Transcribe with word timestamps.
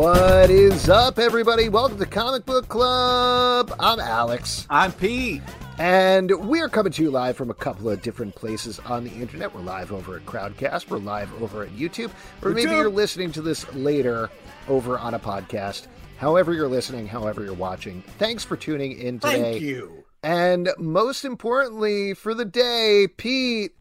What 0.00 0.48
is 0.48 0.88
up, 0.88 1.18
everybody? 1.18 1.68
Welcome 1.68 1.98
to 1.98 2.06
Comic 2.06 2.46
Book 2.46 2.68
Club. 2.68 3.70
I'm 3.78 4.00
Alex. 4.00 4.66
I'm 4.70 4.92
Pete. 4.92 5.42
And 5.78 6.30
we're 6.48 6.70
coming 6.70 6.90
to 6.90 7.02
you 7.02 7.10
live 7.10 7.36
from 7.36 7.50
a 7.50 7.54
couple 7.54 7.90
of 7.90 8.00
different 8.00 8.34
places 8.34 8.78
on 8.78 9.04
the 9.04 9.10
internet. 9.10 9.54
We're 9.54 9.60
live 9.60 9.92
over 9.92 10.16
at 10.16 10.24
Crowdcast, 10.24 10.88
we're 10.88 10.96
live 10.96 11.30
over 11.42 11.64
at 11.64 11.76
YouTube, 11.76 12.10
or 12.40 12.52
maybe 12.52 12.70
you're 12.70 12.88
listening 12.88 13.30
to 13.32 13.42
this 13.42 13.70
later 13.74 14.30
over 14.68 14.98
on 14.98 15.12
a 15.12 15.18
podcast. 15.18 15.86
However, 16.16 16.54
you're 16.54 16.66
listening, 16.66 17.06
however, 17.06 17.44
you're 17.44 17.52
watching. 17.52 18.00
Thanks 18.16 18.42
for 18.42 18.56
tuning 18.56 18.98
in 18.98 19.20
today. 19.20 19.42
Thank 19.42 19.60
you. 19.60 20.06
And 20.22 20.70
most 20.78 21.26
importantly, 21.26 22.14
for 22.14 22.32
the 22.32 22.46
day, 22.46 23.06
Pete, 23.18 23.72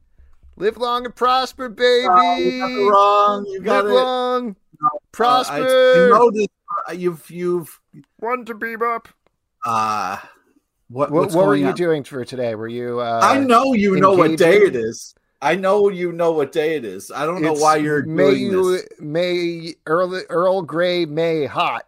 live 0.57 0.75
long 0.75 1.05
and 1.05 1.16
prosper, 1.16 1.69
baby. 1.69 2.07
Oh, 2.09 2.35
you 2.35 2.59
got 2.59 2.72
it 2.72 2.89
wrong. 2.89 3.45
You 3.45 3.61
got 3.61 3.85
live 3.85 3.94
it. 3.94 3.95
long, 3.95 4.55
prosper. 5.11 5.55
Uh, 5.66 6.03
you 6.03 6.09
know 6.09 6.31
this. 6.31 6.47
uh, 6.88 6.91
You've 6.94 7.30
you've 7.30 7.80
One 8.17 8.45
to 8.45 8.53
beam 8.53 8.81
up. 8.81 9.08
uh 9.66 10.17
what 10.88 11.11
What, 11.11 11.31
what 11.33 11.45
were 11.47 11.55
you 11.55 11.67
on? 11.67 11.75
doing 11.75 12.03
for 12.03 12.25
today? 12.25 12.55
Were 12.55 12.67
you? 12.67 13.00
Uh, 13.00 13.19
I 13.22 13.38
know 13.39 13.73
you 13.73 13.95
know 13.97 14.13
what 14.13 14.38
day 14.38 14.57
it 14.57 14.75
is. 14.75 15.13
I 15.41 15.55
know 15.55 15.89
you 15.89 16.11
know 16.11 16.31
what 16.31 16.52
day 16.52 16.75
it 16.75 16.83
is. 16.83 17.11
I 17.11 17.25
don't 17.25 17.41
know 17.41 17.53
why 17.53 17.77
you're 17.77 18.05
May 18.05 18.31
doing 18.31 18.39
you 18.41 18.72
this. 18.73 18.88
May 19.00 19.75
Earl 19.85 20.22
Earl 20.30 20.63
Grey 20.63 21.05
May 21.05 21.45
hot. 21.45 21.85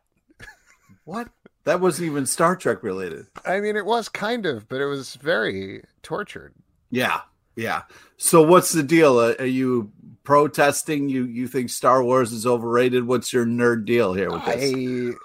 What? 1.04 1.30
That 1.64 1.80
wasn't 1.80 2.08
even 2.08 2.26
Star 2.26 2.56
Trek 2.56 2.82
related. 2.84 3.28
I 3.46 3.60
mean, 3.60 3.76
it 3.76 3.86
was 3.86 4.08
kind 4.10 4.46
of, 4.46 4.68
but 4.70 4.82
it 4.82 4.86
was 4.86 5.16
very 5.16 5.84
tortured. 6.02 6.54
Yeah, 6.90 7.22
yeah. 7.56 7.84
So 8.18 8.42
what's 8.42 8.72
the 8.72 8.84
deal? 8.84 9.18
Uh, 9.18 9.34
are 9.40 9.46
you 9.46 9.92
protesting? 10.32 11.10
You 11.10 11.26
you 11.26 11.48
think 11.48 11.70
Star 11.70 12.04
Wars 12.04 12.32
is 12.32 12.46
overrated? 12.46 13.06
What's 13.06 13.34
your 13.34 13.46
nerd 13.46 13.86
deal 13.86 14.14
here 14.14 14.32
with 14.32 14.46
this? 14.46 15.16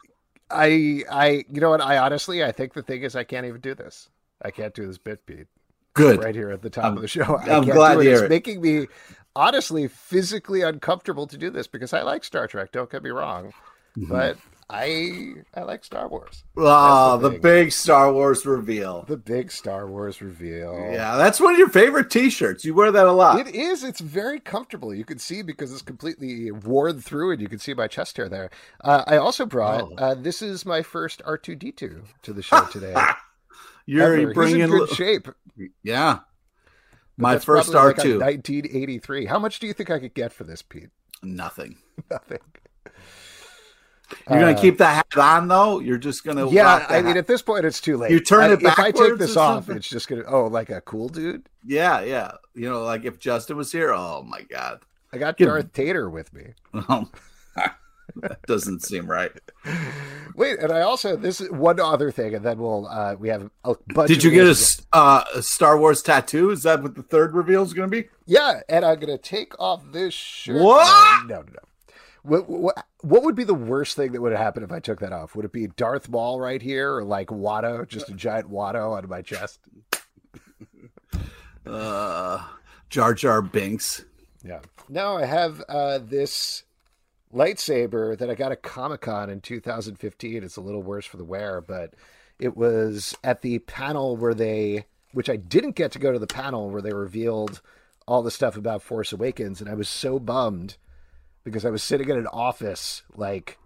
I, 0.51 0.65
I, 0.65 1.03
I. 1.11 1.45
You 1.51 1.61
know 1.61 1.71
what? 1.71 1.81
I 1.81 1.99
honestly, 1.99 2.43
I 2.43 2.51
think 2.53 2.73
the 2.75 2.83
thing 2.83 3.03
is, 3.03 3.15
I 3.15 3.23
can't 3.25 3.47
even 3.47 3.61
do 3.61 3.75
this. 3.75 4.09
I 4.43 4.51
can't 4.51 4.75
do 4.75 4.87
this 4.87 4.99
bit 4.99 5.25
beat 5.25 5.47
Good. 5.95 6.23
right 6.23 6.35
here 6.35 6.51
at 6.51 6.61
the 6.63 6.71
top 6.71 6.85
I'm- 6.85 6.97
of 6.97 7.03
the 7.03 7.09
show. 7.09 7.23
I 7.41 7.51
I'm 7.57 7.65
glad 7.65 7.99
it. 8.01 8.07
It's 8.07 8.23
it. 8.23 8.31
making 8.31 8.61
me 8.61 8.87
honestly 9.37 9.87
physically 9.89 10.63
uncomfortable 10.63 11.27
to 11.29 11.39
do 11.39 11.51
this 11.51 11.67
because 11.67 11.93
I 11.93 12.03
like 12.03 12.25
Star 12.25 12.47
Trek. 12.49 12.73
Don't 12.73 12.91
get 12.91 13.03
me 13.03 13.11
wrong, 13.11 13.53
Mm-hmm. 13.97 14.09
but 14.13 14.37
I 14.69 15.35
I 15.55 15.63
like 15.63 15.85
Star 15.85 16.09
Wars. 16.09 16.43
Oh, 16.57 17.17
the 17.19 17.29
the 17.29 17.31
thing. 17.35 17.41
big 17.41 17.73
Star 17.73 18.13
Wars 18.13 18.45
reveal. 18.45 19.05
The 19.07 19.17
big 19.17 19.53
Star 19.53 19.89
Wars 19.89 20.21
reveal. 20.21 20.75
Yeah, 20.93 21.17
that's 21.17 21.41
one 21.41 21.53
of 21.53 21.59
your 21.59 21.69
favorite 21.69 22.11
T-shirts. 22.11 22.65
You 22.65 22.75
wear 22.75 22.91
that 22.91 23.07
a 23.07 23.13
lot. 23.13 23.39
It 23.47 23.55
is. 23.55 23.85
It's 23.85 24.01
very 24.01 24.41
comfortable. 24.41 24.93
You 24.93 25.05
can 25.05 25.19
see 25.21 25.43
because 25.43 25.73
it's 25.73 25.83
completely 25.83 26.51
worn 26.51 27.01
through, 27.01 27.31
and 27.31 27.41
you 27.41 27.49
can 27.49 27.61
see 27.61 27.75
my 27.75 27.87
chest 27.87 28.17
hair 28.17 28.29
there. 28.29 28.51
Uh, 28.83 29.05
I 29.07 29.19
also 29.19 29.47
brought. 29.47 29.83
Oh. 29.83 29.95
Uh, 29.97 30.15
this 30.15 30.43
is 30.43 30.67
my 30.67 30.83
first 30.83 31.23
R 31.25 31.39
two 31.39 31.55
D 31.55 31.71
two 31.71 32.03
to 32.23 32.33
the 32.33 32.43
show 32.43 32.65
today. 32.67 32.95
You're 33.87 34.15
Ever. 34.15 34.27
He's 34.27 34.35
bringing, 34.35 34.61
in 34.63 34.71
good 34.71 34.91
li- 34.91 34.97
shape. 34.97 35.29
yeah. 35.85 36.19
but 37.17 37.23
My 37.23 37.39
first 37.39 37.71
probably 37.71 37.79
R 37.79 37.87
like 37.87 37.99
a 37.99 38.03
two, 38.03 38.19
1983. 38.19 39.27
How 39.27 39.39
much 39.39 39.61
do 39.61 39.69
you 39.69 39.73
think 39.73 39.91
I 39.91 40.01
could 40.01 40.15
get 40.15 40.33
for 40.33 40.43
this, 40.43 40.63
Pete? 40.63 40.89
nothing. 41.23 41.77
Nothing. 42.11 42.39
You're 44.31 44.39
Uh, 44.39 44.41
gonna 44.41 44.61
keep 44.61 44.79
the 44.79 44.87
hat 44.87 45.07
on 45.17 45.49
though. 45.49 45.81
You're 45.81 45.99
just 45.99 46.25
gonna 46.25 46.49
Yeah, 46.49 46.87
I 46.89 46.97
mean, 46.99 47.07
hat. 47.09 47.17
at 47.17 47.27
this 47.27 47.43
point, 47.43 47.65
it's 47.65 47.81
too 47.81 47.97
late. 47.97 48.11
You 48.13 48.21
turn 48.21 48.43
I- 48.51 48.53
it 48.53 48.63
If 48.63 48.79
I 48.79 48.91
take 48.93 49.19
this 49.19 49.37
off, 49.37 49.57
something? 49.65 49.77
it's 49.77 49.89
just 49.89 50.07
gonna. 50.09 50.23
Oh, 50.27 50.47
like 50.47 50.71
a 50.71 50.81
cool 50.81 51.09
dude. 51.09 51.49
yeah, 51.65 52.01
yeah. 52.03 52.33
You 52.55 52.69
know, 52.69 52.83
like 52.85 53.05
if 53.05 53.19
Justin 53.19 53.57
was 53.57 53.73
here, 53.73 53.93
oh 53.93 54.23
my 54.23 54.43
god, 54.43 54.81
I 55.13 55.19
got 55.19 55.37
Give- 55.37 55.49
Darth 55.49 55.73
Tater 55.73 56.09
with 56.11 56.33
me. 56.33 56.55
Um, 56.89 57.11
that 58.23 58.41
doesn't 58.47 58.85
seem 58.85 59.11
right. 59.11 59.33
Wait, 60.37 60.59
and 60.61 60.71
I 60.71 60.83
also 60.83 61.17
this 61.17 61.41
is 61.41 61.51
one 61.51 61.81
other 61.81 62.11
thing, 62.13 62.35
and 62.35 62.45
then 62.45 62.59
we'll 62.59 62.87
uh 62.87 63.15
we 63.19 63.29
have 63.29 63.51
a 63.65 63.75
bunch. 63.95 64.09
Did 64.09 64.23
you 64.23 64.31
get 64.31 64.47
a, 64.47 64.57
uh, 64.93 65.25
a 65.35 65.43
Star 65.43 65.77
Wars 65.79 66.03
tattoo? 66.03 66.51
Is 66.51 66.63
that 66.63 66.83
what 66.83 66.95
the 66.95 67.03
third 67.03 67.35
reveal 67.35 67.63
is 67.63 67.73
going 67.75 67.91
to 67.91 67.97
be? 68.03 68.09
Yeah, 68.27 68.61
and 68.69 68.85
I'm 68.85 69.01
gonna 69.01 69.19
take 69.19 69.59
off 69.59 69.83
this 69.93 70.15
shirt. 70.15 70.63
What? 70.63 71.27
No, 71.27 71.37
no, 71.39 71.43
no. 71.43 71.59
What, 72.27 72.49
what, 72.49 72.87
what 73.03 73.23
would 73.23 73.35
be 73.35 73.45
the 73.45 73.55
worst 73.55 73.97
thing 73.97 74.13
that 74.13 74.21
would 74.21 74.33
have 74.33 74.41
happened 74.41 74.65
if 74.65 74.73
I 74.73 74.81
took 74.81 75.01
that 75.01 75.13
off? 75.13 75.37
Would 75.37 75.45
it 75.45 75.53
be 75.53 75.69
Darth 75.69 76.09
Maul 76.09 76.41
right 76.41 76.61
here, 76.61 76.97
or 76.97 77.05
like 77.05 77.29
Watto, 77.29 77.87
just 77.87 78.09
a 78.09 78.15
giant 78.15 78.51
Watto 78.51 78.97
on 78.97 79.09
my 79.09 79.23
chest? 79.23 79.61
Uh, 81.67 82.45
Jar 82.89 83.13
Jar 83.13 83.43
Binks. 83.43 84.05
Yeah. 84.45 84.61
No, 84.89 85.17
I 85.17 85.25
have 85.25 85.61
uh, 85.69 85.99
this 85.99 86.63
lightsaber 87.35 88.17
that 88.17 88.31
I 88.31 88.35
got 88.35 88.53
at 88.53 88.63
Comic 88.63 89.01
Con 89.01 89.31
in 89.31 89.41
2015. 89.41 90.45
It's 90.45 90.57
a 90.57 90.61
little 90.61 90.83
worse 90.83 91.07
for 91.07 91.17
the 91.17 91.25
wear, 91.25 91.61
but 91.61 91.95
it 92.39 92.57
was 92.57 93.17
at 93.25 93.43
the 93.43 93.59
panel 93.61 94.17
where 94.17 94.35
they, 94.35 94.87
which 95.13 95.29
I 95.29 95.37
didn't 95.37 95.75
get 95.75 95.91
to 95.93 95.99
go 95.99 96.13
to 96.13 96.19
the 96.19 96.27
panel 96.27 96.71
where 96.71 96.83
they 96.83 96.93
revealed 96.93 97.61
all 98.07 98.23
the 98.23 98.31
stuff 98.31 98.57
about 98.57 98.83
Force 98.83 99.13
Awakens, 99.13 99.61
and 99.61 99.69
I 99.69 99.75
was 99.75 99.89
so 99.89 100.21
bummed 100.21 100.77
because 101.47 101.65
I 101.65 101.71
was 101.71 101.83
sitting 101.83 102.09
in 102.11 102.19
an 102.19 102.27
office 102.27 103.03
like 103.15 103.57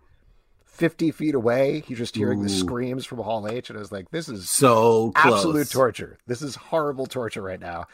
50 0.67 1.11
feet 1.11 1.35
away. 1.35 1.83
You're 1.89 1.99
just 1.99 2.15
hearing 2.15 2.43
the 2.43 2.49
screams 2.51 3.07
from 3.07 3.19
Hall 3.19 3.49
H, 3.49 3.71
and 3.71 3.77
I 3.77 3.81
was 3.81 3.91
like, 3.91 4.11
this 4.11 4.29
is 4.29 4.49
So 4.51 5.11
close. 5.13 5.35
absolute 5.35 5.71
torture. 5.71 6.19
This 6.27 6.43
is 6.43 6.55
horrible 6.57 7.07
torture 7.07 7.43
right 7.43 7.59
now. 7.61 7.87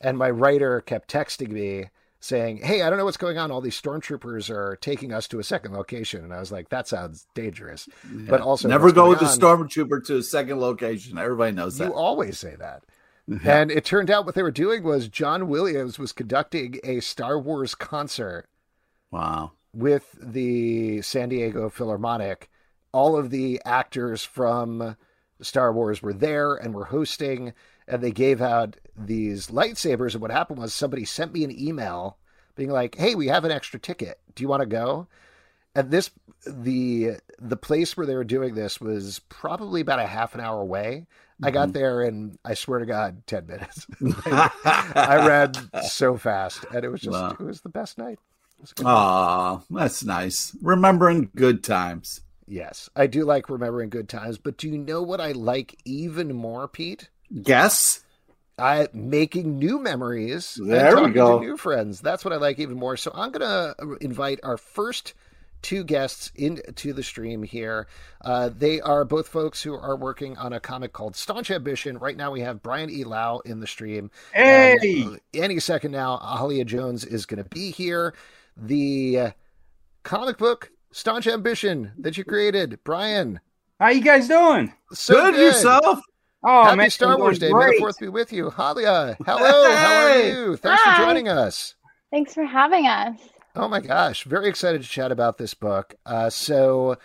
And 0.00 0.16
my 0.18 0.30
writer 0.30 0.80
kept 0.80 1.10
texting 1.10 1.50
me 1.50 1.90
saying, 2.20 2.58
Hey, 2.62 2.80
I 2.82 2.88
don't 2.88 2.98
know 2.98 3.04
what's 3.04 3.18
going 3.18 3.36
on. 3.38 3.50
All 3.50 3.60
these 3.60 3.80
stormtroopers 3.80 4.48
are 4.50 4.76
taking 4.80 5.12
us 5.12 5.28
to 5.28 5.38
a 5.38 5.44
second 5.44 5.72
location. 5.74 6.24
And 6.24 6.32
I 6.32 6.40
was 6.40 6.50
like, 6.50 6.70
That 6.70 6.88
sounds 6.88 7.26
dangerous. 7.34 7.86
But 8.10 8.40
also, 8.40 8.66
Never 8.68 8.92
go 8.92 9.10
with 9.10 9.20
the 9.20 9.26
stormtrooper 9.26 10.04
to 10.06 10.16
a 10.16 10.22
second 10.22 10.58
location. 10.58 11.18
Everybody 11.18 11.52
knows 11.52 11.76
that. 11.78 11.88
You 11.88 11.94
always 11.94 12.38
say 12.38 12.56
that. 12.58 12.82
And 13.44 13.70
it 13.70 13.84
turned 13.86 14.10
out 14.10 14.26
what 14.26 14.34
they 14.34 14.42
were 14.42 14.50
doing 14.50 14.82
was 14.82 15.08
John 15.08 15.48
Williams 15.48 15.98
was 15.98 16.12
conducting 16.12 16.78
a 16.84 17.00
Star 17.00 17.38
Wars 17.38 17.74
concert 17.74 18.46
Wow. 19.10 19.52
with 19.72 20.16
the 20.20 21.02
San 21.02 21.28
Diego 21.28 21.68
Philharmonic. 21.68 22.50
All 22.92 23.16
of 23.16 23.30
the 23.30 23.60
actors 23.64 24.24
from 24.24 24.96
Star 25.40 25.72
Wars 25.72 26.02
were 26.02 26.12
there 26.12 26.54
and 26.54 26.74
were 26.74 26.86
hosting, 26.86 27.52
and 27.88 28.02
they 28.02 28.12
gave 28.12 28.40
out 28.40 28.76
these 28.96 29.48
lightsabers. 29.48 30.12
And 30.12 30.22
what 30.22 30.30
happened 30.30 30.60
was 30.60 30.72
somebody 30.72 31.04
sent 31.04 31.32
me 31.32 31.44
an 31.44 31.50
email 31.58 32.18
being 32.54 32.70
like, 32.70 32.94
"Hey, 32.94 33.14
we 33.14 33.28
have 33.28 33.44
an 33.44 33.50
extra 33.50 33.80
ticket. 33.80 34.20
Do 34.34 34.42
you 34.42 34.48
want 34.48 34.60
to 34.60 34.66
go?" 34.66 35.08
And 35.74 35.90
this 35.90 36.10
the 36.46 37.16
the 37.38 37.56
place 37.56 37.96
where 37.96 38.06
they 38.06 38.14
were 38.14 38.24
doing 38.24 38.54
this 38.54 38.80
was 38.80 39.20
probably 39.28 39.80
about 39.80 39.98
a 39.98 40.06
half 40.06 40.34
an 40.34 40.40
hour 40.40 40.60
away. 40.60 41.06
I 41.42 41.50
got 41.50 41.68
mm-hmm. 41.68 41.72
there 41.72 42.02
and 42.02 42.38
I 42.44 42.54
swear 42.54 42.78
to 42.78 42.86
God, 42.86 43.26
ten 43.26 43.46
minutes. 43.46 43.86
I 44.26 45.24
ran 45.26 45.52
so 45.82 46.16
fast, 46.16 46.64
and 46.72 46.84
it 46.84 46.88
was 46.88 47.00
just 47.00 47.12
Wow. 47.12 47.30
it 47.32 47.40
was 47.40 47.62
the 47.62 47.68
best 47.68 47.98
night. 47.98 48.20
It 48.64 48.68
was 48.68 48.70
a 48.70 48.74
good 48.76 48.86
Aw, 48.86 49.60
that's 49.70 50.04
nice. 50.04 50.56
Remembering 50.62 51.30
good 51.36 51.62
times. 51.62 52.22
Yes, 52.46 52.88
I 52.96 53.06
do 53.06 53.24
like 53.24 53.50
remembering 53.50 53.90
good 53.90 54.08
times, 54.08 54.38
but 54.38 54.56
do 54.56 54.68
you 54.68 54.78
know 54.78 55.02
what 55.02 55.20
I 55.20 55.32
like 55.32 55.78
even 55.84 56.34
more, 56.34 56.66
Pete? 56.66 57.10
Yes. 57.30 58.00
I 58.58 58.88
making 58.94 59.58
new 59.58 59.78
memories. 59.80 60.56
and 60.56 60.70
There 60.70 61.02
we 61.02 61.10
go. 61.10 61.40
To 61.40 61.44
new 61.44 61.56
friends. 61.56 62.00
That's 62.00 62.24
what 62.24 62.32
I 62.32 62.36
like 62.36 62.58
even 62.58 62.78
more. 62.78 62.96
So 62.96 63.10
I'm 63.14 63.32
gonna 63.32 63.74
invite 64.00 64.40
our 64.42 64.56
first 64.56 65.12
two 65.60 65.82
guests 65.82 66.30
into 66.36 66.92
the 66.92 67.02
stream 67.02 67.42
here. 67.42 67.86
Uh, 68.20 68.50
they 68.56 68.80
are 68.82 69.04
both 69.04 69.26
folks 69.26 69.62
who 69.62 69.74
are 69.74 69.96
working 69.96 70.36
on 70.36 70.52
a 70.52 70.60
comic 70.60 70.92
called 70.92 71.16
Staunch 71.16 71.50
Ambition. 71.50 71.98
Right 71.98 72.16
now, 72.16 72.30
we 72.30 72.42
have 72.42 72.62
Brian 72.62 72.90
E. 72.90 73.02
Lau 73.02 73.38
in 73.40 73.60
the 73.60 73.66
stream. 73.66 74.10
Hey! 74.32 74.76
And, 74.80 75.14
uh, 75.14 75.18
any 75.32 75.58
second 75.58 75.90
now, 75.92 76.18
Ahalia 76.18 76.66
Jones 76.66 77.04
is 77.04 77.26
going 77.26 77.42
to 77.42 77.48
be 77.48 77.70
here. 77.70 78.14
The 78.56 79.18
uh, 79.18 79.30
comic 80.02 80.38
book 80.38 80.70
Staunch 80.92 81.26
Ambition 81.26 81.92
that 81.98 82.16
you 82.16 82.24
created, 82.24 82.78
Brian. 82.84 83.40
How 83.80 83.88
you 83.88 84.00
guys 84.02 84.28
doing? 84.28 84.72
So 84.92 85.14
good, 85.14 85.34
yourself. 85.34 86.00
Oh, 86.46 86.64
Happy 86.64 86.76
man, 86.76 86.90
Star 86.90 87.18
Wars 87.18 87.38
Day. 87.38 87.48
doing 87.48 87.58
May 87.58 87.64
the 87.64 87.70
great. 87.70 87.80
Fourth 87.80 87.98
be 87.98 88.08
with 88.08 88.32
you. 88.32 88.50
Hallea, 88.50 89.16
hello. 89.24 89.74
How 89.74 90.06
are 90.06 90.22
you? 90.22 90.56
Thanks 90.56 90.82
Hi. 90.84 90.98
for 90.98 91.04
joining 91.04 91.28
us. 91.28 91.74
Thanks 92.10 92.34
for 92.34 92.44
having 92.44 92.86
us. 92.86 93.18
Oh 93.56 93.66
my 93.66 93.80
gosh, 93.80 94.24
very 94.24 94.48
excited 94.48 94.82
to 94.82 94.88
chat 94.88 95.10
about 95.10 95.38
this 95.38 95.54
book. 95.54 95.94
Uh, 96.04 96.28
so, 96.28 96.96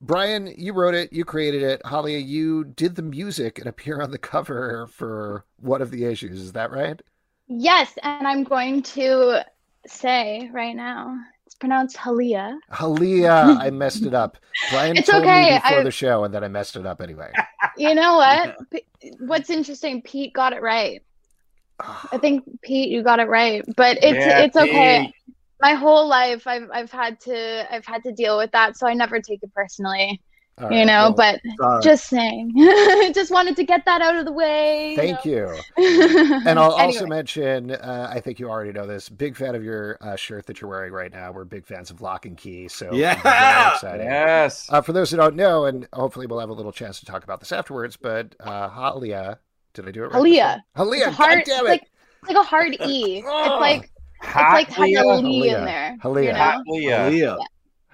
Brian, 0.00 0.52
you 0.56 0.72
wrote 0.72 0.94
it, 0.94 1.12
you 1.12 1.24
created 1.24 1.62
it. 1.62 1.82
Hallea, 1.84 2.24
you 2.24 2.64
did 2.64 2.94
the 2.96 3.02
music 3.02 3.58
and 3.58 3.68
appear 3.68 4.00
on 4.00 4.10
the 4.12 4.18
cover 4.18 4.86
for 4.88 5.44
one 5.60 5.82
of 5.82 5.90
the 5.90 6.04
issues. 6.04 6.40
Is 6.40 6.52
that 6.52 6.70
right? 6.70 7.00
Yes, 7.48 7.92
and 8.02 8.26
I'm 8.26 8.44
going 8.44 8.82
to 8.82 9.44
say 9.90 10.50
right 10.52 10.74
now, 10.74 11.16
it's 11.46 11.54
pronounced 11.54 11.96
Hallea. 11.96 12.56
Hallea, 12.72 13.30
I 13.60 13.70
messed 13.70 14.02
it 14.04 14.14
up. 14.14 14.36
Brian 14.70 14.96
It's 14.96 15.08
told 15.08 15.22
okay, 15.22 15.50
me 15.50 15.54
before 15.56 15.78
I- 15.80 15.82
the 15.84 15.90
show, 15.90 16.24
and 16.24 16.32
then 16.34 16.42
I 16.44 16.48
messed 16.48 16.76
it 16.76 16.86
up 16.86 17.00
anyway. 17.00 17.32
You 17.78 17.94
know 17.94 18.16
what? 18.16 18.56
P- 18.70 18.86
What's 19.18 19.50
interesting, 19.50 20.00
Pete 20.00 20.32
got 20.32 20.54
it 20.54 20.62
right. 20.62 21.02
I 21.80 22.16
think 22.18 22.44
Pete, 22.62 22.88
you 22.88 23.02
got 23.02 23.20
it 23.20 23.28
right. 23.28 23.62
But 23.76 23.98
it's 24.02 24.14
Yeah, 24.16 24.40
it's 24.40 24.56
okay. 24.56 25.04
Pete. 25.06 25.34
My 25.60 25.74
whole 25.74 26.08
life 26.08 26.46
I've 26.46 26.70
I've 26.72 26.90
had 26.90 27.20
to 27.22 27.66
I've 27.74 27.84
had 27.84 28.02
to 28.04 28.12
deal 28.12 28.38
with 28.38 28.50
that, 28.52 28.78
so 28.78 28.86
I 28.86 28.94
never 28.94 29.20
take 29.20 29.42
it 29.42 29.52
personally. 29.54 30.22
All 30.58 30.70
you 30.72 30.78
right, 30.78 30.84
know, 30.86 31.12
well, 31.14 31.14
but 31.14 31.40
Sorry. 31.60 31.82
just 31.82 32.06
saying. 32.06 32.52
just 33.14 33.30
wanted 33.30 33.56
to 33.56 33.64
get 33.64 33.84
that 33.84 34.00
out 34.00 34.16
of 34.16 34.24
the 34.24 34.32
way. 34.32 34.94
thank 34.96 35.22
you. 35.24 35.54
you. 35.76 36.40
And 36.46 36.58
I'll 36.58 36.72
also 36.72 37.06
mention, 37.06 37.72
uh, 37.72 38.08
I 38.10 38.20
think 38.20 38.38
you 38.40 38.48
already 38.48 38.72
know 38.72 38.86
this. 38.86 39.08
Big 39.10 39.36
fan 39.36 39.54
of 39.54 39.62
your 39.62 39.98
uh, 40.00 40.16
shirt 40.16 40.46
that 40.46 40.60
you're 40.62 40.70
wearing 40.70 40.92
right 40.94 41.12
now. 41.12 41.30
We're 41.30 41.44
big 41.44 41.66
fans 41.66 41.90
of 41.90 42.00
Locke 42.00 42.26
& 42.32 42.36
Key, 42.38 42.68
so 42.68 42.90
Yeah! 42.94 43.74
exciting. 43.74 44.06
Yes. 44.06 44.66
Uh, 44.72 44.80
for 44.80 44.92
those 44.94 45.10
who 45.10 45.18
don't 45.18 45.36
know, 45.36 45.66
and 45.66 45.86
hopefully 45.92 46.26
we'll 46.26 46.40
have 46.40 46.48
a 46.48 46.54
little 46.54 46.72
chance 46.72 47.00
to 47.00 47.06
talk 47.06 47.22
about 47.24 47.40
this 47.40 47.52
afterwards, 47.52 47.96
but 47.98 48.34
uh, 48.40 48.70
Hallea, 48.70 49.38
did 49.74 49.86
I 49.86 49.90
do 49.90 50.04
it 50.04 50.06
right? 50.12 50.14
Hallea. 50.22 50.62
Hallea, 50.74 51.08
It's 51.08 51.16
hard, 51.16 51.38
God 51.40 51.44
damn 51.44 51.66
it. 51.66 51.68
like 51.68 51.82
it's 52.22 52.28
like 52.34 52.36
a 52.38 52.42
hard 52.48 52.72
E. 52.86 53.18
It's 53.26 53.26
like 53.26 53.90
it's 54.22 54.32
Hot 54.32 54.54
like 54.54 54.68
has 54.68 54.78
a 54.78 54.80
Leah. 54.80 55.04
Lee 55.04 55.48
Hallea. 55.50 55.58
in 55.58 55.64
there. 55.66 55.96
Hallea. 56.02 56.24
You 56.24 56.32
know? 56.32 56.38
Hot 56.38 56.62
Leah. 56.66 57.10
Leah. 57.10 57.38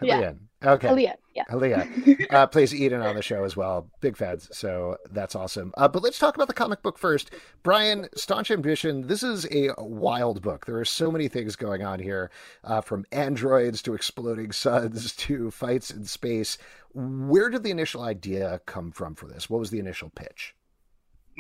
yeah. 0.03 0.33
Hallea. 0.63 0.75
Okay. 0.75 0.89
Hallea. 0.89 1.15
Yeah. 1.35 1.45
Hallea 1.51 2.31
uh, 2.31 2.47
plays 2.47 2.75
Eden 2.75 3.01
on 3.01 3.17
the 3.17 3.23
show 3.23 3.45
as 3.45 3.57
well. 3.57 3.89
Big 4.01 4.17
fans, 4.17 4.49
so 4.53 4.97
that's 5.11 5.35
awesome. 5.35 5.73
Uh, 5.77 5.89
but 5.89 6.03
let's 6.03 6.19
talk 6.19 6.35
about 6.35 6.49
the 6.49 6.55
comic 6.55 6.83
book 6.83 6.99
first. 6.99 7.31
Brian, 7.63 8.09
Staunch 8.15 8.51
Ambition, 8.51 9.07
this 9.07 9.23
is 9.23 9.47
a 9.51 9.71
wild 9.79 10.43
book. 10.43 10.67
There 10.67 10.79
are 10.79 10.85
so 10.85 11.11
many 11.11 11.29
things 11.29 11.57
going 11.57 11.83
on 11.83 12.01
here, 12.01 12.31
uh, 12.65 12.81
from 12.81 13.07
androids 13.13 13.83
to 13.83 13.95
exploding 13.95 14.53
suns 14.53 15.13
to 15.17 15.51
fights 15.51 15.91
in 15.91 16.05
space. 16.05 16.59
Where 16.95 17.49
did 17.49 17.63
the 17.63 17.71
initial 17.71 18.03
idea 18.03 18.61
come 18.67 18.93
from 18.93 19.15
for 19.15 19.27
this? 19.27 19.49
What 19.49 19.61
was 19.61 19.71
the 19.71 19.79
initial 19.79 20.11
pitch? 20.11 20.55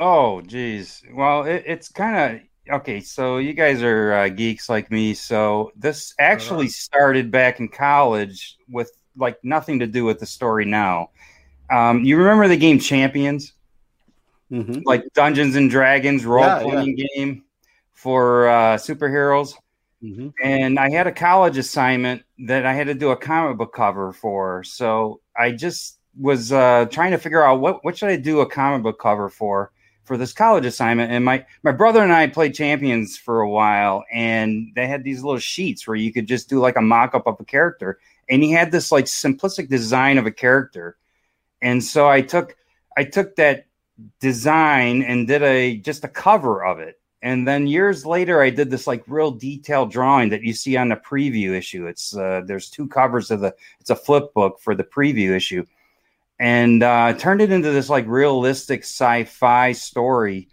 Oh, 0.00 0.40
geez. 0.40 1.02
Well, 1.12 1.44
it, 1.44 1.64
it's 1.66 1.90
kind 1.90 2.40
of 2.69 2.74
okay. 2.76 3.00
So 3.00 3.36
you 3.36 3.52
guys 3.52 3.82
are 3.82 4.14
uh, 4.14 4.28
geeks 4.30 4.70
like 4.70 4.90
me. 4.90 5.12
So 5.12 5.70
this 5.76 6.14
actually 6.19 6.69
started 6.69 7.30
back 7.30 7.60
in 7.60 7.69
college 7.69 8.56
with 8.70 8.90
like 9.17 9.43
nothing 9.44 9.79
to 9.81 9.87
do 9.87 10.05
with 10.05 10.19
the 10.20 10.26
story 10.26 10.64
now. 10.64 11.11
Um, 11.70 12.05
you 12.05 12.17
remember 12.17 12.49
the 12.49 12.56
game 12.56 12.79
Champions, 12.79 13.53
Mhm. 14.50 14.82
like 14.85 15.05
Dungeons 15.14 15.56
and 15.56 15.70
Dragons 15.70 16.25
role 16.26 16.44
Yeah, 16.44 16.62
playing 16.62 16.97
game 16.97 17.44
for 17.94 18.49
uh, 18.49 18.76
superheroes? 18.76 19.55
Mhm. 20.03 20.32
and 20.43 20.81
I 20.81 20.91
had 20.91 21.06
a 21.06 21.12
college 21.12 21.56
assignment 21.59 22.23
that 22.47 22.67
I 22.67 22.73
had 22.73 22.88
to 22.88 22.94
do 22.94 23.11
a 23.11 23.17
comic 23.17 23.56
book 23.56 23.73
cover 23.73 24.12
for. 24.12 24.64
So 24.64 25.20
I 25.37 25.53
just 25.53 25.99
was 26.19 26.50
uh, 26.53 26.87
trying 26.91 27.12
to 27.12 27.19
figure 27.19 27.44
out 27.44 27.61
what 27.61 27.85
what 27.85 27.97
should 27.97 28.08
I 28.08 28.17
do 28.17 28.41
a 28.41 28.47
comic 28.47 28.82
book 28.82 28.99
cover 28.99 29.29
for 29.29 29.70
for 30.05 30.17
this 30.17 30.32
college 30.32 30.67
assignment. 30.67 31.12
And 31.12 31.25
my 31.25 31.47
my 31.62 31.70
brother 31.70 32.03
and 32.03 32.12
I 32.12 32.26
played 32.26 32.53
champions 32.55 33.17
for 33.17 33.43
a 33.43 33.49
while, 33.49 34.05
and 34.12 34.73
they 34.75 34.88
had 34.88 35.05
these 35.05 35.23
little 35.23 35.38
sheets 35.38 35.87
where 35.87 35.94
you 35.97 36.12
could 36.12 36.26
just 36.26 36.49
do 36.49 36.58
like 36.58 36.76
a 36.76 36.82
mock 36.82 37.15
up 37.15 37.29
of 37.29 37.37
a 37.38 37.44
character, 37.44 38.00
and 38.28 38.42
he 38.42 38.52
had 38.52 38.72
this 38.72 38.92
like 38.92 39.06
simplistic 39.06 39.69
design 39.69 40.19
of 40.19 40.26
a 40.26 40.30
character, 40.30 40.96
and 41.60 41.82
so 41.82 42.08
I 42.08 42.22
took 42.22 42.56
I 42.96 43.04
took 43.04 43.36
that 43.36 43.66
design 44.20 45.02
and 45.02 45.26
did 45.26 45.42
a 45.42 45.76
just 45.78 46.04
a 46.04 46.08
cover 46.08 46.64
of 46.64 46.78
it. 46.78 46.98
And 47.24 47.46
then 47.46 47.69
years 47.69 48.04
later 48.04 48.42
i 48.42 48.50
did 48.50 48.70
this 48.70 48.86
like 48.86 49.04
real 49.06 49.30
detailed 49.30 49.92
drawing 49.92 50.30
that 50.30 50.42
you 50.42 50.52
see 50.52 50.76
on 50.76 50.88
the 50.88 50.96
preview 50.96 51.52
issue. 51.52 51.86
It's 51.86 52.16
uh, 52.16 52.42
there's 52.46 52.70
two 52.70 52.88
covers 52.88 53.30
of 53.30 53.40
the 53.40 53.54
it's 53.80 53.90
a 53.90 53.96
flip 53.96 54.34
book 54.34 54.60
for 54.60 54.74
the 54.74 54.84
preview 54.84 55.30
issue. 55.30 55.64
And 56.38 56.82
uh, 56.82 57.12
turned 57.14 57.40
it 57.40 57.52
into 57.52 57.70
this 57.70 57.88
like 57.88 58.06
realistic 58.08 58.80
sci-fi 58.80 59.72
story. 59.72 60.48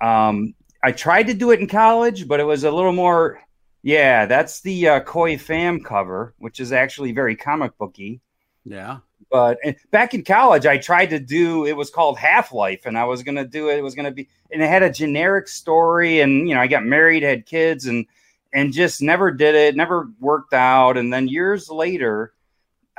Um, 0.00 0.54
i 0.82 0.92
tried 0.92 1.28
to 1.28 1.34
do 1.34 1.50
it 1.50 1.60
in 1.60 1.66
college 1.66 2.28
but 2.28 2.40
it 2.40 2.44
was 2.44 2.64
a 2.64 2.70
little 2.70 2.92
more 2.92 3.40
yeah 3.84 4.24
that's 4.26 4.60
the 4.62 4.88
uh, 4.88 5.00
Khoi 5.00 5.36
Pham 5.36 5.84
cover 5.84 6.34
which 6.38 6.58
is 6.58 6.72
actually 6.72 7.12
very 7.12 7.36
comic 7.36 7.76
booky 7.78 8.20
Yeah. 8.64 8.98
but 9.30 9.58
and 9.62 9.76
back 9.90 10.14
in 10.14 10.24
college 10.24 10.64
i 10.66 10.78
tried 10.78 11.10
to 11.10 11.20
do 11.20 11.66
it 11.66 11.76
was 11.76 11.90
called 11.90 12.18
half-life 12.18 12.86
and 12.86 12.96
i 12.98 13.04
was 13.04 13.22
going 13.22 13.36
to 13.36 13.44
do 13.46 13.68
it 13.68 13.78
it 13.78 13.82
was 13.82 13.94
going 13.94 14.06
to 14.06 14.10
be 14.10 14.28
and 14.50 14.62
it 14.62 14.68
had 14.68 14.82
a 14.82 14.90
generic 14.90 15.46
story 15.48 16.20
and 16.20 16.48
you 16.48 16.54
know 16.54 16.60
i 16.62 16.66
got 16.66 16.84
married 16.84 17.22
had 17.22 17.44
kids 17.46 17.86
and 17.86 18.06
and 18.54 18.72
just 18.72 19.02
never 19.02 19.30
did 19.30 19.54
it 19.54 19.76
never 19.76 20.08
worked 20.18 20.54
out 20.54 20.96
and 20.96 21.12
then 21.12 21.28
years 21.28 21.68
later 21.68 22.32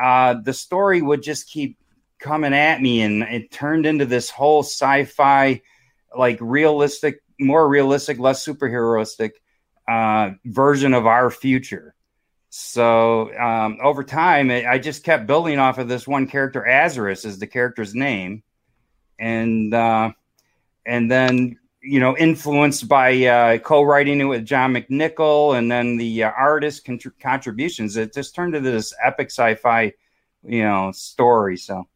uh 0.02 0.36
the 0.44 0.54
story 0.54 1.02
would 1.02 1.24
just 1.24 1.50
keep 1.50 1.78
coming 2.20 2.54
at 2.54 2.80
me 2.82 3.02
and 3.02 3.24
it 3.24 3.52
turned 3.52 3.86
into 3.88 4.06
this 4.06 4.30
whole 4.30 4.62
sci-fi 4.62 5.60
like 6.16 6.38
realistic 6.42 7.24
more 7.40 7.68
realistic 7.68 8.20
less 8.20 8.46
superheroistic 8.46 9.32
uh 9.88 10.32
version 10.46 10.94
of 10.94 11.06
our 11.06 11.30
future 11.30 11.96
so 12.58 13.38
um, 13.38 13.80
over 13.84 14.02
time, 14.02 14.50
it, 14.50 14.66
I 14.66 14.80
just 14.80 15.04
kept 15.04 15.28
building 15.28 15.60
off 15.60 15.78
of 15.78 15.90
this 15.90 16.08
one 16.08 16.26
character. 16.26 16.66
Azarus 16.66 17.26
is 17.26 17.38
the 17.38 17.48
character's 17.48 17.94
name, 17.94 18.44
and 19.20 19.74
uh, 19.74 20.14
and 20.86 21.12
then 21.12 21.60
you 21.82 22.00
know 22.00 22.16
influenced 22.16 22.88
by 22.88 23.26
uh, 23.26 23.58
co-writing 23.58 24.22
it 24.22 24.24
with 24.24 24.46
John 24.46 24.74
McNichol, 24.74 25.58
and 25.58 25.70
then 25.70 25.98
the 25.98 26.24
uh, 26.24 26.32
artist 26.32 26.86
contr- 26.86 27.20
contributions. 27.20 27.98
It 27.98 28.14
just 28.14 28.34
turned 28.34 28.56
into 28.56 28.72
this 28.72 28.94
epic 29.04 29.32
sci-fi, 29.32 29.92
you 30.46 30.64
know, 30.64 30.94
story. 30.94 31.58
So 31.58 31.90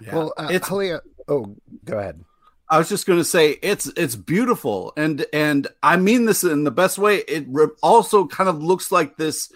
Yeah. 0.00 0.16
Well, 0.16 0.32
uh, 0.36 0.48
it's 0.50 0.68
Hallea, 0.68 0.98
oh, 1.28 1.54
go 1.84 1.96
ahead. 1.96 2.24
I 2.70 2.78
was 2.78 2.88
just 2.88 3.06
going 3.06 3.18
to 3.18 3.24
say 3.24 3.58
it's 3.62 3.86
it's 3.96 4.14
beautiful 4.16 4.92
and 4.96 5.24
and 5.32 5.66
I 5.82 5.96
mean 5.96 6.26
this 6.26 6.44
in 6.44 6.64
the 6.64 6.70
best 6.70 6.98
way. 6.98 7.18
It 7.28 7.46
re- 7.48 7.68
also 7.82 8.26
kind 8.26 8.48
of 8.48 8.62
looks 8.62 8.92
like 8.92 9.16
this 9.16 9.50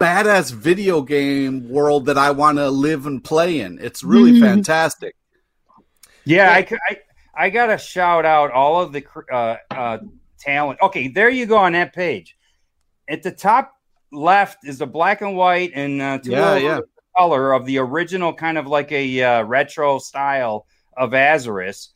badass 0.00 0.52
video 0.52 1.00
game 1.02 1.68
world 1.70 2.06
that 2.06 2.18
I 2.18 2.32
want 2.32 2.58
to 2.58 2.68
live 2.68 3.06
and 3.06 3.22
play 3.22 3.60
in. 3.60 3.78
It's 3.80 4.02
really 4.02 4.32
Mhm. 4.32 4.40
fantastic. 4.40 5.14
Yeah, 6.24 6.50
I 6.52 6.66
I 7.34 7.50
gotta 7.50 7.78
shout 7.78 8.24
out 8.26 8.50
all 8.50 8.82
of 8.82 8.92
the 8.92 9.04
uh, 9.32 9.56
uh, 9.70 9.98
talent. 10.38 10.80
Okay, 10.82 11.08
there 11.08 11.30
you 11.30 11.46
go 11.46 11.56
on 11.56 11.72
that 11.72 11.94
page. 11.94 12.36
At 13.08 13.22
the 13.22 13.30
top 13.30 13.72
left 14.12 14.66
is 14.66 14.78
the 14.78 14.86
black 14.86 15.20
and 15.22 15.36
white 15.36 15.70
and 15.74 16.02
uh, 16.02 16.18
two 16.18 16.32
Yeah, 16.32 16.56
yeah. 16.56 16.80
color 17.16 17.52
of 17.52 17.64
the 17.64 17.78
original 17.78 18.34
kind 18.34 18.58
of 18.58 18.66
like 18.66 18.90
a 18.92 19.22
uh, 19.22 19.42
retro 19.44 19.98
style 19.98 20.66
of 20.96 21.12
Azarus. 21.12 21.88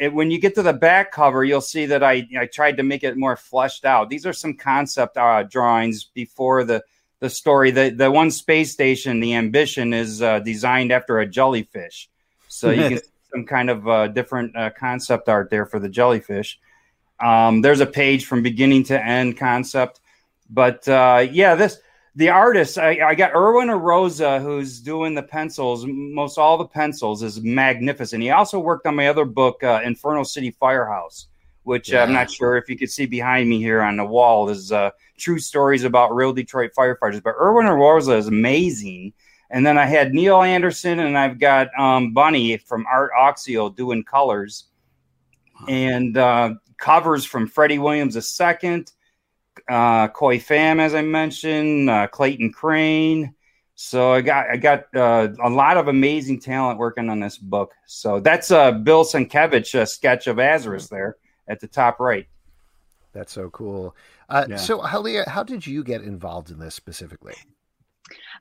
It- 0.00 0.12
when 0.12 0.30
you 0.30 0.38
get 0.38 0.54
to 0.56 0.62
the 0.62 0.72
back 0.72 1.12
cover, 1.12 1.44
you'll 1.44 1.60
see 1.60 1.86
that 1.86 2.02
I, 2.02 2.26
I 2.38 2.46
tried 2.46 2.76
to 2.76 2.82
make 2.82 3.04
it 3.04 3.16
more 3.16 3.36
fleshed 3.36 3.84
out. 3.84 4.10
These 4.10 4.26
are 4.26 4.32
some 4.32 4.54
concept 4.54 5.16
uh, 5.16 5.42
drawings 5.44 6.04
before 6.04 6.64
the 6.64 6.82
the 7.20 7.30
story. 7.30 7.70
The 7.70 7.90
the 7.90 8.10
one 8.10 8.30
space 8.30 8.72
station, 8.72 9.20
the 9.20 9.34
ambition, 9.34 9.92
is 9.94 10.22
uh, 10.22 10.40
designed 10.40 10.92
after 10.92 11.18
a 11.20 11.26
jellyfish, 11.26 12.08
so 12.48 12.70
you 12.70 12.88
can 12.88 12.98
see 13.02 13.10
some 13.32 13.46
kind 13.46 13.70
of 13.70 13.88
uh, 13.88 14.08
different 14.08 14.56
uh, 14.56 14.70
concept 14.70 15.28
art 15.28 15.48
there 15.50 15.66
for 15.66 15.78
the 15.78 15.88
jellyfish. 15.88 16.58
Um, 17.20 17.62
there's 17.62 17.80
a 17.80 17.86
page 17.86 18.26
from 18.26 18.42
beginning 18.42 18.84
to 18.84 19.00
end 19.00 19.36
concept, 19.38 20.00
but 20.50 20.86
uh, 20.88 21.26
yeah, 21.30 21.54
this 21.54 21.78
the 22.14 22.28
artist 22.28 22.78
I, 22.78 22.98
I 23.08 23.14
got 23.14 23.34
Erwin 23.34 23.68
Arosa 23.68 24.42
who's 24.42 24.80
doing 24.80 25.14
the 25.14 25.22
pencils. 25.22 25.86
Most 25.86 26.38
all 26.38 26.58
the 26.58 26.66
pencils 26.66 27.22
is 27.22 27.40
magnificent. 27.42 28.22
He 28.22 28.30
also 28.30 28.58
worked 28.58 28.86
on 28.86 28.96
my 28.96 29.08
other 29.08 29.24
book, 29.24 29.64
uh, 29.64 29.80
Inferno 29.82 30.22
City 30.22 30.50
Firehouse, 30.50 31.28
which 31.62 31.92
uh, 31.92 31.98
I'm 31.98 32.12
not 32.12 32.30
sure 32.30 32.56
if 32.56 32.68
you 32.68 32.76
could 32.76 32.90
see 32.90 33.06
behind 33.06 33.48
me 33.48 33.58
here 33.58 33.80
on 33.80 33.96
the 33.96 34.04
wall. 34.04 34.48
Is 34.50 34.72
uh, 34.72 34.90
true 35.16 35.38
stories 35.38 35.84
about 35.84 36.14
real 36.14 36.32
Detroit 36.32 36.72
firefighters. 36.76 37.22
But 37.22 37.34
Erwin 37.40 37.66
Arosa 37.66 38.18
is 38.18 38.26
amazing. 38.26 39.14
And 39.50 39.64
then 39.66 39.76
I 39.76 39.84
had 39.84 40.14
Neil 40.14 40.42
Anderson, 40.42 41.00
and 41.00 41.16
I've 41.16 41.38
got 41.38 41.68
um, 41.78 42.14
Bunny 42.14 42.56
from 42.56 42.86
Art 42.90 43.10
Oxio 43.18 43.74
doing 43.74 44.02
colors, 44.02 44.64
and 45.68 46.16
uh, 46.16 46.54
covers 46.78 47.26
from 47.26 47.46
Freddie 47.46 47.78
Williams 47.78 48.16
II, 48.16 48.84
uh, 49.68 50.08
Khoi 50.08 50.38
Pham, 50.38 50.80
as 50.80 50.94
I 50.94 51.02
mentioned, 51.02 51.90
uh, 51.90 52.06
Clayton 52.08 52.52
Crain, 52.52 53.34
So 53.74 54.12
I 54.12 54.20
got 54.20 54.50
I 54.50 54.56
got 54.56 54.84
uh, 54.94 55.28
a 55.42 55.50
lot 55.50 55.76
of 55.76 55.88
amazing 55.88 56.40
talent 56.40 56.78
working 56.78 57.08
on 57.10 57.20
this 57.20 57.38
book. 57.38 57.72
So 57.86 58.20
that's 58.20 58.50
uh, 58.50 58.72
Bill 58.72 59.04
Sienkiewicz 59.04 59.80
a 59.80 59.86
sketch 59.86 60.26
of 60.26 60.36
Azarus 60.36 60.88
there 60.88 61.16
at 61.48 61.60
the 61.60 61.66
top 61.66 62.00
right. 62.00 62.26
That's 63.12 63.32
so 63.32 63.50
cool. 63.50 63.94
Uh, 64.28 64.46
Yeah. 64.48 64.56
So, 64.56 64.78
Hallea, 64.80 65.26
how 65.28 65.42
did 65.42 65.66
you 65.66 65.84
get 65.84 66.02
involved 66.02 66.50
in 66.50 66.58
this 66.58 66.74
specifically? 66.74 67.34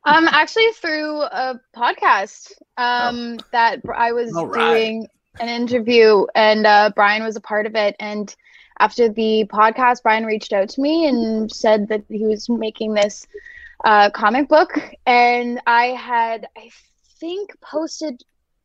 Um, 0.06 0.28
actually, 0.30 0.72
through 0.74 1.22
a 1.22 1.60
podcast 1.76 2.52
um, 2.78 3.38
that 3.52 3.82
I 3.94 4.12
was 4.14 4.34
All 4.36 4.48
right. 4.48 4.74
doing 4.74 5.08
an 5.40 5.50
interview, 5.50 6.26
and 6.36 6.66
uh, 6.66 6.92
Brian 6.96 7.24
was 7.24 7.36
a 7.36 7.42
part 7.42 7.66
of 7.66 7.76
it. 7.76 7.96
And 8.00 8.34
after 8.82 9.08
the 9.08 9.46
podcast, 9.54 10.02
Brian 10.02 10.26
reached 10.26 10.54
out 10.54 10.70
to 10.70 10.82
me 10.82 11.06
and 11.08 11.52
said 11.52 11.88
that 11.90 12.04
he 12.10 12.26
was 12.26 12.50
making 12.50 12.96
this 12.96 13.28
uh, 13.86 14.10
comic 14.10 14.50
book, 14.50 14.72
and 15.06 15.62
I 15.68 15.86
had, 15.88 16.48
I 16.58 16.70
think, 17.20 17.52
posted 17.62 18.24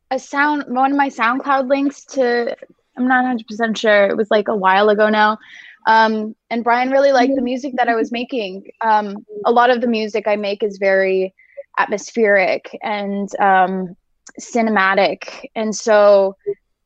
a 0.09 0.17
sound 0.17 0.63
one 0.67 0.91
of 0.91 0.97
my 0.97 1.09
SoundCloud 1.09 1.69
links 1.69 2.03
to. 2.05 2.55
I'm 2.97 3.07
not 3.07 3.21
100 3.21 3.45
percent 3.47 3.77
sure. 3.77 4.07
It 4.07 4.17
was 4.17 4.31
like 4.31 4.47
a 4.47 4.55
while 4.55 4.89
ago 4.89 5.07
now. 5.09 5.37
Um, 5.85 6.35
and 6.49 6.63
Brian 6.63 6.89
really 6.89 7.11
liked 7.11 7.35
the 7.35 7.41
music 7.41 7.75
that 7.77 7.87
I 7.87 7.95
was 7.95 8.11
making. 8.11 8.71
Um, 8.81 9.23
a 9.45 9.51
lot 9.51 9.69
of 9.69 9.81
the 9.81 9.87
music 9.87 10.27
I 10.27 10.35
make 10.35 10.63
is 10.63 10.79
very 10.79 11.33
atmospheric 11.77 12.75
and 12.81 13.29
um, 13.39 13.95
cinematic, 14.41 15.45
and 15.55 15.75
so 15.75 16.35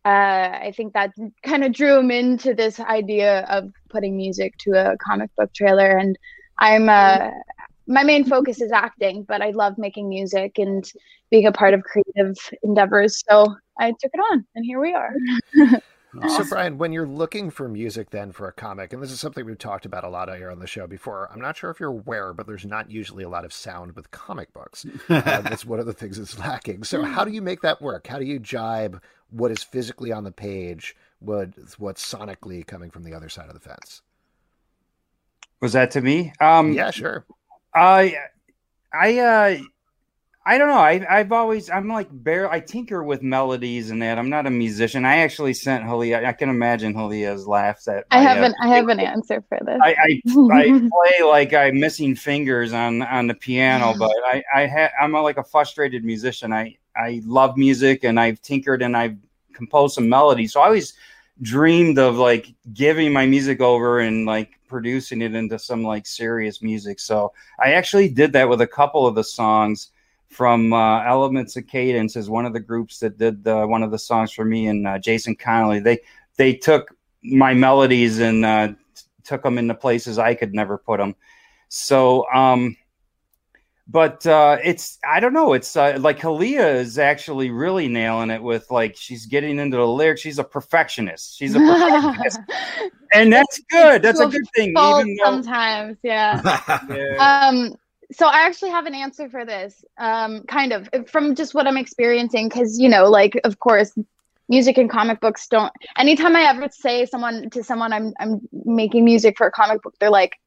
uh, 0.05 0.58
I 0.63 0.74
think 0.75 0.93
that 0.93 1.12
kind 1.43 1.63
of 1.63 1.74
drew 1.74 2.00
him 2.00 2.12
into 2.12 2.53
this 2.53 2.79
idea 2.79 3.41
of 3.41 3.72
putting 3.89 4.17
music 4.17 4.53
to 4.62 4.72
a 4.72 4.98
comic 4.98 5.29
book 5.38 5.53
trailer. 5.53 5.98
And 5.98 6.17
I'm 6.58 6.89
uh, 6.89 7.29
my 7.88 8.03
main 8.03 8.25
focus 8.25 8.62
is 8.62 8.72
acting, 8.72 9.24
but 9.27 9.41
I 9.41 9.51
love 9.51 9.77
making 9.77 10.10
music 10.10 10.58
and 10.58 10.89
being 11.29 11.46
a 11.46 11.51
part 11.51 11.74
of 11.74 11.84
creative 11.84 12.36
endeavors. 12.63 13.24
So 13.29 13.55
I 13.79 13.91
took 13.91 14.12
it 14.13 14.20
on, 14.31 14.46
and 14.55 14.65
here 14.65 14.79
we 14.79 14.93
are. 14.93 15.13
So, 16.27 16.44
Brian, 16.44 16.77
when 16.77 16.91
you're 16.91 17.08
looking 17.08 17.50
for 17.50 17.70
music 17.70 18.10
then 18.10 18.34
for 18.34 18.48
a 18.48 18.51
comic, 18.51 18.91
and 18.91 19.01
this 19.01 19.12
is 19.12 19.20
something 19.22 19.46
we've 19.46 19.58
talked 19.58 19.86
about 19.86 20.03
a 20.03 20.10
lot 20.10 20.34
here 20.36 20.51
on 20.51 20.60
the 20.60 20.68
show 20.68 20.86
before, 20.86 21.30
I'm 21.32 21.39
not 21.39 21.56
sure 21.56 21.70
if 21.70 21.80
you're 21.80 21.89
aware, 21.89 22.34
but 22.34 22.48
there's 22.48 22.65
not 22.65 22.91
usually 22.91 23.24
a 23.24 23.30
lot 23.30 23.46
of 23.46 23.53
sound 23.53 23.94
with 23.96 24.12
comic 24.12 24.51
books. 24.53 24.86
Uh, 25.08 25.22
that's 25.41 25.65
one 25.65 25.80
of 25.80 25.86
the 25.86 25.94
things 25.94 26.18
that's 26.18 26.38
lacking. 26.38 26.84
So, 26.84 27.03
how 27.03 27.24
do 27.24 27.32
you 27.32 27.41
make 27.41 27.62
that 27.62 27.82
work? 27.82 28.08
How 28.08 28.20
do 28.20 28.25
you 28.25 28.39
jibe 28.39 29.01
what 29.30 29.51
is 29.51 29.63
physically 29.63 30.12
on 30.12 30.25
the 30.25 30.32
page 30.32 30.96
with 31.22 31.75
what's 31.80 32.06
sonically 32.06 32.68
coming 32.68 32.91
from 32.91 33.03
the 33.03 33.13
other 33.13 33.30
side 33.30 33.48
of 33.48 33.53
the 33.53 33.62
fence? 33.62 34.01
Was 35.62 35.74
that 35.74 35.91
to 35.91 36.01
me? 36.01 36.34
Um, 36.41 36.74
yeah, 36.74 36.91
sure. 36.91 37.25
I, 37.74 38.15
I, 38.94 39.20
uh, 39.20 39.60
I 40.43 40.57
don't 40.57 40.69
know. 40.69 40.74
I, 40.74 41.05
I've 41.07 41.31
always, 41.31 41.69
I'm 41.69 41.88
like 41.88 42.07
bare. 42.12 42.51
I 42.51 42.60
tinker 42.60 43.03
with 43.03 43.21
melodies 43.21 43.91
and 43.91 44.01
that. 44.01 44.17
I'm 44.17 44.29
not 44.29 44.48
a 44.48 44.50
musician. 44.50 45.05
I 45.05 45.17
actually 45.17 45.53
sent 45.53 45.83
Hallea. 45.83 46.25
I 46.25 46.33
can 46.33 46.50
imagine 46.50 46.95
Hallea's 46.95 47.45
laughs 47.45 47.88
at. 47.88 48.05
I 48.10 48.21
have 48.21 48.41
an 48.41 48.55
I 48.60 48.69
have 48.69 48.88
an 48.89 49.00
answer 49.00 49.43
for 49.48 49.60
this. 49.63 49.79
I, 49.83 49.91
I, 49.91 50.21
I 50.51 50.89
play 50.91 51.24
like 51.24 51.53
I'm 51.53 51.79
missing 51.79 52.15
fingers 52.15 52.74
on 52.74 53.03
on 53.03 53.27
the 53.27 53.36
piano, 53.36 53.93
but 53.98 54.15
I 54.25 54.43
I 54.53 54.67
ha- 54.67 54.91
I'm 55.00 55.13
a, 55.13 55.21
like 55.21 55.38
a 55.38 55.43
frustrated 55.43 56.03
musician. 56.03 56.51
I 56.51 56.75
I 56.95 57.21
love 57.24 57.55
music 57.55 58.03
and 58.03 58.19
I've 58.19 58.41
tinkered 58.41 58.81
and 58.81 58.98
I've 58.98 59.17
composed 59.53 59.93
some 59.93 60.10
melodies. 60.10 60.53
So 60.53 60.62
I 60.62 60.65
always 60.65 60.95
dreamed 61.43 62.00
of 62.00 62.15
like 62.15 62.48
giving 62.74 63.13
my 63.13 63.27
music 63.27 63.62
over 63.62 64.00
and 64.00 64.25
like 64.25 64.50
producing 64.67 65.21
it 65.21 65.36
into 65.36 65.60
some 65.60 65.83
like 65.83 66.07
serious 66.07 66.63
music. 66.63 67.00
So 67.00 67.31
I 67.60 67.74
actually 67.74 68.10
did 68.10 68.33
that 68.33 68.50
with 68.50 68.62
a 68.62 68.67
couple 68.67 69.05
of 69.05 69.13
the 69.13 69.24
songs 69.24 69.91
from 70.32 70.72
uh, 70.72 71.04
Elements 71.04 71.58
of 71.58 71.68
Cadence 71.68 72.16
is 72.16 72.30
one 72.30 72.46
of 72.46 72.54
the 72.54 72.60
groups 72.60 73.00
that 73.00 73.18
did 73.18 73.46
uh, 73.48 73.66
one 73.66 73.84
of 73.84 73.92
the 73.92 74.00
songs 74.00 74.32
for 74.32 74.46
me 74.46 74.68
and 74.68 74.88
uh, 74.88 74.98
Jason 74.98 75.36
Connolly. 75.36 75.80
They 75.80 76.00
they 76.38 76.54
took 76.54 76.96
my 77.22 77.54
melodies 77.54 78.20
and 78.20 78.46
uh, 78.46 78.68
t- 78.70 79.04
took 79.26 79.44
them 79.44 79.58
into 79.58 79.76
places 79.76 80.18
I 80.18 80.34
could 80.34 80.54
never 80.54 80.78
put 80.78 81.00
them. 81.00 81.16
So, 81.68 82.26
um, 82.34 82.78
but 83.88 84.26
uh, 84.26 84.58
it's 84.64 85.00
I 85.08 85.20
don't 85.20 85.34
know. 85.34 85.52
It's 85.52 85.76
uh, 85.76 85.98
like 86.00 86.20
Hallea 86.20 86.76
is 86.76 86.98
actually 86.98 87.50
really 87.50 87.90
nailing 87.90 88.30
it 88.30 88.42
with 88.42 88.72
like 88.72 88.96
she's 88.96 89.26
getting 89.26 89.60
into 89.60 89.76
the 89.76 89.86
lyrics. 89.86 90.22
She's 90.22 90.40
a 90.40 90.46
perfectionist. 90.46 91.38
She's 91.38 91.56
a 91.56 91.60
perfectionist, 91.60 92.40
and 93.14 93.34
that's 93.34 93.60
good. 93.70 94.02
That's 94.02 94.22
a 94.22 94.28
good 94.28 94.48
thing. 94.56 94.70
Even 94.78 95.18
though, 95.18 95.26
sometimes, 95.26 95.98
yeah. 96.04 96.42
yeah. 96.90 97.50
um 97.50 97.76
so 98.12 98.27
i 98.27 98.46
actually 98.46 98.70
have 98.72 98.86
an 98.86 98.96
answer 98.96 99.30
for 99.30 99.46
this 99.46 99.84
um 100.00 100.44
kind 100.44 100.74
of 100.74 100.89
from 101.08 101.36
just 101.36 101.53
what 101.53 101.68
i'm 101.68 101.77
experiencing 101.77 102.48
because 102.48 102.80
you 102.80 102.89
know 102.89 103.10
like 103.10 103.39
of 103.44 103.60
course 103.60 103.94
music 104.50 104.77
and 104.77 104.89
comic 104.89 105.20
books 105.22 105.48
don't 105.48 105.72
anytime 105.98 106.36
i 106.36 106.44
ever 106.44 106.68
say 106.72 107.06
someone 107.06 107.50
to 107.50 107.63
someone 107.63 107.94
i'm 107.94 108.13
i'm 108.20 108.41
making 108.65 109.06
music 109.06 109.38
for 109.38 109.48
a 109.48 109.51
comic 109.51 109.82
book 109.82 109.94
they're 110.00 110.10
like 110.10 110.38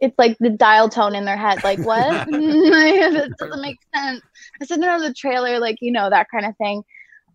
it's 0.00 0.18
like 0.18 0.36
the 0.38 0.50
dial 0.50 0.88
tone 0.88 1.14
in 1.14 1.24
their 1.24 1.36
head 1.36 1.58
like 1.64 1.78
what? 1.84 2.26
That 2.26 3.34
doesn't 3.38 3.62
make 3.62 3.78
sense. 3.94 4.22
I 4.60 4.66
said 4.66 4.80
no 4.80 5.00
the 5.00 5.12
trailer 5.12 5.58
like 5.58 5.78
you 5.80 5.92
know 5.92 6.08
that 6.08 6.28
kind 6.30 6.46
of 6.46 6.56
thing. 6.56 6.82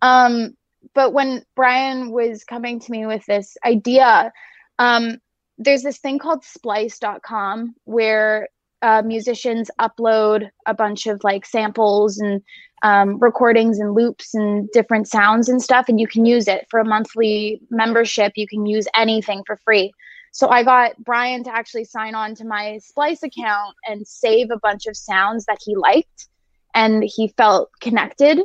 Um 0.02 0.56
but 0.94 1.12
when 1.12 1.44
brian 1.54 2.10
was 2.10 2.44
coming 2.44 2.80
to 2.80 2.90
me 2.90 3.04
with 3.04 3.24
this 3.26 3.56
idea 3.64 4.32
um 4.78 5.18
there's 5.58 5.82
this 5.82 5.98
thing 5.98 6.18
called 6.18 6.44
splice.com 6.44 7.74
where 7.84 8.48
uh, 8.82 9.02
musicians 9.04 9.70
upload 9.80 10.48
a 10.66 10.74
bunch 10.74 11.06
of 11.06 11.22
like 11.24 11.44
samples 11.44 12.18
and 12.18 12.42
um, 12.82 13.18
recordings 13.18 13.78
and 13.80 13.94
loops 13.94 14.34
and 14.34 14.70
different 14.70 15.08
sounds 15.08 15.48
and 15.48 15.60
stuff 15.60 15.86
and 15.88 15.98
you 15.98 16.06
can 16.06 16.24
use 16.24 16.46
it 16.46 16.66
for 16.70 16.78
a 16.78 16.84
monthly 16.84 17.60
membership 17.70 18.32
you 18.36 18.46
can 18.46 18.66
use 18.66 18.86
anything 18.94 19.42
for 19.44 19.56
free 19.56 19.92
so 20.30 20.48
i 20.48 20.62
got 20.62 20.92
brian 21.02 21.42
to 21.42 21.52
actually 21.52 21.84
sign 21.84 22.14
on 22.14 22.36
to 22.36 22.44
my 22.44 22.78
splice 22.78 23.24
account 23.24 23.74
and 23.88 24.06
save 24.06 24.52
a 24.52 24.58
bunch 24.60 24.86
of 24.86 24.96
sounds 24.96 25.44
that 25.46 25.58
he 25.64 25.74
liked 25.74 26.28
and 26.72 27.02
he 27.02 27.34
felt 27.36 27.68
connected 27.80 28.38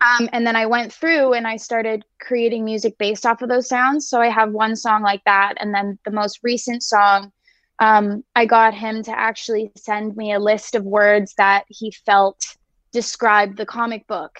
um, 0.00 0.28
and 0.32 0.46
then 0.46 0.56
I 0.56 0.66
went 0.66 0.92
through 0.92 1.32
and 1.32 1.46
I 1.46 1.56
started 1.56 2.04
creating 2.20 2.64
music 2.64 2.98
based 2.98 3.24
off 3.24 3.42
of 3.42 3.48
those 3.48 3.68
sounds. 3.68 4.08
So 4.08 4.20
I 4.20 4.28
have 4.28 4.52
one 4.52 4.76
song 4.76 5.02
like 5.02 5.24
that. 5.24 5.54
And 5.58 5.74
then 5.74 5.98
the 6.04 6.10
most 6.10 6.40
recent 6.42 6.82
song, 6.82 7.32
um, 7.78 8.24
I 8.34 8.46
got 8.46 8.74
him 8.74 9.02
to 9.04 9.18
actually 9.18 9.70
send 9.76 10.16
me 10.16 10.32
a 10.32 10.38
list 10.38 10.74
of 10.74 10.84
words 10.84 11.34
that 11.38 11.64
he 11.68 11.90
felt 11.90 12.56
described 12.92 13.56
the 13.56 13.66
comic 13.66 14.06
book. 14.06 14.38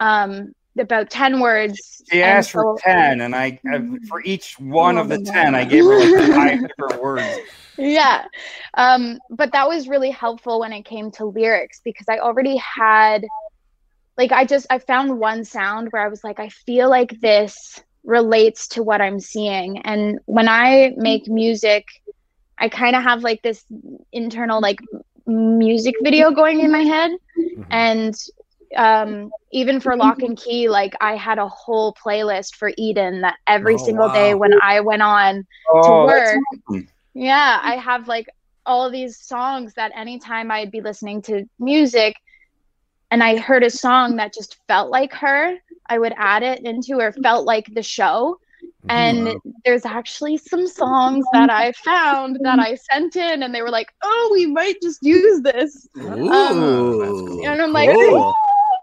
Um, 0.00 0.52
about 0.78 1.10
10 1.10 1.40
words. 1.40 2.02
She 2.10 2.22
And 2.22 2.38
asked 2.38 2.50
for 2.52 2.76
10, 2.78 3.20
and 3.20 3.34
I, 3.34 3.60
I 3.70 3.80
for 4.08 4.22
each 4.24 4.54
one 4.58 4.96
of 4.96 5.08
the 5.08 5.18
10, 5.18 5.54
I 5.54 5.64
gave 5.64 5.84
her 5.84 5.98
like 5.98 6.32
five 6.34 6.60
different 6.60 7.02
words. 7.02 7.26
yeah 7.76 8.24
um 8.74 9.18
but 9.30 9.52
that 9.52 9.66
was 9.68 9.88
really 9.88 10.10
helpful 10.10 10.60
when 10.60 10.72
it 10.72 10.84
came 10.84 11.10
to 11.10 11.24
lyrics 11.24 11.80
because 11.84 12.06
i 12.10 12.18
already 12.18 12.56
had 12.56 13.24
like 14.18 14.32
i 14.32 14.44
just 14.44 14.66
i 14.70 14.78
found 14.78 15.18
one 15.18 15.44
sound 15.44 15.88
where 15.90 16.02
i 16.02 16.08
was 16.08 16.22
like 16.22 16.38
i 16.38 16.48
feel 16.48 16.90
like 16.90 17.18
this 17.20 17.82
relates 18.04 18.68
to 18.68 18.82
what 18.82 19.00
i'm 19.00 19.18
seeing 19.20 19.78
and 19.82 20.18
when 20.26 20.48
i 20.48 20.92
make 20.96 21.26
music 21.28 21.86
i 22.60 22.68
kind 22.68 22.96
of 22.96 23.02
have 23.02 23.22
like 23.22 23.42
this 23.42 23.64
internal 24.12 24.60
like 24.60 24.80
music 25.26 25.94
video 26.02 26.30
going 26.30 26.60
in 26.60 26.70
my 26.72 26.82
head 26.82 27.12
Mhm. 27.58 27.64
and 27.70 28.14
um 28.76 29.30
even 29.52 29.80
for 29.80 29.96
Locke 29.96 30.20
& 30.34 30.36
Key 30.36 30.68
like 30.68 30.94
i 31.00 31.16
had 31.16 31.38
a 31.38 31.48
whole 31.48 31.94
playlist 31.94 32.54
for 32.56 32.70
eden 32.76 33.22
that 33.22 33.36
every 33.46 33.74
Oh, 33.74 33.78
single 33.78 34.08
day 34.08 34.34
when 34.34 34.52
i 34.62 34.80
went 34.80 35.02
on 35.02 35.46
Oh, 35.68 35.76
to 35.82 35.92
work. 35.94 36.40
awesome. 36.68 36.88
Yeah, 37.14 37.58
I 37.62 37.76
have 37.76 38.08
like 38.08 38.26
all 38.66 38.90
these 38.90 39.18
songs 39.18 39.74
that 39.74 39.92
anytime 39.96 40.50
I'd 40.50 40.70
be 40.70 40.80
listening 40.80 41.22
to 41.22 41.44
music 41.58 42.16
and 43.10 43.22
I 43.22 43.36
heard 43.38 43.62
a 43.64 43.70
song 43.70 44.16
that 44.16 44.34
just 44.34 44.56
felt 44.68 44.90
like 44.90 45.12
her, 45.14 45.54
I 45.88 45.98
would 45.98 46.14
add 46.16 46.42
it 46.42 46.60
into 46.64 47.00
or 47.00 47.12
felt 47.12 47.44
like 47.46 47.66
the 47.74 47.82
show. 47.82 48.38
And 48.88 49.34
there's 49.64 49.86
actually 49.86 50.36
some 50.36 50.66
songs 50.66 51.24
that 51.32 51.48
I 51.50 51.72
found 51.72 52.38
that 52.42 52.58
I 52.58 52.74
sent 52.90 53.14
in 53.14 53.42
and 53.42 53.54
they 53.54 53.62
were 53.62 53.70
like, 53.70 53.92
oh, 54.02 54.30
we 54.32 54.46
might 54.46 54.80
just 54.82 54.98
use 55.02 55.42
this. 55.42 55.88
Ooh, 55.96 57.42
And 57.44 57.62
I'm 57.62 57.72
like, 57.72 57.90
cool. 57.90 58.34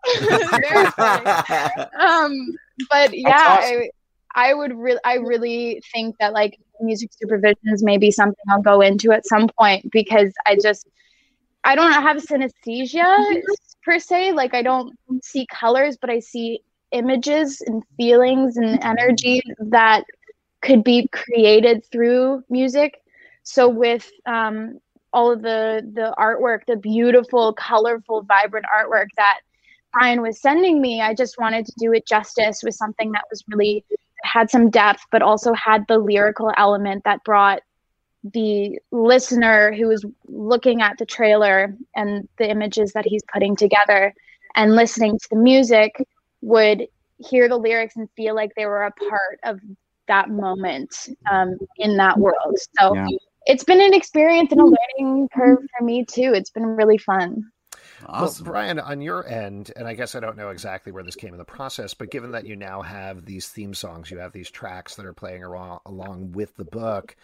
Um 2.00 2.56
but 2.90 3.18
yeah 3.18 3.60
I, 3.60 3.90
I 4.36 4.54
would 4.54 4.74
really 4.78 5.00
i 5.04 5.16
really 5.16 5.82
think 5.94 6.16
that 6.20 6.34
like 6.34 6.58
music 6.80 7.10
supervision 7.12 7.58
is 7.66 7.84
maybe 7.84 8.12
something 8.12 8.44
i'll 8.50 8.62
go 8.62 8.82
into 8.82 9.12
at 9.12 9.26
some 9.26 9.50
point 9.60 9.92
because 9.92 10.32
i 10.46 10.56
just 10.56 10.88
i 11.64 11.76
don't 11.76 11.92
have 11.92 12.18
synesthesia 12.18 13.42
per 13.84 14.00
se. 14.00 14.34
Like 14.34 14.54
i 14.54 14.62
don't 14.62 14.96
see 15.24 15.48
colors 15.48 15.98
but 16.00 16.10
i 16.10 16.20
see 16.20 16.62
images 16.92 17.62
and 17.62 17.84
feelings 17.98 18.58
and 18.58 18.84
energy 18.84 19.42
that 19.60 20.04
could 20.62 20.84
be 20.84 21.08
created 21.12 21.86
through 21.92 22.44
music 22.50 23.02
so 23.44 23.70
with 23.70 24.10
um 24.26 24.80
all 25.14 25.32
of 25.32 25.42
the 25.42 25.82
the 25.94 26.14
artwork, 26.18 26.60
the 26.68 26.76
beautiful, 26.76 27.54
colorful, 27.54 28.22
vibrant 28.24 28.66
artwork 28.78 29.08
that 29.18 29.40
Brian 29.94 30.22
was 30.22 30.40
sending 30.40 30.82
me. 30.82 31.02
I 31.02 31.14
just 31.14 31.40
wanted 31.40 31.66
to 31.66 31.74
do 31.80 31.94
it 31.94 32.06
justice 32.06 32.62
with 32.64 32.76
something 32.76 33.12
that 33.14 33.24
was 33.32 33.44
really 33.48 33.84
had 34.24 34.50
some 34.50 34.70
depth, 34.70 35.04
but 35.12 35.22
also 35.22 35.54
had 35.54 35.86
the 35.88 35.98
lyrical 35.98 36.52
element 36.58 37.04
that 37.06 37.24
brought 37.24 37.62
the 38.24 38.78
listener 38.92 39.72
who 39.74 39.88
was 39.88 40.06
looking 40.28 40.82
at 40.82 40.98
the 40.98 41.06
trailer 41.06 41.74
and 41.96 42.28
the 42.38 42.50
images 42.50 42.92
that 42.94 43.06
he's 43.06 43.24
putting 43.32 43.56
together 43.56 44.14
and 44.56 44.76
listening 44.76 45.18
to 45.18 45.30
the 45.32 45.38
music 45.38 45.96
would 46.42 46.88
hear 47.18 47.50
the 47.50 47.58
lyrics 47.58 47.96
and 47.96 48.08
feel 48.16 48.36
like 48.36 48.52
they 48.56 48.66
were 48.66 48.84
a 48.84 48.92
part 48.92 49.40
of 49.44 49.60
that 50.08 50.30
moment 50.30 51.10
um, 51.30 51.58
in 51.78 51.98
that 51.98 52.18
world. 52.18 52.58
So 52.80 52.96
yeah. 52.96 53.08
it's 53.46 53.64
been 53.64 53.82
an 53.82 53.94
experience 53.94 54.52
and 54.52 54.62
a 54.62 54.66
learning 54.66 55.30
curve 55.34 55.60
for 55.78 55.84
me 55.84 56.06
too. 56.06 56.32
It's 56.34 56.50
been 56.50 56.66
really 56.66 56.98
fun. 56.98 57.44
Awesome. 58.06 58.46
Well, 58.46 58.54
Brian, 58.54 58.80
on 58.80 59.02
your 59.02 59.28
end, 59.28 59.72
and 59.76 59.88
I 59.88 59.94
guess 59.94 60.16
I 60.16 60.20
don't 60.20 60.38
know 60.38 60.50
exactly 60.50 60.92
where 60.92 61.04
this 61.04 61.16
came 61.16 61.34
in 61.34 61.40
the 61.40 61.46
process, 61.46 61.94
but 61.94 62.12
given 62.12 62.32
that 62.32 62.46
you 62.46 62.56
now 62.56 62.82
have 62.82 63.26
these 63.26 63.50
theme 63.50 63.74
songs, 63.74 64.12
you 64.12 64.20
have 64.20 64.32
these 64.32 64.52
tracks 64.52 64.96
that 64.96 65.06
are 65.06 65.14
playing 65.14 65.44
along, 65.44 65.80
along 65.86 66.32
with 66.34 66.56
the 66.56 66.66
book, 66.66 67.16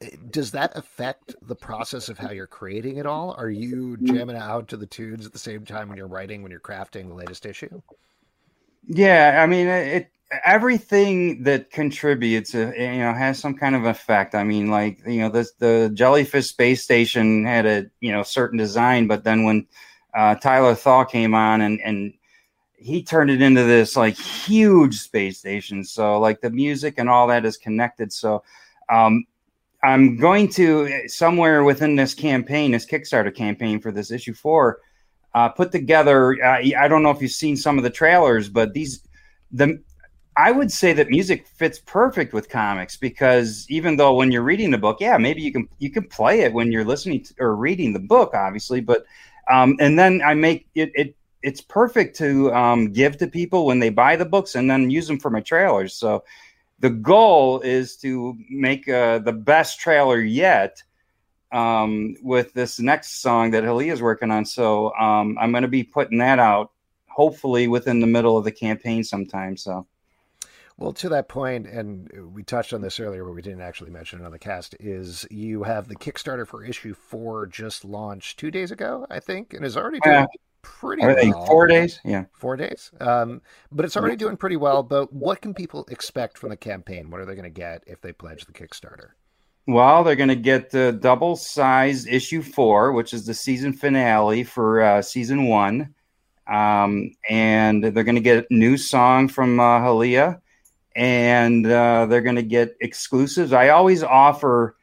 eh, 0.00 0.10
does 0.30 0.52
that 0.52 0.76
affect 0.76 1.34
the 1.42 1.56
process 1.56 2.08
of 2.08 2.16
how 2.16 2.30
you're 2.30 2.46
creating 2.46 2.98
it 2.98 3.06
all? 3.06 3.34
Are 3.36 3.50
you 3.50 3.96
jamming 3.96 4.36
out 4.36 4.68
to 4.68 4.76
the 4.76 4.86
tunes 4.86 5.26
at 5.26 5.32
the 5.32 5.38
same 5.38 5.64
time 5.64 5.88
when 5.88 5.98
you're 5.98 6.06
writing, 6.06 6.42
when 6.42 6.52
you're 6.52 6.60
crafting 6.60 7.08
the 7.08 7.14
latest 7.14 7.44
issue? 7.44 7.82
Yeah, 8.86 9.40
I 9.42 9.46
mean, 9.46 9.66
it 9.68 10.10
everything 10.44 11.42
that 11.42 11.70
contributes, 11.70 12.54
uh, 12.54 12.72
you 12.76 12.98
know, 12.98 13.12
has 13.12 13.38
some 13.38 13.54
kind 13.56 13.74
of 13.74 13.84
effect. 13.84 14.34
I 14.34 14.44
mean, 14.44 14.68
like 14.70 15.00
you 15.06 15.20
know, 15.20 15.28
this 15.28 15.52
the 15.58 15.90
jellyfish 15.94 16.48
space 16.48 16.82
station 16.82 17.44
had 17.44 17.66
a 17.66 17.86
you 18.00 18.12
know 18.12 18.22
certain 18.22 18.58
design, 18.58 19.06
but 19.06 19.24
then 19.24 19.44
when 19.44 19.66
uh, 20.14 20.34
Tyler 20.36 20.74
Thaw 20.74 21.04
came 21.04 21.34
on 21.34 21.60
and 21.60 21.80
and 21.82 22.14
he 22.76 23.02
turned 23.02 23.30
it 23.30 23.42
into 23.42 23.64
this 23.64 23.96
like 23.96 24.16
huge 24.16 24.96
space 24.98 25.38
station. 25.38 25.84
So 25.84 26.18
like 26.18 26.40
the 26.40 26.50
music 26.50 26.94
and 26.98 27.10
all 27.10 27.26
that 27.28 27.44
is 27.44 27.56
connected. 27.58 28.12
So 28.12 28.42
um, 28.90 29.24
I'm 29.82 30.16
going 30.16 30.48
to 30.50 31.08
somewhere 31.08 31.64
within 31.64 31.96
this 31.96 32.14
campaign, 32.14 32.72
this 32.72 32.86
Kickstarter 32.86 33.34
campaign 33.34 33.80
for 33.80 33.92
this 33.92 34.10
issue 34.10 34.34
four, 34.34 34.78
uh, 35.34 35.48
put 35.48 35.72
together. 35.72 36.36
I 36.44 36.88
don't 36.88 37.02
know 37.02 37.10
if 37.10 37.22
you've 37.22 37.30
seen 37.30 37.56
some 37.56 37.78
of 37.78 37.84
the 37.84 37.90
trailers, 37.90 38.48
but 38.48 38.72
these 38.72 39.02
the 39.52 39.82
I 40.36 40.52
would 40.52 40.70
say 40.70 40.92
that 40.92 41.10
music 41.10 41.46
fits 41.46 41.80
perfect 41.80 42.32
with 42.32 42.48
comics 42.48 42.96
because 42.96 43.66
even 43.68 43.96
though 43.96 44.14
when 44.14 44.30
you're 44.30 44.42
reading 44.42 44.70
the 44.70 44.78
book, 44.78 44.98
yeah, 45.00 45.18
maybe 45.18 45.42
you 45.42 45.52
can 45.52 45.68
you 45.78 45.90
can 45.90 46.04
play 46.04 46.40
it 46.40 46.52
when 46.52 46.72
you're 46.72 46.84
listening 46.84 47.24
to, 47.24 47.34
or 47.40 47.56
reading 47.56 47.92
the 47.92 48.00
book, 48.00 48.32
obviously, 48.34 48.80
but 48.80 49.04
um, 49.50 49.76
and 49.80 49.98
then 49.98 50.22
I 50.24 50.34
make 50.34 50.68
it, 50.74 50.92
it 50.94 51.16
it's 51.42 51.60
perfect 51.60 52.16
to 52.18 52.52
um, 52.54 52.92
give 52.92 53.16
to 53.18 53.26
people 53.26 53.66
when 53.66 53.80
they 53.80 53.90
buy 53.90 54.16
the 54.16 54.24
books 54.24 54.54
and 54.54 54.70
then 54.70 54.90
use 54.90 55.06
them 55.06 55.18
for 55.18 55.30
my 55.30 55.40
trailers. 55.40 55.94
So 55.94 56.24
the 56.78 56.90
goal 56.90 57.60
is 57.60 57.96
to 57.98 58.36
make 58.48 58.88
uh, 58.88 59.18
the 59.18 59.32
best 59.32 59.80
trailer 59.80 60.20
yet 60.20 60.82
um, 61.52 62.16
with 62.22 62.52
this 62.54 62.78
next 62.80 63.20
song 63.22 63.50
that 63.52 63.64
Hallea 63.64 63.92
is 63.92 64.02
working 64.02 64.30
on. 64.30 64.44
So 64.44 64.94
um, 64.94 65.36
I'm 65.40 65.52
going 65.52 65.62
to 65.62 65.68
be 65.68 65.82
putting 65.82 66.18
that 66.18 66.38
out 66.38 66.70
hopefully 67.06 67.68
within 67.68 68.00
the 68.00 68.06
middle 68.06 68.36
of 68.36 68.44
the 68.44 68.52
campaign 68.52 69.04
sometime. 69.04 69.56
So. 69.56 69.86
Well, 70.78 70.94
to 70.94 71.10
that 71.10 71.28
point, 71.28 71.66
and 71.66 72.10
we 72.32 72.42
touched 72.42 72.72
on 72.72 72.80
this 72.80 72.98
earlier, 72.98 73.22
but 73.22 73.34
we 73.34 73.42
didn't 73.42 73.60
actually 73.60 73.90
mention 73.90 74.22
it 74.22 74.24
on 74.24 74.32
the 74.32 74.38
cast, 74.38 74.74
is 74.80 75.26
you 75.30 75.62
have 75.64 75.88
the 75.88 75.94
Kickstarter 75.94 76.46
for 76.46 76.64
issue 76.64 76.94
four 76.94 77.46
just 77.46 77.84
launched 77.84 78.38
two 78.38 78.50
days 78.50 78.70
ago, 78.70 79.06
I 79.10 79.20
think, 79.20 79.52
and 79.52 79.62
is 79.62 79.76
already 79.76 80.00
doing 80.00 80.26
pretty 80.62 81.02
well. 81.02 81.44
Four 81.44 81.66
days? 81.66 82.00
Yeah. 82.02 82.24
Four 82.32 82.56
days. 82.56 82.90
Um, 82.98 83.42
but 83.70 83.84
it's 83.84 83.94
already 83.94 84.16
doing 84.16 84.38
pretty 84.38 84.56
well. 84.56 84.82
But 84.82 85.12
what 85.12 85.42
can 85.42 85.52
people 85.52 85.84
expect 85.90 86.38
from 86.38 86.48
the 86.48 86.56
campaign? 86.56 87.10
What 87.10 87.20
are 87.20 87.26
they 87.26 87.34
going 87.34 87.44
to 87.44 87.50
get 87.50 87.84
if 87.86 88.00
they 88.00 88.12
pledge 88.12 88.46
the 88.46 88.52
Kickstarter? 88.52 89.10
Well, 89.70 90.02
they're 90.02 90.16
going 90.16 90.30
to 90.30 90.34
get 90.34 90.70
the 90.70 90.90
double 90.90 91.36
sized 91.36 92.08
issue 92.08 92.42
four, 92.42 92.90
which 92.90 93.14
is 93.14 93.24
the 93.24 93.34
season 93.34 93.72
finale 93.72 94.42
for 94.42 94.82
uh, 94.82 95.00
season 95.00 95.46
one. 95.46 95.94
Um, 96.48 97.12
and 97.28 97.84
they're 97.84 98.02
going 98.02 98.16
to 98.16 98.20
get 98.20 98.46
a 98.50 98.52
new 98.52 98.76
song 98.76 99.28
from 99.28 99.60
uh, 99.60 99.78
Hallea 99.78 100.40
and 100.96 101.64
uh, 101.64 102.06
they're 102.06 102.20
going 102.20 102.34
to 102.34 102.42
get 102.42 102.74
exclusives. 102.80 103.52
I 103.52 103.68
always 103.68 104.02
offer, 104.02 104.74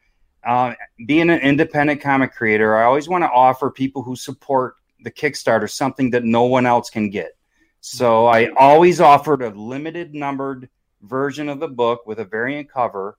uh, 0.45 0.73
being 1.06 1.30
an 1.32 1.41
independent 1.41 2.00
comic 2.00 2.34
creator, 2.34 2.78
I 2.78 2.86
always 2.86 3.10
want 3.10 3.26
to 3.26 3.30
offer 3.30 3.69
people 3.69 4.04
who 4.04 4.15
support 4.15 4.76
the 5.04 5.12
Kickstarter 5.12 5.69
something 5.69 6.12
that 6.12 6.23
no 6.23 6.43
one 6.43 6.65
else 6.65 6.89
can 6.89 7.10
get. 7.10 7.36
So 7.82 8.28
I 8.28 8.52
always 8.58 9.02
offered 9.02 9.41
a 9.41 9.50
limited 9.50 10.13
numbered 10.13 10.69
version 11.02 11.50
of 11.50 11.60
the 11.60 11.67
book 11.67 12.08
with 12.08 12.19
a 12.19 12.26
variant 12.26 12.71
cover 12.71 13.17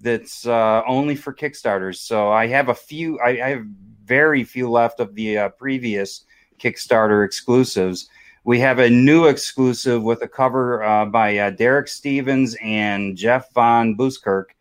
that's 0.00 0.46
uh, 0.46 0.82
only 0.86 1.14
for 1.14 1.34
Kickstarters. 1.34 1.96
So 1.96 2.30
I 2.30 2.46
have 2.46 2.68
a 2.68 2.74
few, 2.74 3.18
I, 3.20 3.28
I 3.28 3.48
have 3.50 3.66
very 4.04 4.44
few 4.44 4.70
left 4.70 5.00
of 5.00 5.14
the 5.14 5.38
uh, 5.38 5.48
previous 5.50 6.24
Kickstarter 6.58 7.24
exclusives 7.24 8.08
we 8.44 8.58
have 8.60 8.78
a 8.78 8.88
new 8.88 9.26
exclusive 9.26 10.02
with 10.02 10.22
a 10.22 10.28
cover 10.28 10.82
uh, 10.82 11.04
by 11.04 11.36
uh, 11.36 11.50
Derek 11.50 11.88
Stevens 11.88 12.56
and 12.62 13.16
Jeff 13.16 13.52
Von 13.52 13.94
Buskirk. 13.94 14.54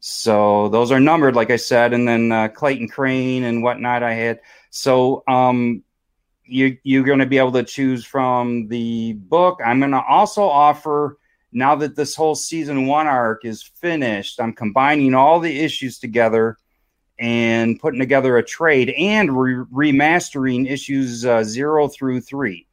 So 0.00 0.68
those 0.70 0.90
are 0.90 1.00
numbered, 1.00 1.36
like 1.36 1.50
I 1.50 1.56
said, 1.56 1.92
and 1.92 2.08
then 2.08 2.32
uh, 2.32 2.48
Clayton 2.48 2.88
Crain 2.88 3.44
and 3.44 3.62
whatnot. 3.62 4.02
I 4.02 4.14
had 4.14 4.40
so 4.70 5.22
um, 5.28 5.82
you 6.44 6.78
you're 6.82 7.04
going 7.04 7.18
to 7.18 7.26
be 7.26 7.38
able 7.38 7.52
to 7.52 7.62
choose 7.62 8.04
from 8.04 8.68
the 8.68 9.12
book. 9.12 9.60
I'm 9.64 9.78
going 9.78 9.92
to 9.92 10.02
also 10.02 10.42
offer 10.42 11.18
now 11.52 11.74
that 11.76 11.96
this 11.96 12.14
whole 12.14 12.34
season 12.34 12.86
one 12.86 13.06
arc 13.06 13.44
is 13.44 13.62
finished. 13.62 14.40
I'm 14.40 14.52
combining 14.52 15.14
all 15.14 15.40
the 15.40 15.60
issues 15.60 15.98
together 15.98 16.56
and 17.18 17.78
putting 17.78 18.00
together 18.00 18.38
a 18.38 18.44
trade 18.44 18.90
and 18.90 19.36
re- 19.36 19.90
remastering 19.92 20.70
issues 20.70 21.26
uh, 21.26 21.42
zero 21.44 21.88
through 21.88 22.20
three. 22.20 22.66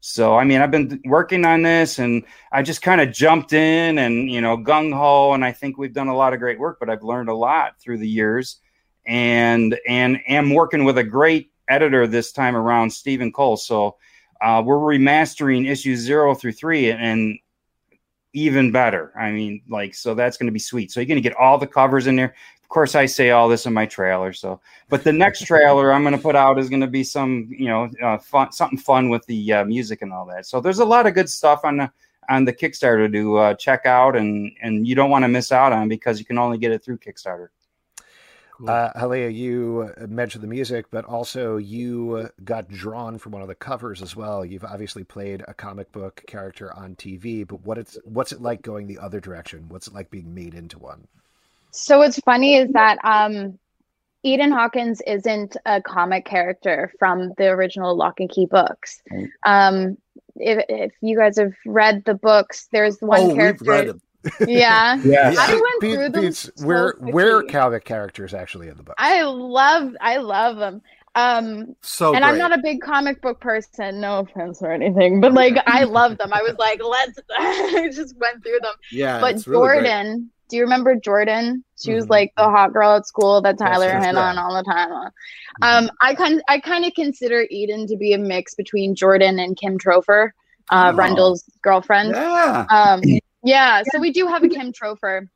So, 0.00 0.38
I 0.38 0.44
mean, 0.44 0.62
I've 0.62 0.70
been 0.70 1.00
working 1.04 1.44
on 1.44 1.62
this 1.62 1.98
and 1.98 2.24
I 2.50 2.62
just 2.62 2.80
kind 2.80 3.02
of 3.02 3.12
jumped 3.12 3.52
in 3.52 3.98
and, 3.98 4.30
you 4.30 4.40
know, 4.40 4.56
gung 4.56 4.94
ho. 4.94 5.34
And 5.34 5.44
I 5.44 5.52
think 5.52 5.76
we've 5.76 5.92
done 5.92 6.08
a 6.08 6.16
lot 6.16 6.32
of 6.32 6.40
great 6.40 6.58
work, 6.58 6.78
but 6.80 6.88
I've 6.88 7.02
learned 7.02 7.28
a 7.28 7.34
lot 7.34 7.78
through 7.78 7.98
the 7.98 8.08
years 8.08 8.60
and, 9.04 9.78
and 9.86 10.18
am 10.26 10.54
working 10.54 10.84
with 10.84 10.96
a 10.96 11.04
great 11.04 11.52
editor 11.68 12.06
this 12.06 12.32
time 12.32 12.56
around, 12.56 12.90
Stephen 12.90 13.30
Cole. 13.30 13.58
So, 13.58 13.96
uh, 14.40 14.62
we're 14.64 14.78
remastering 14.78 15.68
issues 15.68 16.00
zero 16.00 16.34
through 16.34 16.52
three 16.52 16.90
and, 16.90 17.00
and 17.02 17.38
even 18.32 18.70
better. 18.70 19.12
I 19.18 19.30
mean, 19.32 19.62
like, 19.68 19.94
so 19.94 20.14
that's 20.14 20.36
going 20.36 20.46
to 20.46 20.52
be 20.52 20.58
sweet. 20.58 20.90
So, 20.90 21.00
you're 21.00 21.06
going 21.06 21.22
to 21.22 21.28
get 21.28 21.36
all 21.36 21.58
the 21.58 21.66
covers 21.66 22.06
in 22.06 22.16
there 22.16 22.34
Of 22.62 22.68
course, 22.68 22.94
I 22.94 23.06
say 23.06 23.30
all 23.30 23.48
this 23.48 23.66
in 23.66 23.72
my 23.72 23.86
trailer. 23.86 24.32
So, 24.32 24.60
but 24.88 25.02
the 25.02 25.12
next 25.12 25.44
trailer 25.44 25.92
I'm 25.92 26.02
going 26.02 26.16
to 26.16 26.22
put 26.22 26.36
out 26.36 26.58
is 26.58 26.68
going 26.68 26.80
to 26.82 26.86
be 26.86 27.02
some, 27.02 27.48
you 27.50 27.66
know, 27.66 27.90
uh, 28.02 28.18
fun, 28.18 28.52
something 28.52 28.78
fun 28.78 29.08
with 29.08 29.26
the 29.26 29.52
uh, 29.52 29.64
music 29.64 30.02
and 30.02 30.12
all 30.12 30.24
that. 30.26 30.46
So 30.46 30.60
there's 30.60 30.78
a 30.78 30.84
lot 30.84 31.06
of 31.06 31.14
good 31.14 31.28
stuff 31.28 31.64
on 31.64 31.78
the 31.78 31.90
on 32.28 32.44
the 32.44 32.52
Kickstarter 32.52 33.12
to 33.12 33.36
uh, 33.38 33.54
check 33.54 33.86
out, 33.86 34.14
and 34.14 34.52
and 34.62 34.86
you 34.86 34.94
don't 34.94 35.10
want 35.10 35.24
to 35.24 35.28
miss 35.28 35.50
out 35.50 35.72
on 35.72 35.88
because 35.88 36.20
you 36.20 36.24
can 36.24 36.38
only 36.38 36.58
get 36.58 36.70
it 36.70 36.84
through 36.84 36.98
Kickstarter. 36.98 37.48
Uh, 38.68 38.92
Hallea, 38.94 39.32
you 39.34 39.92
mentioned 40.08 40.42
the 40.42 40.48
music, 40.48 40.86
but 40.90 41.04
also 41.04 41.56
you 41.56 42.28
got 42.44 42.68
drawn 42.68 43.18
from 43.18 43.32
one 43.32 43.42
of 43.42 43.48
the 43.48 43.54
covers 43.54 44.02
as 44.02 44.14
well. 44.14 44.44
You've 44.44 44.64
obviously 44.64 45.04
played 45.04 45.42
a 45.48 45.54
comic 45.54 45.90
book 45.92 46.22
character 46.26 46.74
on 46.74 46.94
TV, 46.96 47.46
but 47.46 47.64
what 47.64 47.78
it's 47.78 47.98
what's 48.04 48.32
it 48.32 48.40
like 48.40 48.62
going 48.62 48.86
the 48.86 48.98
other 48.98 49.20
direction? 49.20 49.68
What's 49.68 49.86
it 49.86 49.94
like 49.94 50.10
being 50.10 50.34
made 50.34 50.54
into 50.54 50.78
one? 50.78 51.06
So 51.70 51.98
what's 51.98 52.18
funny 52.20 52.56
is 52.56 52.72
that 52.72 52.98
um, 53.04 53.58
Eden 54.22 54.52
Hawkins 54.52 55.00
isn't 55.06 55.56
a 55.64 55.80
comic 55.80 56.24
character 56.24 56.92
from 56.98 57.32
the 57.38 57.48
original 57.48 57.96
Locke 57.96 58.18
& 58.24 58.30
Key 58.30 58.46
books. 58.46 59.00
Um, 59.46 59.96
if, 60.36 60.64
if 60.68 60.92
you 61.00 61.16
guys 61.16 61.38
have 61.38 61.54
read 61.64 62.04
the 62.04 62.14
books, 62.14 62.68
there's 62.72 63.00
one 63.00 63.30
oh, 63.30 63.34
character. 63.34 63.94
Yeah. 64.46 64.96
yeah. 65.04 65.34
I 65.38 65.52
went 65.52 65.80
Be- 65.80 65.94
through 65.94 66.08
them. 66.10 66.32
So 66.32 66.50
we're 66.62 66.94
we're 67.00 67.42
comic 67.44 67.84
characters 67.84 68.34
actually 68.34 68.68
in 68.68 68.76
the 68.76 68.82
book. 68.82 68.94
I 68.98 69.22
love 69.22 69.94
I 70.00 70.18
love 70.18 70.56
them. 70.56 70.82
Um 71.14 71.74
so 71.80 72.14
and 72.14 72.22
great. 72.22 72.30
I'm 72.30 72.38
not 72.38 72.56
a 72.56 72.60
big 72.62 72.80
comic 72.80 73.20
book 73.20 73.40
person, 73.40 74.00
no 74.00 74.20
offense 74.20 74.62
or 74.62 74.72
anything, 74.72 75.20
but 75.20 75.32
like 75.32 75.56
I 75.66 75.84
love 75.84 76.18
them. 76.18 76.32
I 76.32 76.42
was 76.42 76.56
like, 76.58 76.80
let's 76.84 77.18
I 77.30 77.90
just 77.92 78.16
went 78.18 78.42
through 78.42 78.60
them. 78.62 78.74
Yeah. 78.92 79.20
But 79.20 79.38
Jordan, 79.38 80.30
do 80.50 80.56
you 80.56 80.62
remember 80.62 80.96
Jordan? 80.96 81.64
She 81.80 81.94
was 81.94 82.04
mm-hmm. 82.04 82.12
like 82.12 82.32
the 82.36 82.44
hot 82.44 82.72
girl 82.72 82.96
at 82.96 83.06
school 83.06 83.40
that 83.42 83.56
Tyler 83.56 83.86
yes, 83.86 84.04
hit 84.04 84.16
on 84.16 84.36
all 84.36 84.54
the 84.54 84.64
time. 84.64 84.90
Mm-hmm. 84.90 85.62
Um, 85.62 85.90
I 86.00 86.14
kind 86.14 86.42
I 86.48 86.58
kind 86.58 86.84
of 86.84 86.92
consider 86.94 87.46
Eden 87.50 87.86
to 87.86 87.96
be 87.96 88.12
a 88.12 88.18
mix 88.18 88.54
between 88.54 88.94
Jordan 88.94 89.38
and 89.38 89.56
Kim 89.56 89.78
Topher, 89.78 90.30
uh, 90.70 90.90
oh. 90.92 90.96
Rendell's 90.96 91.44
girlfriend. 91.62 92.10
Yeah. 92.10 92.66
Um, 92.68 93.02
yeah. 93.42 93.82
So 93.92 94.00
we 94.00 94.12
do 94.12 94.26
have 94.26 94.42
a 94.42 94.48
Kim 94.48 94.72
Topher, 94.72 95.28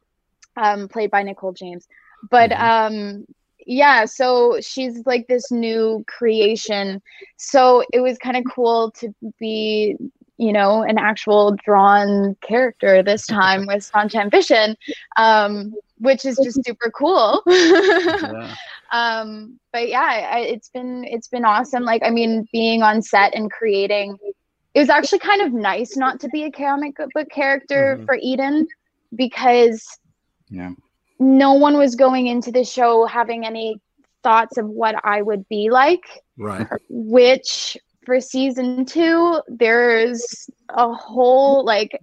um, 0.56 0.88
played 0.88 1.10
by 1.10 1.22
Nicole 1.22 1.52
James, 1.52 1.86
but 2.30 2.50
mm-hmm. 2.50 2.96
um, 2.96 3.26
yeah, 3.66 4.04
so 4.04 4.58
she's 4.60 5.04
like 5.06 5.26
this 5.26 5.50
new 5.50 6.04
creation. 6.06 7.00
So 7.36 7.84
it 7.92 8.00
was 8.00 8.18
kind 8.18 8.36
of 8.36 8.44
cool 8.52 8.90
to 8.98 9.14
be, 9.38 9.96
you 10.36 10.52
know, 10.52 10.82
an 10.82 10.98
actual 10.98 11.56
drawn 11.64 12.36
character 12.40 13.02
this 13.02 13.26
time 13.26 13.66
with 13.66 13.84
Sunshine 13.84 14.30
Vision, 14.30 14.76
um, 15.16 15.74
which 15.98 16.24
is 16.24 16.38
just 16.42 16.64
super 16.64 16.90
cool. 16.90 17.42
yeah. 17.46 18.54
Um, 18.92 19.58
but 19.72 19.88
yeah, 19.88 20.28
I, 20.32 20.40
it's 20.40 20.68
been 20.68 21.04
it's 21.04 21.28
been 21.28 21.44
awesome. 21.44 21.84
Like, 21.84 22.02
I 22.04 22.10
mean, 22.10 22.46
being 22.52 22.82
on 22.82 23.02
set 23.02 23.34
and 23.34 23.50
creating, 23.50 24.18
it 24.74 24.80
was 24.80 24.90
actually 24.90 25.20
kind 25.20 25.42
of 25.42 25.52
nice 25.52 25.96
not 25.96 26.20
to 26.20 26.28
be 26.28 26.44
a 26.44 26.50
comic 26.50 26.96
book 27.14 27.28
character 27.30 27.94
mm-hmm. 27.96 28.04
for 28.04 28.18
Eden 28.20 28.66
because 29.14 29.86
yeah 30.50 30.72
no 31.18 31.54
one 31.54 31.76
was 31.76 31.94
going 31.94 32.26
into 32.26 32.50
the 32.50 32.64
show 32.64 33.06
having 33.06 33.46
any 33.46 33.80
thoughts 34.22 34.56
of 34.56 34.66
what 34.68 34.96
I 35.04 35.22
would 35.22 35.48
be 35.48 35.70
like. 35.70 36.24
Right. 36.36 36.66
Which 36.88 37.76
for 38.04 38.20
season 38.20 38.84
two, 38.84 39.40
there's 39.46 40.50
a 40.70 40.92
whole 40.92 41.64
like 41.64 42.00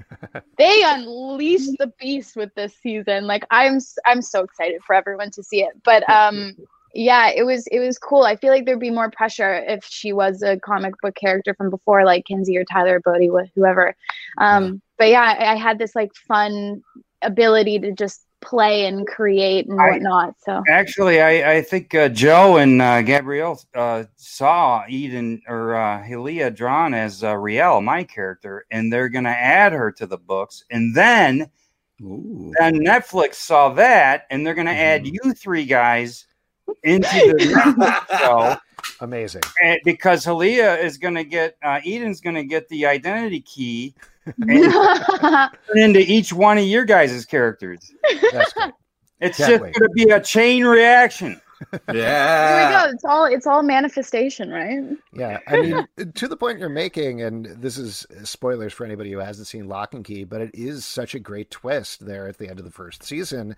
they 0.58 0.82
unleashed 0.84 1.76
the 1.78 1.92
beast 1.98 2.36
with 2.36 2.54
this 2.54 2.74
season. 2.82 3.26
Like 3.26 3.44
I'm 3.50 3.78
I'm 4.06 4.22
so 4.22 4.42
excited 4.42 4.82
for 4.86 4.94
everyone 4.94 5.30
to 5.32 5.42
see 5.42 5.62
it. 5.62 5.74
But 5.84 6.08
um 6.08 6.56
yeah, 6.94 7.30
it 7.34 7.42
was 7.42 7.66
it 7.68 7.80
was 7.80 7.98
cool. 7.98 8.22
I 8.22 8.36
feel 8.36 8.50
like 8.50 8.66
there'd 8.66 8.78
be 8.78 8.90
more 8.90 9.10
pressure 9.10 9.54
if 9.66 9.84
she 9.84 10.12
was 10.12 10.42
a 10.42 10.58
comic 10.58 10.94
book 11.02 11.14
character 11.16 11.54
from 11.54 11.68
before, 11.70 12.04
like 12.04 12.24
Kinsey 12.24 12.56
or 12.56 12.64
Tyler 12.64 13.00
or 13.04 13.12
Bode, 13.12 13.50
whoever. 13.54 13.96
Um, 14.38 14.80
but 14.96 15.08
yeah, 15.08 15.22
I, 15.22 15.52
I 15.52 15.56
had 15.56 15.78
this 15.78 15.96
like 15.96 16.14
fun 16.14 16.82
ability 17.22 17.80
to 17.80 17.92
just 17.92 18.26
play 18.40 18.86
and 18.86 19.06
create 19.06 19.66
and 19.66 19.76
whatnot. 19.76 20.34
So 20.44 20.62
actually, 20.68 21.20
I, 21.20 21.54
I 21.54 21.62
think 21.62 21.94
uh, 21.94 22.10
Joe 22.10 22.58
and 22.58 22.80
uh, 22.80 23.02
Gabriel 23.02 23.60
uh, 23.74 24.04
saw 24.16 24.84
Eden 24.88 25.42
or 25.48 25.74
uh, 25.74 26.02
Hallea 26.02 26.54
drawn 26.54 26.94
as 26.94 27.24
uh, 27.24 27.36
Riel, 27.36 27.80
my 27.80 28.04
character, 28.04 28.66
and 28.70 28.92
they're 28.92 29.08
going 29.08 29.24
to 29.24 29.30
add 29.30 29.72
her 29.72 29.90
to 29.92 30.06
the 30.06 30.18
books. 30.18 30.64
And 30.70 30.94
then, 30.94 31.50
then 31.98 32.84
Netflix 32.84 33.36
saw 33.36 33.70
that, 33.70 34.26
and 34.30 34.46
they're 34.46 34.54
going 34.54 34.66
to 34.66 34.72
mm. 34.72 34.76
add 34.76 35.04
mm-hmm. 35.04 35.28
you 35.28 35.32
three 35.32 35.64
guys 35.64 36.26
into 36.82 37.34
the 37.38 38.04
show. 38.18 38.56
Amazing. 39.00 39.42
And 39.62 39.78
because 39.84 40.24
Hallea 40.24 40.82
is 40.82 40.98
going 40.98 41.14
to 41.14 41.24
get 41.24 41.56
uh, 41.62 41.80
Eden's 41.84 42.20
going 42.20 42.36
to 42.36 42.44
get 42.44 42.68
the 42.68 42.86
identity 42.86 43.40
key 43.40 43.94
and 44.38 45.50
into 45.74 46.00
each 46.00 46.32
one 46.32 46.58
of 46.58 46.64
your 46.64 46.84
guys' 46.84 47.24
characters. 47.24 47.92
That's. 48.32 48.52
It's 49.20 49.38
Can't 49.38 49.48
just 49.48 49.60
going 49.60 49.72
to 49.72 49.88
be 49.94 50.10
a 50.10 50.20
chain 50.20 50.64
reaction. 50.64 51.40
Yeah. 51.92 52.58
Here 52.58 52.66
we 52.66 52.84
go. 52.84 52.94
It's 52.94 53.04
all 53.04 53.24
it's 53.26 53.46
all 53.46 53.62
manifestation, 53.62 54.50
right? 54.50 54.82
Yeah. 55.12 55.38
I 55.46 55.60
mean, 55.60 56.12
to 56.14 56.28
the 56.28 56.36
point 56.36 56.58
you're 56.58 56.68
making, 56.68 57.22
and 57.22 57.46
this 57.46 57.78
is 57.78 58.06
spoilers 58.24 58.72
for 58.72 58.84
anybody 58.84 59.12
who 59.12 59.18
hasn't 59.18 59.46
seen 59.46 59.68
Locke 59.68 59.94
& 60.02 60.04
Key, 60.04 60.24
but 60.24 60.40
it 60.40 60.50
is 60.52 60.84
such 60.84 61.14
a 61.14 61.18
great 61.18 61.50
twist 61.50 62.04
there 62.04 62.28
at 62.28 62.38
the 62.38 62.48
end 62.48 62.58
of 62.58 62.64
the 62.64 62.70
first 62.70 63.02
season 63.02 63.56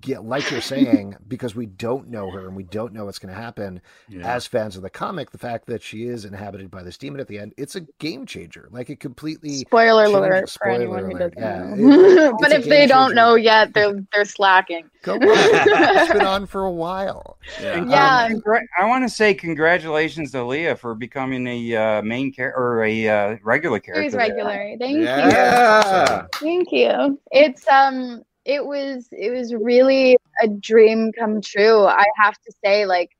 get 0.00 0.24
like 0.24 0.50
you're 0.50 0.60
saying 0.60 1.16
because 1.26 1.54
we 1.54 1.66
don't 1.66 2.08
know 2.08 2.30
her 2.30 2.46
and 2.46 2.54
we 2.54 2.62
don't 2.62 2.92
know 2.92 3.06
what's 3.06 3.18
going 3.18 3.34
to 3.34 3.40
happen. 3.40 3.80
Yeah. 4.08 4.34
as 4.34 4.46
fans 4.46 4.76
of 4.76 4.82
the 4.82 4.90
comic 4.90 5.30
the 5.30 5.38
fact 5.38 5.66
that 5.66 5.82
she 5.82 6.04
is 6.04 6.24
inhabited 6.24 6.70
by 6.70 6.82
this 6.82 6.96
demon 6.98 7.20
at 7.20 7.28
the 7.28 7.38
end 7.38 7.54
it's 7.56 7.74
a 7.74 7.80
game 7.98 8.26
changer. 8.26 8.68
Like 8.70 8.90
it 8.90 9.00
completely 9.00 9.56
spoiler 9.58 10.04
alert 10.04 10.50
for 10.50 10.68
anyone 10.68 11.10
who 11.10 11.18
doesn't 11.18 11.38
yeah, 11.38 11.74
know. 11.74 12.30
it, 12.30 12.34
but 12.40 12.52
if 12.52 12.64
they 12.64 12.86
don't 12.86 13.14
know 13.14 13.34
yet 13.34 13.72
they're 13.74 14.04
they're 14.12 14.24
slacking. 14.24 14.88
It's 15.10 16.12
been 16.12 16.22
on 16.22 16.46
for 16.46 16.64
a 16.64 16.70
while. 16.70 17.38
Yeah, 17.60 17.84
yeah. 17.84 18.28
Um, 18.34 18.42
i 18.78 18.84
want 18.84 19.04
to 19.04 19.08
say 19.08 19.32
congratulations 19.32 20.32
to 20.32 20.44
leah 20.44 20.76
for 20.76 20.94
becoming 20.94 21.46
a 21.46 21.76
uh, 21.76 22.02
main 22.02 22.32
character 22.32 22.60
or 22.60 22.84
a 22.84 23.08
uh, 23.08 23.36
regular 23.42 23.80
character 23.80 24.02
She's 24.02 24.14
regular. 24.14 24.76
Thank 24.78 24.98
yeah. 24.98 26.22
you. 26.22 26.28
Thank 26.40 26.72
you. 26.72 27.18
It's 27.30 27.66
um 27.68 28.22
it 28.48 28.64
was 28.64 29.06
it 29.12 29.30
was 29.30 29.54
really 29.54 30.16
a 30.42 30.48
dream 30.48 31.12
come 31.12 31.42
true. 31.42 31.84
I 31.84 32.04
have 32.16 32.32
to 32.32 32.52
say, 32.64 32.86
like, 32.86 33.10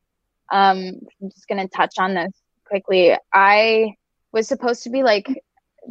um, 0.51 1.01
I'm 1.21 1.31
just 1.31 1.47
gonna 1.47 1.69
touch 1.69 1.97
on 1.99 2.15
this 2.15 2.33
quickly. 2.65 3.15
I 3.33 3.95
was 4.33 4.49
supposed 4.49 4.83
to 4.85 4.91
be 4.91 5.03
like 5.03 5.29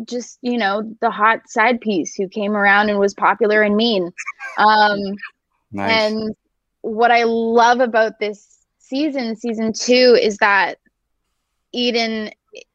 just 0.05 0.39
you 0.41 0.57
know 0.57 0.91
the 1.01 1.11
hot 1.11 1.47
side 1.47 1.79
piece 1.81 2.15
who 2.15 2.27
came 2.27 2.57
around 2.57 2.89
and 2.89 2.97
was 2.97 3.13
popular 3.13 3.61
and 3.61 3.75
mean. 3.75 4.11
Um, 4.57 4.99
nice. 5.71 5.91
And 5.91 6.35
what 6.81 7.11
I 7.11 7.23
love 7.23 7.79
about 7.79 8.19
this 8.19 8.65
season, 8.79 9.35
season 9.35 9.71
two, 9.71 10.17
is 10.19 10.37
that 10.37 10.79
Eden 11.73 12.31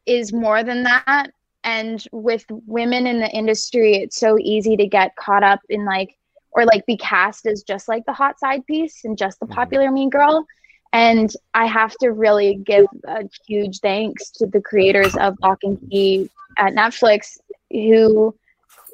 is 0.07 0.33
more 0.33 0.63
than 0.63 0.85
that. 0.85 1.33
And 1.65 2.05
with 2.13 2.45
women 2.49 3.09
in 3.09 3.19
the 3.19 3.31
industry, 3.31 3.95
it's 3.97 4.17
so 4.17 4.37
easy 4.39 4.77
to 4.77 4.87
get 4.87 5.17
caught 5.17 5.43
up 5.43 5.61
in 5.69 5.85
like 5.85 6.17
or 6.53 6.65
like 6.65 6.85
be 6.87 6.97
cast 6.97 7.47
as 7.47 7.63
just 7.63 7.89
like 7.89 8.05
the 8.07 8.13
hot 8.13 8.39
side 8.39 8.67
piece 8.67 9.05
and 9.05 9.17
just 9.17 9.41
the 9.41 9.47
mm-hmm. 9.47 9.55
popular 9.55 9.91
mean 9.91 10.11
girl. 10.11 10.47
And 10.93 11.35
I 11.55 11.67
have 11.67 11.95
to 12.01 12.11
really 12.11 12.57
give 12.57 12.87
a 13.07 13.25
huge 13.47 13.81
thanks 13.81 14.31
to 14.33 14.47
the 14.47 14.61
creators 14.61 15.17
of 15.17 15.39
Locke 15.43 15.63
& 15.77 15.91
Key 15.91 16.29
at 16.59 16.75
Netflix 16.75 17.39
who, 17.71 18.35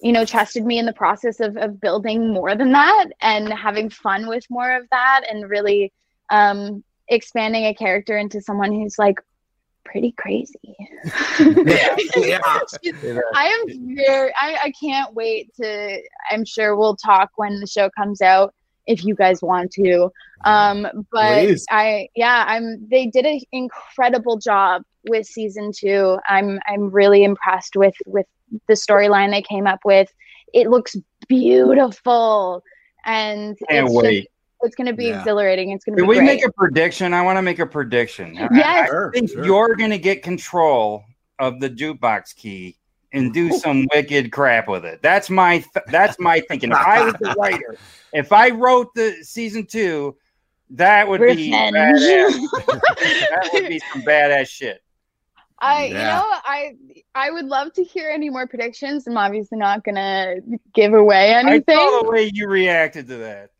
you 0.00 0.12
know, 0.12 0.24
trusted 0.24 0.64
me 0.64 0.78
in 0.78 0.86
the 0.86 0.92
process 0.92 1.40
of, 1.40 1.56
of 1.56 1.80
building 1.80 2.32
more 2.32 2.54
than 2.54 2.70
that 2.72 3.06
and 3.20 3.52
having 3.52 3.90
fun 3.90 4.28
with 4.28 4.44
more 4.48 4.76
of 4.76 4.88
that 4.90 5.22
and 5.28 5.50
really 5.50 5.92
um, 6.30 6.84
expanding 7.08 7.64
a 7.64 7.74
character 7.74 8.16
into 8.16 8.40
someone 8.40 8.72
who's 8.72 8.98
like 8.98 9.18
pretty 9.84 10.12
crazy. 10.12 10.76
yeah, 11.38 11.96
yeah. 12.16 12.40
I 13.34 13.46
am 13.46 13.96
very 13.96 14.32
I, 14.40 14.58
I 14.64 14.72
can't 14.80 15.14
wait 15.14 15.54
to 15.60 16.02
I'm 16.30 16.44
sure 16.44 16.76
we'll 16.76 16.96
talk 16.96 17.30
when 17.36 17.60
the 17.60 17.66
show 17.66 17.88
comes 17.90 18.20
out 18.20 18.54
if 18.86 19.04
you 19.04 19.14
guys 19.14 19.42
want 19.42 19.72
to. 19.72 20.10
Um 20.44 20.86
but 21.10 21.44
Please. 21.44 21.66
I 21.70 22.08
yeah, 22.14 22.44
I'm 22.46 22.86
they 22.90 23.06
did 23.06 23.26
an 23.26 23.40
incredible 23.52 24.38
job 24.38 24.82
with 25.08 25.26
season 25.26 25.72
2. 25.74 26.18
I'm 26.28 26.60
I'm 26.66 26.90
really 26.90 27.24
impressed 27.24 27.76
with 27.76 27.94
with 28.06 28.26
the 28.66 28.74
storyline 28.74 29.30
they 29.30 29.42
came 29.42 29.66
up 29.66 29.80
with. 29.84 30.12
It 30.52 30.68
looks 30.68 30.96
beautiful 31.28 32.62
and 33.04 33.58
Can't 33.68 33.90
wait. 33.90 34.24
Just, 34.24 34.28
it's 34.62 34.74
going 34.74 34.86
to 34.86 34.92
be 34.92 35.06
yeah. 35.06 35.18
exhilarating. 35.18 35.70
It's 35.70 35.84
going 35.84 35.96
to 35.96 36.02
be. 36.02 36.02
Can 36.02 36.08
we 36.08 36.16
great. 36.16 36.26
make 36.26 36.44
a 36.44 36.52
prediction? 36.52 37.14
I 37.14 37.22
want 37.22 37.36
to 37.38 37.42
make 37.42 37.58
a 37.58 37.66
prediction. 37.66 38.34
Yes, 38.34 38.90
I, 38.90 39.06
I 39.06 39.10
think 39.12 39.30
sure. 39.30 39.44
you're 39.44 39.76
going 39.76 39.90
to 39.90 39.98
get 39.98 40.22
control 40.22 41.04
of 41.38 41.60
the 41.60 41.70
jukebox 41.70 42.34
key 42.34 42.76
and 43.12 43.32
do 43.32 43.52
some 43.58 43.86
wicked 43.94 44.32
crap 44.32 44.68
with 44.68 44.84
it. 44.84 45.00
That's 45.02 45.30
my 45.30 45.58
th- 45.58 45.86
that's 45.88 46.18
my 46.18 46.40
thinking. 46.48 46.70
If 46.70 46.78
I 46.78 47.04
was 47.04 47.14
the 47.20 47.34
writer, 47.38 47.76
if 48.12 48.32
I 48.32 48.50
wrote 48.50 48.94
the 48.94 49.22
season 49.22 49.66
two, 49.66 50.16
that 50.70 51.08
would 51.08 51.20
Revenge. 51.20 51.38
be 51.38 51.50
that 52.66 53.50
would 53.52 53.68
be 53.68 53.80
some 53.92 54.02
badass 54.02 54.48
shit. 54.48 54.82
I 55.60 55.86
yeah. 55.86 55.88
you 55.88 55.94
know 55.94 56.24
I 56.44 56.76
I 57.14 57.30
would 57.30 57.46
love 57.46 57.72
to 57.74 57.84
hear 57.84 58.10
any 58.10 58.30
more 58.30 58.46
predictions. 58.46 59.06
I'm 59.06 59.16
obviously 59.16 59.58
not 59.58 59.82
gonna 59.82 60.36
give 60.74 60.94
away 60.94 61.34
anything. 61.34 61.76
I 61.76 61.80
saw 61.80 62.02
the 62.02 62.10
way 62.10 62.30
you 62.32 62.48
reacted 62.48 63.08
to 63.08 63.16
that 63.18 63.50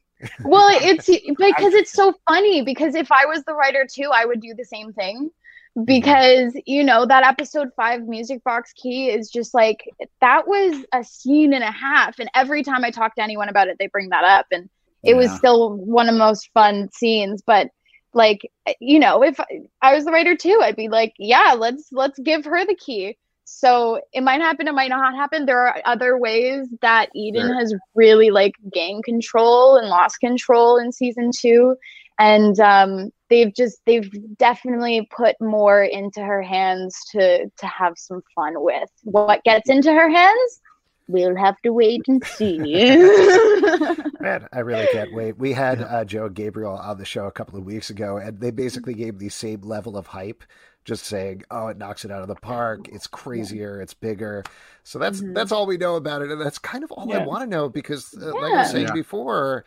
well, 0.45 0.69
it's 0.71 1.07
because 1.39 1.75
it's 1.75 1.93
so 1.93 2.15
funny. 2.29 2.63
Because 2.63 2.95
if 2.95 3.11
I 3.13 3.27
was 3.27 3.45
the 3.45 3.55
writer 3.55 3.87
too, 3.91 4.11
I 4.13 4.25
would 4.25 4.41
do 4.41 4.55
the 4.55 4.65
same 4.65 4.93
thing. 4.93 5.31
Mm-hmm. 5.77 5.85
Because 5.85 6.57
you 6.67 6.85
know 6.85 7.07
that 7.07 7.25
episode 7.25 7.69
five 7.77 8.03
music 8.03 8.43
box 8.45 8.73
key 8.73 9.11
is 9.11 9.31
just 9.31 9.55
like 9.55 9.89
that 10.21 10.49
was 10.49 10.85
a 10.93 11.05
scene 11.05 11.53
and 11.53 11.65
a 11.65 11.71
half, 11.71 12.19
and 12.19 12.31
every 12.35 12.63
time 12.63 12.85
I 12.85 12.91
talk 12.91 13.15
to 13.17 13.23
anyone 13.23 13.49
about 13.49 13.69
it, 13.69 13.77
they 13.79 13.89
bring 13.89 14.11
that 14.11 14.25
up, 14.25 14.47
and 14.51 14.69
it 15.03 15.11
yeah. 15.11 15.17
was 15.17 15.31
still 15.33 15.75
one 15.75 16.09
of 16.09 16.15
the 16.15 16.19
most 16.19 16.51
fun 16.53 16.91
scenes. 16.93 17.43
But 17.47 17.71
like 18.15 18.51
you 18.81 18.99
know, 18.99 19.23
if 19.23 19.39
I 19.83 19.95
was 19.95 20.05
the 20.05 20.13
writer 20.13 20.37
too, 20.37 20.61
I'd 20.63 20.77
be 20.77 20.89
like, 20.89 21.15
yeah, 21.19 21.55
let's 21.57 21.89
let's 21.93 22.19
give 22.19 22.45
her 22.45 22.65
the 22.67 22.75
key 22.75 23.17
so 23.51 23.99
it 24.13 24.23
might 24.23 24.43
happen, 24.43 24.69
it 24.69 24.75
might 24.75 24.91
not 24.91 25.15
happen. 25.15 25.47
There 25.47 25.67
are 25.67 25.81
other 25.87 26.19
ways 26.19 26.69
that 26.83 27.09
Eden 27.15 27.47
sure. 27.47 27.55
has 27.59 27.75
really 27.95 28.31
like 28.31 28.53
gained 28.73 29.05
control 29.05 29.77
and 29.77 29.89
lost 29.89 30.21
control 30.21 30.77
in 30.77 30.93
season 30.93 31.31
two. 31.35 31.75
And 32.19 32.61
um, 32.61 33.11
they've 33.31 33.55
just 33.55 33.81
they've 33.87 34.11
definitely 34.37 35.09
put 35.17 35.37
more 35.41 35.83
into 35.83 36.21
her 36.21 36.43
hands 36.43 36.95
to 37.13 37.49
to 37.49 37.67
have 37.67 37.95
some 37.97 38.23
fun 38.35 38.53
with. 38.57 38.91
What 39.05 39.43
gets 39.45 39.71
into 39.71 39.93
her 39.93 40.11
hands? 40.11 40.61
We'll 41.09 41.37
have 41.37 41.57
to 41.63 41.73
wait 41.73 42.03
and 42.07 42.23
see. 42.23 42.59
Man, 44.21 44.47
I 44.53 44.59
really 44.59 44.89
can't 44.93 45.15
wait. 45.15 45.39
We 45.39 45.55
had 45.55 45.81
uh, 45.81 46.05
Joe 46.05 46.29
Gabriel 46.29 46.77
on 46.77 46.99
the 46.99 47.07
show 47.07 47.25
a 47.25 47.33
couple 47.33 47.59
of 47.59 47.65
weeks 47.65 47.89
ago, 47.89 48.19
and 48.19 48.39
they 48.39 48.51
basically 48.51 48.93
gave 48.93 49.19
the 49.19 49.31
same 49.31 49.63
level 49.63 49.97
of 49.97 50.09
hype 50.09 50.45
just 50.89 51.05
saying, 51.05 51.45
"Oh, 51.51 51.69
it 51.69 51.77
knocks 51.77 52.05
it 52.05 52.11
out 52.11 52.23
of 52.23 52.29
the 52.29 52.35
park. 52.35 52.89
It's 52.89 53.07
crazier. 53.21 53.81
It's 53.81 53.95
bigger." 53.95 54.43
So 54.83 54.99
that's 54.99 55.21
mm-hmm. 55.21 55.35
that's 55.35 55.53
all 55.53 55.67
we 55.67 55.77
know 55.77 55.97
about 55.97 56.23
it, 56.23 56.31
and 56.31 56.41
that's 56.41 56.59
kind 56.59 56.83
of 56.83 56.91
all 56.91 57.07
yeah. 57.09 57.19
I 57.19 57.27
want 57.27 57.43
to 57.43 57.47
know 57.47 57.69
because, 57.69 58.15
uh, 58.21 58.27
yeah. 58.27 58.33
like 58.33 58.53
I 58.53 58.57
was 58.57 58.71
saying 58.71 58.87
yeah. 58.89 58.93
before, 58.95 59.65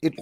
it 0.00 0.14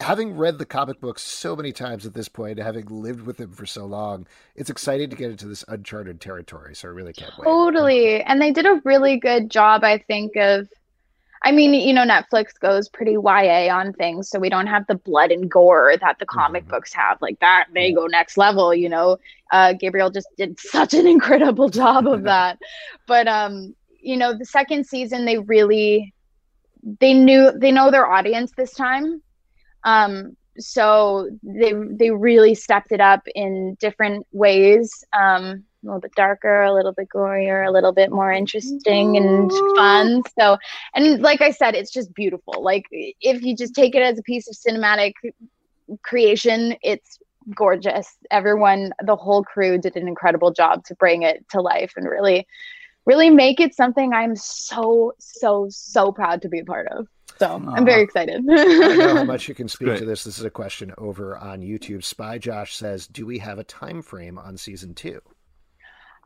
having 0.00 0.36
read 0.36 0.58
the 0.58 0.66
comic 0.66 1.00
books 1.00 1.22
so 1.22 1.56
many 1.56 1.72
times 1.72 2.04
at 2.06 2.14
this 2.14 2.28
point, 2.28 2.58
having 2.58 2.86
lived 2.86 3.22
with 3.22 3.36
them 3.36 3.52
for 3.52 3.66
so 3.66 3.86
long, 3.86 4.26
it's 4.54 4.70
exciting 4.70 5.10
to 5.10 5.16
get 5.16 5.30
into 5.30 5.46
this 5.46 5.64
uncharted 5.68 6.20
territory. 6.20 6.74
So 6.74 6.88
I 6.88 6.90
really 6.90 7.12
can't 7.12 7.32
wait. 7.38 7.44
Totally. 7.44 8.22
And 8.22 8.40
they 8.40 8.50
did 8.50 8.66
a 8.66 8.80
really 8.84 9.18
good 9.18 9.50
job, 9.50 9.84
I 9.84 9.98
think, 9.98 10.36
of 10.36 10.68
I 11.44 11.52
mean, 11.52 11.74
you 11.74 11.92
know, 11.92 12.06
Netflix 12.06 12.58
goes 12.58 12.88
pretty 12.88 13.12
YA 13.12 13.68
on 13.70 13.92
things, 13.92 14.30
so 14.30 14.38
we 14.38 14.48
don't 14.48 14.66
have 14.66 14.86
the 14.86 14.94
blood 14.94 15.30
and 15.30 15.50
gore 15.50 15.94
that 16.00 16.18
the 16.18 16.24
comic 16.24 16.62
mm-hmm. 16.62 16.70
books 16.70 16.94
have. 16.94 17.20
Like 17.20 17.38
that, 17.40 17.66
they 17.74 17.92
go 17.92 18.06
next 18.06 18.38
level. 18.38 18.74
You 18.74 18.88
know, 18.88 19.18
uh, 19.52 19.74
Gabriel 19.74 20.10
just 20.10 20.28
did 20.38 20.58
such 20.60 20.94
an 20.94 21.06
incredible 21.06 21.68
job 21.68 22.08
of 22.08 22.22
that. 22.32 22.58
but 23.06 23.28
um, 23.28 23.74
you 24.00 24.16
know, 24.16 24.36
the 24.36 24.46
second 24.46 24.86
season, 24.86 25.26
they 25.26 25.38
really 25.38 26.14
they 27.00 27.12
knew 27.12 27.52
they 27.52 27.70
know 27.70 27.90
their 27.90 28.10
audience 28.10 28.52
this 28.56 28.72
time. 28.72 29.22
Um, 29.84 30.36
so 30.58 31.28
they 31.42 31.74
they 31.90 32.10
really 32.10 32.54
stepped 32.54 32.90
it 32.90 33.00
up 33.00 33.22
in 33.34 33.76
different 33.80 34.26
ways. 34.32 35.04
Um, 35.12 35.64
a 35.84 35.86
little 35.86 36.00
bit 36.00 36.14
darker, 36.14 36.62
a 36.62 36.72
little 36.72 36.92
bit 36.92 37.08
gorier, 37.14 37.66
a 37.66 37.70
little 37.70 37.92
bit 37.92 38.10
more 38.10 38.32
interesting 38.32 39.16
and 39.16 39.50
fun. 39.76 40.22
So, 40.38 40.56
and 40.94 41.20
like 41.20 41.40
I 41.40 41.50
said, 41.50 41.74
it's 41.74 41.90
just 41.90 42.14
beautiful. 42.14 42.62
Like 42.62 42.84
if 42.90 43.42
you 43.42 43.54
just 43.56 43.74
take 43.74 43.94
it 43.94 44.02
as 44.02 44.18
a 44.18 44.22
piece 44.22 44.48
of 44.48 44.56
cinematic 44.56 45.12
creation, 46.02 46.76
it's 46.82 47.18
gorgeous. 47.54 48.16
Everyone, 48.30 48.92
the 49.04 49.16
whole 49.16 49.42
crew 49.42 49.78
did 49.78 49.96
an 49.96 50.08
incredible 50.08 50.52
job 50.52 50.84
to 50.86 50.94
bring 50.94 51.22
it 51.22 51.44
to 51.50 51.60
life 51.60 51.92
and 51.96 52.08
really, 52.08 52.46
really 53.06 53.30
make 53.30 53.60
it 53.60 53.74
something 53.74 54.12
I'm 54.12 54.36
so, 54.36 55.12
so, 55.18 55.68
so 55.70 56.12
proud 56.12 56.42
to 56.42 56.48
be 56.48 56.60
a 56.60 56.64
part 56.64 56.88
of. 56.88 57.06
So 57.38 57.48
Aww. 57.48 57.76
I'm 57.76 57.84
very 57.84 58.02
excited. 58.02 58.44
I 58.48 58.54
don't 58.54 58.98
know 58.98 59.16
how 59.16 59.24
much 59.34 59.48
you 59.48 59.54
can 59.54 59.68
speak 59.68 59.96
to 59.98 60.04
this. 60.04 60.24
This 60.24 60.38
is 60.38 60.44
a 60.44 60.50
question 60.50 60.94
over 60.98 61.36
on 61.36 61.60
YouTube. 61.62 62.04
Spy 62.04 62.38
Josh 62.38 62.76
says, 62.76 63.08
"Do 63.08 63.26
we 63.26 63.38
have 63.38 63.58
a 63.58 63.64
time 63.64 64.02
frame 64.02 64.38
on 64.38 64.56
season 64.56 64.94
two? 64.94 65.20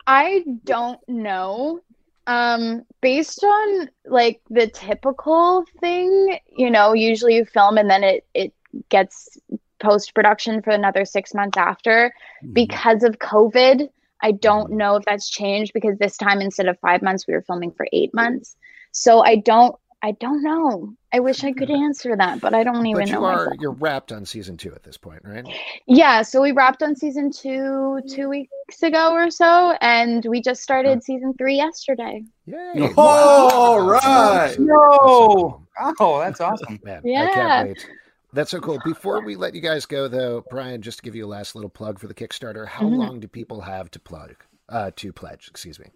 I 0.09 0.43
don't 0.65 0.99
know. 1.07 1.81
Um, 2.27 2.85
based 3.03 3.45
on 3.45 3.91
like 4.07 4.41
the 4.49 4.67
typical 4.67 5.65
thing, 5.81 6.39
you 6.57 6.71
know, 6.71 6.95
usually 6.95 7.37
you 7.37 7.45
film 7.45 7.77
and 7.77 7.91
then 7.91 8.03
it 8.03 8.27
it 8.35 8.53
gets 8.89 9.39
post 9.81 10.15
production 10.15 10.63
for 10.63 10.71
another 10.71 11.05
six 11.05 11.35
months 11.35 11.59
after. 11.59 12.13
Mm-hmm. 12.43 12.53
Because 12.55 13.03
of 13.03 13.19
COVID, 13.19 13.89
I 14.23 14.33
don't 14.33 14.69
mm-hmm. 14.69 14.79
know 14.79 14.97
if 14.97 15.05
that's 15.05 15.29
changed 15.29 15.73
because 15.75 15.99
this 15.99 16.17
time 16.17 16.41
instead 16.41 16.69
of 16.69 16.79
five 16.81 17.03
months, 17.03 17.27
we 17.27 17.35
were 17.35 17.43
filming 17.43 17.73
for 17.73 17.87
eight 17.93 18.15
months. 18.15 18.57
So 18.93 19.21
I 19.21 19.37
don't 19.37 19.77
I 20.03 20.13
don't 20.13 20.43
know. 20.43 20.95
I 21.13 21.21
wish 21.21 21.43
I 21.43 21.53
could 21.53 21.71
answer 21.71 22.17
that, 22.17 22.41
but 22.41 22.55
I 22.55 22.63
don't 22.63 22.87
even 22.87 23.03
but 23.03 23.09
you 23.09 23.15
know. 23.15 23.25
Are, 23.25 23.37
myself. 23.37 23.57
you're 23.61 23.73
wrapped 23.73 24.13
on 24.13 24.25
season 24.25 24.57
two 24.57 24.73
at 24.75 24.83
this 24.83 24.97
point, 24.97 25.23
right? 25.25 25.47
Yeah, 25.87 26.23
so 26.23 26.41
we 26.41 26.53
wrapped 26.53 26.83
on 26.83 26.95
season 26.95 27.31
two 27.31 28.01
two 28.09 28.29
weeks 28.29 28.83
ago 28.83 29.13
or 29.13 29.31
so, 29.31 29.77
and 29.81 30.25
we 30.25 30.41
just 30.41 30.63
started 30.63 30.95
huh. 30.95 31.01
season 31.01 31.35
three 31.37 31.57
yesterday. 31.57 32.25
Yay! 32.47 32.93
Oh, 32.97 33.51
all 33.53 33.81
right. 33.81 34.55
No. 34.59 35.67
Oh, 36.01 36.19
that's 36.21 36.41
awesome. 36.41 36.79
Man, 36.83 37.03
yeah. 37.05 37.25
I 37.25 37.35
can't 37.35 37.69
wait. 37.69 37.87
That's 38.33 38.51
so 38.51 38.61
cool. 38.61 38.79
Before 38.85 39.25
we 39.25 39.37
let 39.37 39.55
you 39.55 39.61
guys 39.61 39.87
go, 39.87 40.07
though, 40.07 40.45
Brian, 40.51 40.83
just 40.83 40.99
to 40.99 41.03
give 41.03 41.15
you 41.15 41.25
a 41.25 41.27
last 41.27 41.55
little 41.55 41.71
plug 41.71 41.99
for 41.99 42.09
the 42.09 42.15
Kickstarter, 42.15 42.67
how 42.67 42.85
mm-hmm. 42.85 42.97
long 42.97 43.21
do 43.21 43.29
people 43.29 43.63
have 43.63 43.91
to 43.93 43.99
plug? 43.99 44.35
Uh, 44.69 44.91
to 44.97 45.15
pledge, 45.15 45.49
excuse 45.49 45.81
me. 45.81 45.87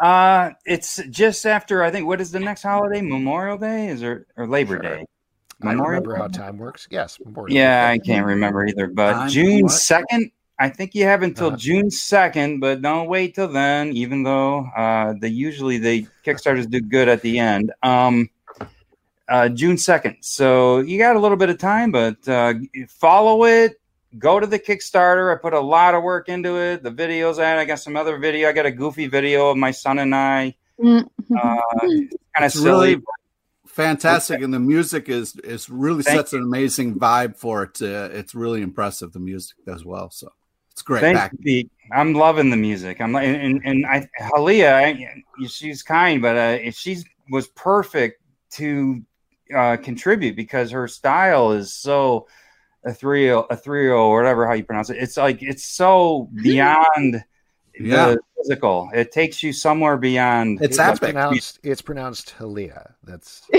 Uh, 0.00 0.52
it's 0.64 1.00
just 1.10 1.44
after 1.44 1.82
I 1.82 1.90
think. 1.90 2.06
What 2.06 2.20
is 2.20 2.30
the 2.30 2.40
next 2.40 2.62
holiday? 2.62 3.02
Memorial 3.02 3.58
Day 3.58 3.88
is 3.88 4.00
there 4.00 4.26
or 4.36 4.46
Labor 4.46 4.74
sure. 4.74 4.82
Day? 4.82 5.06
Memorial 5.62 5.82
I 5.82 5.88
remember 5.88 6.12
Day? 6.14 6.20
how 6.20 6.28
time 6.28 6.56
works. 6.56 6.88
Yes, 6.90 7.18
Memorial 7.22 7.54
yeah, 7.54 7.88
Day. 7.88 7.94
I 7.94 7.98
can't 7.98 8.26
remember 8.26 8.66
either. 8.66 8.86
But 8.86 9.12
time 9.12 9.28
June 9.28 9.68
second, 9.68 10.30
I 10.58 10.70
think 10.70 10.94
you 10.94 11.04
have 11.04 11.22
until 11.22 11.48
uh-huh. 11.48 11.56
June 11.58 11.90
second, 11.90 12.60
but 12.60 12.80
don't 12.80 13.08
wait 13.08 13.34
till 13.34 13.48
then. 13.48 13.92
Even 13.92 14.22
though 14.22 14.66
uh, 14.76 15.14
they 15.18 15.28
usually 15.28 15.76
they 15.76 16.06
Kickstarters 16.24 16.68
do 16.68 16.80
good 16.80 17.08
at 17.08 17.20
the 17.20 17.38
end. 17.38 17.72
Um, 17.82 18.30
uh, 19.28 19.48
June 19.48 19.76
second, 19.78 20.16
so 20.20 20.78
you 20.78 20.98
got 20.98 21.14
a 21.14 21.18
little 21.18 21.36
bit 21.36 21.50
of 21.50 21.58
time, 21.58 21.92
but 21.92 22.16
uh, 22.26 22.54
follow 22.88 23.44
it 23.44 23.79
go 24.18 24.40
to 24.40 24.46
the 24.46 24.58
Kickstarter. 24.58 25.34
I 25.34 25.40
put 25.40 25.52
a 25.52 25.60
lot 25.60 25.94
of 25.94 26.02
work 26.02 26.28
into 26.28 26.56
it. 26.56 26.82
The 26.82 26.90
videos 26.90 27.42
I, 27.42 27.60
I 27.60 27.64
got 27.64 27.80
some 27.80 27.96
other 27.96 28.18
video. 28.18 28.48
I 28.48 28.52
got 28.52 28.66
a 28.66 28.70
goofy 28.70 29.06
video 29.06 29.50
of 29.50 29.56
my 29.56 29.70
son 29.70 29.98
and 29.98 30.14
I. 30.14 30.54
Mm-hmm. 30.80 31.36
Uh, 31.36 31.60
kind 31.80 32.44
of 32.44 32.52
silly. 32.52 32.94
Really 32.94 33.02
fantastic, 33.66 34.42
and 34.42 34.52
the 34.52 34.60
music 34.60 35.08
is 35.08 35.36
is 35.36 35.68
really 35.70 36.02
Thank 36.02 36.18
sets 36.18 36.32
you. 36.32 36.38
an 36.38 36.44
amazing 36.44 36.98
vibe 36.98 37.36
for 37.36 37.64
it. 37.64 37.80
Uh, 37.80 38.08
it's 38.12 38.34
really 38.34 38.62
impressive. 38.62 39.12
The 39.12 39.20
music 39.20 39.56
as 39.66 39.84
well. 39.84 40.10
So 40.10 40.30
it's 40.72 40.82
great. 40.82 41.00
Thank 41.00 41.32
you. 41.40 41.68
I'm 41.92 42.14
loving 42.14 42.50
the 42.50 42.56
music. 42.56 43.00
I'm 43.00 43.14
and 43.16 43.60
and 43.64 43.86
I 43.86 44.08
Hallea, 44.18 45.22
she's 45.48 45.82
kind, 45.82 46.22
but 46.22 46.36
uh, 46.36 46.70
she 46.70 46.98
was 47.30 47.48
perfect 47.48 48.22
to 48.52 49.02
uh, 49.54 49.76
contribute 49.76 50.36
because 50.36 50.70
her 50.70 50.88
style 50.88 51.52
is 51.52 51.74
so 51.74 52.26
ethereal, 52.84 53.46
ethereal, 53.50 53.98
or 53.98 54.18
oh, 54.18 54.22
whatever 54.22 54.46
how 54.46 54.54
you 54.54 54.64
pronounce 54.64 54.90
it. 54.90 54.98
It's 54.98 55.16
like 55.16 55.42
it's 55.42 55.64
so 55.64 56.28
hmm. 56.32 56.42
beyond 56.42 57.24
yeah. 57.78 58.10
the 58.10 58.20
physical. 58.36 58.90
It 58.94 59.12
takes 59.12 59.42
you 59.42 59.52
somewhere 59.52 59.96
beyond. 59.96 60.58
It's, 60.62 60.78
it's 60.78 60.78
epic. 60.78 61.00
Pronounced, 61.14 61.60
it's 61.62 61.82
pronounced 61.82 62.34
Hallea. 62.38 62.92
That's 63.04 63.42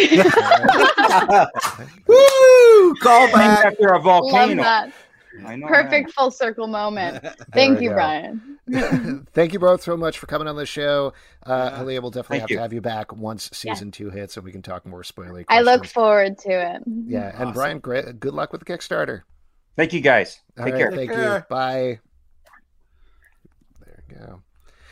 woo. 2.07 2.95
Call 2.95 3.31
back 3.31 3.65
after 3.65 3.89
a 3.89 3.99
volcano. 3.99 4.91
Perfect 5.39 6.07
that. 6.07 6.13
full 6.13 6.31
circle 6.31 6.67
moment. 6.67 7.25
Thank 7.53 7.81
you, 7.81 7.89
go. 7.89 7.95
Brian. 7.95 8.57
Thank 9.33 9.53
you 9.53 9.59
both 9.59 9.83
so 9.83 9.95
much 9.95 10.17
for 10.17 10.27
coming 10.27 10.47
on 10.47 10.55
the 10.55 10.65
show. 10.65 11.13
Uh, 11.45 11.69
yeah. 11.71 11.79
Hallea, 11.79 12.01
we'll 12.01 12.11
definitely 12.11 12.39
Thank 12.39 12.41
have 12.41 12.49
you. 12.51 12.55
to 12.57 12.61
have 12.61 12.73
you 12.73 12.81
back 12.81 13.15
once 13.15 13.49
season 13.53 13.87
yeah. 13.87 13.91
two 13.91 14.09
hits 14.09 14.37
and 14.37 14.45
we 14.45 14.51
can 14.51 14.61
talk 14.61 14.85
more 14.85 15.03
spoilery. 15.03 15.45
I 15.49 15.61
look 15.61 15.85
forward 15.85 16.37
to 16.39 16.49
it. 16.49 16.83
Yeah. 16.85 17.29
Awesome. 17.29 17.41
And 17.41 17.53
Brian, 17.53 17.79
great, 17.79 18.19
good 18.19 18.33
luck 18.33 18.51
with 18.51 18.63
the 18.63 18.71
Kickstarter. 18.71 19.21
Thank 19.75 19.93
you, 19.93 20.01
guys. 20.01 20.41
Take 20.57 20.73
right, 20.73 20.75
care. 20.75 20.91
Thank 20.91 21.11
you. 21.11 21.43
Bye. 21.49 21.99
There 23.85 24.03
you 24.09 24.15
go. 24.15 24.41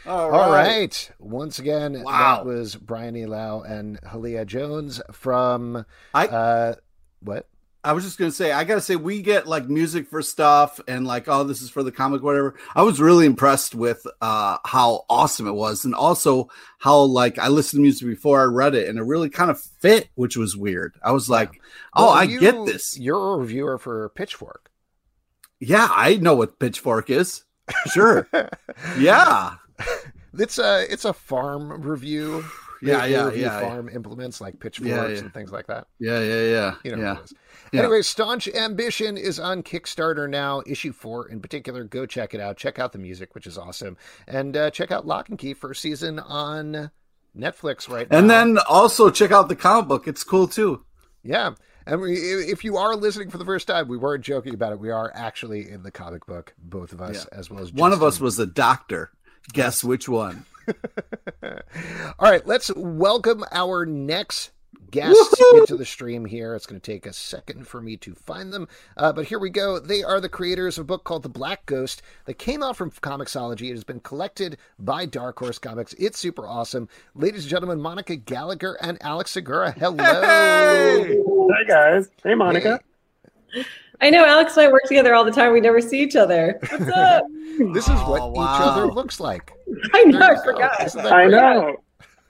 All 0.06 0.32
right. 0.32 0.40
All 0.40 0.52
right. 0.52 1.12
Once 1.20 1.60
again, 1.60 2.02
wow. 2.02 2.38
that 2.38 2.46
was 2.46 2.76
Brian 2.76 3.16
Elau 3.16 3.70
and 3.70 4.00
Hallea 4.02 4.46
Jones 4.46 5.02
from 5.12 5.86
I, 6.14 6.28
uh, 6.28 6.76
what? 7.20 7.48
I 7.84 7.94
was 7.94 8.04
just 8.04 8.18
gonna 8.18 8.32
say, 8.32 8.52
I 8.52 8.66
gotta 8.66 8.82
say, 8.82 8.96
we 8.98 9.22
get 9.22 9.48
like 9.48 9.70
music 9.70 10.08
for 10.08 10.22
stuff 10.22 10.82
and 10.88 11.08
like, 11.08 11.28
oh, 11.28 11.44
this 11.44 11.62
is 11.62 11.70
for 11.70 11.82
the 11.82 11.92
comic, 11.92 12.22
whatever. 12.22 12.56
I 12.76 12.84
was 12.84 13.00
really 13.00 13.26
impressed 13.26 13.74
with 13.74 14.06
uh 14.22 14.58
how 14.66 15.06
awesome 15.10 15.48
it 15.48 15.54
was, 15.54 15.86
and 15.86 15.96
also 15.96 16.50
how 16.80 17.00
like 17.00 17.40
I 17.40 17.48
listened 17.48 17.80
to 17.80 17.84
music 17.84 18.08
before 18.08 18.42
I 18.42 18.46
read 18.46 18.76
it, 18.76 18.90
and 18.90 19.00
it 19.00 19.04
really 19.04 19.30
kind 19.30 19.50
of 19.50 19.62
fit, 19.62 20.10
which 20.16 20.36
was 20.36 20.58
weird. 20.58 20.96
I 21.04 21.12
was 21.12 21.30
like, 21.30 21.54
yeah. 21.54 21.60
oh, 21.96 22.06
well, 22.08 22.14
I 22.14 22.24
you, 22.24 22.40
get 22.40 22.66
this. 22.66 23.00
You're 23.00 23.36
a 23.36 23.38
reviewer 23.38 23.78
for 23.78 24.10
Pitchfork. 24.10 24.70
Yeah, 25.60 25.88
I 25.90 26.16
know 26.16 26.36
what 26.36 26.60
Pitchfork 26.60 27.10
is. 27.10 27.44
Sure. 27.92 28.28
yeah. 29.00 29.56
It's 30.38 30.60
a 30.60 30.92
it's 30.92 31.06
a 31.06 31.14
farm 31.14 31.82
review. 31.82 32.44
Yeah, 32.82 33.04
yeah, 33.08 33.30
yeah. 33.34 33.60
Farm 33.60 33.90
implements 33.90 34.40
like 34.40 34.58
pitchforks 34.58 34.90
yeah, 34.90 35.08
yeah. 35.10 35.18
and 35.18 35.34
things 35.34 35.52
like 35.52 35.68
that. 35.68 35.88
Yeah, 36.00 36.22
yeah, 36.22 36.44
yeah. 36.44 36.76
You 36.86 36.96
know 36.96 37.02
yeah. 37.02 37.18
Yeah. 37.72 37.82
Anyway, 37.82 38.02
Staunch 38.02 38.48
Ambition 38.48 39.18
is 39.18 39.40
on 39.40 39.64
Kickstarter 39.64 40.30
now. 40.30 40.64
Issue 40.66 40.92
four 40.92 41.28
in 41.28 41.40
particular. 41.40 41.84
Go 41.84 42.06
check 42.06 42.34
it 42.34 42.40
out. 42.40 42.58
Check 42.58 42.80
out 42.80 42.94
the 42.94 43.00
music, 43.00 43.36
which 43.36 43.48
is 43.48 43.58
awesome. 43.58 43.98
And 44.28 44.56
uh, 44.58 44.72
check 44.72 44.92
out 44.92 45.06
Locke 45.06 45.30
& 45.34 45.38
Key 45.38 45.54
first 45.54 45.82
season 45.82 46.20
on 46.20 46.92
Netflix 47.38 47.90
right 47.90 48.10
now. 48.10 48.18
And 48.18 48.30
then 48.30 48.58
also 48.68 49.10
check 49.10 49.32
out 49.32 49.50
the 49.50 49.56
comic 49.56 49.88
book. 49.88 50.08
It's 50.08 50.24
cool 50.24 50.48
too. 50.48 50.84
Yeah. 51.24 51.52
And 51.86 52.02
we, 52.02 52.14
if 52.14 52.64
you 52.64 52.78
are 52.78 52.96
listening 52.96 53.30
for 53.30 53.38
the 53.38 53.46
first 53.46 53.68
time, 53.68 53.88
we 53.88 53.98
weren't 53.98 54.24
joking 54.24 54.54
about 54.54 54.74
it. 54.74 54.80
We 54.80 54.92
are 54.92 55.12
actually 55.16 55.70
in 55.70 55.82
the 55.84 55.92
comic 55.92 56.26
book, 56.26 56.54
both 56.60 56.94
of 56.94 57.02
us, 57.02 57.26
yeah. 57.32 57.38
as 57.40 57.50
well 57.50 57.62
as 57.62 57.70
Justin. 57.70 57.82
one 57.82 57.94
of 57.94 58.04
us 58.04 58.20
was 58.20 58.38
a 58.38 58.46
doctor. 58.46 59.12
Guess 59.54 59.84
which 59.84 60.08
one? 60.08 60.46
All 61.42 62.30
right, 62.30 62.46
let's 62.46 62.72
welcome 62.76 63.44
our 63.52 63.86
next 63.88 64.52
guests 64.92 65.36
Woo-hoo! 65.40 65.62
into 65.62 65.76
the 65.76 65.86
stream 65.86 66.26
here. 66.26 66.56
It's 66.56 66.66
going 66.66 66.80
to 66.80 66.92
take 66.92 67.06
a 67.06 67.14
second 67.14 67.68
for 67.68 67.82
me 67.82 67.98
to 67.98 68.14
find 68.14 68.52
them, 68.54 68.68
uh, 68.98 69.14
but 69.14 69.26
here 69.26 69.40
we 69.40 69.50
go. 69.50 69.80
They 69.80 70.04
are 70.04 70.20
the 70.20 70.30
creators 70.30 70.78
of 70.78 70.84
a 70.84 70.86
book 70.86 71.04
called 71.04 71.24
The 71.24 71.30
Black 71.30 71.66
Ghost 71.66 72.02
that 72.26 72.36
came 72.36 72.64
out 72.64 72.78
from 72.78 72.92
Comixology. 72.92 73.70
It 73.70 73.74
has 73.74 73.84
been 73.84 74.00
collected 74.00 74.58
by 74.78 75.06
Dark 75.06 75.40
Horse 75.40 75.60
Comics. 75.60 75.94
It's 76.00 76.20
super 76.20 76.48
awesome. 76.48 76.88
Ladies 77.16 77.44
and 77.44 77.50
gentlemen, 77.50 77.82
Monica 77.82 78.16
Gallagher 78.16 78.78
and 78.82 78.98
Alex 79.02 79.32
Segura. 79.32 79.72
Hello. 79.72 80.04
Hey, 80.04 81.20
Hi, 81.52 81.64
guys. 81.68 82.10
Hey, 82.24 82.36
Monica. 82.36 82.80
Hey. 83.54 83.66
I 84.02 84.10
know 84.10 84.26
Alex 84.26 84.56
and 84.56 84.68
I 84.68 84.72
work 84.72 84.84
together 84.86 85.14
all 85.14 85.26
the 85.26 85.32
time. 85.32 85.52
We 85.52 85.60
never 85.60 85.82
see 85.82 86.02
each 86.02 86.16
other. 86.16 86.58
What's 86.70 86.88
up? 86.90 87.24
this 87.74 87.86
is 87.86 88.00
what 88.02 88.22
oh, 88.22 88.30
wow. 88.30 88.56
each 88.56 88.62
other 88.62 88.88
looks 88.88 89.20
like. 89.20 89.52
I 89.94 90.04
know. 90.04 90.22
I 90.22 90.44
forgot. 90.44 90.96
I 91.06 91.28
know. 91.28 91.78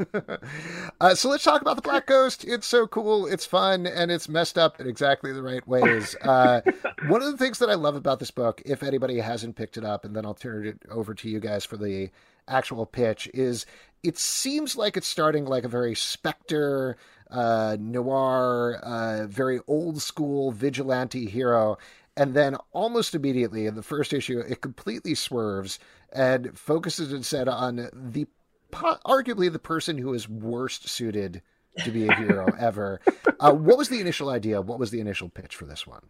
uh, 1.01 1.15
so 1.15 1.29
let's 1.29 1.43
talk 1.43 1.61
about 1.61 1.75
the 1.75 1.81
Black 1.81 2.05
Ghost. 2.05 2.45
It's 2.45 2.67
so 2.67 2.87
cool, 2.87 3.27
it's 3.27 3.45
fun, 3.45 3.85
and 3.85 4.11
it's 4.11 4.29
messed 4.29 4.57
up 4.57 4.79
in 4.79 4.87
exactly 4.87 5.31
the 5.31 5.43
right 5.43 5.65
ways. 5.67 6.15
Uh, 6.21 6.61
one 7.07 7.21
of 7.21 7.31
the 7.31 7.37
things 7.37 7.59
that 7.59 7.69
I 7.69 7.75
love 7.75 7.95
about 7.95 8.19
this 8.19 8.31
book, 8.31 8.61
if 8.65 8.83
anybody 8.83 9.19
hasn't 9.19 9.55
picked 9.55 9.77
it 9.77 9.83
up, 9.83 10.05
and 10.05 10.15
then 10.15 10.25
I'll 10.25 10.33
turn 10.33 10.65
it 10.65 10.81
over 10.89 11.13
to 11.13 11.29
you 11.29 11.39
guys 11.39 11.65
for 11.65 11.77
the 11.77 12.09
actual 12.47 12.85
pitch, 12.85 13.29
is 13.33 13.65
it 14.03 14.17
seems 14.17 14.75
like 14.75 14.97
it's 14.97 15.07
starting 15.07 15.45
like 15.45 15.63
a 15.63 15.69
very 15.69 15.95
Spectre, 15.95 16.97
uh, 17.29 17.77
noir, 17.79 18.79
uh, 18.83 19.27
very 19.27 19.59
old 19.67 20.01
school 20.01 20.51
vigilante 20.51 21.25
hero. 21.25 21.77
And 22.17 22.33
then 22.33 22.57
almost 22.73 23.15
immediately 23.15 23.65
in 23.65 23.75
the 23.75 23.83
first 23.83 24.11
issue, 24.11 24.39
it 24.39 24.61
completely 24.61 25.15
swerves 25.15 25.79
and 26.11 26.57
focuses 26.57 27.13
instead 27.13 27.47
on 27.47 27.89
the 27.93 28.27
arguably 28.71 29.51
the 29.51 29.59
person 29.59 29.97
who 29.97 30.13
is 30.13 30.27
worst 30.27 30.87
suited 30.89 31.41
to 31.83 31.91
be 31.91 32.07
a 32.07 32.13
hero 32.13 32.47
ever. 32.59 32.99
Uh, 33.39 33.53
what 33.53 33.77
was 33.77 33.89
the 33.89 33.99
initial 33.99 34.29
idea? 34.29 34.61
What 34.61 34.79
was 34.79 34.91
the 34.91 34.99
initial 34.99 35.29
pitch 35.29 35.55
for 35.55 35.65
this 35.65 35.85
one? 35.87 36.05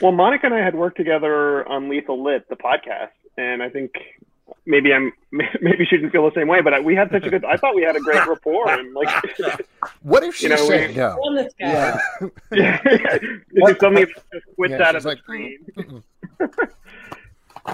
Well, 0.00 0.12
Monica 0.12 0.46
and 0.46 0.54
I 0.54 0.64
had 0.64 0.74
worked 0.74 0.96
together 0.96 1.66
on 1.68 1.88
Lethal 1.88 2.22
Lit, 2.22 2.48
the 2.48 2.56
podcast, 2.56 3.10
and 3.36 3.62
I 3.62 3.68
think 3.68 3.92
maybe 4.64 4.92
I'm 4.92 5.12
maybe 5.32 5.84
she 5.84 5.96
didn't 5.96 6.10
feel 6.10 6.24
the 6.24 6.34
same 6.34 6.48
way, 6.48 6.60
but 6.60 6.84
we 6.84 6.94
had 6.94 7.10
such 7.10 7.24
a 7.24 7.30
good. 7.30 7.44
I 7.44 7.56
thought 7.56 7.74
we 7.74 7.82
had 7.82 7.96
a 7.96 8.00
great 8.00 8.26
rapport, 8.26 8.68
and 8.68 8.92
like, 8.94 9.08
what 10.02 10.22
if 10.24 10.34
she 10.34 10.44
you 10.44 10.50
know, 10.50 10.56
said 10.56 10.90
we, 10.90 10.96
no? 10.96 11.16
this 11.34 11.54
guy. 11.58 12.00
Yeah, 12.52 12.80
yeah, 12.84 13.18
yeah. 13.52 13.66
suddenly 13.78 14.06
just 14.06 14.46
quits 14.56 14.72
yeah, 14.72 14.82
out 14.82 14.96
of 14.96 15.02
the 15.02 15.08
like, 15.08 15.18
screen. 15.18 15.58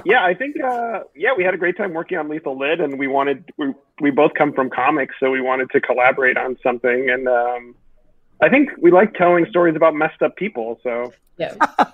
Yeah, 0.05 0.25
I 0.25 0.35
think 0.35 0.57
uh, 0.61 1.01
yeah, 1.15 1.31
we 1.37 1.45
had 1.45 1.55
a 1.55 1.59
great 1.59 1.77
time 1.77 1.93
working 1.93 2.19
on 2.19 2.29
Lethal 2.29 2.59
Lit, 2.59 2.81
and 2.81 2.99
we 2.99 3.07
wanted 3.07 3.51
we 3.59 3.75
we 4.01 4.11
both 4.11 4.33
come 4.35 4.53
from 4.53 4.71
comics, 4.71 5.15
so 5.21 5.31
we 5.31 5.41
wanted 5.41 5.71
to 5.71 5.81
collaborate 5.81 6.37
on 6.37 6.57
something, 6.63 7.11
and 7.11 7.29
um, 7.29 7.75
I 8.41 8.49
think 8.49 8.71
we 8.81 8.91
like 8.91 9.15
telling 9.15 9.47
stories 9.47 9.77
about 9.77 9.95
messed 9.95 10.23
up 10.23 10.37
people. 10.37 10.81
So 10.83 11.13
yeah. 11.39 11.55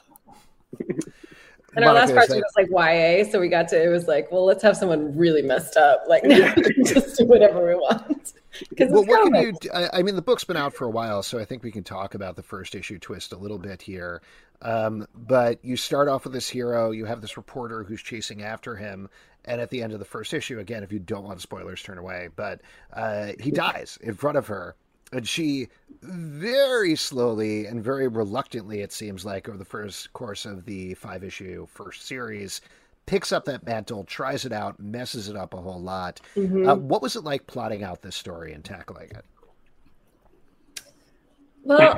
And 1.78 1.84
our 1.84 1.94
last 1.94 2.12
project 2.12 2.42
was 2.42 2.52
like 2.56 2.68
YA, 2.70 3.30
so 3.30 3.38
we 3.38 3.48
got 3.48 3.68
to 3.68 3.82
it 3.82 3.88
was 3.88 4.08
like, 4.08 4.32
well, 4.32 4.44
let's 4.44 4.62
have 4.62 4.76
someone 4.76 5.16
really 5.16 5.42
messed 5.42 5.76
up, 5.76 6.02
like 6.08 6.24
just 6.84 7.18
do 7.18 7.26
whatever 7.26 7.66
we 7.66 7.74
want. 7.74 8.32
Well, 8.76 9.04
what 9.04 9.32
can 9.32 9.40
you? 9.40 9.52
I 9.72 10.02
mean, 10.02 10.16
the 10.16 10.22
book's 10.22 10.42
been 10.42 10.56
out 10.56 10.74
for 10.74 10.84
a 10.84 10.90
while, 10.90 11.22
so 11.22 11.38
I 11.38 11.44
think 11.44 11.62
we 11.62 11.70
can 11.70 11.84
talk 11.84 12.16
about 12.16 12.34
the 12.34 12.42
first 12.42 12.74
issue 12.74 12.98
twist 12.98 13.32
a 13.32 13.36
little 13.36 13.58
bit 13.58 13.80
here. 13.80 14.20
Um, 14.60 15.06
but 15.14 15.64
you 15.64 15.76
start 15.76 16.08
off 16.08 16.24
with 16.24 16.32
this 16.32 16.48
hero, 16.48 16.90
you 16.90 17.04
have 17.04 17.20
this 17.20 17.36
reporter 17.36 17.84
who's 17.84 18.02
chasing 18.02 18.42
after 18.42 18.74
him, 18.74 19.08
and 19.44 19.60
at 19.60 19.70
the 19.70 19.82
end 19.82 19.92
of 19.92 19.98
the 19.98 20.04
first 20.04 20.34
issue, 20.34 20.58
again, 20.58 20.82
if 20.82 20.92
you 20.92 20.98
don't 20.98 21.24
want 21.24 21.40
spoilers, 21.40 21.82
turn 21.82 21.98
away. 21.98 22.28
But 22.34 22.60
uh, 22.92 23.32
he 23.38 23.50
dies 23.50 23.98
in 24.02 24.14
front 24.14 24.36
of 24.36 24.48
her, 24.48 24.74
and 25.12 25.26
she 25.26 25.68
very 26.02 26.96
slowly 26.96 27.66
and 27.66 27.82
very 27.82 28.08
reluctantly, 28.08 28.80
it 28.80 28.92
seems 28.92 29.24
like, 29.24 29.48
over 29.48 29.56
the 29.56 29.64
first 29.64 30.12
course 30.12 30.44
of 30.44 30.64
the 30.64 30.94
five 30.94 31.22
issue 31.22 31.66
first 31.66 32.06
series, 32.06 32.60
picks 33.06 33.32
up 33.32 33.44
that 33.46 33.64
mantle, 33.64 34.04
tries 34.04 34.44
it 34.44 34.52
out, 34.52 34.78
messes 34.80 35.28
it 35.28 35.36
up 35.36 35.54
a 35.54 35.56
whole 35.56 35.80
lot. 35.80 36.20
Mm-hmm. 36.36 36.68
Uh, 36.68 36.74
what 36.74 37.00
was 37.00 37.16
it 37.16 37.24
like 37.24 37.46
plotting 37.46 37.82
out 37.82 38.02
this 38.02 38.16
story 38.16 38.52
and 38.52 38.64
tackling 38.64 39.10
it? 39.10 39.24
Well, 41.62 41.96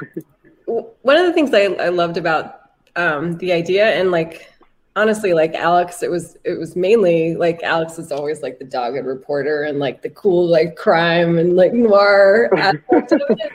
one 1.03 1.17
of 1.17 1.27
the 1.27 1.33
things 1.33 1.53
I, 1.53 1.65
I 1.85 1.89
loved 1.89 2.17
about 2.17 2.61
um, 2.97 3.37
the 3.39 3.53
idea 3.53 3.87
and 3.99 4.11
like 4.11 4.47
honestly 4.97 5.33
like 5.33 5.55
alex 5.55 6.03
it 6.03 6.11
was 6.11 6.37
it 6.45 6.59
was 6.59 6.75
mainly 6.75 7.37
like 7.37 7.63
alex 7.63 7.97
is 7.97 8.11
always 8.11 8.43
like 8.43 8.59
the 8.59 8.65
dogged 8.65 9.07
reporter 9.07 9.63
and 9.63 9.79
like 9.79 10.03
the 10.03 10.11
cool 10.11 10.49
like 10.49 10.75
crime 10.75 11.39
and 11.39 11.55
like 11.55 11.73
noir 11.73 12.51
aspect 12.57 13.13
of 13.13 13.23
it. 13.29 13.53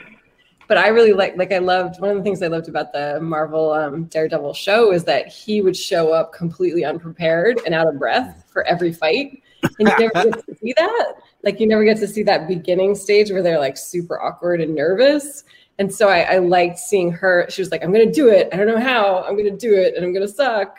But 0.66 0.78
i 0.78 0.88
really 0.88 1.12
like 1.12 1.36
like 1.36 1.52
i 1.52 1.58
loved 1.58 2.00
one 2.00 2.10
of 2.10 2.16
the 2.16 2.22
things 2.22 2.42
i 2.42 2.46
loved 2.46 2.68
about 2.68 2.92
the 2.94 3.20
marvel 3.20 3.70
um, 3.72 4.04
daredevil 4.04 4.54
show 4.54 4.92
is 4.92 5.04
that 5.04 5.28
he 5.28 5.60
would 5.60 5.76
show 5.76 6.10
up 6.10 6.32
completely 6.32 6.84
unprepared 6.86 7.60
and 7.66 7.74
out 7.74 7.86
of 7.86 7.98
breath 7.98 8.46
for 8.56 8.66
every 8.66 8.90
fight. 8.90 9.42
And 9.78 9.86
you 9.86 9.98
never 9.98 10.30
get 10.30 10.46
to 10.46 10.56
see 10.56 10.72
that. 10.78 11.14
Like 11.44 11.60
you 11.60 11.66
never 11.66 11.84
get 11.84 11.98
to 11.98 12.08
see 12.08 12.22
that 12.22 12.48
beginning 12.48 12.94
stage 12.94 13.30
where 13.30 13.42
they're 13.42 13.58
like 13.58 13.76
super 13.76 14.18
awkward 14.18 14.62
and 14.62 14.74
nervous 14.74 15.44
and 15.78 15.92
so 15.92 16.08
I, 16.08 16.20
I 16.20 16.38
liked 16.38 16.78
seeing 16.78 17.12
her 17.12 17.46
she 17.48 17.60
was 17.62 17.70
like 17.70 17.84
i'm 17.84 17.92
gonna 17.92 18.10
do 18.10 18.28
it 18.28 18.48
i 18.52 18.56
don't 18.56 18.66
know 18.66 18.80
how 18.80 19.24
i'm 19.24 19.36
gonna 19.36 19.50
do 19.50 19.74
it 19.74 19.94
and 19.94 20.04
i'm 20.04 20.12
gonna 20.12 20.28
suck 20.28 20.78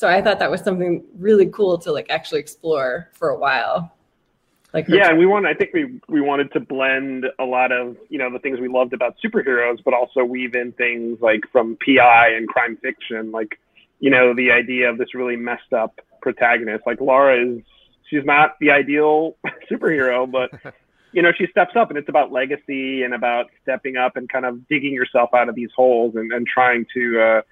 so 0.00 0.08
I 0.08 0.22
thought 0.22 0.38
that 0.38 0.50
was 0.50 0.62
something 0.62 1.04
really 1.18 1.44
cool 1.48 1.76
to 1.76 1.92
like 1.92 2.06
actually 2.08 2.40
explore 2.40 3.10
for 3.12 3.28
a 3.28 3.38
while. 3.38 3.94
Like 4.72 4.88
yeah, 4.88 5.10
and 5.10 5.18
we 5.18 5.26
want. 5.26 5.44
I 5.44 5.52
think 5.52 5.74
we 5.74 6.00
we 6.08 6.22
wanted 6.22 6.50
to 6.52 6.60
blend 6.60 7.26
a 7.38 7.44
lot 7.44 7.70
of 7.70 7.98
you 8.08 8.18
know 8.18 8.32
the 8.32 8.38
things 8.38 8.60
we 8.60 8.68
loved 8.68 8.94
about 8.94 9.16
superheroes, 9.22 9.84
but 9.84 9.92
also 9.92 10.24
weave 10.24 10.54
in 10.54 10.72
things 10.72 11.18
like 11.20 11.42
from 11.52 11.76
PI 11.84 12.30
and 12.30 12.48
crime 12.48 12.78
fiction, 12.80 13.30
like 13.30 13.60
you 13.98 14.08
know 14.08 14.32
the 14.34 14.50
idea 14.50 14.88
of 14.88 14.96
this 14.96 15.14
really 15.14 15.36
messed 15.36 15.74
up 15.74 16.00
protagonist. 16.22 16.84
Like 16.86 17.02
Laura 17.02 17.38
is, 17.38 17.62
she's 18.08 18.24
not 18.24 18.56
the 18.58 18.70
ideal 18.70 19.36
superhero, 19.70 20.30
but 20.30 20.50
you 21.12 21.22
know 21.22 21.32
she 21.36 21.46
steps 21.46 21.76
up, 21.76 21.90
and 21.90 21.98
it's 21.98 22.08
about 22.08 22.32
legacy 22.32 23.02
and 23.02 23.14
about 23.14 23.46
stepping 23.62 23.96
up 23.96 24.16
and 24.16 24.28
kind 24.28 24.44
of 24.44 24.66
digging 24.68 24.92
yourself 24.92 25.30
out 25.34 25.48
of 25.48 25.54
these 25.54 25.70
holes 25.74 26.14
and, 26.16 26.32
and 26.32 26.46
trying 26.46 26.86
to. 26.94 27.20
Uh, 27.20 27.42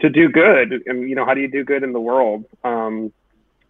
to 0.00 0.08
do 0.08 0.28
good. 0.28 0.82
And 0.86 1.08
you 1.08 1.14
know 1.14 1.24
how 1.24 1.34
do 1.34 1.40
you 1.40 1.50
do 1.50 1.64
good 1.64 1.82
in 1.82 1.92
the 1.92 2.00
world? 2.00 2.44
Um, 2.64 3.12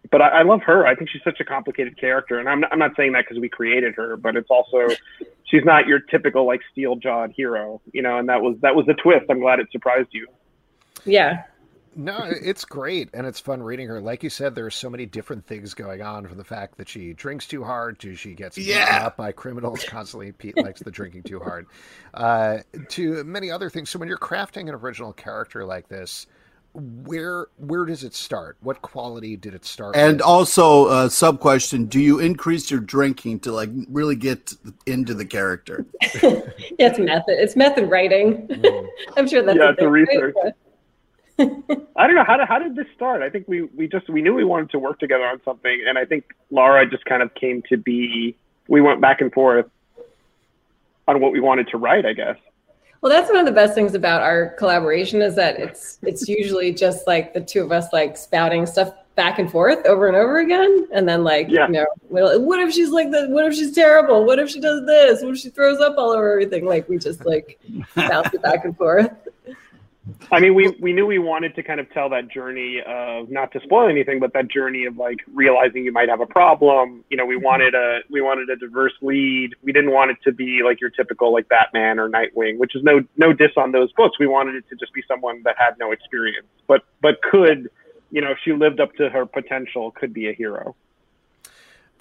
but 0.09 0.21
I, 0.21 0.29
I, 0.29 0.43
love 0.43 0.61
her. 0.63 0.87
I 0.87 0.95
think 0.95 1.09
she's 1.09 1.21
such 1.23 1.39
a 1.39 1.45
complicated 1.45 1.97
character. 1.97 2.39
And 2.39 2.49
i'm 2.49 2.61
not, 2.61 2.73
I'm 2.73 2.79
not 2.79 2.91
saying 2.97 3.11
that 3.13 3.25
because 3.27 3.39
we 3.39 3.49
created 3.49 3.93
her 3.95 4.17
but 4.17 4.35
it's 4.35 4.49
also 4.49 4.87
she's 5.43 5.63
not 5.63 5.87
your 5.87 5.99
typical 5.99 6.45
like 6.45 6.61
steel 6.71 6.95
jawed 6.95 7.33
hero 7.35 7.81
you 7.93 8.01
know 8.01 8.17
and 8.17 8.29
that 8.29 8.41
was 8.41 8.55
that 8.61 8.75
was 8.75 8.85
the 8.85 8.93
twist. 8.93 9.25
I'm 9.29 9.39
glad 9.39 9.59
it 9.59 9.67
surprised 9.71 10.09
you. 10.11 10.27
Yeah 11.05 11.43
no, 11.95 12.19
it's 12.23 12.65
great 12.65 13.09
and 13.13 13.27
it's 13.27 13.39
fun 13.39 13.61
reading 13.61 13.87
her. 13.87 13.99
Like 13.99 14.23
you 14.23 14.29
said, 14.29 14.55
there 14.55 14.65
are 14.65 14.71
so 14.71 14.89
many 14.89 15.05
different 15.05 15.45
things 15.45 15.73
going 15.73 16.01
on 16.01 16.27
from 16.27 16.37
the 16.37 16.43
fact 16.43 16.77
that 16.77 16.87
she 16.87 17.13
drinks 17.13 17.47
too 17.47 17.63
hard 17.63 17.99
to 17.99 18.15
she 18.15 18.33
gets 18.33 18.57
yeah. 18.57 19.05
up 19.05 19.17
by 19.17 19.31
criminals 19.31 19.83
constantly. 19.83 20.31
Pete 20.31 20.57
likes 20.57 20.81
the 20.81 20.91
drinking 20.91 21.23
too 21.23 21.39
hard, 21.39 21.67
uh, 22.13 22.59
to 22.89 23.23
many 23.23 23.51
other 23.51 23.69
things. 23.69 23.89
So 23.89 23.99
when 23.99 24.07
you're 24.07 24.17
crafting 24.17 24.69
an 24.69 24.75
original 24.75 25.13
character 25.13 25.65
like 25.65 25.89
this, 25.89 26.27
where 26.73 27.47
where 27.57 27.85
does 27.85 28.03
it 28.03 28.13
start? 28.13 28.57
What 28.61 28.81
quality 28.81 29.35
did 29.35 29.53
it 29.53 29.65
start? 29.65 29.95
And 29.95 30.17
with? 30.17 30.21
also, 30.21 30.85
uh, 30.85 31.09
sub 31.09 31.39
question: 31.39 31.85
Do 31.85 31.99
you 31.99 32.19
increase 32.19 32.71
your 32.71 32.79
drinking 32.79 33.41
to 33.41 33.51
like 33.51 33.69
really 33.89 34.15
get 34.15 34.53
into 34.85 35.13
the 35.13 35.25
character? 35.25 35.85
yeah, 36.01 36.41
it's 36.79 36.99
method. 36.99 37.39
It's 37.39 37.55
method 37.55 37.89
writing. 37.89 38.47
Mm. 38.47 38.87
I'm 39.17 39.27
sure 39.27 39.43
that's 39.43 39.57
yeah, 39.57 39.71
it's 39.71 39.81
a 39.81 39.89
research. 39.89 40.35
I 41.39 42.07
don't 42.07 42.15
know 42.15 42.23
how 42.25 42.37
did 42.37 42.47
how 42.47 42.59
did 42.59 42.75
this 42.75 42.87
start? 42.95 43.21
I 43.21 43.29
think 43.29 43.47
we 43.47 43.63
we 43.63 43.87
just 43.87 44.09
we 44.09 44.21
knew 44.21 44.33
we 44.33 44.43
wanted 44.43 44.69
to 44.71 44.79
work 44.79 44.99
together 44.99 45.25
on 45.25 45.41
something, 45.43 45.83
and 45.87 45.97
I 45.97 46.05
think 46.05 46.25
Laura 46.49 46.89
just 46.89 47.05
kind 47.05 47.21
of 47.21 47.33
came 47.35 47.63
to 47.69 47.77
be. 47.77 48.35
We 48.67 48.81
went 48.81 49.01
back 49.01 49.21
and 49.21 49.33
forth 49.33 49.65
on 51.07 51.19
what 51.19 51.31
we 51.31 51.39
wanted 51.39 51.67
to 51.69 51.77
write, 51.77 52.05
I 52.05 52.13
guess. 52.13 52.37
Well, 53.01 53.11
that's 53.11 53.29
one 53.29 53.39
of 53.39 53.45
the 53.45 53.51
best 53.51 53.73
things 53.73 53.95
about 53.95 54.21
our 54.21 54.49
collaboration 54.59 55.21
is 55.21 55.35
that 55.35 55.59
it's 55.59 55.97
it's 56.03 56.27
usually 56.27 56.73
just 56.73 57.07
like 57.07 57.33
the 57.33 57.41
two 57.41 57.63
of 57.63 57.71
us 57.71 57.91
like 57.91 58.15
spouting 58.15 58.65
stuff 58.65 58.93
back 59.15 59.39
and 59.39 59.51
forth 59.51 59.85
over 59.85 60.07
and 60.07 60.15
over 60.15 60.39
again, 60.39 60.87
and 60.93 61.09
then 61.09 61.23
like 61.23 61.49
yeah. 61.49 61.65
you 61.65 61.73
know, 61.73 61.85
well, 62.09 62.39
what 62.41 62.59
if 62.59 62.73
she's 62.73 62.89
like 62.89 63.09
this? 63.09 63.27
What 63.29 63.45
if 63.45 63.55
she's 63.55 63.73
terrible? 63.73 64.23
What 64.25 64.37
if 64.37 64.49
she 64.49 64.59
does 64.59 64.85
this? 64.85 65.23
What 65.23 65.33
if 65.33 65.39
she 65.39 65.49
throws 65.49 65.79
up 65.79 65.95
all 65.97 66.11
over 66.11 66.31
everything? 66.31 66.65
Like 66.65 66.87
we 66.87 66.99
just 66.99 67.25
like 67.25 67.59
bounce 67.95 68.33
it 68.33 68.41
back 68.43 68.65
and 68.65 68.77
forth. 68.77 69.11
I 70.31 70.39
mean, 70.39 70.53
we, 70.53 70.69
we 70.79 70.93
knew 70.93 71.05
we 71.05 71.19
wanted 71.19 71.55
to 71.55 71.63
kind 71.63 71.79
of 71.79 71.91
tell 71.91 72.09
that 72.09 72.29
journey 72.29 72.81
of 72.85 73.29
not 73.29 73.51
to 73.53 73.59
spoil 73.61 73.89
anything, 73.89 74.19
but 74.19 74.33
that 74.33 74.49
journey 74.49 74.85
of 74.85 74.97
like 74.97 75.19
realizing 75.33 75.83
you 75.83 75.91
might 75.91 76.09
have 76.09 76.21
a 76.21 76.25
problem. 76.25 77.03
You 77.09 77.17
know, 77.17 77.25
we 77.25 77.35
mm-hmm. 77.35 77.45
wanted 77.45 77.75
a 77.75 77.99
we 78.09 78.21
wanted 78.21 78.49
a 78.49 78.55
diverse 78.55 78.93
lead. 79.01 79.51
We 79.61 79.71
didn't 79.71 79.91
want 79.91 80.11
it 80.11 80.17
to 80.23 80.31
be 80.31 80.61
like 80.63 80.81
your 80.81 80.89
typical 80.89 81.33
like 81.33 81.49
Batman 81.49 81.99
or 81.99 82.09
Nightwing, 82.09 82.57
which 82.57 82.75
is 82.75 82.83
no 82.83 83.01
no 83.17 83.33
diss 83.33 83.51
on 83.57 83.71
those 83.71 83.91
books. 83.93 84.19
We 84.19 84.27
wanted 84.27 84.55
it 84.55 84.65
to 84.69 84.75
just 84.75 84.93
be 84.93 85.03
someone 85.07 85.41
that 85.43 85.55
had 85.57 85.75
no 85.79 85.91
experience, 85.91 86.47
but 86.67 86.83
but 87.01 87.21
could, 87.21 87.69
you 88.11 88.21
know, 88.21 88.31
if 88.31 88.37
she 88.43 88.53
lived 88.53 88.79
up 88.79 88.93
to 88.95 89.09
her 89.09 89.25
potential, 89.25 89.91
could 89.91 90.13
be 90.13 90.29
a 90.29 90.33
hero. 90.33 90.75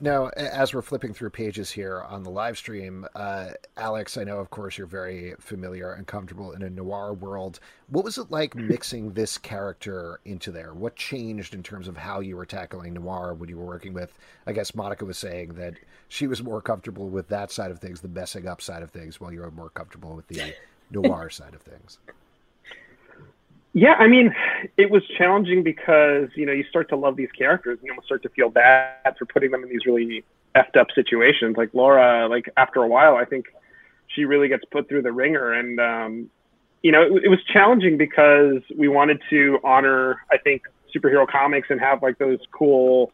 Now, 0.03 0.29
as 0.29 0.73
we're 0.73 0.81
flipping 0.81 1.13
through 1.13 1.29
pages 1.29 1.71
here 1.71 2.01
on 2.09 2.23
the 2.23 2.31
live 2.31 2.57
stream, 2.57 3.07
uh, 3.15 3.51
Alex, 3.77 4.17
I 4.17 4.25
know, 4.25 4.39
of 4.39 4.49
course, 4.49 4.79
you're 4.79 4.87
very 4.87 5.35
familiar 5.39 5.93
and 5.93 6.07
comfortable 6.07 6.53
in 6.53 6.63
a 6.63 6.71
noir 6.71 7.13
world. 7.13 7.61
What 7.89 8.05
was 8.05 8.17
it 8.17 8.31
like 8.31 8.55
mixing 8.55 9.13
this 9.13 9.37
character 9.37 10.21
into 10.25 10.53
there? 10.53 10.73
What 10.73 10.97
changed 10.97 11.53
in 11.53 11.63
terms 11.63 11.87
of 11.87 11.99
how 11.99 12.21
you 12.21 12.39
were 12.39 12.47
tackling 12.47 12.95
noir 12.95 13.35
when 13.35 13.51
you 13.51 13.59
were 13.59 13.67
working 13.67 13.93
with? 13.93 14.15
I 14.47 14.53
guess 14.53 14.75
Monica 14.75 15.05
was 15.05 15.19
saying 15.19 15.55
that 15.55 15.75
she 16.09 16.27
was 16.27 16.43
more 16.43 16.63
comfortable 16.63 17.11
with 17.11 17.29
that 17.29 17.53
side 17.53 17.71
of 17.71 17.79
things, 17.79 18.01
the 18.01 18.09
messing 18.09 18.49
up 18.49 18.63
side 18.63 18.83
of 18.83 18.91
things, 18.91 19.21
while 19.21 19.33
you 19.33 19.41
were 19.41 19.51
more 19.51 19.69
comfortable 19.69 20.17
with 20.17 20.29
the 20.29 20.55
noir 20.91 21.29
side 21.29 21.53
of 21.53 21.61
things. 21.61 21.99
Yeah, 23.73 23.95
I 23.95 24.09
mean, 24.09 24.35
it 24.77 24.91
was 24.91 25.03
challenging 25.17 25.63
because 25.63 26.29
you 26.35 26.45
know 26.45 26.53
you 26.53 26.65
start 26.65 26.89
to 26.89 26.97
love 26.97 27.17
these 27.17 27.31
characters, 27.31 27.79
and 27.79 27.87
you 27.87 27.93
almost 27.93 28.07
start 28.07 28.23
to 28.25 28.29
feel 28.31 28.51
bad 28.51 29.15
for 29.19 29.27
putting 29.27 29.51
them 29.53 29.63
in 29.63 29.69
these 29.69 29.87
really 29.87 30.25
effed 30.57 30.77
up 30.77 30.89
situations. 30.95 31.57
Like 31.57 31.71
Laura, 31.73 32.29
like 32.29 32.51
after 32.57 32.83
a 32.83 32.89
while, 32.89 33.17
I 33.17 33.25
think 33.25 33.47
she 34.09 34.25
really 34.25 34.49
gets 34.49 34.65
put 34.73 34.89
through 34.89 35.03
the 35.03 35.13
ringer, 35.13 35.53
and 35.53 35.79
um, 35.79 36.31
you 36.83 36.91
know, 36.91 37.03
it, 37.03 37.25
it 37.25 37.29
was 37.29 37.39
challenging 37.45 37.97
because 37.97 38.61
we 38.77 38.89
wanted 38.89 39.21
to 39.31 39.61
honor, 39.63 40.21
I 40.33 40.39
think, 40.39 40.63
superhero 40.95 41.29
comics 41.29 41.69
and 41.71 41.81
have 41.81 42.03
like 42.03 42.19
those 42.19 42.41
cool 42.51 43.13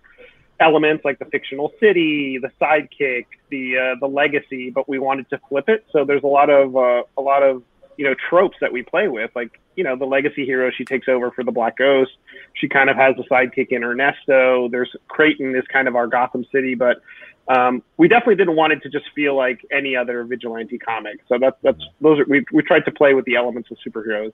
elements 0.58 1.04
like 1.04 1.18
the 1.18 1.26
fictional 1.26 1.72
city, 1.78 2.38
the 2.38 2.50
sidekick, 2.60 3.26
the 3.50 3.76
uh, 3.76 3.94
the 4.00 4.06
legacy, 4.06 4.70
but 4.70 4.88
we 4.88 4.98
wanted 4.98 5.28
to 5.30 5.40
flip 5.48 5.68
it. 5.68 5.84
So 5.92 6.04
there's 6.04 6.22
a 6.22 6.28
lot 6.28 6.48
of 6.48 6.76
uh, 6.76 7.02
a 7.18 7.20
lot 7.20 7.42
of 7.42 7.62
you 7.96 8.04
know 8.04 8.14
tropes 8.28 8.56
that 8.60 8.72
we 8.72 8.82
play 8.82 9.08
with, 9.08 9.30
like 9.34 9.60
you 9.76 9.84
know 9.84 9.96
the 9.96 10.04
legacy 10.04 10.44
hero. 10.44 10.70
She 10.70 10.84
takes 10.84 11.08
over 11.08 11.30
for 11.30 11.44
the 11.44 11.52
Black 11.52 11.76
Ghost. 11.76 12.12
She 12.54 12.68
kind 12.68 12.90
of 12.90 12.96
has 12.96 13.14
a 13.18 13.22
sidekick 13.32 13.68
in 13.70 13.84
Ernesto. 13.84 14.68
There's 14.68 14.94
Creighton 15.08 15.54
is 15.54 15.64
kind 15.72 15.88
of 15.88 15.96
our 15.96 16.06
Gotham 16.06 16.44
City, 16.52 16.74
but 16.74 17.02
um, 17.48 17.82
we 17.96 18.08
definitely 18.08 18.36
didn't 18.36 18.56
want 18.56 18.72
it 18.72 18.82
to 18.82 18.88
just 18.88 19.06
feel 19.14 19.36
like 19.36 19.64
any 19.70 19.94
other 19.94 20.24
vigilante 20.24 20.78
comic. 20.78 21.20
So 21.28 21.38
that's 21.38 21.56
that's 21.62 21.82
those 22.00 22.20
are 22.20 22.26
we 22.28 22.44
we 22.52 22.62
tried 22.62 22.84
to 22.86 22.90
play 22.90 23.14
with 23.14 23.24
the 23.24 23.36
elements 23.36 23.70
of 23.70 23.78
superheroes. 23.86 24.32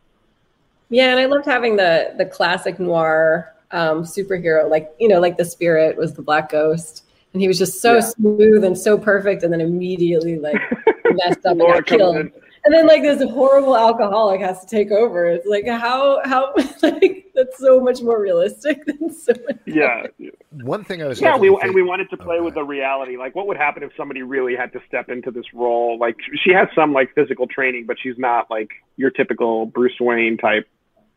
Yeah, 0.88 1.10
and 1.10 1.20
I 1.20 1.26
loved 1.26 1.46
having 1.46 1.76
the 1.76 2.14
the 2.16 2.26
classic 2.26 2.78
noir 2.78 3.54
um, 3.70 4.04
superhero, 4.04 4.68
like 4.70 4.92
you 4.98 5.08
know, 5.08 5.20
like 5.20 5.36
the 5.36 5.44
spirit 5.44 5.96
was 5.96 6.14
the 6.14 6.22
Black 6.22 6.50
Ghost, 6.50 7.04
and 7.32 7.42
he 7.42 7.48
was 7.48 7.58
just 7.58 7.80
so 7.80 7.94
yeah. 7.94 8.00
smooth 8.00 8.64
and 8.64 8.76
so 8.76 8.96
perfect, 8.98 9.42
and 9.42 9.52
then 9.52 9.60
immediately 9.60 10.38
like 10.38 10.60
messed 11.12 11.44
up 11.44 11.52
and 11.52 11.60
got 11.60 11.86
killed. 11.86 12.16
In. 12.16 12.32
And 12.64 12.72
then 12.72 12.86
like 12.86 13.02
this 13.02 13.20
horrible 13.30 13.76
alcoholic 13.76 14.40
has 14.40 14.60
to 14.60 14.66
take 14.66 14.92
over. 14.92 15.26
It's 15.26 15.46
like 15.46 15.66
how 15.66 16.20
how 16.24 16.54
like 16.82 17.26
that's 17.34 17.58
so 17.58 17.80
much 17.80 18.02
more 18.02 18.20
realistic 18.20 18.84
than 18.86 19.12
so 19.12 19.32
much. 19.48 19.58
Yeah. 19.66 20.06
One 20.50 20.84
thing 20.84 21.02
I 21.02 21.06
was 21.06 21.20
yeah, 21.20 21.36
we 21.36 21.48
and 21.60 21.74
we 21.74 21.82
wanted 21.82 22.08
to 22.10 22.16
play 22.16 22.36
okay. 22.36 22.44
with 22.44 22.54
the 22.54 22.62
reality. 22.62 23.16
Like, 23.16 23.34
what 23.34 23.48
would 23.48 23.56
happen 23.56 23.82
if 23.82 23.90
somebody 23.96 24.22
really 24.22 24.54
had 24.54 24.72
to 24.74 24.80
step 24.86 25.08
into 25.08 25.32
this 25.32 25.46
role? 25.52 25.98
Like, 25.98 26.16
she 26.44 26.52
has 26.52 26.68
some 26.74 26.92
like 26.92 27.12
physical 27.14 27.48
training, 27.48 27.86
but 27.86 27.96
she's 28.00 28.16
not 28.16 28.48
like 28.48 28.70
your 28.96 29.10
typical 29.10 29.66
Bruce 29.66 29.98
Wayne 30.00 30.36
type. 30.36 30.68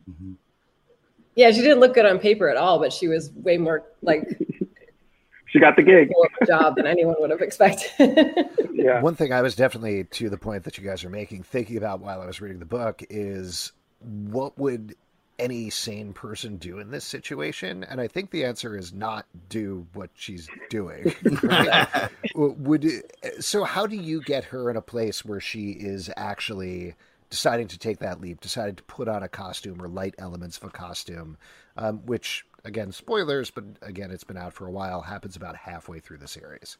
Mm-hmm. 0.10 0.34
Yeah, 1.36 1.52
she 1.52 1.62
didn't 1.62 1.80
look 1.80 1.94
good 1.94 2.06
on 2.06 2.18
paper 2.18 2.50
at 2.50 2.58
all, 2.58 2.80
but 2.80 2.94
she 2.94 3.08
was 3.08 3.32
way 3.34 3.58
more 3.58 3.84
like 4.02 4.40
she 5.56 5.60
got 5.62 5.78
the 5.78 5.84
gig 5.84 6.12
job 6.46 6.76
than 6.76 6.86
anyone 6.86 7.16
would 7.20 7.30
have 7.30 7.40
expected. 7.40 7.90
yeah. 8.74 9.00
One 9.02 9.16
thing 9.16 9.32
I 9.32 9.42
was 9.42 9.56
definitely 9.56 10.04
to 10.04 10.30
the 10.30 10.38
point 10.38 10.66
that 10.66 10.78
you 10.78 10.84
guys 10.84 11.06
are 11.06 11.10
making, 11.10 11.44
thinking 11.44 11.78
about 11.78 12.02
while 12.02 12.22
I 12.22 12.26
was 12.26 12.42
reading 12.42 12.60
the 12.60 12.66
book 12.66 13.02
is 13.10 13.72
what 14.02 14.58
would 14.58 14.96
any 15.40 15.70
sane 15.70 16.12
person 16.12 16.58
do 16.58 16.80
in 16.80 16.92
this 16.92 17.06
situation? 17.06 17.86
And 17.86 18.02
I 18.02 18.08
think 18.10 18.32
the 18.32 18.44
answer 18.44 18.76
is 18.76 18.92
not 18.92 19.28
do 19.48 19.88
what 19.94 20.10
she's 20.14 20.50
doing. 20.70 21.16
Right? 21.42 22.10
would 22.36 22.86
so 23.40 23.64
how 23.64 23.88
do 23.88 23.96
you 23.96 24.22
get 24.24 24.44
her 24.46 24.70
in 24.70 24.76
a 24.76 24.82
place 24.82 25.24
where 25.24 25.40
she 25.40 25.72
is 25.72 26.10
actually 26.18 26.96
deciding 27.30 27.70
to 27.70 27.78
take 27.78 28.00
that 28.00 28.20
leap, 28.20 28.42
decided 28.42 28.76
to 28.76 28.84
put 28.84 29.08
on 29.08 29.24
a 29.24 29.30
costume 29.30 29.82
or 29.82 29.88
light 29.88 30.16
elements 30.18 30.58
of 30.58 30.66
a 30.66 30.70
costume, 30.70 31.38
um, 31.78 32.00
which, 32.06 32.46
again, 32.66 32.92
spoilers, 32.92 33.50
but 33.50 33.64
again, 33.82 34.12
it's 34.12 34.24
been 34.24 34.38
out 34.38 34.54
for 34.54 34.68
a 34.68 34.72
while, 34.72 35.02
happens 35.02 35.36
about 35.36 35.56
halfway 35.56 36.00
through 36.00 36.18
the 36.18 36.28
series. 36.28 36.78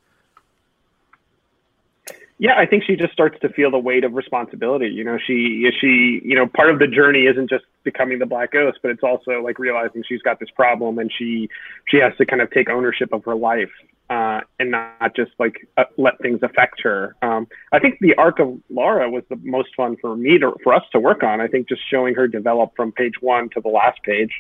Yeah, 2.38 2.58
I 2.58 2.66
think 2.66 2.84
she 2.84 2.98
just 2.98 3.14
starts 3.14 3.40
to 3.40 3.50
feel 3.50 3.72
the 3.72 3.80
weight 3.80 4.04
of 4.04 4.14
responsibility. 4.14 4.90
You 4.90 5.06
know, 5.06 5.18
she 5.26 5.64
is 5.66 5.74
she 5.80 6.22
you 6.24 6.36
know 6.36 6.48
part 6.48 6.70
of 6.70 6.80
the 6.80 6.88
journey 6.88 7.28
isn't 7.28 7.50
just 7.50 7.64
becoming 7.84 8.20
the 8.20 8.26
Black 8.26 8.52
Ghost, 8.52 8.80
but 8.82 8.92
it's 8.92 9.04
also 9.04 9.42
like 9.42 9.58
realizing 9.58 10.04
she's 10.06 10.22
got 10.22 10.40
this 10.40 10.50
problem 10.50 11.00
and 11.00 11.10
she 11.18 11.50
she 11.88 11.98
has 11.98 12.12
to 12.18 12.26
kind 12.26 12.42
of 12.42 12.52
take 12.52 12.70
ownership 12.70 13.14
of 13.14 13.24
her 13.24 13.36
life 13.36 13.72
uh, 14.10 14.42
and 14.60 14.72
not 14.72 15.16
just 15.16 15.32
like 15.40 15.68
uh, 15.78 15.86
let 15.98 16.20
things 16.22 16.40
affect 16.44 16.82
her. 16.82 17.16
Um, 17.22 17.48
I 17.72 17.80
think 17.80 18.00
the 18.02 18.14
arc 18.16 18.40
of 18.40 18.60
Laura 18.70 19.10
was 19.10 19.24
the 19.30 19.40
most 19.44 19.70
fun 19.76 19.96
for 20.00 20.16
me 20.16 20.38
to 20.40 20.54
for 20.64 20.74
us 20.74 20.84
to 20.92 21.00
work 21.00 21.24
on. 21.24 21.42
I 21.42 21.48
think 21.48 21.70
just 21.70 21.82
showing 21.90 22.16
her 22.16 22.28
develop 22.28 22.76
from 22.76 22.92
page 22.92 23.16
one 23.22 23.50
to 23.52 23.62
the 23.62 23.70
last 23.70 24.04
page. 24.04 24.32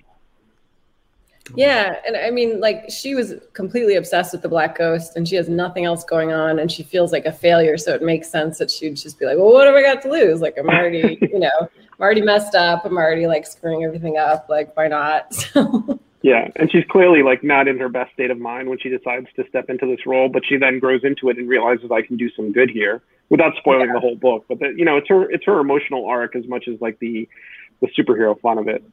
Yeah, 1.53 1.97
and 2.07 2.17
I 2.17 2.31
mean, 2.31 2.59
like 2.59 2.89
she 2.89 3.13
was 3.13 3.35
completely 3.53 3.95
obsessed 3.95 4.31
with 4.31 4.41
the 4.41 4.49
Black 4.49 4.77
Ghost, 4.77 5.15
and 5.15 5.27
she 5.27 5.35
has 5.35 5.47
nothing 5.47 5.85
else 5.85 6.03
going 6.03 6.31
on, 6.31 6.57
and 6.57 6.71
she 6.71 6.81
feels 6.81 7.11
like 7.11 7.25
a 7.25 7.31
failure. 7.31 7.77
So 7.77 7.93
it 7.93 8.01
makes 8.01 8.29
sense 8.29 8.57
that 8.57 8.71
she'd 8.71 8.95
just 8.95 9.19
be 9.19 9.25
like, 9.25 9.37
"Well, 9.37 9.53
what 9.53 9.67
have 9.67 9.75
I 9.75 9.83
got 9.83 10.01
to 10.03 10.11
lose? 10.11 10.41
Like, 10.41 10.57
I'm 10.57 10.67
already, 10.67 11.19
you 11.21 11.39
know, 11.39 11.51
I'm 11.59 12.01
already 12.01 12.21
messed 12.21 12.55
up. 12.55 12.83
I'm 12.83 12.97
already 12.97 13.27
like 13.27 13.45
screwing 13.45 13.83
everything 13.83 14.17
up. 14.17 14.47
Like, 14.49 14.75
why 14.75 14.87
not?" 14.87 15.33
So. 15.53 15.99
Yeah, 16.21 16.49
and 16.55 16.71
she's 16.71 16.83
clearly 16.89 17.21
like 17.21 17.43
not 17.43 17.67
in 17.67 17.77
her 17.77 17.87
best 17.87 18.11
state 18.13 18.31
of 18.31 18.39
mind 18.39 18.67
when 18.67 18.79
she 18.79 18.89
decides 18.89 19.27
to 19.35 19.47
step 19.47 19.69
into 19.69 19.85
this 19.85 20.07
role, 20.07 20.27
but 20.27 20.41
she 20.43 20.57
then 20.57 20.79
grows 20.79 21.03
into 21.03 21.29
it 21.29 21.37
and 21.37 21.47
realizes 21.47 21.91
I 21.91 22.01
can 22.01 22.17
do 22.17 22.31
some 22.31 22.51
good 22.51 22.71
here 22.71 23.03
without 23.29 23.55
spoiling 23.57 23.89
yeah. 23.89 23.93
the 23.93 23.99
whole 23.99 24.15
book. 24.15 24.43
But 24.49 24.57
the, 24.57 24.73
you 24.75 24.85
know, 24.85 24.97
it's 24.97 25.07
her 25.09 25.29
it's 25.29 25.45
her 25.45 25.59
emotional 25.59 26.07
arc 26.07 26.35
as 26.35 26.47
much 26.47 26.67
as 26.67 26.81
like 26.81 26.97
the 26.97 27.29
the 27.79 27.89
superhero 27.89 28.39
fun 28.41 28.57
of 28.57 28.67
it. 28.67 28.83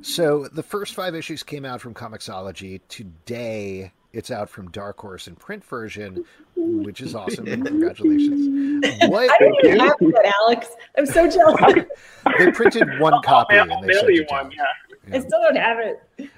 So 0.00 0.48
the 0.48 0.62
first 0.62 0.94
five 0.94 1.14
issues 1.14 1.42
came 1.42 1.64
out 1.64 1.80
from 1.80 1.94
Comixology. 1.94 2.80
Today, 2.88 3.92
it's 4.12 4.30
out 4.30 4.48
from 4.48 4.70
Dark 4.70 4.98
Horse 4.98 5.26
in 5.26 5.36
print 5.36 5.64
version, 5.64 6.24
which 6.56 7.00
is 7.00 7.14
awesome. 7.14 7.44
Congratulations! 7.64 8.84
What? 9.08 9.30
I 9.30 9.38
didn't 9.38 9.56
even 9.64 9.80
have 9.80 9.98
that, 9.98 10.32
Alex. 10.42 10.68
I'm 10.98 11.06
so 11.06 11.30
jealous. 11.30 11.86
they 12.38 12.50
printed 12.50 13.00
one 13.00 13.14
oh, 13.14 13.20
copy 13.20 13.56
and 13.56 13.70
they 13.70 13.94
sent 13.94 14.10
it 14.10 14.30
one, 14.30 14.50
yeah. 14.50 14.64
yeah. 15.08 15.16
I 15.16 15.20
still 15.20 15.40
don't 15.40 15.56
have 15.56 15.78
it. 15.78 16.30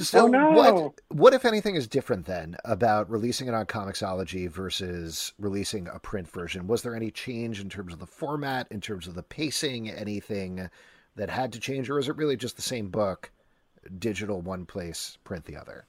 So 0.00 0.26
oh, 0.26 0.28
no. 0.28 0.50
what 0.52 0.94
what 1.08 1.34
if 1.34 1.44
anything 1.44 1.74
is 1.74 1.88
different 1.88 2.24
then 2.24 2.56
about 2.64 3.10
releasing 3.10 3.48
it 3.48 3.54
on 3.54 3.66
Comixology 3.66 4.48
versus 4.48 5.32
releasing 5.38 5.88
a 5.88 5.98
print 5.98 6.30
version? 6.30 6.68
Was 6.68 6.82
there 6.82 6.94
any 6.94 7.10
change 7.10 7.60
in 7.60 7.68
terms 7.68 7.92
of 7.92 7.98
the 7.98 8.06
format, 8.06 8.68
in 8.70 8.80
terms 8.80 9.08
of 9.08 9.14
the 9.14 9.24
pacing, 9.24 9.90
anything 9.90 10.70
that 11.20 11.28
had 11.28 11.52
to 11.52 11.60
change, 11.60 11.90
or 11.90 11.98
is 11.98 12.08
it 12.08 12.16
really 12.16 12.34
just 12.34 12.56
the 12.56 12.62
same 12.62 12.88
book, 12.88 13.30
digital 13.98 14.40
one 14.40 14.64
place, 14.64 15.18
print 15.22 15.44
the 15.44 15.54
other? 15.54 15.84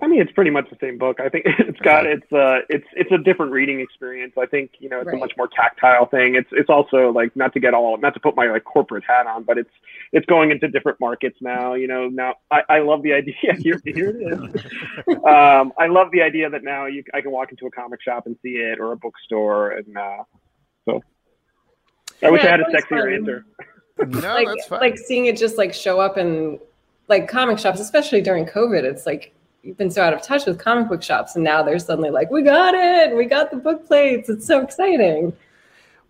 I 0.00 0.06
mean, 0.06 0.20
it's 0.20 0.30
pretty 0.30 0.50
much 0.50 0.70
the 0.70 0.76
same 0.80 0.96
book. 0.96 1.18
I 1.18 1.28
think 1.28 1.44
it's 1.58 1.80
got 1.80 2.06
it's 2.06 2.32
uh 2.32 2.60
it's 2.68 2.86
it's 2.92 3.10
a 3.10 3.18
different 3.18 3.50
reading 3.50 3.80
experience. 3.80 4.34
I 4.40 4.46
think 4.46 4.72
you 4.78 4.88
know 4.88 4.98
it's 4.98 5.08
right. 5.08 5.16
a 5.16 5.18
much 5.18 5.32
more 5.36 5.48
tactile 5.48 6.06
thing. 6.06 6.36
It's 6.36 6.48
it's 6.52 6.70
also 6.70 7.10
like 7.10 7.34
not 7.34 7.52
to 7.54 7.60
get 7.60 7.74
all 7.74 7.96
not 7.96 8.14
to 8.14 8.20
put 8.20 8.36
my 8.36 8.46
like 8.46 8.62
corporate 8.62 9.02
hat 9.04 9.26
on, 9.26 9.42
but 9.42 9.58
it's 9.58 9.70
it's 10.12 10.26
going 10.26 10.52
into 10.52 10.68
different 10.68 11.00
markets 11.00 11.38
now. 11.40 11.74
You 11.74 11.88
know, 11.88 12.06
now 12.06 12.34
I, 12.52 12.60
I 12.68 12.78
love 12.78 13.02
the 13.02 13.12
idea. 13.20 13.34
Here 13.58 13.80
here 13.84 14.10
it 14.10 14.20
is. 14.22 14.64
um, 15.08 15.72
I 15.80 15.88
love 15.88 16.12
the 16.12 16.22
idea 16.22 16.48
that 16.48 16.62
now 16.62 16.86
you 16.86 17.02
I 17.12 17.22
can 17.22 17.32
walk 17.32 17.50
into 17.50 17.66
a 17.66 17.72
comic 17.72 18.00
shop 18.02 18.26
and 18.26 18.36
see 18.40 18.50
it 18.50 18.78
or 18.78 18.92
a 18.92 18.96
bookstore, 18.96 19.72
and 19.72 19.96
uh, 19.96 20.22
so 20.84 21.02
I 22.22 22.30
wish 22.30 22.42
I 22.42 22.50
had 22.50 22.60
a 22.60 22.64
sexier 22.64 23.14
answer. 23.14 23.44
No, 23.98 24.34
like, 24.34 24.46
that's 24.48 24.66
fine. 24.66 24.80
Like 24.80 24.98
seeing 24.98 25.26
it 25.26 25.36
just 25.36 25.56
like 25.56 25.72
show 25.72 26.00
up 26.00 26.18
in 26.18 26.58
like 27.08 27.28
comic 27.28 27.58
shops, 27.58 27.80
especially 27.80 28.20
during 28.20 28.46
COVID. 28.46 28.82
It's 28.82 29.06
like 29.06 29.34
you've 29.62 29.76
been 29.76 29.90
so 29.90 30.02
out 30.02 30.12
of 30.12 30.22
touch 30.22 30.46
with 30.46 30.58
comic 30.58 30.88
book 30.88 31.02
shops, 31.02 31.34
and 31.34 31.44
now 31.44 31.62
they're 31.62 31.78
suddenly 31.78 32.10
like, 32.10 32.30
"We 32.30 32.42
got 32.42 32.74
it! 32.74 33.16
We 33.16 33.26
got 33.26 33.50
the 33.50 33.56
book 33.56 33.86
plates! 33.86 34.28
It's 34.28 34.46
so 34.46 34.60
exciting!" 34.60 35.32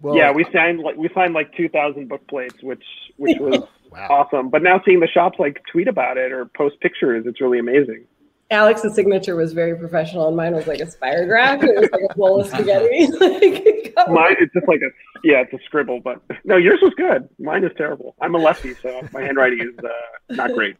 Well, 0.00 0.16
yeah, 0.16 0.32
we 0.32 0.44
signed 0.52 0.80
like 0.80 0.96
we 0.96 1.08
signed 1.14 1.34
like 1.34 1.54
two 1.54 1.68
thousand 1.68 2.08
book 2.08 2.26
plates, 2.26 2.62
which 2.62 2.84
which 3.16 3.38
was 3.40 3.62
wow. 3.90 4.08
awesome. 4.10 4.48
But 4.50 4.62
now 4.62 4.80
seeing 4.84 5.00
the 5.00 5.08
shops 5.08 5.38
like 5.38 5.62
tweet 5.70 5.88
about 5.88 6.16
it 6.16 6.32
or 6.32 6.46
post 6.46 6.80
pictures, 6.80 7.24
it's 7.26 7.40
really 7.40 7.58
amazing. 7.58 8.04
Alex's 8.50 8.94
signature 8.94 9.36
was 9.36 9.52
very 9.52 9.76
professional, 9.76 10.28
and 10.28 10.36
mine 10.36 10.54
was 10.54 10.66
like 10.66 10.80
a 10.80 10.86
spirograph. 10.86 11.62
It 11.62 11.74
was 11.80 11.88
like 11.90 12.02
a 12.10 12.14
bowl 12.14 12.40
of 12.40 12.46
spaghetti. 12.46 13.06
like, 13.96 14.08
mine 14.08 14.36
is 14.40 14.50
just 14.52 14.68
like 14.68 14.80
a 14.80 14.90
yeah, 15.24 15.40
it's 15.40 15.52
a 15.52 15.58
scribble. 15.64 16.00
But 16.00 16.20
no, 16.44 16.56
yours 16.56 16.80
was 16.82 16.92
good. 16.96 17.28
Mine 17.38 17.64
is 17.64 17.72
terrible. 17.76 18.14
I'm 18.20 18.34
a 18.34 18.38
lefty, 18.38 18.74
so 18.74 19.06
my 19.12 19.22
handwriting 19.22 19.60
is 19.60 19.84
uh, 19.84 20.34
not 20.34 20.52
great. 20.52 20.76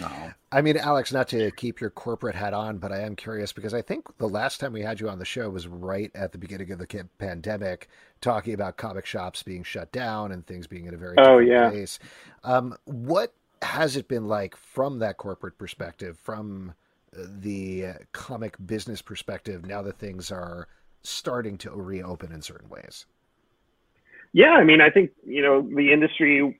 No. 0.00 0.32
I 0.52 0.62
mean, 0.62 0.76
Alex, 0.76 1.12
not 1.12 1.28
to 1.28 1.50
keep 1.52 1.80
your 1.80 1.90
corporate 1.90 2.34
hat 2.34 2.54
on, 2.54 2.78
but 2.78 2.92
I 2.92 3.00
am 3.00 3.16
curious 3.16 3.52
because 3.52 3.74
I 3.74 3.82
think 3.82 4.16
the 4.18 4.28
last 4.28 4.60
time 4.60 4.72
we 4.72 4.82
had 4.82 5.00
you 5.00 5.08
on 5.08 5.18
the 5.18 5.24
show 5.24 5.50
was 5.50 5.66
right 5.66 6.10
at 6.14 6.32
the 6.32 6.38
beginning 6.38 6.70
of 6.70 6.78
the 6.78 7.08
pandemic, 7.18 7.88
talking 8.20 8.54
about 8.54 8.76
comic 8.76 9.06
shops 9.06 9.42
being 9.42 9.64
shut 9.64 9.92
down 9.92 10.32
and 10.32 10.46
things 10.46 10.66
being 10.66 10.86
in 10.86 10.94
a 10.94 10.96
very 10.96 11.16
oh 11.18 11.38
yeah 11.38 11.70
place. 11.70 11.98
Um, 12.44 12.76
what 12.84 13.34
has 13.62 13.96
it 13.96 14.08
been 14.08 14.28
like 14.28 14.56
from 14.56 14.98
that 15.00 15.16
corporate 15.16 15.58
perspective, 15.58 16.18
from 16.22 16.74
the 17.16 17.86
comic 18.12 18.56
business 18.64 19.02
perspective 19.02 19.66
now 19.66 19.82
that 19.82 19.98
things 19.98 20.30
are 20.30 20.68
starting 21.02 21.56
to 21.58 21.70
reopen 21.70 22.32
in 22.32 22.42
certain 22.42 22.68
ways? 22.68 23.06
Yeah, 24.32 24.52
I 24.52 24.64
mean, 24.64 24.80
I 24.80 24.90
think 24.90 25.10
you 25.24 25.42
know 25.42 25.62
the 25.62 25.92
industry 25.92 26.58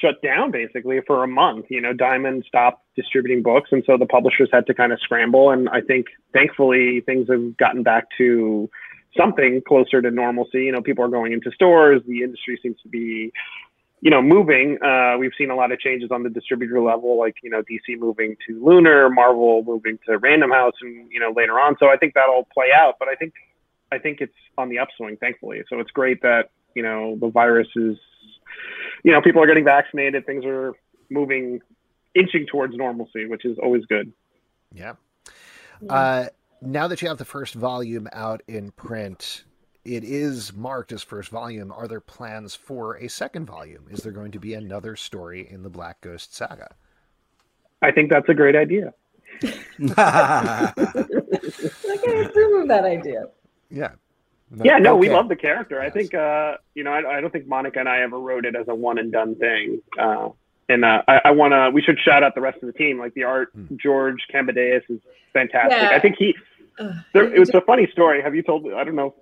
shut 0.00 0.20
down 0.22 0.50
basically 0.50 1.00
for 1.06 1.24
a 1.24 1.28
month. 1.28 1.66
You 1.68 1.80
know, 1.80 1.92
Diamond 1.92 2.44
stopped 2.46 2.84
distributing 2.96 3.42
books, 3.42 3.70
and 3.72 3.82
so 3.86 3.96
the 3.96 4.06
publishers 4.06 4.48
had 4.52 4.66
to 4.66 4.74
kind 4.74 4.92
of 4.92 5.00
scramble. 5.00 5.50
And 5.50 5.68
I 5.68 5.80
think, 5.80 6.06
thankfully, 6.32 7.00
things 7.06 7.28
have 7.30 7.56
gotten 7.56 7.82
back 7.82 8.06
to 8.18 8.68
something 9.16 9.62
closer 9.66 10.00
to 10.00 10.10
normalcy. 10.10 10.64
You 10.64 10.72
know, 10.72 10.82
people 10.82 11.04
are 11.04 11.08
going 11.08 11.32
into 11.32 11.50
stores. 11.50 12.02
The 12.06 12.22
industry 12.22 12.58
seems 12.62 12.80
to 12.82 12.88
be 12.88 13.32
you 14.00 14.10
know, 14.10 14.22
moving. 14.22 14.78
Uh, 14.82 15.16
we've 15.18 15.32
seen 15.36 15.50
a 15.50 15.54
lot 15.54 15.72
of 15.72 15.78
changes 15.78 16.10
on 16.10 16.22
the 16.22 16.30
distributor 16.30 16.80
level, 16.80 17.18
like 17.18 17.36
you 17.42 17.50
know, 17.50 17.62
DC 17.62 17.98
moving 17.98 18.36
to 18.46 18.64
Lunar, 18.64 19.10
Marvel 19.10 19.62
moving 19.64 19.98
to 20.06 20.18
Random 20.18 20.50
House, 20.50 20.74
and 20.80 21.10
you 21.10 21.20
know, 21.20 21.32
later 21.36 21.58
on. 21.60 21.76
So 21.78 21.88
I 21.88 21.96
think 21.96 22.14
that'll 22.14 22.48
play 22.52 22.68
out. 22.74 22.94
But 22.98 23.08
I 23.08 23.14
think 23.14 23.34
I 23.92 23.98
think 23.98 24.20
it's 24.20 24.32
on 24.56 24.68
the 24.68 24.78
upswing, 24.78 25.16
thankfully. 25.18 25.62
So 25.68 25.80
it's 25.80 25.90
great 25.90 26.22
that 26.22 26.50
you 26.74 26.82
know 26.82 27.16
the 27.20 27.28
virus 27.28 27.68
is, 27.76 27.98
you 29.04 29.12
know, 29.12 29.20
people 29.20 29.42
are 29.42 29.46
getting 29.46 29.64
vaccinated, 29.64 30.24
things 30.24 30.44
are 30.46 30.74
moving, 31.10 31.60
inching 32.14 32.46
towards 32.46 32.74
normalcy, 32.76 33.26
which 33.26 33.44
is 33.44 33.58
always 33.58 33.84
good. 33.84 34.12
Yeah. 34.72 34.94
Uh, 35.88 36.26
now 36.62 36.88
that 36.88 37.02
you 37.02 37.08
have 37.08 37.18
the 37.18 37.24
first 37.24 37.54
volume 37.54 38.08
out 38.12 38.42
in 38.46 38.70
print, 38.72 39.44
it 39.84 40.04
is 40.04 40.52
marked 40.52 40.92
as 40.92 41.02
first 41.02 41.30
volume. 41.30 41.72
Are 41.72 41.88
there 41.88 42.00
plans 42.00 42.54
for 42.54 42.96
a 42.96 43.08
second 43.08 43.46
volume? 43.46 43.86
Is 43.90 44.00
there 44.00 44.12
going 44.12 44.32
to 44.32 44.38
be 44.38 44.54
another 44.54 44.96
story 44.96 45.48
in 45.50 45.62
the 45.62 45.70
Black 45.70 46.00
Ghost 46.00 46.34
saga? 46.34 46.74
I 47.82 47.90
think 47.90 48.10
that's 48.10 48.28
a 48.28 48.34
great 48.34 48.56
idea. 48.56 48.92
I 49.96 50.72
can 52.04 52.26
approve 52.26 52.62
of 52.62 52.68
that 52.68 52.84
idea. 52.84 53.24
Yeah. 53.70 53.92
No, 54.50 54.64
yeah, 54.64 54.78
no, 54.78 54.92
okay. 54.92 55.08
we 55.08 55.14
love 55.14 55.28
the 55.28 55.36
character. 55.36 55.80
Yes. 55.80 55.86
I 55.86 55.90
think, 55.90 56.14
uh, 56.14 56.56
you 56.74 56.82
know, 56.82 56.92
I, 56.92 57.18
I, 57.18 57.20
don't 57.20 57.30
think 57.30 57.46
Monica 57.46 57.78
and 57.78 57.88
I 57.88 58.02
ever 58.02 58.18
wrote 58.18 58.44
it 58.44 58.56
as 58.56 58.66
a 58.66 58.74
one 58.74 58.98
and 58.98 59.12
done 59.12 59.36
thing. 59.36 59.80
Uh, 59.96 60.30
and 60.68 60.84
uh, 60.84 61.02
I, 61.06 61.20
I 61.26 61.30
want 61.30 61.52
to, 61.52 61.70
we 61.72 61.80
should 61.80 61.98
shout 62.00 62.24
out 62.24 62.34
the 62.34 62.40
rest 62.40 62.58
of 62.60 62.66
the 62.66 62.72
team. 62.72 62.98
Like 62.98 63.14
the 63.14 63.24
art, 63.24 63.56
mm. 63.56 63.76
George 63.80 64.26
Kambadais 64.34 64.82
is 64.88 65.00
fantastic. 65.32 65.80
Yeah. 65.80 65.90
I 65.90 66.00
think 66.00 66.16
he, 66.18 66.34
there, 67.12 67.32
it 67.32 67.38
was 67.38 67.50
a 67.50 67.60
funny 67.60 67.88
story. 67.92 68.22
Have 68.22 68.34
you 68.34 68.42
told, 68.42 68.66
I 68.72 68.82
don't 68.82 68.96
know, 68.96 69.14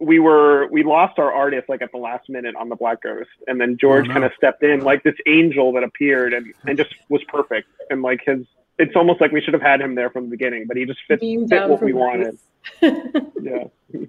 we 0.00 0.18
were, 0.18 0.68
we 0.70 0.82
lost 0.82 1.18
our 1.18 1.32
artist 1.32 1.68
like 1.68 1.82
at 1.82 1.92
the 1.92 1.98
last 1.98 2.28
minute 2.28 2.54
on 2.56 2.68
the 2.68 2.76
Black 2.76 3.02
Ghost. 3.02 3.30
And 3.46 3.60
then 3.60 3.76
George 3.78 4.04
oh, 4.04 4.08
no. 4.08 4.12
kind 4.14 4.24
of 4.24 4.32
stepped 4.36 4.62
in 4.62 4.80
like 4.80 5.02
this 5.02 5.16
angel 5.26 5.72
that 5.72 5.84
appeared 5.84 6.32
and, 6.32 6.52
and 6.66 6.76
just 6.76 6.94
was 7.08 7.22
perfect. 7.24 7.68
And 7.90 8.02
like 8.02 8.20
his, 8.24 8.46
it's 8.78 8.96
almost 8.96 9.20
like 9.20 9.30
we 9.30 9.40
should 9.40 9.54
have 9.54 9.62
had 9.62 9.80
him 9.80 9.94
there 9.94 10.10
from 10.10 10.24
the 10.24 10.30
beginning, 10.30 10.66
but 10.66 10.76
he 10.76 10.84
just 10.84 11.00
fit, 11.06 11.20
fit 11.20 11.68
what 11.68 11.82
we 11.82 11.92
wanted. 11.92 12.38
yeah, 12.82 13.64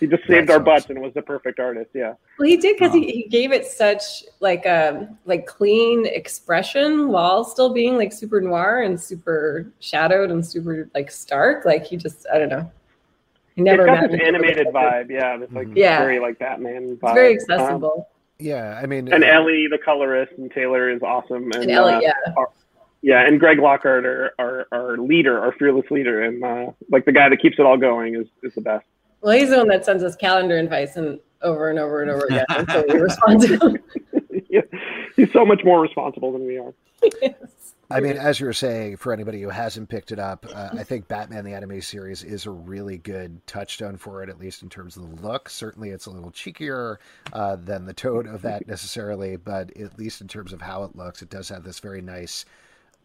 he 0.00 0.06
just 0.06 0.26
saved 0.26 0.48
That's 0.48 0.50
our 0.50 0.60
butts 0.60 0.86
and 0.90 1.00
was 1.00 1.14
the 1.14 1.22
perfect 1.22 1.58
artist. 1.58 1.90
Yeah. 1.94 2.14
Well, 2.38 2.48
he 2.48 2.56
did 2.56 2.76
because 2.76 2.92
he, 2.92 3.10
he 3.10 3.28
gave 3.28 3.52
it 3.52 3.66
such 3.66 4.24
like 4.40 4.64
a 4.66 4.90
um, 4.90 5.18
like 5.24 5.46
clean 5.46 6.06
expression 6.06 7.08
while 7.08 7.44
still 7.44 7.72
being 7.72 7.96
like 7.96 8.12
super 8.12 8.40
noir 8.40 8.82
and 8.82 9.00
super 9.00 9.72
shadowed 9.80 10.30
and 10.30 10.44
super 10.46 10.88
like 10.94 11.10
stark. 11.10 11.64
Like 11.64 11.84
he 11.84 11.96
just, 11.96 12.26
I 12.32 12.38
don't 12.38 12.50
know. 12.50 12.70
He 13.56 13.62
never 13.62 13.86
it's 13.86 14.00
got 14.00 14.10
this 14.10 14.20
animated 14.24 14.68
vibe. 14.68 15.10
Yeah, 15.10 15.38
it's 15.40 15.52
like 15.52 15.68
yeah. 15.74 15.98
very 15.98 16.20
like 16.20 16.38
Batman. 16.38 16.96
Vibe. 16.96 17.02
It's 17.02 17.12
very 17.12 17.34
accessible. 17.34 17.94
Um, 17.98 18.04
yeah, 18.38 18.80
I 18.82 18.86
mean, 18.86 19.12
and 19.12 19.22
uh, 19.22 19.26
Ellie, 19.26 19.68
the 19.70 19.78
colorist, 19.78 20.32
and 20.36 20.50
Taylor 20.50 20.90
is 20.90 21.02
awesome. 21.02 21.44
And, 21.52 21.62
and 21.62 21.70
Ellie, 21.70 21.94
uh, 21.94 22.00
yeah. 22.00 22.12
Our, 22.36 22.48
yeah, 23.02 23.26
and 23.26 23.38
Greg 23.38 23.58
Lockard, 23.58 24.06
our, 24.06 24.32
our, 24.38 24.66
our 24.72 24.96
leader, 24.96 25.38
our 25.38 25.52
fearless 25.52 25.90
leader, 25.90 26.22
and 26.22 26.42
uh, 26.42 26.72
like 26.90 27.04
the 27.04 27.12
guy 27.12 27.28
that 27.28 27.40
keeps 27.42 27.58
it 27.58 27.66
all 27.66 27.76
going 27.76 28.14
is, 28.14 28.26
is 28.42 28.54
the 28.54 28.60
best. 28.60 28.84
Well, 29.20 29.36
he's 29.36 29.50
the 29.50 29.58
one 29.58 29.68
that 29.68 29.84
sends 29.84 30.02
us 30.02 30.16
calendar 30.16 30.56
invites 30.56 30.96
and 30.96 31.20
over 31.42 31.68
and 31.68 31.78
over 31.78 32.02
and 32.02 32.10
over 32.10 32.24
again 32.26 32.44
until 32.48 32.84
we 32.88 32.94
respond 33.00 33.42
to 33.42 33.56
him. 33.58 33.78
yeah. 34.48 34.60
He's 35.16 35.32
so 35.32 35.44
much 35.44 35.62
more 35.64 35.80
responsible 35.80 36.32
than 36.32 36.46
we 36.46 36.58
are. 36.58 36.72
yes. 37.22 37.34
I 37.92 38.00
mean, 38.00 38.16
as 38.16 38.40
you 38.40 38.46
were 38.46 38.52
saying, 38.52 38.96
for 38.96 39.12
anybody 39.12 39.42
who 39.42 39.50
hasn't 39.50 39.88
picked 39.88 40.12
it 40.12 40.18
up, 40.18 40.46
uh, 40.52 40.70
I 40.72 40.82
think 40.82 41.08
Batman 41.08 41.44
the 41.44 41.52
Anime 41.52 41.80
Series 41.80 42.22
is 42.24 42.46
a 42.46 42.50
really 42.50 42.98
good 42.98 43.46
touchstone 43.46 43.96
for 43.96 44.22
it, 44.22 44.28
at 44.28 44.38
least 44.38 44.62
in 44.62 44.68
terms 44.68 44.96
of 44.96 45.02
the 45.02 45.22
look. 45.26 45.48
Certainly, 45.48 45.90
it's 45.90 46.06
a 46.06 46.10
little 46.10 46.30
cheekier 46.30 46.96
uh, 47.32 47.56
than 47.56 47.84
the 47.84 47.92
Toad 47.92 48.26
of 48.26 48.42
that 48.42 48.66
necessarily, 48.66 49.36
but 49.36 49.76
at 49.76 49.98
least 49.98 50.20
in 50.20 50.28
terms 50.28 50.52
of 50.52 50.62
how 50.62 50.84
it 50.84 50.96
looks, 50.96 51.22
it 51.22 51.30
does 51.30 51.48
have 51.50 51.64
this 51.64 51.80
very 51.80 52.00
nice 52.00 52.44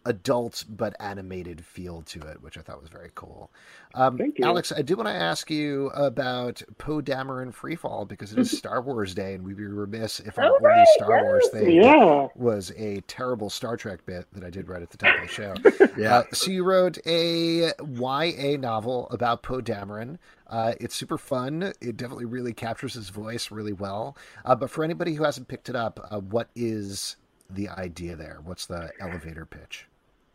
adult 0.07 0.63
but 0.69 0.95
animated 0.99 1.63
feel 1.63 2.01
to 2.03 2.21
it, 2.21 2.41
which 2.41 2.57
I 2.57 2.61
thought 2.61 2.81
was 2.81 2.89
very 2.89 3.11
cool. 3.13 3.51
Um, 3.93 4.17
Thank 4.17 4.39
you. 4.39 4.45
Alex, 4.45 4.71
I 4.71 4.81
do 4.81 4.95
want 4.95 5.07
to 5.07 5.13
ask 5.13 5.51
you 5.51 5.87
about 5.87 6.61
Poe 6.77 7.01
Dameron 7.01 7.53
Freefall 7.53 8.07
because 8.07 8.31
it 8.31 8.39
is 8.39 8.55
Star 8.57 8.81
Wars 8.81 9.13
Day, 9.13 9.33
and 9.33 9.43
we'd 9.43 9.57
be 9.57 9.65
remiss 9.65 10.19
if 10.19 10.37
our 10.37 10.45
oh, 10.45 10.59
only 10.63 10.85
Star 10.95 11.17
yes. 11.17 11.23
Wars 11.23 11.49
thing 11.49 11.71
yeah. 11.71 12.27
was 12.35 12.71
a 12.77 13.01
terrible 13.01 13.49
Star 13.49 13.75
Trek 13.75 14.05
bit 14.05 14.25
that 14.33 14.43
I 14.43 14.49
did 14.49 14.69
right 14.69 14.81
at 14.81 14.89
the 14.89 14.97
top 14.97 15.15
of 15.15 15.21
the 15.21 15.27
show. 15.27 15.53
yeah. 15.97 16.19
Uh, 16.19 16.23
so 16.31 16.51
you 16.51 16.63
wrote 16.63 16.97
a 17.05 17.71
YA 17.79 18.57
novel 18.57 19.07
about 19.11 19.43
Poe 19.43 19.61
Dameron. 19.61 20.17
Uh, 20.47 20.73
it's 20.79 20.95
super 20.95 21.17
fun. 21.17 21.73
It 21.81 21.97
definitely 21.97 22.25
really 22.25 22.53
captures 22.53 22.93
his 22.93 23.09
voice 23.09 23.51
really 23.51 23.73
well. 23.73 24.15
Uh, 24.45 24.55
but 24.55 24.69
for 24.69 24.83
anybody 24.83 25.15
who 25.15 25.23
hasn't 25.23 25.49
picked 25.49 25.67
it 25.67 25.75
up, 25.75 25.99
uh, 26.09 26.19
what 26.19 26.49
is 26.55 27.17
the 27.49 27.69
idea 27.69 28.15
there? 28.15 28.39
What's 28.43 28.65
the 28.65 28.91
elevator 28.99 29.45
pitch? 29.45 29.87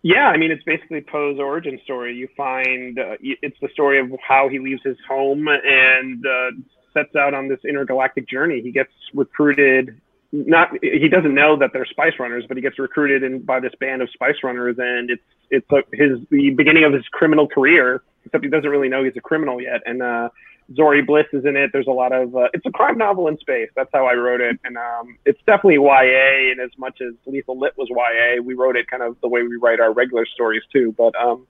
Yeah, 0.02 0.26
I 0.26 0.36
mean, 0.36 0.50
it's 0.50 0.64
basically 0.64 1.00
Poe's 1.00 1.38
origin 1.38 1.80
story. 1.84 2.16
You 2.16 2.28
find 2.36 2.98
uh, 2.98 3.16
it's 3.20 3.56
the 3.62 3.68
story 3.72 4.00
of 4.00 4.10
how 4.26 4.48
he 4.48 4.58
leaves 4.58 4.82
his 4.84 4.96
home 5.08 5.46
and 5.48 6.26
uh, 6.26 6.50
sets 6.92 7.14
out 7.14 7.34
on 7.34 7.48
this 7.48 7.60
intergalactic 7.68 8.28
journey. 8.28 8.60
He 8.60 8.72
gets 8.72 8.90
recruited. 9.14 10.00
Not 10.32 10.70
he 10.82 11.08
doesn't 11.08 11.34
know 11.34 11.56
that 11.56 11.70
they're 11.72 11.86
spice 11.86 12.14
runners, 12.18 12.44
but 12.48 12.56
he 12.56 12.62
gets 12.62 12.78
recruited 12.80 13.22
in 13.22 13.42
by 13.42 13.60
this 13.60 13.72
band 13.78 14.02
of 14.02 14.10
spice 14.10 14.36
runners, 14.42 14.76
and 14.78 15.10
it's 15.10 15.22
it's 15.50 15.66
uh, 15.70 15.82
his 15.92 16.18
the 16.30 16.50
beginning 16.50 16.84
of 16.84 16.92
his 16.92 17.06
criminal 17.12 17.46
career. 17.46 18.02
Except 18.24 18.42
he 18.42 18.50
doesn't 18.50 18.70
really 18.70 18.88
know 18.88 19.04
he's 19.04 19.16
a 19.16 19.20
criminal 19.20 19.60
yet, 19.60 19.82
and 19.86 20.02
uh, 20.02 20.30
Zorii 20.76 21.06
Bliss 21.06 21.26
is 21.32 21.44
in 21.44 21.56
it. 21.56 21.70
There's 21.72 21.86
a 21.86 21.92
lot 21.92 22.12
of 22.12 22.34
uh, 22.34 22.48
it's 22.52 22.66
a 22.66 22.70
crime 22.70 22.98
novel 22.98 23.28
in 23.28 23.38
space. 23.38 23.68
That's 23.76 23.90
how 23.92 24.06
I 24.06 24.14
wrote 24.14 24.40
it, 24.40 24.58
and 24.64 24.76
um, 24.76 25.18
it's 25.24 25.40
definitely 25.46 25.76
YA. 25.76 26.50
And 26.50 26.60
as 26.60 26.70
much 26.78 27.00
as 27.00 27.14
Lethal 27.26 27.58
Lit 27.58 27.72
was 27.76 27.88
YA, 27.90 28.42
we 28.42 28.54
wrote 28.54 28.76
it 28.76 28.88
kind 28.88 29.02
of 29.02 29.16
the 29.20 29.28
way 29.28 29.42
we 29.42 29.56
write 29.56 29.80
our 29.80 29.92
regular 29.92 30.26
stories 30.26 30.62
too. 30.72 30.94
But 30.96 31.14
um, 31.16 31.46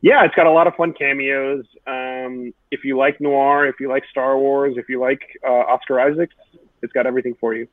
yeah, 0.00 0.24
it's 0.24 0.34
got 0.34 0.46
a 0.46 0.50
lot 0.50 0.66
of 0.66 0.74
fun 0.74 0.92
cameos. 0.92 1.64
Um, 1.86 2.52
if 2.70 2.84
you 2.84 2.96
like 2.96 3.20
noir, 3.20 3.66
if 3.66 3.76
you 3.80 3.88
like 3.88 4.04
Star 4.10 4.38
Wars, 4.38 4.74
if 4.76 4.88
you 4.88 5.00
like 5.00 5.20
uh, 5.46 5.52
Oscar 5.52 6.00
Isaacs, 6.00 6.34
it's 6.82 6.92
got 6.92 7.06
everything 7.06 7.34
for 7.40 7.54
you. 7.54 7.68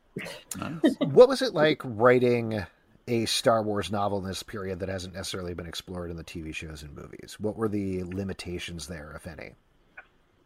what 0.99 1.27
was 1.27 1.41
it 1.41 1.53
like 1.53 1.81
writing? 1.83 2.65
a 3.09 3.25
Star 3.25 3.63
Wars 3.63 3.91
novel 3.91 4.19
in 4.19 4.23
this 4.23 4.43
period 4.43 4.79
that 4.79 4.87
hasn't 4.87 5.15
necessarily 5.15 5.55
been 5.55 5.65
explored 5.65 6.11
in 6.11 6.17
the 6.17 6.23
TV 6.23 6.53
shows 6.53 6.83
and 6.83 6.95
movies? 6.95 7.37
What 7.39 7.57
were 7.57 7.67
the 7.67 8.03
limitations 8.03 8.85
there, 8.85 9.13
if 9.15 9.25
any? 9.25 9.55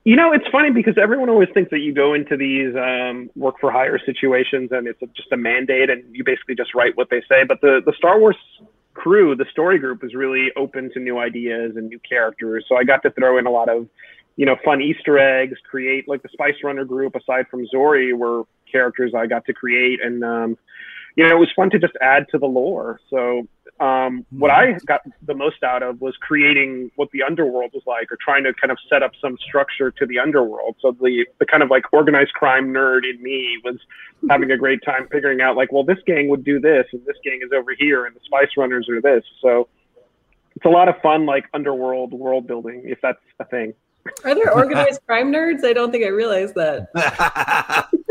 You 0.06 0.18
know, 0.18 0.34
it's 0.34 0.47
funny 0.51 0.70
because 0.70 0.95
everyone 1.01 1.30
always 1.30 1.47
thinks 1.54 1.72
that 1.72 1.80
you 1.80 1.93
go 1.93 2.14
into 2.14 2.36
these 2.36 2.76
um, 2.76 3.30
work 3.36 3.56
for 3.62 3.72
hire 3.72 3.97
situations 4.06 4.70
and 4.74 4.86
it's 4.86 4.99
just 5.16 5.32
a 5.32 5.38
mandate 5.38 5.89
and 5.89 6.04
you 6.14 6.26
basically 6.26 6.56
just 6.56 6.76
write 6.76 6.97
what 6.97 7.10
they 7.10 7.22
say. 7.30 7.45
But 7.47 7.62
the, 7.62 7.82
the 7.86 7.93
Star 7.97 8.20
Wars 8.20 8.36
crew, 8.93 9.34
the 9.34 9.45
story 9.49 9.80
group, 9.80 10.04
is 10.04 10.14
really 10.14 10.49
open 10.58 10.91
to 10.93 10.99
new 10.99 11.20
ideas 11.20 11.78
and 11.78 11.88
new 11.88 11.99
characters. 11.99 12.66
So 12.68 12.76
I 12.76 12.84
got 12.84 13.01
to 13.04 13.12
throw 13.12 13.38
in 13.38 13.45
a 13.45 13.49
lot 13.49 13.70
of, 13.70 13.88
you 14.36 14.45
know, 14.45 14.58
fun 14.66 14.82
Easter 14.82 15.18
eggs, 15.18 15.58
create 15.70 16.10
like 16.10 16.22
the 16.22 16.30
Spice 16.34 16.56
Runner 16.66 16.84
group, 16.84 17.16
aside 17.16 17.47
from 17.49 17.66
Zorii, 17.74 18.14
were 18.14 18.43
characters 18.70 19.14
I 19.16 19.28
got 19.28 19.45
to 19.45 19.54
create. 19.54 20.04
And, 20.04 20.22
um, 20.24 20.58
you 21.16 21.24
know, 21.24 21.36
it 21.36 21.39
was 21.39 21.49
fun 21.55 21.70
to 21.72 21.80
just 21.80 21.93
add 22.01 22.28
to 22.32 22.38
the 22.38 22.45
lore. 22.45 22.99
So 23.09 23.47
um, 23.80 24.26
what 24.32 24.51
I 24.51 24.74
got 24.86 25.01
the 25.26 25.34
most 25.34 25.64
out 25.64 25.84
of 25.84 25.99
was 26.01 26.16
creating 26.18 26.91
what 26.95 27.09
the 27.11 27.24
underworld 27.24 27.72
was 27.74 27.84
like, 27.86 28.11
or 28.11 28.18
trying 28.24 28.43
to 28.43 28.53
kind 28.53 28.72
of 28.72 28.78
set 28.89 29.03
up 29.03 29.11
some 29.20 29.38
structure 29.45 29.91
to 29.91 30.05
the 30.05 30.20
underworld. 30.20 30.76
So 30.82 30.91
the 30.91 31.26
the 31.39 31.45
kind 31.45 31.64
of 31.64 31.70
like 31.70 31.91
organized 31.91 32.34
crime 32.34 32.74
nerd 32.74 33.01
in 33.09 33.22
me 33.22 33.59
was 33.64 33.78
having 34.30 34.51
a 34.51 34.57
great 34.57 34.80
time 34.84 35.07
figuring 35.11 35.41
out 35.41 35.55
like, 35.55 35.72
well, 35.72 35.84
this 35.84 35.97
gang 36.05 36.30
would 36.30 36.43
do 36.43 36.59
this, 36.59 36.86
and 36.93 37.01
this 37.05 37.18
gang 37.24 37.41
is 37.43 37.51
over 37.53 37.74
here, 37.78 38.05
and 38.05 38.16
the 38.16 38.22
Spice 38.26 38.49
Runners 38.57 38.88
are 38.89 39.01
this. 39.01 39.24
So 39.41 39.68
it's 40.55 40.66
a 40.66 40.70
lot 40.70 40.88
of 40.88 40.95
fun, 41.01 41.26
like 41.26 41.45
underworld 41.53 42.14
world 42.14 42.47
building, 42.47 42.84
if 42.86 42.99
that's 43.01 43.20
a 43.39 43.45
thing. 43.45 43.74
Are 44.24 44.36
there 44.36 44.53
organized 44.53 45.01
crime 45.07 45.32
nerds? 45.32 45.64
I 45.64 45.74
don't 45.74 45.91
think 45.91 46.05
I 46.05 46.09
realized 46.09 46.55
that. 46.55 46.89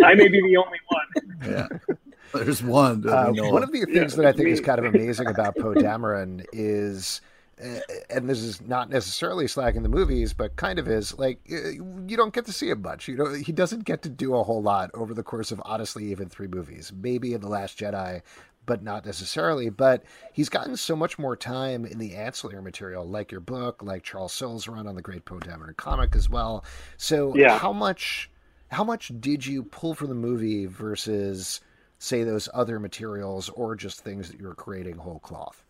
I 0.05 0.15
may 0.15 0.29
be 0.29 0.41
the 0.41 0.57
only 0.57 0.79
one. 0.89 1.39
Yeah. 1.51 1.95
There's 2.33 2.63
one. 2.63 3.09
Uh, 3.09 3.33
one 3.33 3.63
of 3.63 3.73
the 3.73 3.85
things 3.85 4.13
yeah, 4.13 4.17
that 4.23 4.27
I 4.27 4.33
think 4.33 4.47
me. 4.47 4.53
is 4.53 4.61
kind 4.61 4.79
of 4.79 4.85
amazing 4.95 5.27
about 5.27 5.57
Poe 5.57 5.75
Dameron 5.75 6.45
is, 6.53 7.21
uh, 7.63 7.79
and 8.11 8.29
this 8.29 8.41
is 8.41 8.61
not 8.61 8.91
necessarily 8.91 9.47
slagging 9.47 9.83
the 9.83 9.89
movies, 9.89 10.33
but 10.33 10.57
kind 10.57 10.79
of 10.79 10.89
is 10.89 11.19
like 11.19 11.41
uh, 11.51 11.71
you 11.71 12.17
don't 12.17 12.35
get 12.35 12.47
to 12.47 12.53
see 12.53 12.71
him 12.71 12.83
much. 12.83 13.09
You 13.09 13.17
know, 13.17 13.33
he 13.33 13.53
doesn't 13.53 13.85
get 13.85 14.03
to 14.03 14.09
do 14.09 14.35
a 14.35 14.43
whole 14.43 14.63
lot 14.63 14.91
over 14.95 15.15
the 15.15 15.23
course 15.23 15.53
of 15.53 15.61
honestly 15.65 16.11
even 16.11 16.29
three 16.29 16.49
movies. 16.49 16.93
Maybe 16.95 17.35
in 17.35 17.41
the 17.41 17.49
Last 17.49 17.79
Jedi, 17.79 18.23
but 18.67 18.83
not 18.83 19.05
necessarily. 19.05 19.71
But 19.71 20.05
he's 20.33 20.49
gotten 20.49 20.77
so 20.77 20.97
much 20.97 21.19
more 21.19 21.37
time 21.37 21.85
in 21.85 21.99
the 21.99 22.15
ancillary 22.17 22.63
material, 22.63 23.07
like 23.07 23.31
your 23.31 23.41
book, 23.41 23.83
like 23.83 24.03
Charles 24.03 24.33
Soule's 24.33 24.69
run 24.69 24.87
on 24.87 24.95
the 24.95 25.03
Great 25.03 25.25
Poe 25.25 25.39
Dameron 25.39 25.77
comic 25.77 26.15
as 26.17 26.29
well. 26.29 26.65
So, 26.97 27.35
yeah. 27.37 27.59
how 27.59 27.73
much, 27.73 28.31
how 28.69 28.85
much 28.85 29.13
did 29.21 29.45
you 29.45 29.63
pull 29.65 29.95
from 29.95 30.09
the 30.09 30.15
movie 30.15 30.67
versus? 30.67 31.61
Say 32.03 32.25
those 32.25 32.49
other 32.53 32.79
materials 32.81 33.49
or 33.51 33.77
just 33.77 34.01
things 34.01 34.29
that 34.29 34.41
you're 34.41 34.55
creating 34.55 34.97
whole 34.99 35.21
cloth? 35.21 35.65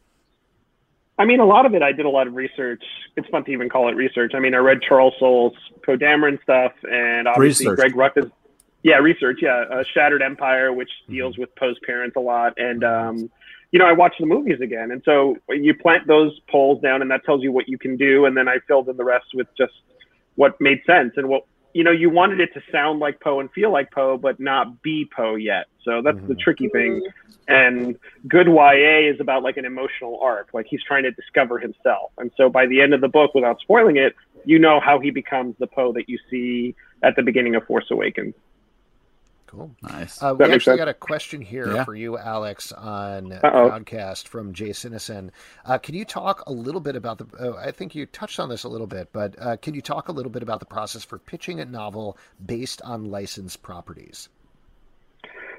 I 1.19 1.25
mean, 1.25 1.41
a 1.41 1.45
lot 1.45 1.67
of 1.67 1.75
it, 1.75 1.83
I 1.83 1.93
did 1.93 2.07
a 2.07 2.11
lot 2.11 2.27
of 2.27 2.35
research. 2.35 2.83
It's 3.17 3.29
fun 3.29 3.45
to 3.45 3.51
even 3.53 3.69
call 3.69 3.89
it 3.89 3.93
research. 3.95 4.33
I 4.35 4.41
mean, 4.41 4.55
I 4.55 4.59
read 4.59 4.81
Charles 4.83 5.15
Soule's 5.19 5.55
Poe 5.85 5.97
Dameron 5.97 6.43
stuff, 6.43 6.73
and 6.91 7.29
obviously 7.29 7.67
research. 7.67 7.77
Greg 7.77 7.95
Rucka's 7.95 8.31
Yeah, 8.83 8.97
research. 8.97 9.41
Yeah, 9.43 9.65
uh, 9.71 9.85
Shattered 9.95 10.23
Empire, 10.23 10.73
which 10.73 10.91
Mm-hmm. 11.09 11.15
deals 11.15 11.39
with 11.39 11.55
Poe's 11.57 11.77
parents 11.87 12.17
a 12.17 12.21
lot, 12.21 12.55
and 12.57 12.83
um, 12.83 13.31
you 13.71 13.79
know, 13.79 13.87
I 13.87 13.93
watched 13.93 14.21
the 14.21 14.27
movies 14.27 14.61
again, 14.61 14.91
and 14.91 15.03
so 15.05 15.37
you 15.51 15.75
plant 15.75 16.07
those 16.07 16.39
poles 16.51 16.81
down, 16.83 17.03
and 17.03 17.11
that 17.11 17.25
tells 17.25 17.43
you 17.43 17.53
what 17.53 17.69
you 17.69 17.79
can 17.79 17.97
do, 17.97 18.25
and 18.27 18.37
then 18.37 18.49
I 18.49 18.59
filled 18.67 18.89
in 18.89 18.97
the 18.97 19.05
rest 19.05 19.27
with 19.35 19.47
just 19.57 19.73
what 20.35 20.61
made 20.61 20.81
sense 20.87 21.13
and 21.17 21.29
what 21.29 21.45
you 21.75 21.85
know. 21.85 21.91
You 21.91 22.11
wanted 22.11 22.41
it 22.41 22.53
to 22.55 22.63
sound 22.71 23.01
like 23.01 23.21
Poe 23.21 23.41
and 23.41 23.51
feel 23.53 23.71
like 23.71 23.91
Poe, 23.91 24.17
but 24.17 24.41
not 24.41 24.83
be 24.83 25.09
Poe 25.15 25.35
yet. 25.35 25.67
So 25.85 26.03
that's 26.03 26.19
the 26.27 26.35
Mhm. 26.35 26.41
tricky 26.41 26.69
thing. 26.69 27.03
And 27.49 27.99
good 28.29 28.47
YA 28.47 29.09
is 29.09 29.21
about 29.21 29.43
like 29.43 29.57
an 29.57 29.65
emotional 29.65 30.21
arc, 30.23 30.55
like 30.55 30.67
he's 30.69 30.83
trying 30.85 31.03
to 31.03 31.11
discover 31.11 31.59
himself, 31.59 32.13
and 32.19 32.31
so 32.37 32.49
by 32.49 32.67
the 32.67 32.81
end 32.81 32.95
of 32.95 33.01
the 33.01 33.09
book, 33.09 33.35
without 33.35 33.59
spoiling 33.61 33.97
it, 33.97 34.15
you 34.45 34.59
know 34.59 34.79
how 34.79 35.01
he 35.01 35.11
becomes 35.11 35.57
the 35.59 35.67
Poe 35.67 35.93
that 35.93 36.09
you 36.09 36.19
see 36.31 36.75
at 37.03 37.17
the 37.17 37.23
beginning 37.23 37.57
of 37.57 37.67
Force 37.67 37.91
Awakens. 37.91 38.35
Cool. 39.53 39.71
Nice. 39.83 40.23
Uh, 40.23 40.35
we 40.39 40.47
actually 40.47 40.61
sense? 40.61 40.79
got 40.79 40.89
a 40.89 40.95
question 40.95 41.43
here 41.43 41.71
Yeah. 41.71 41.85
for 41.85 41.95
you, 41.95 42.17
Alex, 42.17 42.73
on 42.73 43.33
Uh-oh. 43.35 43.69
podcast 43.71 44.27
from 44.27 44.55
Jay 44.55 44.71
Sinison. 44.71 45.29
Uh, 45.67 45.77
can 45.77 45.95
you 45.95 46.07
talk 46.07 46.43
a 46.47 46.53
little 46.53 46.81
bit 46.81 46.97
about 46.97 47.19
the? 47.19 47.27
Uh, 47.39 47.57
I 47.59 47.71
think 47.71 47.95
you 47.95 48.07
touched 48.07 48.41
on 48.41 48.49
this 48.49 48.65
a 48.65 48.69
little 48.71 48.87
bit, 48.87 49.11
but 49.13 49.35
uh, 49.39 49.59
can 49.59 49.75
you 49.75 49.83
talk 49.83 50.09
a 50.09 50.13
little 50.13 50.33
bit 50.33 50.43
about 50.43 50.61
the 50.61 50.65
process 50.67 51.05
for 51.05 51.19
pitching 51.19 51.61
a 51.61 51.67
novel 51.67 52.17
based 52.47 52.81
on 52.81 53.11
licensed 53.11 53.63
properties? 53.63 54.31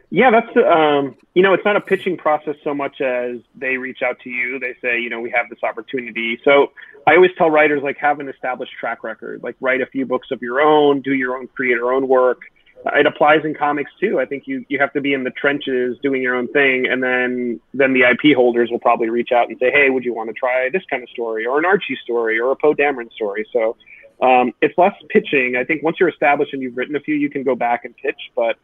Yeah, 0.09 0.31
that's 0.31 0.57
um, 0.57 1.15
you 1.35 1.43
know, 1.43 1.53
it's 1.53 1.65
not 1.65 1.75
a 1.75 1.81
pitching 1.81 2.17
process 2.17 2.55
so 2.63 2.73
much 2.73 2.99
as 2.99 3.41
they 3.55 3.77
reach 3.77 4.01
out 4.01 4.19
to 4.21 4.29
you. 4.31 4.57
They 4.57 4.75
say, 4.81 4.99
you 4.99 5.09
know, 5.11 5.19
we 5.19 5.29
have 5.29 5.49
this 5.51 5.59
opportunity. 5.63 6.39
So 6.43 6.71
I 7.05 7.13
always 7.15 7.31
tell 7.37 7.51
writers 7.51 7.83
like 7.83 7.97
have 7.97 8.19
an 8.19 8.27
established 8.27 8.73
track 8.79 9.03
record, 9.03 9.43
like 9.43 9.55
write 9.59 9.81
a 9.81 9.85
few 9.85 10.07
books 10.07 10.29
of 10.31 10.41
your 10.41 10.61
own, 10.61 11.01
do 11.01 11.13
your 11.13 11.37
own 11.37 11.47
create 11.47 11.75
your 11.75 11.93
own 11.93 12.07
work. 12.07 12.41
It 12.85 13.05
applies 13.05 13.45
in 13.45 13.53
comics 13.53 13.91
too. 13.99 14.19
I 14.19 14.25
think 14.25 14.43
you 14.45 14.65
you 14.67 14.77
have 14.79 14.91
to 14.93 15.01
be 15.01 15.13
in 15.13 15.23
the 15.23 15.31
trenches 15.31 15.97
doing 16.03 16.21
your 16.21 16.35
own 16.35 16.47
thing, 16.49 16.85
and 16.87 17.01
then 17.01 17.59
then 17.73 17.93
the 17.93 18.01
IP 18.01 18.35
holders 18.35 18.69
will 18.71 18.79
probably 18.79 19.09
reach 19.09 19.31
out 19.31 19.47
and 19.49 19.57
say, 19.59 19.71
hey, 19.71 19.89
would 19.89 20.03
you 20.03 20.13
want 20.13 20.29
to 20.29 20.33
try 20.33 20.69
this 20.71 20.83
kind 20.89 21.01
of 21.01 21.09
story, 21.09 21.45
or 21.45 21.57
an 21.59 21.65
Archie 21.65 21.97
story, 22.03 22.39
or 22.39 22.51
a 22.51 22.55
Poe 22.55 22.73
Dameron 22.73 23.11
story? 23.13 23.47
So 23.53 23.77
um, 24.21 24.53
it's 24.61 24.77
less 24.77 24.93
pitching. 25.09 25.55
I 25.57 25.63
think 25.63 25.81
once 25.83 25.97
you're 25.99 26.09
established 26.09 26.53
and 26.53 26.61
you've 26.61 26.75
written 26.77 26.95
a 26.95 26.99
few, 26.99 27.15
you 27.15 27.29
can 27.29 27.43
go 27.43 27.55
back 27.55 27.85
and 27.85 27.95
pitch, 27.95 28.19
but 28.35 28.57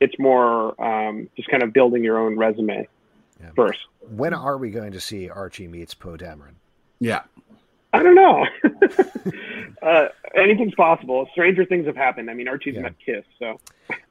it's 0.00 0.18
more 0.18 0.80
um, 0.82 1.28
just 1.36 1.48
kind 1.48 1.62
of 1.62 1.72
building 1.72 2.02
your 2.04 2.18
own 2.18 2.36
resume 2.38 2.86
Yeah. 3.40 3.50
first. 3.56 3.78
When 4.08 4.32
are 4.34 4.56
we 4.58 4.70
going 4.70 4.92
to 4.92 5.00
see 5.00 5.28
Archie 5.28 5.68
meets 5.68 5.94
Poe 5.94 6.16
Dameron? 6.16 6.54
Yeah. 7.00 7.22
I 7.96 8.02
don't 8.02 8.14
know. 8.14 8.46
uh, 9.82 10.08
anything's 10.34 10.74
possible. 10.74 11.28
Stranger 11.32 11.64
things 11.64 11.86
have 11.86 11.96
happened. 11.96 12.30
I 12.30 12.34
mean, 12.34 12.48
Archie's 12.48 12.74
Yeah. 12.74 12.82
met 12.82 12.94
Kiss, 13.04 13.24
so 13.38 13.58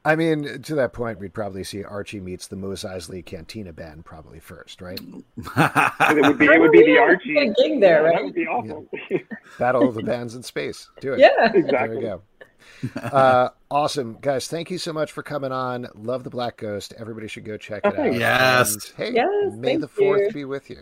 I 0.05 0.15
mean, 0.15 0.61
to 0.63 0.75
that 0.75 0.93
point, 0.93 1.19
we'd 1.19 1.33
probably 1.33 1.63
see 1.63 1.83
Archie 1.83 2.19
meets 2.19 2.47
the 2.47 2.55
Mos 2.55 2.83
Eisley 2.83 3.25
Cantina 3.25 3.73
Band 3.73 4.05
probably 4.05 4.39
first, 4.39 4.81
right? 4.81 4.99
it 4.99 6.25
would 6.25 6.37
be 6.37 6.45
it 6.45 6.59
would 6.59 6.71
be 6.71 6.83
the 6.85 6.97
Archie. 6.97 7.33
get 7.33 7.43
a 7.43 7.53
gig 7.69 7.81
there, 7.81 8.03
Yeah, 8.03 8.07
right? 8.09 8.15
That 8.15 8.23
would 8.25 8.33
be 8.35 8.47
awesome. 8.47 8.87
Battle 9.59 9.87
of 9.89 9.95
the 9.95 10.03
Bands 10.03 10.35
in 10.35 10.43
Space. 10.43 10.89
Do 11.01 11.13
it. 11.13 11.19
Yeah. 11.19 11.51
exactly. 11.53 11.71
There 11.71 11.89
we 11.97 12.01
go. 12.01 12.21
Uh, 12.99 13.49
awesome, 13.69 14.17
guys! 14.21 14.47
Thank 14.47 14.71
you 14.71 14.77
so 14.79 14.91
much 14.91 15.11
for 15.11 15.21
coming 15.21 15.51
on. 15.51 15.87
Love 15.93 16.23
the 16.23 16.29
Black 16.31 16.57
Ghost. 16.57 16.93
Everybody 16.97 17.27
should 17.27 17.45
go 17.45 17.57
check 17.57 17.81
it 17.85 17.97
out. 17.97 18.13
Yes. 18.13 18.73
And, 18.97 19.07
hey, 19.09 19.13
Yes, 19.13 19.53
may 19.55 19.77
the 19.77 19.87
fourth 19.87 20.21
you. 20.27 20.31
be 20.31 20.45
with 20.45 20.69
you. 20.71 20.79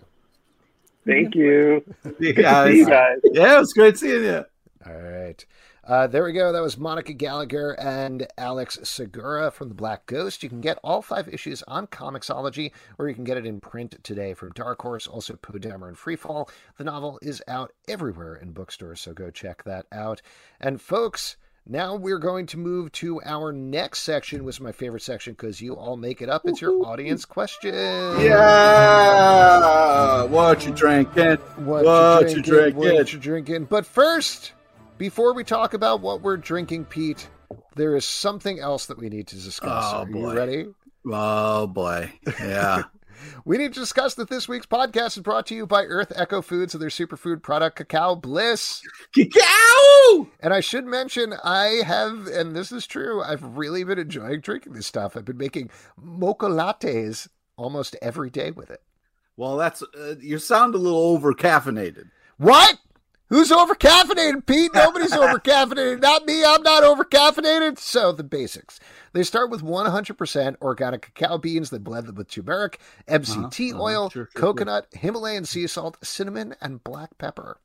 Thank 1.05 1.35
you. 1.35 1.83
Good 2.03 2.35
to 2.35 2.41
yeah, 2.41 2.65
see 2.65 2.77
you 2.77 2.85
guys. 2.85 3.17
yeah, 3.25 3.57
it 3.57 3.59
was 3.59 3.73
great 3.73 3.97
seeing 3.97 4.23
you. 4.23 4.45
All 4.85 4.93
right. 4.93 5.45
Uh, 5.85 6.07
there 6.07 6.23
we 6.23 6.31
go. 6.31 6.53
That 6.53 6.61
was 6.61 6.77
Monica 6.77 7.11
Gallagher 7.11 7.77
and 7.77 8.25
Alex 8.37 8.79
Segura 8.83 9.51
from 9.51 9.67
The 9.67 9.75
Black 9.75 10.05
Ghost. 10.05 10.41
You 10.41 10.47
can 10.47 10.61
get 10.61 10.79
all 10.81 11.01
five 11.01 11.27
issues 11.27 11.61
on 11.63 11.87
Comixology, 11.87 12.71
or 12.97 13.09
you 13.09 13.15
can 13.15 13.25
get 13.25 13.35
it 13.35 13.45
in 13.45 13.59
print 13.59 14.01
today 14.01 14.33
from 14.33 14.53
Dark 14.53 14.81
Horse, 14.81 15.07
also 15.07 15.35
Poe 15.35 15.59
Dameron 15.59 15.97
Freefall. 15.97 16.49
The 16.77 16.85
novel 16.85 17.19
is 17.21 17.43
out 17.49 17.73
everywhere 17.89 18.35
in 18.35 18.53
bookstores, 18.53 19.01
so 19.01 19.11
go 19.13 19.29
check 19.29 19.63
that 19.65 19.85
out. 19.91 20.21
And 20.61 20.81
folks, 20.81 21.35
now 21.67 21.95
we're 21.95 22.19
going 22.19 22.45
to 22.47 22.57
move 22.57 22.91
to 22.93 23.21
our 23.23 23.51
next 23.53 23.99
section, 23.99 24.43
which 24.43 24.57
is 24.57 24.61
my 24.61 24.71
favorite 24.73 25.01
section 25.01 25.33
because 25.33 25.61
you 25.61 25.75
all 25.75 25.95
make 25.97 26.21
it 26.21 26.29
up. 26.29 26.41
It's 26.45 26.61
your 26.61 26.85
audience 26.85 27.23
question. 27.25 27.73
Yeah. 28.93 30.23
What 30.25 30.65
you 30.65 30.73
drinking? 30.73 31.37
What, 31.65 31.85
What 31.85 32.29
you 32.29 32.37
you 32.37 32.41
drinking? 32.43 32.79
drinking? 32.81 32.95
What 32.97 33.13
you 33.13 33.19
drinking? 33.19 33.65
But 33.65 33.85
first, 33.85 34.53
before 34.97 35.33
we 35.33 35.43
talk 35.43 35.73
about 35.73 36.01
what 36.01 36.21
we're 36.21 36.37
drinking, 36.37 36.85
Pete, 36.85 37.27
there 37.75 37.95
is 37.95 38.05
something 38.05 38.59
else 38.59 38.85
that 38.87 38.97
we 38.97 39.09
need 39.09 39.27
to 39.27 39.35
discuss. 39.35 39.85
Oh, 39.93 39.97
Are 39.99 40.05
boy. 40.05 40.19
you 40.19 40.33
ready? 40.33 40.65
Oh 41.05 41.67
boy. 41.67 42.11
Yeah. 42.39 42.83
We 43.45 43.57
need 43.57 43.73
to 43.73 43.79
discuss 43.79 44.15
that 44.15 44.29
this 44.29 44.47
week's 44.47 44.65
podcast 44.65 45.17
is 45.17 45.23
brought 45.23 45.45
to 45.47 45.55
you 45.55 45.65
by 45.65 45.83
Earth 45.83 46.11
Echo 46.15 46.41
Foods 46.41 46.73
and 46.73 46.81
their 46.81 46.89
superfood 46.89 47.41
product, 47.41 47.77
Cacao 47.77 48.15
Bliss. 48.15 48.81
Cacao! 49.13 50.27
And 50.39 50.53
I 50.53 50.59
should 50.59 50.85
mention, 50.85 51.33
I 51.43 51.81
have, 51.85 52.27
and 52.27 52.55
this 52.55 52.71
is 52.71 52.87
true, 52.87 53.21
I've 53.23 53.43
really 53.57 53.83
been 53.83 53.99
enjoying 53.99 54.41
drinking 54.41 54.73
this 54.73 54.87
stuff. 54.87 55.15
I've 55.17 55.25
been 55.25 55.37
making 55.37 55.69
mocha 55.97 56.47
lattes 56.47 57.27
almost 57.57 57.95
every 58.01 58.29
day 58.29 58.51
with 58.51 58.71
it. 58.71 58.81
Well, 59.35 59.57
that's 59.57 59.81
uh, 59.81 60.15
you 60.19 60.37
sound 60.37 60.75
a 60.75 60.77
little 60.77 60.99
over 60.99 61.33
caffeinated. 61.33 62.09
What? 62.37 62.77
Who's 63.29 63.51
over 63.51 63.73
caffeinated, 63.73 64.45
Pete? 64.45 64.71
Nobody's 64.75 65.13
over 65.13 65.39
caffeinated. 65.39 66.01
Not 66.01 66.25
me. 66.25 66.43
I'm 66.45 66.61
not 66.61 66.83
over 66.83 67.03
caffeinated. 67.03 67.79
So, 67.79 68.11
the 68.11 68.23
basics. 68.23 68.79
They 69.13 69.23
start 69.23 69.49
with 69.51 69.61
100% 69.63 70.55
organic 70.61 71.13
cacao 71.13 71.37
beans. 71.37 71.69
They 71.69 71.77
blend 71.77 72.07
them 72.07 72.15
with 72.15 72.29
turmeric, 72.29 72.79
MCT 73.07 73.69
Uh-huh, 73.71 73.75
uh-huh, 73.75 73.83
oil, 73.83 74.09
sure, 74.09 74.29
sure, 74.31 74.41
coconut, 74.41 74.87
Himalayan 74.91 75.45
sea 75.45 75.67
salt, 75.67 75.97
cinnamon, 76.03 76.55
and 76.59 76.83
black 76.83 77.17
pepper. 77.17 77.57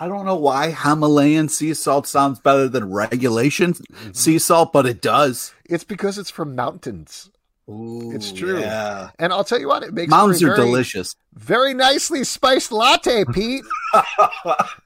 I 0.00 0.06
don't 0.06 0.26
know 0.26 0.36
why 0.36 0.70
Himalayan 0.70 1.48
sea 1.48 1.74
salt 1.74 2.06
sounds 2.06 2.38
better 2.40 2.68
than 2.68 2.90
regulation 2.92 3.74
Mm-hmm. 3.74 4.12
sea 4.12 4.38
salt, 4.38 4.72
but 4.72 4.86
it 4.86 5.00
does. 5.02 5.54
It's 5.64 5.84
because 5.84 6.18
it's 6.18 6.30
from 6.30 6.54
mountains. 6.54 7.30
Ooh, 7.68 8.12
It's 8.14 8.32
true. 8.32 8.60
Yeah. 8.60 9.10
And 9.18 9.32
I'll 9.32 9.44
tell 9.44 9.60
you 9.60 9.68
what, 9.68 9.82
it 9.82 9.92
makes 9.92 10.10
Mountains 10.10 10.40
for 10.40 10.48
a 10.48 10.52
are 10.52 10.56
very, 10.56 10.68
delicious. 10.68 11.14
very 11.34 11.74
nicely 11.74 12.24
spiced 12.24 12.72
latte, 12.72 13.24
Pete. 13.32 13.64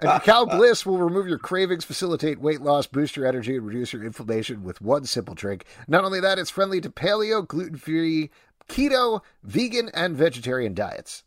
And 0.01 0.11
Cacao 0.23 0.47
Bliss 0.47 0.85
will 0.85 0.99
remove 0.99 1.29
your 1.29 1.39
cravings, 1.39 1.85
facilitate 1.85 2.41
weight 2.41 2.61
loss, 2.61 2.87
boost 2.87 3.17
your 3.17 3.27
energy, 3.27 3.57
and 3.57 3.67
reduce 3.67 3.93
your 3.93 4.05
inflammation 4.05 4.63
with 4.65 4.81
one 4.81 5.05
simple 5.05 5.35
drink. 5.35 5.65
Not 5.89 6.05
only 6.05 6.21
that, 6.21 6.39
it's 6.39 6.51
friendly 6.51 6.81
to 6.81 6.91
paleo, 6.91 7.47
gluten 7.47 7.77
free, 7.77 8.31
keto, 8.69 9.21
vegan, 9.45 9.91
and 9.95 10.17
vegetarian 10.17 10.75
diets. 10.75 11.23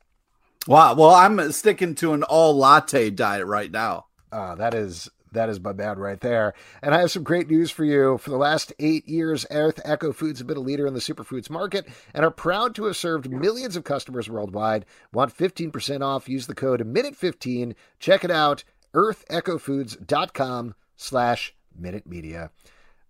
Wow. 0.67 0.95
Well, 0.95 1.11
I'm 1.11 1.51
sticking 1.51 1.95
to 1.95 2.13
an 2.13 2.23
all 2.23 2.55
latte 2.57 3.09
diet 3.09 3.45
right 3.45 3.71
now. 3.71 4.05
Uh, 4.31 4.55
that 4.55 4.73
is 4.73 5.09
that 5.35 5.49
is 5.49 5.59
my 5.59 5.73
man 5.73 5.99
right 5.99 6.19
there. 6.19 6.53
And 6.81 6.95
I 6.95 6.99
have 7.01 7.11
some 7.11 7.23
great 7.23 7.49
news 7.49 7.71
for 7.71 7.85
you. 7.85 8.17
For 8.17 8.29
the 8.29 8.37
last 8.37 8.73
eight 8.79 9.07
years, 9.07 9.45
Earth 9.51 9.79
Echo 9.85 10.11
Foods 10.11 10.39
have 10.39 10.47
been 10.47 10.57
a 10.57 10.61
leader 10.61 10.87
in 10.87 10.93
the 10.93 10.99
superfoods 10.99 11.49
market 11.49 11.87
and 12.13 12.25
are 12.25 12.31
proud 12.31 12.75
to 12.75 12.85
have 12.85 12.97
served 12.97 13.29
millions 13.29 13.75
of 13.75 13.83
customers 13.83 14.29
worldwide. 14.29 14.85
Want 15.13 15.35
15% 15.35 16.01
off? 16.01 16.27
Use 16.27 16.47
the 16.47 16.55
code 16.55 16.81
MINUTE15. 16.81 17.75
Check 17.99 18.23
it 18.23 18.31
out, 18.31 18.63
earthechofoods.com 18.93 20.75
slash 20.95 21.53
Minute 21.77 22.07
Media. 22.07 22.51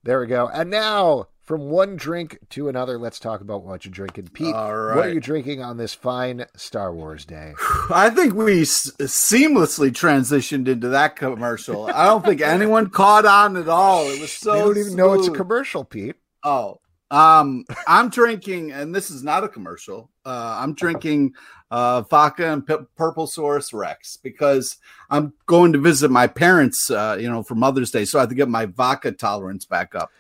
There 0.04 0.20
we 0.20 0.28
go. 0.28 0.48
And 0.48 0.70
now, 0.70 1.28
from 1.46 1.70
one 1.70 1.96
drink 1.96 2.40
to 2.50 2.68
another, 2.68 2.98
let's 2.98 3.20
talk 3.20 3.40
about 3.42 3.64
what 3.64 3.86
you're 3.86 3.92
drinking. 3.92 4.30
Pete, 4.34 4.54
what 4.54 5.06
are 5.06 5.14
you 5.14 5.20
drinking 5.20 5.62
on 5.62 5.78
this 5.78 5.94
fine 5.94 6.46
Star 6.56 6.94
Wars 6.94 7.24
day? 7.24 7.54
I 7.90 8.10
think 8.10 8.34
we 8.34 8.64
s- 8.64 8.92
seamlessly 9.00 9.92
transitioned 9.92 10.68
into 10.68 10.90
that 10.90 11.16
commercial. 11.16 11.86
I 11.88 12.06
don't 12.06 12.26
think 12.26 12.42
anyone 12.42 12.90
caught 12.90 13.26
on 13.26 13.58
at 13.58 13.70
all. 13.70 14.06
It 14.08 14.20
was 14.20 14.32
so. 14.32 14.54
they 14.54 14.60
don't 14.60 14.78
even 14.78 14.96
know 14.96 15.14
it's 15.14 15.28
a 15.28 15.32
commercial, 15.32 15.86
Pete. 15.86 16.16
Oh, 16.44 16.80
um, 17.12 17.66
I'm 17.88 18.10
drinking, 18.10 18.72
and 18.72 18.94
this 18.94 19.12
is 19.12 19.24
not 19.24 19.44
a 19.44 19.48
commercial. 19.50 20.10
Uh, 20.26 20.58
I'm 20.60 20.74
drinking 20.74 21.34
uh, 21.70 22.02
vodka 22.02 22.52
and 22.52 22.66
P- 22.66 22.76
Purple 22.98 23.28
Source 23.28 23.72
Rex 23.72 24.18
because 24.18 24.78
I'm 25.12 25.34
going 25.46 25.74
to 25.74 25.80
visit 25.80 26.10
my 26.10 26.26
parents, 26.26 26.90
uh, 26.90 27.18
you 27.20 27.30
know, 27.30 27.44
for 27.44 27.54
Mother's 27.54 27.92
Day, 27.92 28.06
so 28.06 28.18
I 28.18 28.24
have 28.24 28.30
to 28.30 28.36
get 28.36 28.50
my 28.50 28.66
vodka 28.66 29.12
tolerance 29.12 29.66
back 29.66 29.94
up. 29.94 30.12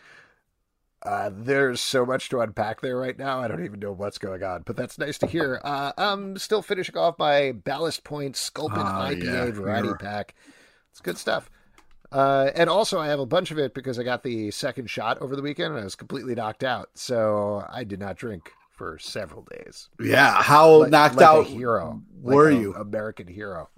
Uh, 1.05 1.29
there's 1.31 1.79
so 1.81 2.05
much 2.05 2.29
to 2.29 2.39
unpack 2.39 2.81
there 2.81 2.97
right 2.97 3.17
now. 3.17 3.39
I 3.39 3.47
don't 3.47 3.63
even 3.63 3.79
know 3.79 3.91
what's 3.91 4.17
going 4.17 4.41
on, 4.43 4.63
but 4.65 4.75
that's 4.75 4.97
nice 4.97 5.17
to 5.19 5.27
hear. 5.27 5.61
Uh, 5.63 5.91
I'm 5.97 6.37
still 6.37 6.61
finishing 6.63 6.97
off 6.97 7.19
my 7.19 7.51
Ballast 7.51 8.03
Point 8.03 8.35
Sculpin 8.35 8.79
Oh, 8.79 8.83
IPA 8.83 9.23
yeah, 9.23 9.51
variety 9.51 9.87
you're- 9.89 9.99
pack. 9.99 10.33
It's 10.91 11.01
good 11.01 11.17
stuff. 11.17 11.49
Uh, 12.11 12.49
and 12.55 12.69
also, 12.69 12.97
I 12.99 13.07
have 13.07 13.19
a 13.19 13.25
bunch 13.25 13.51
of 13.51 13.59
it 13.59 13.73
because 13.73 13.99
I 13.99 14.03
got 14.03 14.23
the 14.23 14.49
second 14.51 14.89
shot 14.89 15.19
over 15.21 15.35
the 15.35 15.41
weekend 15.41 15.73
and 15.73 15.81
I 15.81 15.83
was 15.83 15.95
completely 15.95 16.33
knocked 16.33 16.63
out. 16.63 16.89
So 16.95 17.65
I 17.69 17.83
did 17.83 17.99
not 17.99 18.15
drink 18.15 18.51
for 18.71 18.97
several 18.99 19.43
days. 19.43 19.89
Yeah, 19.99 20.41
how 20.41 20.81
Like- 20.81 20.91
knocked 20.91 21.15
like 21.17 21.25
out 21.27 21.39
a 21.41 21.43
hero. 21.43 22.01
were 22.21 22.49
a 22.49 22.55
you? 22.55 22.73
American 22.73 23.27
hero. 23.27 23.69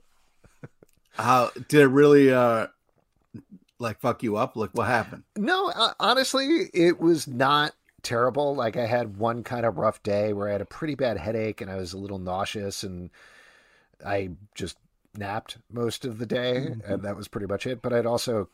How 1.12 1.50
did 1.68 1.82
it 1.82 1.88
really? 1.88 2.32
Uh, 2.32 2.68
like 3.80 4.00
fuck 4.00 4.24
you 4.24 4.38
up? 4.38 4.56
Like 4.56 4.72
what 4.74 4.88
happened? 4.88 5.24
No, 5.36 5.70
uh, 5.70 5.94
honestly, 6.00 6.70
it 6.74 7.00
was 7.00 7.28
not 7.28 7.74
terrible. 8.04 8.56
Like 8.56 8.78
I 8.78 8.86
had 8.86 9.18
one 9.18 9.44
kind 9.44 9.66
of 9.66 9.78
rough 9.78 10.02
day 10.04 10.34
where 10.34 10.50
I 10.50 10.52
had 10.54 10.62
a 10.62 10.66
pretty 10.66 10.96
bad 10.96 11.18
headache 11.18 11.62
and 11.62 11.70
I 11.70 11.76
was 11.76 11.94
a 11.94 11.98
little 11.98 12.20
nauseous 12.20 12.84
and 12.84 13.10
I 14.06 14.32
just 14.56 14.78
napped 15.16 15.58
most 15.72 16.06
of 16.06 16.20
the 16.20 16.26
day 16.26 16.68
mm-hmm. 16.70 16.92
and 16.92 17.04
that 17.04 17.16
was 17.16 17.28
pretty 17.28 17.48
much 17.48 17.66
it. 17.66 17.82
But 17.82 17.94
I'd 17.94 18.06
also 18.06 18.50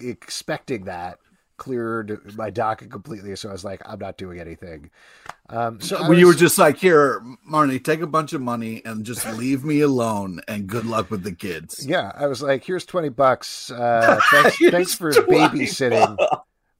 expecting 0.00 0.84
that 0.84 1.18
cleared 1.58 2.34
my 2.36 2.48
docket 2.48 2.90
completely. 2.90 3.36
So 3.36 3.50
I 3.50 3.52
was 3.52 3.64
like, 3.64 3.82
I'm 3.84 3.98
not 3.98 4.16
doing 4.16 4.40
anything. 4.40 4.90
Um, 5.50 5.80
so 5.80 6.00
well, 6.00 6.10
was, 6.10 6.18
you 6.18 6.26
were 6.26 6.34
just 6.34 6.58
like, 6.58 6.78
here, 6.78 7.20
Marnie, 7.48 7.82
take 7.82 8.00
a 8.00 8.06
bunch 8.06 8.32
of 8.32 8.40
money 8.40 8.82
and 8.84 9.04
just 9.04 9.26
leave 9.36 9.64
me 9.64 9.80
alone 9.80 10.40
and 10.48 10.66
good 10.66 10.86
luck 10.86 11.10
with 11.10 11.22
the 11.22 11.32
kids. 11.32 11.86
Yeah. 11.86 12.12
I 12.14 12.26
was 12.26 12.42
like, 12.42 12.64
here's 12.64 12.86
20 12.86 13.10
bucks. 13.10 13.70
Uh, 13.70 14.18
thanks, 14.30 14.56
thanks 14.70 14.94
for 14.94 15.10
babysitting. 15.12 16.16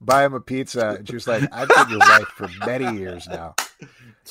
Buy 0.00 0.24
him 0.24 0.32
a 0.32 0.40
pizza. 0.40 0.96
And 0.98 1.08
she 1.08 1.14
was 1.14 1.26
like, 1.26 1.42
I've 1.52 1.68
been 1.68 1.90
your 1.90 1.98
wife 1.98 2.28
for 2.28 2.48
many 2.64 2.98
years 2.98 3.26
now. 3.28 3.54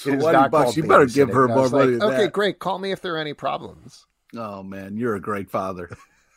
It 0.06 0.52
bucks. 0.52 0.78
You 0.78 0.84
better 0.84 1.06
give 1.06 1.30
her 1.30 1.48
more 1.48 1.70
money. 1.70 1.94
Like, 1.94 2.14
okay, 2.14 2.24
that. 2.24 2.34
great. 2.34 2.60
Call 2.60 2.80
me 2.80 2.92
if 2.92 3.02
there 3.02 3.16
are 3.16 3.20
any 3.20 3.34
problems. 3.34 4.06
Oh 4.36 4.62
man, 4.62 4.98
you're 4.98 5.16
a 5.16 5.22
great 5.22 5.50
father. 5.50 5.90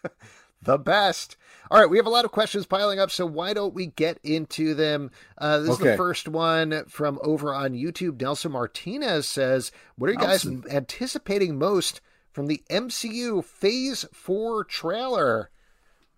the 0.62 0.78
best. 0.78 1.36
All 1.70 1.78
right, 1.78 1.88
we 1.88 1.98
have 1.98 2.06
a 2.06 2.10
lot 2.10 2.24
of 2.24 2.32
questions 2.32 2.66
piling 2.66 2.98
up, 2.98 3.12
so 3.12 3.24
why 3.24 3.54
don't 3.54 3.74
we 3.74 3.86
get 3.86 4.18
into 4.24 4.74
them? 4.74 5.12
Uh, 5.38 5.60
this 5.60 5.70
okay. 5.70 5.84
is 5.84 5.90
the 5.92 5.96
first 5.96 6.26
one 6.26 6.84
from 6.88 7.20
over 7.22 7.54
on 7.54 7.74
YouTube. 7.74 8.20
Nelson 8.20 8.50
Martinez 8.50 9.28
says, 9.28 9.70
"What 9.96 10.10
are 10.10 10.12
you 10.12 10.18
guys 10.18 10.44
Nelson. 10.44 10.64
anticipating 10.68 11.58
most 11.58 12.00
from 12.32 12.48
the 12.48 12.64
MCU 12.70 13.44
Phase 13.44 14.04
Four 14.12 14.64
trailer?" 14.64 15.50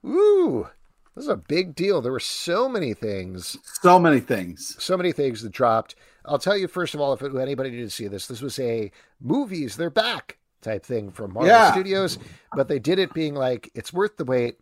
Ooh, 0.07 0.69
this 1.15 1.25
is 1.25 1.29
a 1.29 1.37
big 1.37 1.75
deal. 1.75 2.01
There 2.01 2.13
were 2.13 2.21
so 2.21 2.67
many 2.67 2.95
things, 2.95 3.59
so 3.83 3.99
many 3.99 4.21
things, 4.21 4.75
so 4.83 4.97
many 4.97 5.13
things 5.13 5.43
that 5.43 5.53
dropped. 5.53 5.95
I'll 6.25 6.39
tell 6.39 6.57
you 6.57 6.67
first 6.67 6.95
of 6.95 7.01
all, 7.03 7.13
if 7.13 7.23
anybody 7.23 7.71
didn't 7.71 7.91
see 7.91 8.09
this, 8.09 8.27
this 8.27 8.41
was 8.41 8.59
a 8.59 8.91
movies. 9.21 9.77
They're 9.77 9.91
back 9.91 10.39
type 10.63 10.87
thing 10.87 11.11
from 11.11 11.35
Marvel 11.35 11.51
yeah. 11.51 11.73
Studios, 11.73 12.19
but 12.55 12.69
they 12.69 12.79
did 12.79 12.99
it 12.99 13.13
being 13.13 13.35
like 13.35 13.71
it's 13.75 13.93
worth 13.93 14.17
the 14.17 14.25
wait. 14.25 14.57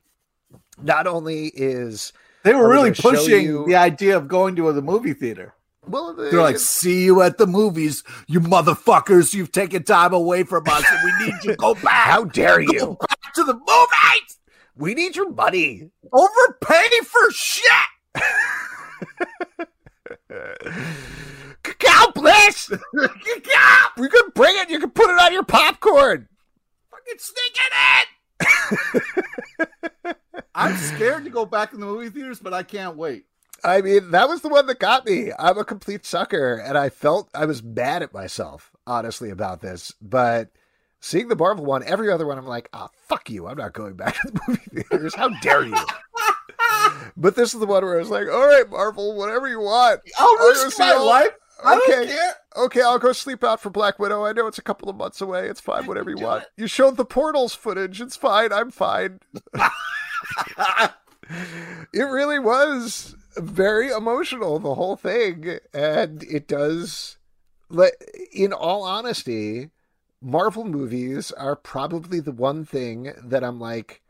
Not 0.83 1.07
only 1.07 1.47
is 1.49 2.13
they 2.43 2.55
were 2.55 2.69
really 2.69 2.93
pushing 2.93 3.45
you... 3.45 3.67
the 3.67 3.77
idea 3.77 4.17
of 4.17 4.29
going 4.29 4.57
to 4.57 4.73
the 4.73 4.83
movie 4.83 5.15
theater. 5.15 5.55
Well, 5.87 6.15
they, 6.15 6.29
are 6.29 6.43
like, 6.43 6.59
"See 6.59 7.05
you 7.05 7.23
at 7.23 7.39
the 7.39 7.47
movies, 7.47 8.05
you 8.27 8.41
motherfuckers! 8.41 9.35
You've 9.35 9.53
taken 9.53 9.83
time 9.83 10.13
away 10.13 10.45
from 10.45 10.65
us, 10.69 10.85
and 10.91 11.01
we 11.05 11.27
need 11.27 11.35
you 11.43 11.51
to 11.53 11.57
go 11.57 11.75
back. 11.83 12.07
How 12.07 12.25
dare 12.25 12.61
you 12.61 12.79
go 12.79 12.97
back 13.01 13.35
to 13.35 13.45
the 13.45 13.55
movies? 13.55 14.39
We 14.77 14.95
need 14.95 15.17
your 15.17 15.31
money. 15.33 15.91
Overpay 16.13 16.89
for 17.05 17.31
shit." 17.31 17.65
Cacao 21.63 22.13
Bliss! 22.15 22.69
Cacao! 22.95 23.89
You 23.97 24.09
can 24.09 24.31
bring 24.35 24.57
it, 24.59 24.71
you 24.71 24.79
can 24.79 24.91
put 24.91 25.11
it 25.11 25.19
on 25.19 25.33
your 25.33 25.45
popcorn. 25.45 26.29
Fucking 26.91 27.19
sneak 27.19 27.57
it 27.57 27.73
in! 29.83 29.90
I'm 30.61 30.77
scared 30.97 31.25
to 31.25 31.31
go 31.31 31.47
back 31.47 31.73
in 31.73 31.81
the 31.81 31.87
movie 31.87 32.11
theaters, 32.11 32.39
but 32.41 32.53
I 32.53 32.63
can't 32.63 32.97
wait. 32.97 33.25
I 33.63 33.83
mean, 33.83 34.11
that 34.13 34.29
was 34.29 34.41
the 34.41 34.49
one 34.49 34.67
that 34.67 34.79
got 34.79 35.05
me. 35.05 35.33
I'm 35.39 35.59
a 35.59 35.65
complete 35.65 36.07
sucker, 36.07 36.55
and 36.55 36.79
I 36.79 36.89
felt 36.89 37.29
I 37.35 37.45
was 37.45 37.63
mad 37.63 38.03
at 38.03 38.15
myself, 38.15 38.71
honestly, 38.87 39.31
about 39.31 39.61
this. 39.61 39.93
But 40.01 40.51
seeing 41.01 41.29
the 41.29 41.37
Marvel 41.37 41.65
one, 41.65 41.83
every 41.85 42.11
other 42.11 42.27
one, 42.27 42.39
I'm 42.39 42.47
like, 42.47 42.71
ah, 42.73 42.89
oh, 42.91 42.97
fuck 43.07 43.29
you. 43.29 43.49
I'm 43.49 43.59
not 43.59 43.75
going 43.75 43.95
back 43.95 44.15
to 44.21 44.31
the 44.31 44.41
movie 44.49 44.83
theaters. 44.83 45.15
How 45.15 45.29
dare 45.41 45.65
you? 45.65 45.77
but 47.17 47.37
this 47.37 47.53
is 47.53 47.61
the 47.61 47.67
one 47.67 47.85
where 47.85 47.97
I 47.97 47.99
was 47.99 48.09
like, 48.09 48.29
all 48.29 48.47
right, 48.47 48.69
Marvel, 48.71 49.15
whatever 49.15 49.49
you 49.49 49.61
want. 49.61 50.01
I'll 50.19 50.49
risk 50.49 50.79
my 50.79 50.95
life 50.95 51.33
okay. 51.65 52.31
Okay, 52.57 52.83
I'll 52.83 52.99
go 52.99 53.13
sleep 53.13 53.45
out 53.45 53.61
for 53.61 53.71
Black 53.71 53.99
Widow. 53.99 54.25
I 54.25 54.33
know 54.33 54.47
it's 54.47 54.59
a 54.59 54.63
couple 54.63 54.89
of 54.89 54.97
months 54.97 55.21
away. 55.21 55.49
It's 55.49 55.61
fine, 55.61 55.87
whatever 55.87 56.11
you 56.11 56.19
want. 56.19 56.43
It. 56.43 56.49
You 56.57 56.67
showed 56.67 56.97
the 56.97 57.05
portals 57.05 57.55
footage. 57.55 58.01
It's 58.01 58.17
fine. 58.17 58.53
I'm 58.53 58.71
fine. 58.71 59.21
it 61.93 62.03
really 62.03 62.39
was 62.39 63.15
very 63.37 63.91
emotional, 63.91 64.59
the 64.59 64.75
whole 64.75 64.97
thing. 64.97 65.59
And 65.73 66.23
it 66.25 66.49
does, 66.49 67.19
let 67.69 67.95
in 68.33 68.53
all 68.53 68.83
honesty, 68.83 69.71
Marvel 70.23 70.65
movies 70.65 71.33
are 71.33 71.57
probably 71.57 72.21
the 72.21 72.33
one 72.33 72.65
thing 72.65 73.13
that 73.25 73.43
I'm 73.43 73.59
like, 73.59 74.03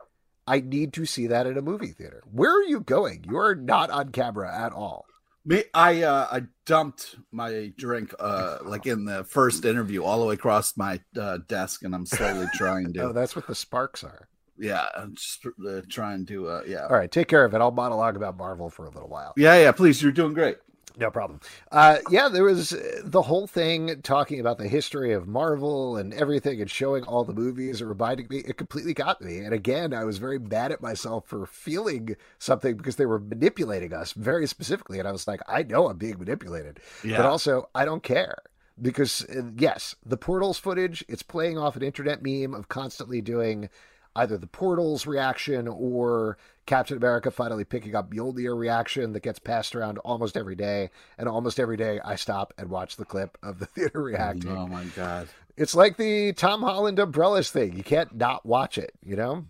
I 0.47 0.59
need 0.59 0.93
to 0.93 1.05
see 1.05 1.27
that 1.27 1.47
in 1.47 1.57
a 1.57 1.61
movie 1.61 1.91
theater. 1.91 2.23
Where 2.29 2.51
are 2.51 2.63
you 2.63 2.81
going? 2.81 3.25
You 3.29 3.37
are 3.37 3.55
not 3.55 3.89
on 3.89 4.09
camera 4.09 4.53
at 4.53 4.73
all. 4.73 5.05
Me, 5.43 5.63
I 5.73 6.03
uh, 6.03 6.27
I 6.31 6.43
dumped 6.67 7.15
my 7.31 7.73
drink 7.75 8.13
uh, 8.19 8.59
like 8.63 8.85
in 8.85 9.05
the 9.05 9.23
first 9.23 9.65
interview 9.65 10.03
all 10.03 10.19
the 10.19 10.25
way 10.27 10.35
across 10.35 10.77
my 10.77 10.99
uh, 11.19 11.39
desk, 11.47 11.83
and 11.83 11.95
I'm 11.95 12.05
slowly 12.05 12.45
trying 12.53 12.93
to. 12.93 13.01
oh, 13.05 13.13
that's 13.13 13.35
what 13.35 13.47
the 13.47 13.55
sparks 13.55 14.03
are. 14.03 14.27
Yeah, 14.57 14.87
I'm 14.95 15.15
just 15.15 15.45
uh, 15.45 15.81
trying 15.89 16.25
to. 16.27 16.47
Uh, 16.47 16.61
yeah. 16.67 16.87
All 16.87 16.95
right, 16.95 17.11
take 17.11 17.27
care 17.27 17.45
of 17.45 17.53
it. 17.53 17.61
I'll 17.61 17.71
monologue 17.71 18.15
about 18.15 18.37
Marvel 18.37 18.69
for 18.69 18.85
a 18.85 18.89
little 18.89 19.09
while. 19.09 19.33
Yeah, 19.37 19.57
yeah. 19.59 19.71
Please, 19.71 20.01
you're 20.01 20.11
doing 20.11 20.33
great. 20.33 20.57
No 20.97 21.09
problem. 21.09 21.39
Uh, 21.71 21.97
yeah, 22.09 22.27
there 22.27 22.43
was 22.43 22.73
uh, 22.73 23.01
the 23.03 23.21
whole 23.21 23.47
thing 23.47 24.01
talking 24.01 24.39
about 24.39 24.57
the 24.57 24.67
history 24.67 25.13
of 25.13 25.27
Marvel 25.27 25.95
and 25.95 26.13
everything 26.13 26.59
and 26.59 26.69
showing 26.69 27.03
all 27.05 27.23
the 27.23 27.33
movies 27.33 27.81
and 27.81 27.89
reminding 27.89 28.27
me. 28.29 28.39
It 28.39 28.57
completely 28.57 28.93
got 28.93 29.21
me. 29.21 29.39
And 29.39 29.53
again, 29.53 29.93
I 29.93 30.03
was 30.03 30.17
very 30.17 30.37
mad 30.37 30.71
at 30.71 30.81
myself 30.81 31.25
for 31.27 31.45
feeling 31.45 32.15
something 32.39 32.75
because 32.75 32.97
they 32.97 33.05
were 33.05 33.19
manipulating 33.19 33.93
us 33.93 34.11
very 34.13 34.47
specifically. 34.47 34.99
And 34.99 35.07
I 35.07 35.11
was 35.11 35.27
like, 35.27 35.41
I 35.47 35.63
know 35.63 35.87
I'm 35.89 35.97
being 35.97 36.19
manipulated, 36.19 36.79
yeah. 37.03 37.17
but 37.17 37.25
also 37.25 37.69
I 37.73 37.85
don't 37.85 38.03
care 38.03 38.37
because 38.81 39.25
uh, 39.29 39.43
yes, 39.57 39.95
the 40.05 40.17
portals 40.17 40.57
footage, 40.57 41.03
it's 41.07 41.23
playing 41.23 41.57
off 41.57 41.75
an 41.75 41.83
internet 41.83 42.21
meme 42.21 42.53
of 42.53 42.67
constantly 42.67 43.21
doing 43.21 43.69
either 44.15 44.37
the 44.37 44.47
portals 44.47 45.07
reaction 45.07 45.67
or 45.67 46.37
Captain 46.65 46.97
America 46.97 47.31
finally 47.31 47.63
picking 47.63 47.95
up 47.95 48.11
Mjolnir 48.11 48.57
reaction 48.57 49.13
that 49.13 49.23
gets 49.23 49.39
passed 49.39 49.75
around 49.75 49.97
almost 49.99 50.37
every 50.37 50.55
day. 50.55 50.89
And 51.17 51.27
almost 51.27 51.59
every 51.59 51.77
day 51.77 51.99
I 52.03 52.15
stop 52.15 52.53
and 52.57 52.69
watch 52.69 52.95
the 52.95 53.05
clip 53.05 53.37
of 53.41 53.59
the 53.59 53.65
theater 53.67 54.01
reacting. 54.01 54.55
Oh 54.55 54.67
my 54.67 54.85
God. 54.95 55.27
It's 55.57 55.75
like 55.75 55.97
the 55.97 56.33
Tom 56.33 56.61
Holland 56.61 56.99
umbrellas 56.99 57.51
thing. 57.51 57.75
You 57.75 57.83
can't 57.83 58.15
not 58.15 58.45
watch 58.45 58.77
it, 58.77 58.91
you 59.03 59.15
know? 59.15 59.45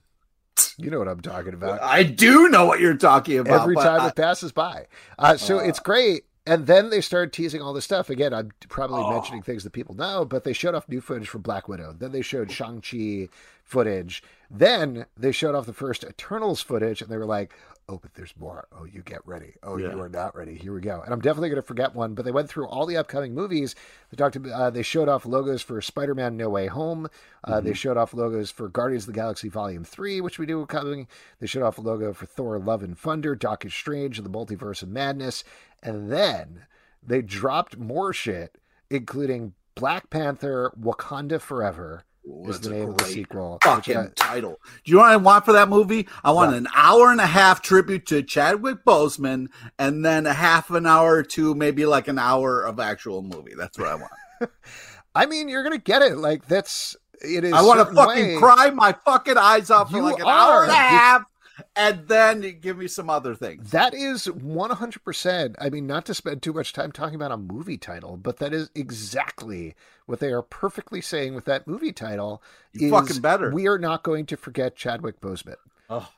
You 0.77 0.89
know 0.89 0.99
what 0.99 1.07
I'm 1.07 1.21
talking 1.21 1.53
about. 1.53 1.81
I 1.81 2.03
do 2.03 2.49
know 2.49 2.65
what 2.65 2.79
you're 2.79 2.97
talking 2.97 3.39
about. 3.39 3.61
Every 3.61 3.75
time 3.75 4.01
I... 4.01 4.07
it 4.07 4.15
passes 4.15 4.51
by. 4.51 4.87
Uh, 5.17 5.37
so 5.37 5.59
uh... 5.59 5.63
it's 5.63 5.79
great. 5.79 6.23
And 6.45 6.65
then 6.65 6.89
they 6.89 7.01
started 7.01 7.33
teasing 7.33 7.61
all 7.61 7.71
this 7.71 7.85
stuff. 7.85 8.09
Again, 8.09 8.33
I'm 8.33 8.51
probably 8.67 9.03
oh. 9.03 9.11
mentioning 9.11 9.43
things 9.43 9.63
that 9.63 9.73
people 9.73 9.93
know, 9.93 10.25
but 10.25 10.43
they 10.43 10.53
showed 10.53 10.73
off 10.73 10.89
new 10.89 10.99
footage 10.99 11.29
from 11.29 11.41
Black 11.41 11.67
Widow. 11.67 11.95
Then 11.97 12.11
they 12.11 12.23
showed 12.23 12.51
Shang-Chi 12.51 13.29
footage. 13.63 14.23
Then 14.49 15.05
they 15.15 15.31
showed 15.31 15.55
off 15.55 15.65
the 15.65 15.73
first 15.73 16.03
Eternals 16.03 16.61
footage, 16.61 17.01
and 17.01 17.09
they 17.09 17.15
were 17.15 17.25
like, 17.25 17.53
"Oh, 17.87 17.99
but 18.01 18.15
there's 18.15 18.33
more. 18.37 18.67
Oh, 18.77 18.83
you 18.83 19.01
get 19.01 19.25
ready. 19.25 19.53
Oh, 19.63 19.77
yeah. 19.77 19.91
you 19.91 20.01
are 20.01 20.09
not 20.09 20.35
ready. 20.35 20.55
Here 20.55 20.73
we 20.73 20.81
go." 20.81 21.01
And 21.01 21.13
I'm 21.13 21.21
definitely 21.21 21.49
going 21.49 21.61
to 21.61 21.67
forget 21.67 21.95
one. 21.95 22.15
But 22.15 22.25
they 22.25 22.31
went 22.31 22.49
through 22.49 22.67
all 22.67 22.85
the 22.85 22.97
upcoming 22.97 23.33
movies. 23.33 23.75
They 24.09 24.17
talked. 24.17 24.35
Uh, 24.35 24.71
they 24.71 24.81
showed 24.81 25.07
off 25.07 25.25
logos 25.25 25.61
for 25.61 25.79
Spider-Man: 25.79 26.35
No 26.35 26.49
Way 26.49 26.67
Home. 26.67 27.07
Uh, 27.45 27.53
mm-hmm. 27.53 27.67
They 27.67 27.73
showed 27.73 27.95
off 27.95 28.13
logos 28.13 28.51
for 28.51 28.67
Guardians 28.67 29.03
of 29.03 29.13
the 29.13 29.19
Galaxy 29.19 29.47
Volume 29.47 29.85
Three, 29.85 30.19
which 30.19 30.37
we 30.37 30.45
do 30.45 30.65
coming. 30.65 31.07
They 31.39 31.47
showed 31.47 31.63
off 31.63 31.77
a 31.77 31.81
logo 31.81 32.11
for 32.11 32.25
Thor: 32.25 32.59
Love 32.59 32.83
and 32.83 32.97
Thunder, 32.97 33.35
Doctor 33.35 33.69
Strange, 33.69 34.17
and 34.17 34.25
the 34.25 34.37
Multiverse 34.37 34.83
of 34.83 34.89
Madness, 34.89 35.45
and 35.83 36.11
then 36.11 36.65
they 37.03 37.21
dropped 37.21 37.77
more 37.77 38.13
shit, 38.13 38.57
including 38.89 39.53
Black 39.75 40.09
Panther: 40.09 40.71
Wakanda 40.79 41.39
Forever 41.39 42.05
was 42.23 42.59
the 42.61 42.69
name 42.69 42.89
of 42.89 42.97
the 42.97 43.05
sequel. 43.05 43.59
Fucking 43.63 44.11
title. 44.15 44.59
Do 44.83 44.91
you 44.91 44.97
know 44.97 45.03
what 45.03 45.11
I 45.11 45.17
want 45.17 45.45
for 45.45 45.53
that 45.53 45.69
movie? 45.69 46.07
I 46.23 46.31
want 46.31 46.55
an 46.55 46.67
hour 46.75 47.11
and 47.11 47.19
a 47.19 47.25
half 47.25 47.61
tribute 47.61 48.05
to 48.07 48.21
Chadwick 48.21 48.85
Boseman, 48.85 49.47
and 49.79 50.05
then 50.05 50.25
a 50.25 50.33
half 50.33 50.69
an 50.71 50.85
hour 50.85 51.15
or 51.15 51.23
two, 51.23 51.55
maybe 51.55 51.85
like 51.85 52.07
an 52.07 52.19
hour 52.19 52.61
of 52.61 52.79
actual 52.79 53.21
movie. 53.21 53.53
That's 53.57 53.77
what 53.77 53.87
I 53.87 53.95
want. 53.95 54.11
I 55.15 55.25
mean, 55.25 55.49
you're 55.49 55.63
gonna 55.63 55.77
get 55.77 56.01
it. 56.01 56.17
Like 56.17 56.47
that's 56.47 56.95
it 57.21 57.43
is. 57.43 57.53
I 57.53 57.61
want 57.61 57.87
to 57.87 57.93
fucking 57.93 58.35
way. 58.35 58.37
cry 58.37 58.69
my 58.69 58.93
fucking 59.05 59.37
eyes 59.37 59.69
off 59.69 59.91
for 59.91 60.01
like 60.01 60.19
an 60.19 60.25
are. 60.25 60.29
hour 60.29 60.63
and 60.63 60.71
a 60.71 60.75
half 60.75 61.23
and 61.75 62.07
then 62.07 62.59
give 62.61 62.77
me 62.77 62.87
some 62.87 63.09
other 63.09 63.35
things. 63.35 63.71
That 63.71 63.93
is 63.93 64.27
100%. 64.27 65.55
I 65.59 65.69
mean, 65.69 65.87
not 65.87 66.05
to 66.05 66.13
spend 66.13 66.41
too 66.41 66.53
much 66.53 66.73
time 66.73 66.91
talking 66.91 67.15
about 67.15 67.31
a 67.31 67.37
movie 67.37 67.77
title, 67.77 68.17
but 68.17 68.37
that 68.37 68.53
is 68.53 68.69
exactly 68.75 69.75
what 70.05 70.19
they 70.19 70.31
are 70.31 70.41
perfectly 70.41 71.01
saying 71.01 71.35
with 71.35 71.45
that 71.45 71.67
movie 71.67 71.93
title. 71.93 72.41
You 72.73 72.87
is 72.87 72.91
fucking 72.91 73.21
better. 73.21 73.51
We 73.51 73.67
are 73.67 73.79
not 73.79 74.03
going 74.03 74.25
to 74.27 74.37
forget 74.37 74.75
Chadwick 74.75 75.21
Boseman. 75.21 75.55
Oh. 75.89 76.09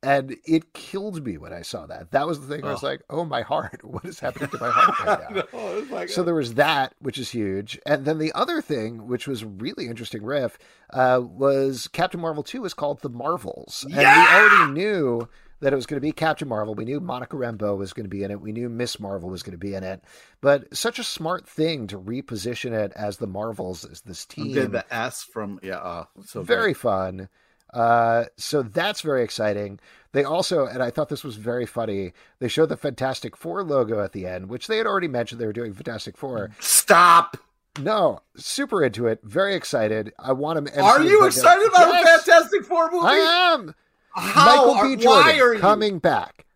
And 0.00 0.36
it 0.44 0.74
killed 0.74 1.24
me 1.24 1.38
when 1.38 1.52
I 1.52 1.62
saw 1.62 1.86
that. 1.86 2.12
That 2.12 2.26
was 2.26 2.40
the 2.40 2.46
thing. 2.46 2.64
Oh. 2.64 2.68
I 2.68 2.72
was 2.72 2.84
like, 2.84 3.02
"Oh 3.10 3.24
my 3.24 3.42
heart! 3.42 3.80
What 3.84 4.04
is 4.04 4.20
happening 4.20 4.48
to 4.50 4.58
my 4.60 4.70
heart 4.70 4.98
right 5.06 5.34
now?" 5.34 5.42
no, 5.52 5.86
like, 5.90 6.08
so 6.08 6.22
there 6.22 6.34
was 6.34 6.54
that, 6.54 6.94
which 7.00 7.18
is 7.18 7.30
huge, 7.30 7.80
and 7.84 8.04
then 8.04 8.18
the 8.18 8.32
other 8.32 8.62
thing, 8.62 9.08
which 9.08 9.26
was 9.26 9.44
really 9.44 9.86
interesting, 9.88 10.22
riff, 10.22 10.56
uh, 10.90 11.20
was 11.20 11.88
Captain 11.88 12.20
Marvel 12.20 12.44
two 12.44 12.64
is 12.64 12.74
called 12.74 13.00
the 13.02 13.08
Marvels, 13.08 13.84
and 13.84 13.94
yeah! 13.94 14.22
we 14.22 14.40
already 14.40 14.72
knew 14.72 15.28
that 15.60 15.72
it 15.72 15.76
was 15.76 15.86
going 15.86 15.96
to 15.96 16.06
be 16.06 16.12
Captain 16.12 16.48
Marvel. 16.48 16.74
We 16.74 16.84
knew 16.84 17.00
Monica 17.00 17.36
Rambeau 17.36 17.76
was 17.76 17.92
going 17.92 18.04
to 18.04 18.10
be 18.10 18.22
in 18.22 18.30
it. 18.30 18.40
We 18.40 18.52
knew 18.52 18.68
Miss 18.68 19.00
Marvel 19.00 19.28
was 19.28 19.42
going 19.42 19.52
to 19.52 19.58
be 19.58 19.74
in 19.74 19.82
it. 19.82 20.02
But 20.40 20.76
such 20.76 20.98
a 20.98 21.04
smart 21.04 21.48
thing 21.48 21.88
to 21.88 21.98
reposition 21.98 22.72
it 22.72 22.92
as 22.94 23.16
the 23.16 23.26
Marvels 23.26 23.84
as 23.84 24.00
this 24.02 24.24
team. 24.24 24.52
Did 24.52 24.72
the 24.72 24.94
S 24.94 25.24
from 25.24 25.58
yeah, 25.62 25.78
uh, 25.78 26.04
so 26.24 26.42
very 26.42 26.72
great. 26.72 26.76
fun. 26.76 27.28
Uh, 27.72 28.24
so 28.36 28.62
that's 28.62 29.00
very 29.00 29.22
exciting. 29.22 29.78
They 30.12 30.24
also, 30.24 30.66
and 30.66 30.82
I 30.82 30.90
thought 30.90 31.10
this 31.10 31.24
was 31.24 31.36
very 31.36 31.66
funny. 31.66 32.12
They 32.38 32.48
showed 32.48 32.70
the 32.70 32.76
Fantastic 32.76 33.36
Four 33.36 33.62
logo 33.62 34.02
at 34.02 34.12
the 34.12 34.26
end, 34.26 34.48
which 34.48 34.66
they 34.66 34.78
had 34.78 34.86
already 34.86 35.08
mentioned 35.08 35.40
they 35.40 35.46
were 35.46 35.52
doing 35.52 35.74
Fantastic 35.74 36.16
Four. 36.16 36.50
Stop. 36.60 37.36
No, 37.78 38.20
super 38.36 38.82
into 38.82 39.06
it. 39.06 39.20
Very 39.22 39.54
excited. 39.54 40.12
I 40.18 40.32
want 40.32 40.58
him. 40.58 40.82
Are 40.82 41.02
you 41.02 41.26
excited 41.26 41.66
about 41.68 41.92
yes, 41.92 42.24
the 42.24 42.32
Fantastic 42.32 42.64
Four 42.64 42.90
movie? 42.90 43.06
I 43.06 43.52
am. 43.54 43.74
How? 44.14 44.72
Michael 44.74 44.96
B. 44.96 45.02
Jordan 45.02 45.60
coming 45.60 45.98
back. 45.98 46.46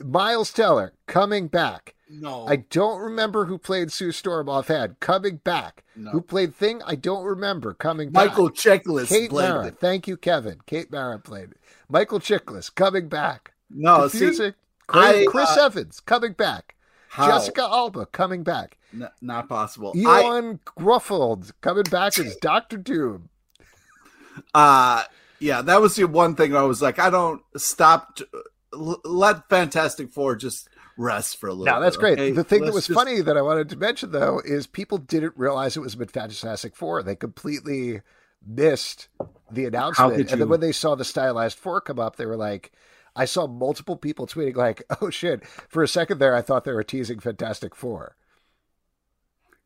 Miles 0.00 0.52
Teller 0.52 0.92
coming 1.06 1.48
back. 1.48 1.94
No. 2.08 2.46
I 2.46 2.56
don't 2.56 3.00
remember 3.00 3.46
who 3.46 3.56
played 3.56 3.90
Sue 3.90 4.12
Storm 4.12 4.48
offhand. 4.48 5.00
Coming 5.00 5.36
back. 5.36 5.82
No. 5.96 6.10
Who 6.10 6.20
played 6.20 6.54
Thing? 6.54 6.82
I 6.86 6.94
don't 6.94 7.24
remember. 7.24 7.72
Coming 7.72 8.10
back. 8.10 8.28
Michael 8.28 8.50
Chiklis. 8.50 9.08
Kate 9.08 9.32
Mara. 9.32 9.68
It. 9.68 9.78
Thank 9.78 10.06
you, 10.06 10.16
Kevin. 10.16 10.58
Kate 10.66 10.90
Mara 10.92 11.18
played 11.18 11.52
it. 11.52 11.56
Michael 11.88 12.20
Chiklis 12.20 12.74
coming 12.74 13.08
back. 13.08 13.52
No, 13.70 14.00
Confusing. 14.00 14.50
See, 14.50 14.56
Chris, 14.86 15.04
I, 15.04 15.24
Chris 15.26 15.56
uh, 15.56 15.64
Evans 15.64 16.00
coming 16.00 16.32
back. 16.34 16.74
How? 17.08 17.28
Jessica 17.28 17.62
Alba 17.62 18.06
coming 18.06 18.42
back. 18.42 18.78
N- 18.92 19.08
not 19.22 19.48
possible. 19.48 19.94
Ioan 19.94 20.60
Gruffudd 20.64 21.52
coming 21.60 21.84
back 21.84 22.18
as 22.18 22.36
Doctor 22.42 22.76
Doom. 22.76 23.30
Uh 24.54 25.04
yeah, 25.40 25.60
that 25.62 25.80
was 25.80 25.96
the 25.96 26.04
one 26.04 26.36
thing 26.36 26.54
I 26.54 26.62
was 26.62 26.80
like, 26.80 26.98
I 26.98 27.10
don't 27.10 27.42
stop. 27.56 28.16
To, 28.16 28.28
let 28.72 29.48
Fantastic 29.48 30.10
Four 30.10 30.36
just 30.36 30.68
rest 30.96 31.38
for 31.38 31.48
a 31.48 31.54
little. 31.54 31.74
No, 31.74 31.80
that's 31.80 31.96
bit, 31.96 32.00
great. 32.00 32.18
Okay? 32.18 32.30
The 32.32 32.44
thing 32.44 32.62
Let's 32.62 32.70
that 32.70 32.74
was 32.74 32.86
just... 32.86 32.98
funny 32.98 33.20
that 33.20 33.36
I 33.36 33.42
wanted 33.42 33.68
to 33.70 33.76
mention 33.76 34.12
though 34.12 34.40
is 34.44 34.66
people 34.66 34.98
didn't 34.98 35.34
realize 35.36 35.76
it 35.76 35.80
was 35.80 35.94
a 35.94 36.06
Fantastic 36.06 36.76
Four. 36.76 37.02
They 37.02 37.16
completely 37.16 38.00
missed 38.46 39.08
the 39.50 39.66
announcement, 39.66 40.30
and 40.30 40.40
then 40.40 40.48
when 40.48 40.60
they 40.60 40.72
saw 40.72 40.94
the 40.94 41.04
stylized 41.04 41.58
four 41.58 41.80
come 41.80 41.98
up, 41.98 42.16
they 42.16 42.26
were 42.26 42.36
like. 42.36 42.72
I 43.14 43.26
saw 43.26 43.46
multiple 43.46 43.96
people 43.96 44.26
tweeting 44.26 44.56
like, 44.56 44.82
"Oh 45.02 45.10
shit!" 45.10 45.46
For 45.46 45.82
a 45.82 45.88
second 45.88 46.18
there, 46.18 46.34
I 46.34 46.40
thought 46.40 46.64
they 46.64 46.72
were 46.72 46.82
teasing 46.82 47.18
Fantastic 47.18 47.74
Four. 47.74 48.16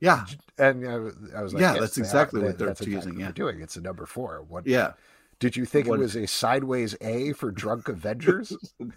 Yeah, 0.00 0.26
and 0.58 0.84
I, 0.84 1.38
I 1.38 1.42
was 1.42 1.54
like, 1.54 1.60
"Yeah, 1.60 1.74
yes, 1.74 1.80
that's 1.80 1.98
exactly 1.98 2.42
what 2.42 2.58
they're 2.58 2.74
teasing. 2.74 2.94
Exactly 2.94 3.22
yeah, 3.22 3.30
doing. 3.30 3.60
It's 3.60 3.76
a 3.76 3.80
number 3.80 4.04
four. 4.04 4.44
What? 4.48 4.66
Yeah, 4.66 4.94
did 5.38 5.56
you 5.56 5.64
think 5.64 5.88
what? 5.88 5.98
it 5.98 6.02
was 6.02 6.16
a 6.16 6.26
sideways 6.26 6.96
A 7.00 7.32
for 7.32 7.50
Drunk 7.50 7.88
Avengers? 7.88 8.56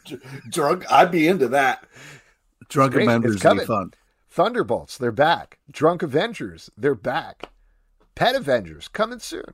Drunk, 0.49 0.89
I'd 0.91 1.11
be 1.11 1.27
into 1.27 1.47
that. 1.49 1.85
Drunk 2.69 2.95
Avengers 2.95 3.43
would 3.43 3.59
be 3.59 3.65
fun. 3.65 3.93
Thunderbolts, 4.29 4.97
they're 4.97 5.11
back. 5.11 5.59
Drunk 5.71 6.03
Avengers, 6.03 6.69
they're 6.77 6.95
back. 6.95 7.49
Pet 8.15 8.35
Avengers 8.35 8.87
coming 8.87 9.19
soon. 9.19 9.53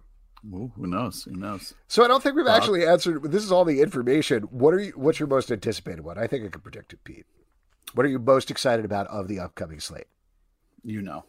Ooh, 0.53 0.71
who 0.75 0.85
knows? 0.85 1.23
Who 1.23 1.31
knows? 1.31 1.73
So 1.87 2.03
I 2.03 2.07
don't 2.07 2.21
think 2.21 2.35
we've 2.35 2.45
uh, 2.45 2.51
actually 2.51 2.85
answered. 2.85 3.23
This 3.31 3.43
is 3.43 3.51
all 3.51 3.65
the 3.65 3.81
information. 3.81 4.43
What 4.43 4.73
are 4.73 4.79
you? 4.79 4.93
What's 4.95 5.19
your 5.19 5.27
most 5.27 5.51
anticipated 5.51 6.01
one? 6.01 6.19
I 6.19 6.27
think 6.27 6.45
I 6.45 6.49
can 6.49 6.61
predict 6.61 6.93
it, 6.93 7.03
Pete. 7.03 7.25
What 7.93 8.05
are 8.05 8.09
you 8.09 8.19
most 8.19 8.51
excited 8.51 8.85
about 8.85 9.07
of 9.07 9.27
the 9.27 9.39
upcoming 9.39 9.79
slate? 9.79 10.07
You 10.83 11.01
know. 11.01 11.25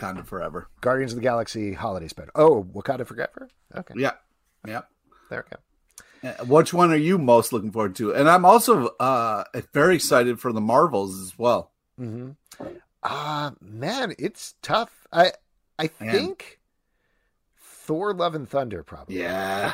Wakanda 0.00 0.26
Forever. 0.26 0.68
Guardians 0.80 1.12
of 1.12 1.16
the 1.16 1.22
Galaxy 1.22 1.72
Holiday 1.72 2.08
Special. 2.08 2.32
Oh, 2.34 2.64
Wakanda 2.74 3.06
Forever. 3.06 3.48
Okay. 3.76 3.94
Yeah. 3.96 4.12
Yeah. 4.66 4.82
There 5.28 5.44
we 5.50 5.56
go. 5.56 5.62
Uh, 6.22 6.44
which 6.44 6.74
one 6.74 6.92
are 6.92 6.96
you 6.96 7.16
most 7.18 7.52
looking 7.52 7.70
forward 7.70 7.96
to? 7.96 8.14
And 8.14 8.28
I'm 8.28 8.44
also 8.44 8.88
uh, 9.00 9.44
very 9.72 9.94
excited 9.94 10.38
for 10.40 10.52
the 10.52 10.60
Marvels 10.60 11.18
as 11.20 11.38
well. 11.38 11.70
Mm-hmm. 11.98 12.30
Uh 13.02 13.52
man, 13.62 14.14
it's 14.18 14.54
tough. 14.60 15.06
I 15.10 15.32
I 15.78 15.88
man. 16.00 16.12
think 16.12 16.60
Thor: 17.62 18.12
Love 18.12 18.34
and 18.34 18.46
Thunder 18.46 18.82
probably. 18.82 19.18
Yeah, 19.20 19.72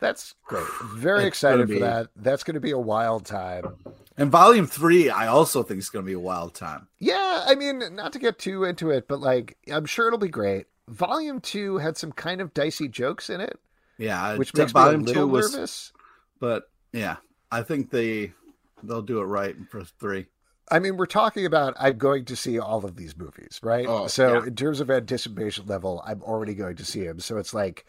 that's 0.00 0.34
great. 0.44 0.64
Very 0.94 1.20
it's 1.20 1.28
excited 1.28 1.68
for 1.68 1.78
that. 1.80 2.08
That's 2.16 2.44
going 2.44 2.54
to 2.54 2.60
be 2.60 2.70
a 2.70 2.78
wild 2.78 3.26
time. 3.26 3.76
And 4.16 4.30
volume 4.30 4.66
three, 4.66 5.10
I 5.10 5.28
also 5.28 5.62
think 5.62 5.78
is 5.78 5.90
going 5.90 6.04
to 6.04 6.06
be 6.06 6.14
a 6.14 6.20
wild 6.20 6.54
time. 6.54 6.88
Yeah, 6.98 7.44
I 7.46 7.54
mean, 7.54 7.82
not 7.94 8.12
to 8.14 8.18
get 8.18 8.38
too 8.38 8.64
into 8.64 8.90
it, 8.90 9.06
but 9.08 9.20
like, 9.20 9.56
I'm 9.70 9.86
sure 9.86 10.06
it'll 10.08 10.18
be 10.18 10.28
great. 10.28 10.66
Volume 10.88 11.40
two 11.40 11.78
had 11.78 11.96
some 11.96 12.12
kind 12.12 12.40
of 12.40 12.54
dicey 12.54 12.88
jokes 12.88 13.30
in 13.30 13.40
it. 13.40 13.58
Yeah, 13.98 14.36
which 14.36 14.54
makes 14.54 14.72
volume 14.72 15.04
me 15.04 15.12
a 15.12 15.14
little 15.14 15.28
was, 15.28 15.52
nervous. 15.52 15.92
But 16.40 16.70
yeah, 16.92 17.16
I 17.50 17.62
think 17.62 17.90
they 17.90 18.32
they'll 18.82 19.02
do 19.02 19.20
it 19.20 19.24
right 19.24 19.56
for 19.70 19.84
three. 19.84 20.26
I 20.70 20.78
mean, 20.78 20.96
we're 20.96 21.06
talking 21.06 21.46
about 21.46 21.74
I'm 21.78 21.98
going 21.98 22.24
to 22.26 22.36
see 22.36 22.58
all 22.58 22.84
of 22.84 22.96
these 22.96 23.16
movies, 23.16 23.60
right? 23.62 23.86
Oh, 23.88 24.06
so 24.06 24.34
yeah. 24.34 24.46
in 24.46 24.54
terms 24.54 24.80
of 24.80 24.90
anticipation 24.90 25.66
level, 25.66 26.02
I'm 26.06 26.22
already 26.22 26.54
going 26.54 26.76
to 26.76 26.84
see 26.84 27.04
them. 27.04 27.20
So 27.20 27.38
it's 27.38 27.54
like 27.54 27.86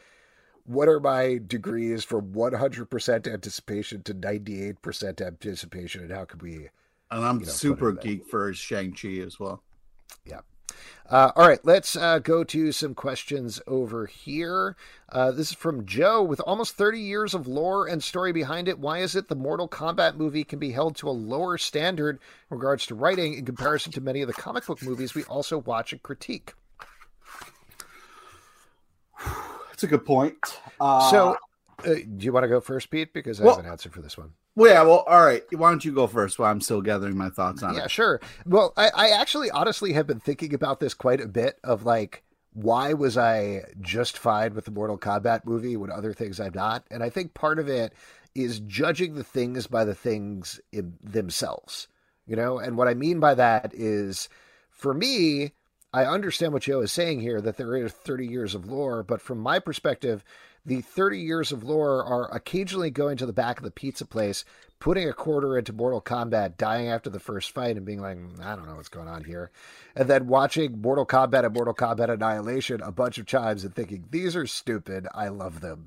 what 0.70 0.88
are 0.88 1.00
my 1.00 1.40
degrees 1.48 2.04
from 2.04 2.32
100% 2.32 3.34
anticipation 3.34 4.04
to 4.04 4.14
98% 4.14 5.26
anticipation 5.26 6.02
and 6.02 6.12
how 6.12 6.26
can 6.26 6.40
we 6.40 6.70
and 7.12 7.26
i'm 7.26 7.40
you 7.40 7.46
know, 7.46 7.52
super 7.52 7.92
geek 7.92 8.26
for 8.28 8.54
shang-chi 8.54 9.20
as 9.26 9.40
well 9.40 9.64
yeah 10.26 10.42
uh, 11.10 11.32
all 11.36 11.48
right, 11.48 11.60
let's 11.64 11.96
uh, 11.96 12.20
go 12.20 12.44
to 12.44 12.72
some 12.72 12.94
questions 12.94 13.60
over 13.66 14.06
here. 14.06 14.76
Uh, 15.12 15.32
this 15.32 15.50
is 15.50 15.56
from 15.56 15.84
Joe. 15.86 16.22
With 16.22 16.40
almost 16.42 16.76
30 16.78 17.00
years 17.00 17.34
of 17.34 17.48
lore 17.48 17.88
and 17.88 18.04
story 18.04 18.32
behind 18.32 18.68
it, 18.68 18.78
why 18.78 19.00
is 19.00 19.16
it 19.16 19.28
the 19.28 19.36
Mortal 19.36 19.68
Kombat 19.68 20.16
movie 20.16 20.44
can 20.44 20.60
be 20.60 20.72
held 20.72 20.96
to 20.98 21.10
a 21.10 21.12
lower 21.12 21.58
standard 21.58 22.20
in 22.52 22.58
regards 22.58 22.86
to 22.86 22.96
writing 22.96 23.34
in 23.34 23.46
comparison 23.46 23.92
to 23.94 24.02
many 24.02 24.22
of 24.22 24.28
the 24.28 24.34
comic 24.34 24.68
book 24.68 24.84
movies 24.84 25.16
we 25.16 25.24
also 25.24 25.58
watch 25.58 25.92
and 25.92 26.04
critique? 26.04 26.54
That's 29.80 29.94
a 29.94 29.96
good 29.96 30.06
point. 30.06 30.36
Uh, 30.82 31.10
so, 31.10 31.38
uh, 31.86 31.94
do 31.94 32.26
you 32.26 32.34
want 32.34 32.44
to 32.44 32.50
go 32.50 32.60
first, 32.60 32.90
Pete? 32.90 33.14
Because 33.14 33.40
I 33.40 33.46
well, 33.46 33.56
have 33.56 33.64
an 33.64 33.72
answer 33.72 33.90
for 33.90 34.02
this 34.02 34.18
one. 34.18 34.34
Well, 34.58 34.70
yeah. 34.70 34.82
Well, 34.82 35.06
all 35.08 35.24
right. 35.24 35.42
Why 35.58 35.70
don't 35.70 35.86
you 35.86 35.94
go 35.94 36.06
first 36.06 36.38
while 36.38 36.52
I'm 36.52 36.60
still 36.60 36.82
gathering 36.82 37.16
my 37.16 37.30
thoughts 37.30 37.64
on 37.64 37.76
yeah, 37.76 37.80
it? 37.80 37.84
Yeah, 37.84 37.88
sure. 37.88 38.20
Well, 38.46 38.74
I, 38.76 38.90
I 38.94 39.10
actually 39.12 39.50
honestly 39.52 39.94
have 39.94 40.06
been 40.06 40.20
thinking 40.20 40.54
about 40.54 40.82
this 40.82 40.94
quite 40.94 41.22
a 41.22 41.30
bit 41.30 41.60
of 41.64 41.86
like, 41.86 42.24
why 42.52 42.92
was 42.92 43.18
I 43.18 43.62
just 43.80 44.18
fine 44.18 44.54
with 44.54 44.66
the 44.66 44.72
Mortal 44.72 44.98
Kombat 44.98 45.46
movie 45.46 45.78
when 45.78 45.94
other 45.94 46.12
things 46.12 46.42
I'm 46.42 46.54
not? 46.54 46.84
And 46.92 47.02
I 47.02 47.10
think 47.10 47.34
part 47.34 47.58
of 47.58 47.70
it 47.70 47.94
is 48.36 48.60
judging 48.60 49.16
the 49.16 49.24
things 49.24 49.66
by 49.66 49.86
the 49.86 49.96
things 49.96 50.60
in 50.74 50.96
themselves, 51.02 51.88
you 52.28 52.36
know? 52.36 52.60
And 52.60 52.76
what 52.76 52.90
I 52.90 52.96
mean 52.96 53.22
by 53.22 53.34
that 53.36 53.72
is 53.74 54.28
for 54.70 54.94
me, 54.94 55.54
I 55.92 56.06
understand 56.06 56.54
what 56.54 56.64
Joe 56.64 56.82
is 56.82 56.92
saying 56.92 57.22
here 57.22 57.42
that 57.42 57.58
there 57.58 57.74
are 57.74 57.90
30 57.90 58.28
years 58.28 58.54
of 58.54 58.68
lore, 58.68 59.02
but 59.02 59.22
from 59.22 59.40
my 59.40 59.58
perspective, 59.58 60.24
the 60.66 60.82
30 60.82 61.20
years 61.20 61.52
of 61.52 61.64
lore 61.64 62.04
are 62.04 62.32
occasionally 62.34 62.92
going 62.92 63.18
to 63.18 63.26
the 63.26 63.34
back 63.34 63.58
of 63.58 63.64
the 63.64 63.72
pizza 63.72 64.06
place, 64.06 64.46
putting 64.80 65.10
a 65.10 65.14
quarter 65.14 65.58
into 65.58 65.74
Mortal 65.74 66.02
Kombat, 66.02 66.58
dying 66.58 66.90
after 66.90 67.10
the 67.10 67.20
first 67.20 67.52
fight, 67.52 67.76
and 67.76 67.86
being 67.86 68.02
like, 68.02 68.18
I 68.44 68.56
don't 68.56 68.68
know 68.68 68.76
what's 68.76 68.88
going 68.88 69.08
on 69.08 69.24
here. 69.24 69.50
And 69.96 70.08
then 70.08 70.28
watching 70.28 70.80
Mortal 70.80 71.08
Kombat 71.08 71.44
and 71.44 71.56
Mortal 71.56 71.74
Kombat 71.74 72.14
Annihilation 72.14 72.82
a 72.82 72.92
bunch 72.92 73.18
of 73.18 73.26
times 73.26 73.64
and 73.64 73.74
thinking, 73.74 74.06
these 74.12 74.36
are 74.36 74.46
stupid. 74.46 75.08
I 75.16 75.30
love 75.30 75.62
them. 75.62 75.86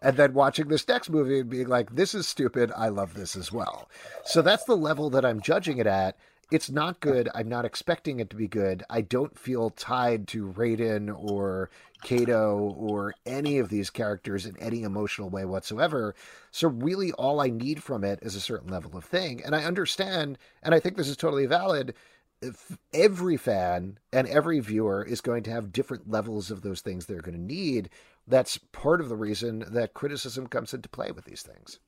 And 0.00 0.16
then 0.16 0.32
watching 0.32 0.68
this 0.68 0.86
next 0.86 1.10
movie 1.10 1.40
and 1.40 1.50
being 1.50 1.68
like, 1.68 1.94
this 1.94 2.14
is 2.14 2.28
stupid. 2.28 2.70
I 2.76 2.88
love 2.88 3.14
this 3.14 3.36
as 3.36 3.50
well. 3.50 3.90
So 4.24 4.42
that's 4.42 4.64
the 4.64 4.76
level 4.76 5.10
that 5.10 5.24
I'm 5.24 5.40
judging 5.40 5.78
it 5.78 5.86
at 5.86 6.16
it's 6.50 6.70
not 6.70 7.00
good. 7.00 7.28
I'm 7.34 7.48
not 7.48 7.64
expecting 7.64 8.20
it 8.20 8.30
to 8.30 8.36
be 8.36 8.48
good. 8.48 8.82
I 8.90 9.02
don't 9.02 9.38
feel 9.38 9.70
tied 9.70 10.28
to 10.28 10.52
Raiden 10.52 11.14
or 11.16 11.70
Kano 12.02 12.74
or 12.76 13.14
any 13.26 13.58
of 13.58 13.68
these 13.68 13.90
characters 13.90 14.46
in 14.46 14.56
any 14.58 14.82
emotional 14.82 15.30
way 15.30 15.44
whatsoever. 15.44 16.14
So 16.50 16.68
really 16.68 17.12
all 17.12 17.40
I 17.40 17.48
need 17.48 17.82
from 17.82 18.04
it 18.04 18.20
is 18.22 18.34
a 18.34 18.40
certain 18.40 18.70
level 18.70 18.96
of 18.96 19.04
thing. 19.04 19.42
And 19.44 19.54
I 19.54 19.64
understand, 19.64 20.38
and 20.62 20.74
I 20.74 20.80
think 20.80 20.96
this 20.96 21.08
is 21.08 21.16
totally 21.16 21.46
valid. 21.46 21.94
If 22.42 22.78
every 22.94 23.36
fan 23.36 23.98
and 24.12 24.26
every 24.26 24.60
viewer 24.60 25.04
is 25.04 25.20
going 25.20 25.42
to 25.44 25.50
have 25.50 25.72
different 25.72 26.10
levels 26.10 26.50
of 26.50 26.62
those 26.62 26.80
things 26.80 27.04
they're 27.04 27.20
going 27.20 27.36
to 27.36 27.54
need. 27.54 27.90
That's 28.26 28.58
part 28.58 29.00
of 29.00 29.08
the 29.08 29.16
reason 29.16 29.64
that 29.68 29.94
criticism 29.94 30.46
comes 30.46 30.72
into 30.72 30.88
play 30.88 31.10
with 31.10 31.26
these 31.26 31.42
things. 31.42 31.80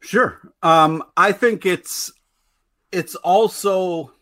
Sure. 0.00 0.40
Um, 0.62 1.04
I 1.16 1.30
think 1.30 1.64
it's 1.64 2.10
it's 2.92 3.14
also 3.16 4.12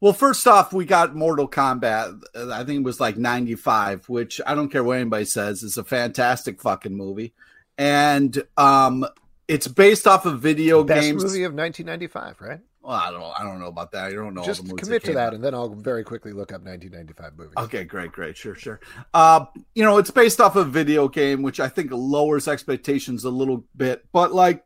well, 0.00 0.12
first 0.14 0.46
off, 0.46 0.72
we 0.72 0.86
got 0.86 1.14
Mortal 1.14 1.48
Kombat. 1.48 2.22
I 2.34 2.64
think 2.64 2.80
it 2.80 2.84
was 2.84 3.00
like 3.00 3.18
95, 3.18 4.08
which 4.08 4.40
I 4.46 4.54
don't 4.54 4.70
care 4.70 4.82
what 4.82 4.96
anybody 4.96 5.26
says, 5.26 5.62
is 5.62 5.76
a 5.76 5.84
fantastic 5.84 6.60
fucking 6.60 6.96
movie. 6.96 7.34
And 7.76 8.42
um 8.56 9.06
it's 9.48 9.66
based 9.66 10.06
off 10.06 10.26
of 10.26 10.40
video 10.40 10.84
Best 10.84 11.00
games. 11.02 11.24
movie 11.24 11.42
of 11.42 11.52
1995, 11.52 12.40
right? 12.40 12.60
Well, 12.82 12.92
I 12.92 13.10
don't. 13.10 13.22
I 13.38 13.42
don't 13.42 13.60
know 13.60 13.66
about 13.66 13.92
that. 13.92 14.04
I 14.04 14.12
don't 14.12 14.32
know. 14.32 14.42
Just 14.42 14.64
commit 14.76 15.04
to 15.04 15.12
that, 15.12 15.28
out. 15.28 15.34
and 15.34 15.44
then 15.44 15.54
I'll 15.54 15.74
very 15.74 16.02
quickly 16.02 16.32
look 16.32 16.50
up 16.50 16.62
1995 16.62 17.36
movies. 17.36 17.54
Okay, 17.58 17.84
great, 17.84 18.10
great, 18.10 18.36
sure, 18.38 18.54
sure. 18.54 18.80
Uh, 19.12 19.44
you 19.74 19.84
know, 19.84 19.98
it's 19.98 20.10
based 20.10 20.40
off 20.40 20.56
a 20.56 20.64
video 20.64 21.08
game, 21.08 21.42
which 21.42 21.60
I 21.60 21.68
think 21.68 21.90
lowers 21.92 22.48
expectations 22.48 23.24
a 23.24 23.30
little 23.30 23.64
bit. 23.76 24.06
But 24.12 24.32
like, 24.32 24.64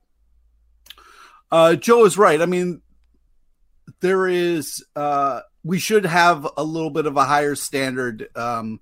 uh, 1.54 1.76
Joe 1.76 2.04
is 2.04 2.18
right. 2.18 2.42
I 2.42 2.46
mean, 2.46 2.82
there 4.00 4.26
is. 4.26 4.84
Uh, 4.96 5.42
we 5.62 5.78
should 5.78 6.04
have 6.04 6.48
a 6.56 6.64
little 6.64 6.90
bit 6.90 7.06
of 7.06 7.16
a 7.16 7.24
higher 7.24 7.54
standard. 7.54 8.28
Um, 8.34 8.80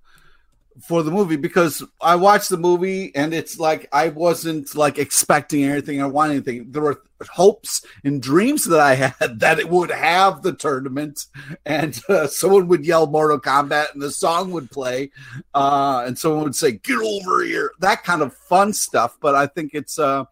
for 0.80 1.02
the 1.02 1.10
movie 1.10 1.36
because 1.36 1.84
I 2.00 2.16
watched 2.16 2.48
the 2.48 2.56
movie 2.56 3.14
and 3.14 3.34
it's 3.34 3.58
like 3.58 3.90
I 3.92 4.08
wasn't 4.08 4.74
like 4.74 4.96
expecting 4.96 5.64
anything 5.64 6.00
I 6.00 6.06
want 6.06 6.32
anything. 6.32 6.72
There 6.72 6.80
were 6.80 7.02
hopes 7.30 7.84
and 8.04 8.22
dreams 8.22 8.64
that 8.64 8.80
I 8.80 8.94
had 9.18 9.40
that 9.40 9.58
it 9.58 9.68
would 9.68 9.90
have 9.90 10.40
the 10.40 10.54
tournament 10.54 11.26
and 11.66 12.00
uh, 12.08 12.26
someone 12.26 12.68
would 12.68 12.86
yell 12.86 13.06
Mortal 13.06 13.38
Kombat 13.38 13.92
and 13.92 14.00
the 14.00 14.10
song 14.10 14.50
would 14.52 14.70
play 14.70 15.10
uh, 15.54 16.04
and 16.06 16.18
someone 16.18 16.44
would 16.44 16.56
say 16.56 16.72
get 16.72 16.98
over 16.98 17.44
here 17.44 17.72
that 17.80 18.02
kind 18.02 18.22
of 18.22 18.34
fun 18.34 18.72
stuff. 18.72 19.18
But 19.20 19.34
I 19.34 19.48
think 19.48 19.72
it's 19.74 19.98
uh, 19.98 20.24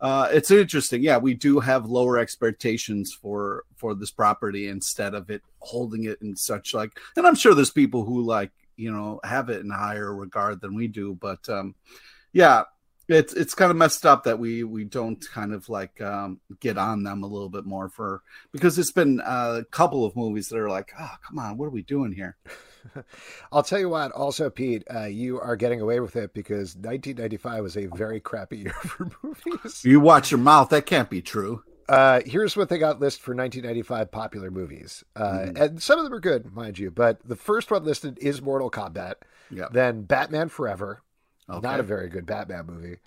uh, 0.00 0.28
it's 0.32 0.50
interesting. 0.50 1.02
Yeah, 1.02 1.18
we 1.18 1.34
do 1.34 1.60
have 1.60 1.86
lower 1.86 2.18
expectations 2.18 3.12
for 3.12 3.64
for 3.76 3.94
this 3.94 4.10
property 4.10 4.68
instead 4.68 5.14
of 5.14 5.30
it 5.30 5.42
holding 5.58 6.04
it 6.04 6.20
in 6.20 6.36
such 6.36 6.74
like. 6.74 6.98
And 7.16 7.26
I'm 7.26 7.34
sure 7.34 7.54
there's 7.54 7.70
people 7.70 8.04
who 8.04 8.22
like 8.22 8.50
you 8.76 8.90
know 8.90 9.20
have 9.24 9.48
it 9.48 9.60
in 9.60 9.70
higher 9.70 10.14
regard 10.14 10.60
than 10.60 10.74
we 10.74 10.88
do 10.88 11.16
but 11.20 11.48
um 11.48 11.74
yeah 12.32 12.64
it's 13.08 13.34
it's 13.34 13.54
kind 13.54 13.70
of 13.70 13.76
messed 13.76 14.06
up 14.06 14.24
that 14.24 14.38
we 14.38 14.64
we 14.64 14.84
don't 14.84 15.24
kind 15.30 15.52
of 15.52 15.68
like 15.68 16.00
um 16.00 16.40
get 16.60 16.78
on 16.78 17.02
them 17.02 17.22
a 17.22 17.26
little 17.26 17.48
bit 17.48 17.64
more 17.64 17.88
for 17.88 18.22
because 18.52 18.78
it's 18.78 18.92
been 18.92 19.20
a 19.24 19.64
couple 19.70 20.04
of 20.04 20.16
movies 20.16 20.48
that 20.48 20.58
are 20.58 20.70
like 20.70 20.92
oh 20.98 21.14
come 21.26 21.38
on 21.38 21.56
what 21.56 21.66
are 21.66 21.70
we 21.70 21.82
doing 21.82 22.12
here 22.12 22.36
I'll 23.52 23.62
tell 23.62 23.78
you 23.78 23.88
what. 23.88 24.12
Also, 24.12 24.50
Pete, 24.50 24.84
uh, 24.92 25.04
you 25.04 25.40
are 25.40 25.56
getting 25.56 25.80
away 25.80 26.00
with 26.00 26.16
it 26.16 26.34
because 26.34 26.76
1995 26.76 27.62
was 27.62 27.76
a 27.76 27.86
very 27.86 28.20
crappy 28.20 28.58
year 28.58 28.72
for 28.80 29.10
movies. 29.22 29.84
You 29.84 30.00
watch 30.00 30.30
your 30.30 30.38
mouth. 30.38 30.70
That 30.70 30.86
can't 30.86 31.10
be 31.10 31.22
true. 31.22 31.62
Uh, 31.88 32.20
here's 32.24 32.56
what 32.56 32.68
they 32.68 32.78
got 32.78 33.00
listed 33.00 33.22
for 33.22 33.34
1995 33.34 34.10
popular 34.10 34.50
movies, 34.50 35.04
uh, 35.16 35.22
mm-hmm. 35.22 35.56
and 35.62 35.82
some 35.82 35.98
of 35.98 36.04
them 36.04 36.14
are 36.14 36.20
good, 36.20 36.50
mind 36.54 36.78
you. 36.78 36.90
But 36.90 37.18
the 37.28 37.36
first 37.36 37.70
one 37.70 37.84
listed 37.84 38.18
is 38.20 38.40
Mortal 38.40 38.70
Kombat. 38.70 39.16
Yeah. 39.50 39.66
Then 39.70 40.02
Batman 40.02 40.48
Forever, 40.48 41.02
okay. 41.48 41.60
not 41.60 41.80
a 41.80 41.82
very 41.82 42.08
good 42.08 42.24
Batman 42.24 42.66
movie. 42.66 43.00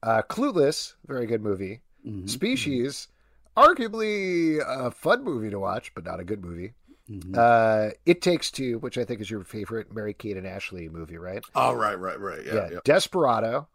Uh, 0.00 0.22
Clueless, 0.22 0.94
very 1.06 1.26
good 1.26 1.42
movie. 1.42 1.80
Mm-hmm. 2.06 2.26
Species, 2.26 3.08
arguably 3.56 4.60
a 4.64 4.90
fun 4.90 5.24
movie 5.24 5.50
to 5.50 5.58
watch, 5.58 5.92
but 5.94 6.04
not 6.04 6.20
a 6.20 6.24
good 6.24 6.44
movie. 6.44 6.74
Mm-hmm. 7.10 7.34
Uh, 7.36 7.90
it 8.06 8.22
Takes 8.22 8.50
Two, 8.50 8.78
which 8.78 8.96
I 8.96 9.04
think 9.04 9.20
is 9.20 9.30
your 9.30 9.44
favorite 9.44 9.94
Mary 9.94 10.14
Kate 10.14 10.36
and 10.36 10.46
Ashley 10.46 10.88
movie, 10.88 11.18
right? 11.18 11.44
Oh, 11.54 11.74
right, 11.74 11.98
right, 11.98 12.18
right. 12.18 12.44
Yeah. 12.44 12.54
yeah. 12.54 12.68
yeah. 12.72 12.78
Desperado. 12.84 13.68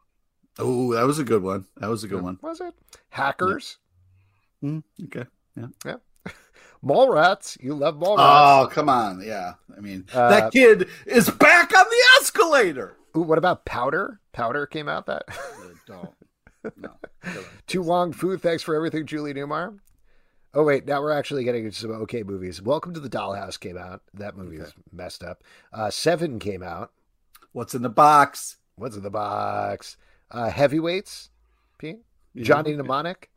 Oh, 0.57 0.93
that 0.93 1.03
was 1.03 1.19
a 1.19 1.23
good 1.23 1.43
one. 1.43 1.65
That 1.77 1.89
was 1.89 2.03
a 2.03 2.07
good 2.07 2.17
yeah. 2.17 2.23
one. 2.23 2.39
Was 2.41 2.59
it? 2.59 2.73
Hackers. 3.09 3.77
Mm, 4.63 4.83
okay. 5.05 5.25
Yeah. 5.55 5.67
Yeah. 5.85 5.95
Mallrats. 6.83 7.61
You 7.61 7.75
love 7.75 7.95
Mallrats. 7.95 8.17
Oh, 8.63 8.67
come 8.71 8.89
on. 8.89 9.21
Yeah. 9.21 9.53
I 9.75 9.79
mean, 9.79 10.05
uh, 10.13 10.29
that 10.29 10.51
kid 10.51 10.87
is 11.05 11.29
back 11.29 11.75
on 11.77 11.85
the 11.85 12.03
escalator. 12.19 12.97
Ooh, 13.15 13.21
what 13.21 13.37
about 13.37 13.63
Powder? 13.65 14.19
Powder 14.33 14.65
came 14.65 14.89
out 14.89 15.05
that. 15.05 15.23
don't. 15.87 16.09
No. 16.75 16.91
To 17.67 17.81
Wong 17.81 18.11
Foo. 18.11 18.37
Thanks 18.37 18.63
for 18.63 18.75
everything, 18.75 19.05
Julie 19.05 19.33
Newmar. 19.33 19.79
Oh 20.51 20.63
wait, 20.63 20.87
now 20.87 20.99
we're 20.99 21.11
actually 21.11 21.43
getting 21.43 21.65
into 21.65 21.77
some 21.77 21.91
okay 21.91 22.23
movies. 22.23 22.59
Welcome 22.59 22.95
to 22.95 22.99
the 22.99 23.09
Dollhouse 23.09 23.59
came 23.59 23.77
out. 23.77 24.01
That 24.15 24.35
movie 24.35 24.57
okay. 24.57 24.65
is 24.65 24.73
messed 24.91 25.23
up. 25.23 25.43
Uh, 25.71 25.91
Seven 25.91 26.39
came 26.39 26.63
out. 26.63 26.91
What's 27.51 27.75
in 27.75 27.83
the 27.83 27.89
box? 27.89 28.57
What's 28.75 28.95
in 28.95 29.03
the 29.03 29.11
box? 29.11 29.95
Uh, 30.31 30.49
heavyweights. 30.49 31.29
Pete. 31.77 31.99
Johnny 32.35 32.75
Mnemonic. 32.75 33.29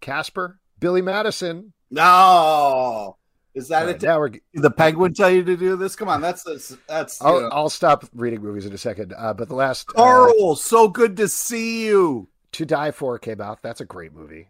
Casper, 0.00 0.58
Billy 0.80 1.02
Madison. 1.02 1.72
No, 1.90 3.16
is 3.54 3.68
that 3.68 3.86
right, 3.86 3.94
it? 3.94 4.02
Now 4.02 4.18
we're 4.18 4.32
the 4.54 4.70
Penguin 4.70 5.14
tell 5.14 5.30
you 5.30 5.44
to 5.44 5.56
do 5.56 5.76
this. 5.76 5.94
Come 5.94 6.08
on, 6.08 6.20
that's 6.20 6.44
that's. 6.88 7.22
I'll, 7.22 7.48
I'll 7.52 7.70
stop 7.70 8.04
reading 8.14 8.42
movies 8.42 8.66
in 8.66 8.72
a 8.72 8.78
second. 8.78 9.14
Uh, 9.16 9.32
but 9.32 9.48
the 9.48 9.54
last 9.54 9.86
Carl, 9.86 10.52
uh, 10.52 10.54
so 10.56 10.88
good 10.88 11.16
to 11.18 11.28
see 11.28 11.86
you. 11.86 12.28
To 12.52 12.64
Die 12.64 12.90
For 12.92 13.18
came 13.18 13.40
out. 13.40 13.62
That's 13.62 13.80
a 13.80 13.84
great 13.84 14.12
movie, 14.12 14.48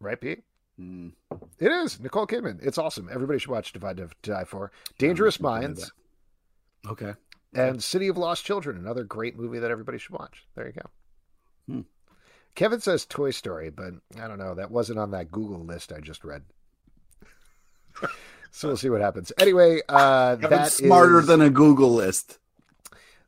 right, 0.00 0.20
Pete? 0.20 0.42
Mm. 0.80 1.12
It 1.58 1.70
is 1.70 2.00
Nicole 2.00 2.26
Kidman. 2.26 2.58
It's 2.62 2.78
awesome. 2.78 3.08
Everybody 3.12 3.38
should 3.38 3.50
watch 3.50 3.72
Divide 3.72 3.98
to 3.98 4.08
Die 4.22 4.44
For. 4.44 4.72
Dangerous 4.98 5.40
Minds. 5.40 5.92
Okay. 6.88 7.14
And 7.52 7.82
City 7.82 8.08
of 8.08 8.16
Lost 8.16 8.44
Children, 8.44 8.78
another 8.78 9.04
great 9.04 9.36
movie 9.36 9.58
that 9.58 9.70
everybody 9.70 9.98
should 9.98 10.12
watch. 10.12 10.46
There 10.54 10.66
you 10.66 10.72
go. 10.72 10.88
Hmm. 11.66 11.80
Kevin 12.54 12.80
says 12.80 13.04
Toy 13.04 13.30
Story, 13.30 13.70
but 13.70 13.94
I 14.18 14.28
don't 14.28 14.38
know. 14.38 14.54
That 14.54 14.70
wasn't 14.70 14.98
on 14.98 15.10
that 15.10 15.30
Google 15.30 15.64
list 15.64 15.92
I 15.92 16.00
just 16.00 16.24
read. 16.24 16.42
so 18.50 18.68
we'll 18.68 18.76
see 18.76 18.88
what 18.88 19.00
happens. 19.00 19.32
Anyway, 19.38 19.80
uh, 19.88 20.36
that's 20.36 20.76
smarter 20.76 21.20
is, 21.20 21.26
than 21.26 21.42
a 21.42 21.50
Google 21.50 21.90
list. 21.90 22.38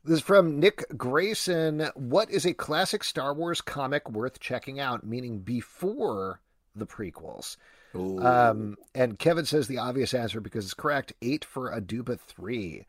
This 0.03 0.17
is 0.17 0.21
from 0.21 0.59
Nick 0.59 0.85
Grayson. 0.97 1.89
What 1.95 2.29
is 2.31 2.45
a 2.45 2.53
classic 2.53 3.03
Star 3.03 3.33
Wars 3.33 3.61
comic 3.61 4.09
worth 4.09 4.39
checking 4.39 4.79
out? 4.79 5.05
Meaning 5.05 5.39
before 5.39 6.41
the 6.75 6.85
prequels. 6.85 7.57
Um, 7.95 8.75
and 8.95 9.19
Kevin 9.19 9.45
says 9.45 9.67
the 9.67 9.77
obvious 9.77 10.13
answer 10.13 10.41
because 10.41 10.65
it's 10.65 10.73
correct. 10.73 11.13
Eight 11.21 11.45
for 11.45 11.71
Aduba 11.71 12.19
three. 12.19 12.85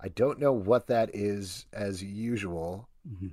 I 0.00 0.08
don't 0.08 0.38
know 0.38 0.52
what 0.52 0.86
that 0.86 1.10
is 1.14 1.66
as 1.72 2.02
usual. 2.02 2.88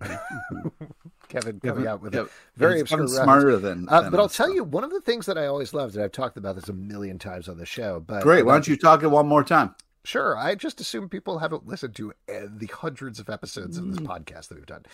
Kevin 1.30 1.60
coming 1.60 1.88
out 1.88 2.02
with 2.02 2.16
a 2.16 2.30
very 2.56 2.82
obscure 2.82 3.08
smarter 3.08 3.58
than, 3.58 3.88
uh, 3.90 4.02
than 4.02 4.12
but 4.12 4.20
I'll 4.20 4.30
tell 4.30 4.54
you 4.54 4.64
one 4.64 4.84
of 4.84 4.92
the 4.92 5.02
things 5.02 5.26
that 5.26 5.38
I 5.38 5.46
always 5.48 5.74
loved, 5.74 5.96
and 5.96 6.04
I've 6.04 6.12
talked 6.12 6.38
about 6.38 6.56
this 6.56 6.70
a 6.70 6.74
million 6.74 7.20
times 7.20 7.48
on 7.48 7.58
the 7.58 7.66
show. 7.66 8.00
But 8.00 8.24
great, 8.24 8.46
why 8.46 8.54
don't 8.54 8.68
you 8.68 8.78
talk 8.78 9.04
it 9.04 9.08
one 9.08 9.28
more 9.28 9.44
time? 9.44 9.76
Sure. 10.04 10.38
I 10.38 10.56
just 10.56 10.80
assume 10.80 11.10
people 11.10 11.40
haven't 11.40 11.68
listened 11.68 11.96
to 11.98 12.12
uh, 12.30 12.48
the 12.50 12.68
hundreds 12.68 13.20
of 13.20 13.30
episodes 13.30 13.78
of 13.78 13.90
this 13.90 14.00
mm. 14.00 14.08
podcast 14.08 14.48
that 14.48 14.56
we've 14.56 14.66
done. 14.66 14.86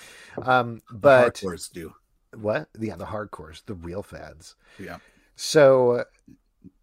Um, 0.41 0.81
but 0.91 1.43
do 1.71 1.93
what? 2.35 2.69
Yeah, 2.79 2.95
the 2.95 3.05
hardcores, 3.05 3.63
the 3.65 3.73
real 3.73 4.03
fads. 4.03 4.55
Yeah. 4.79 4.97
So 5.35 6.05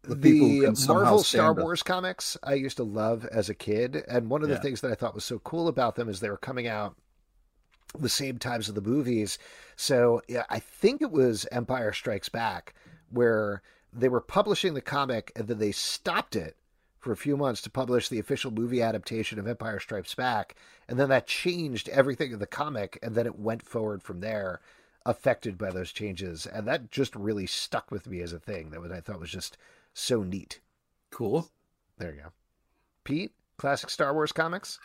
the, 0.03 0.14
the 0.14 0.86
Marvel 0.88 1.22
Star 1.22 1.53
Wars 1.55 1.82
comics 1.82 2.36
I 2.42 2.55
used 2.55 2.78
to 2.78 2.84
love 2.84 3.26
as 3.26 3.48
a 3.48 3.55
kid, 3.55 4.05
and 4.09 4.28
one 4.28 4.42
of 4.42 4.48
the 4.48 4.59
things 4.59 4.80
that 4.80 4.90
I 4.90 4.94
thought 4.94 5.14
was 5.14 5.24
so 5.24 5.38
cool 5.40 5.68
about 5.68 5.96
them 5.96 6.09
is 6.09 6.20
they 6.20 6.30
were 6.30 6.36
coming 6.36 6.66
out 6.66 6.96
the 7.98 8.09
same 8.09 8.38
times 8.38 8.68
of 8.68 8.74
the 8.74 8.80
movies. 8.80 9.38
So 9.76 10.22
yeah, 10.28 10.44
I 10.48 10.59
think 10.59 11.03
it 11.03 11.11
was 11.11 11.46
Empire 11.51 11.92
Strikes 11.92 12.28
Back 12.28 12.74
where 13.11 13.62
they 13.92 14.09
were 14.09 14.20
publishing 14.20 14.74
the 14.74 14.80
comic 14.80 15.32
and 15.34 15.48
then 15.48 15.59
they 15.59 15.72
stopped 15.72 16.36
it 16.36 16.57
for 16.98 17.12
a 17.12 17.16
few 17.16 17.36
months 17.36 17.62
to 17.62 17.70
publish 17.70 18.09
the 18.09 18.18
official 18.18 18.51
movie 18.51 18.82
adaptation 18.82 19.38
of 19.38 19.48
Empire 19.48 19.80
Strikes 19.80 20.14
Back. 20.14 20.55
And 20.88 20.98
then 20.98 21.09
that 21.09 21.26
changed 21.26 21.88
everything 21.88 22.32
in 22.32 22.38
the 22.38 22.46
comic 22.46 22.98
and 23.03 23.14
then 23.14 23.26
it 23.26 23.38
went 23.38 23.62
forward 23.62 24.03
from 24.03 24.20
there, 24.20 24.61
affected 25.07 25.57
by 25.59 25.70
those 25.70 25.92
changes. 25.92 26.46
And 26.46 26.66
that 26.68 26.90
just 26.90 27.14
really 27.16 27.46
stuck 27.46 27.90
with 27.90 28.07
me 28.07 28.20
as 28.20 28.32
a 28.32 28.38
thing 28.38 28.70
that 28.70 28.92
I 28.92 29.01
thought 29.01 29.20
was 29.20 29.30
just 29.30 29.57
so 29.94 30.22
neat. 30.22 30.61
Cool. 31.11 31.51
There 31.98 32.12
you 32.12 32.22
go. 32.22 32.28
Pete, 33.05 33.32
classic 33.57 33.90
Star 33.90 34.14
Wars 34.14 34.32
comics? 34.32 34.78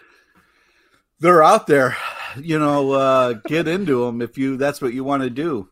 they're 1.19 1.43
out 1.43 1.67
there. 1.67 1.95
You 2.37 2.59
know, 2.59 2.91
uh, 2.91 3.33
get 3.47 3.67
into 3.67 4.05
them 4.05 4.21
if 4.21 4.37
you 4.37 4.57
that's 4.57 4.81
what 4.81 4.93
you 4.93 5.03
want 5.03 5.23
to 5.23 5.29
do. 5.29 5.69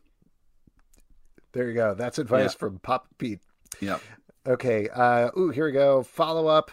There 1.52 1.68
you 1.68 1.74
go. 1.74 1.94
That's 1.94 2.18
advice 2.18 2.54
yeah. 2.54 2.58
from 2.58 2.78
Pop 2.78 3.06
Pete. 3.18 3.40
Yeah. 3.80 3.98
Okay. 4.46 4.88
Uh, 4.88 5.30
ooh, 5.36 5.50
here 5.50 5.66
we 5.66 5.72
go. 5.72 6.02
Follow 6.02 6.46
up. 6.46 6.70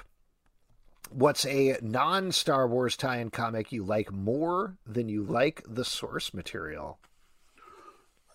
What's 1.09 1.45
a 1.45 1.77
non 1.81 2.31
Star 2.31 2.67
Wars 2.67 2.95
tie 2.95 3.17
in 3.17 3.31
comic 3.31 3.71
you 3.71 3.83
like 3.83 4.11
more 4.11 4.77
than 4.85 5.09
you 5.09 5.23
like 5.23 5.61
the 5.67 5.83
source 5.83 6.33
material? 6.33 6.99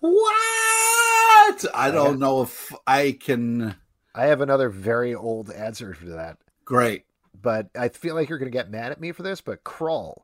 What? 0.00 1.64
I 1.74 1.90
don't 1.90 2.18
know 2.18 2.42
if 2.42 2.74
I 2.86 3.16
can. 3.18 3.76
I 4.14 4.26
have 4.26 4.40
another 4.40 4.68
very 4.68 5.14
old 5.14 5.50
answer 5.50 5.94
for 5.94 6.06
that. 6.06 6.38
Great. 6.64 7.04
But 7.40 7.68
I 7.78 7.88
feel 7.88 8.14
like 8.14 8.28
you're 8.28 8.38
going 8.38 8.50
to 8.50 8.56
get 8.56 8.70
mad 8.70 8.92
at 8.92 9.00
me 9.00 9.12
for 9.12 9.22
this, 9.22 9.40
but 9.40 9.64
Krull. 9.64 10.22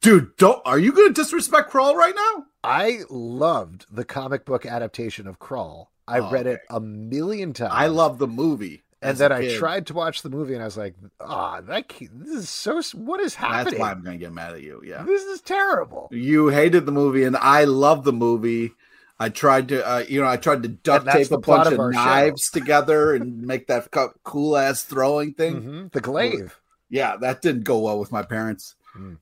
Dude, 0.00 0.36
don't 0.36 0.60
are 0.64 0.78
you 0.78 0.92
going 0.92 1.08
to 1.08 1.14
disrespect 1.14 1.70
Krull 1.70 1.94
right 1.94 2.14
now? 2.14 2.44
I 2.62 3.00
loved 3.10 3.86
the 3.90 4.04
comic 4.04 4.44
book 4.44 4.66
adaptation 4.66 5.26
of 5.26 5.38
Krull. 5.38 5.86
I 6.06 6.18
oh, 6.18 6.30
read 6.30 6.46
okay. 6.46 6.56
it 6.56 6.60
a 6.68 6.80
million 6.80 7.52
times. 7.52 7.72
I 7.74 7.86
love 7.86 8.18
the 8.18 8.26
movie. 8.26 8.82
And 9.04 9.18
then 9.18 9.32
I 9.32 9.56
tried 9.56 9.86
to 9.88 9.94
watch 9.94 10.22
the 10.22 10.30
movie, 10.30 10.54
and 10.54 10.62
I 10.62 10.66
was 10.66 10.76
like, 10.76 10.94
"Ah, 11.20 11.58
oh, 11.58 11.62
that 11.62 11.92
this 12.12 12.28
is 12.28 12.50
so. 12.50 12.80
What 12.94 13.20
is 13.20 13.34
happening?" 13.34 13.64
That's 13.64 13.80
why 13.80 13.90
I'm 13.90 14.02
going 14.02 14.18
to 14.18 14.24
get 14.24 14.32
mad 14.32 14.54
at 14.54 14.62
you. 14.62 14.82
Yeah, 14.84 15.02
this 15.02 15.22
is 15.22 15.40
terrible. 15.40 16.08
You 16.10 16.48
hated 16.48 16.86
the 16.86 16.92
movie, 16.92 17.24
and 17.24 17.36
I 17.36 17.64
love 17.64 18.04
the 18.04 18.12
movie. 18.12 18.72
I 19.18 19.28
tried 19.28 19.68
to, 19.68 19.86
uh, 19.86 20.04
you 20.08 20.20
know, 20.20 20.26
I 20.26 20.36
tried 20.36 20.64
to 20.64 20.68
duct 20.68 21.06
tape 21.06 21.30
a 21.30 21.38
bunch 21.38 21.68
of, 21.68 21.78
of 21.78 21.92
knives 21.92 22.50
show. 22.52 22.58
together 22.58 23.14
and 23.14 23.42
make 23.42 23.68
that 23.68 23.88
cool 24.24 24.56
ass 24.56 24.82
throwing 24.82 25.34
thing. 25.34 25.54
Mm-hmm. 25.56 25.86
The 25.92 26.00
glaive. 26.00 26.60
Yeah, 26.90 27.16
that 27.18 27.42
didn't 27.42 27.64
go 27.64 27.78
well 27.78 27.98
with 27.98 28.12
my 28.12 28.22
parents. 28.22 28.74
Mm. 28.96 29.18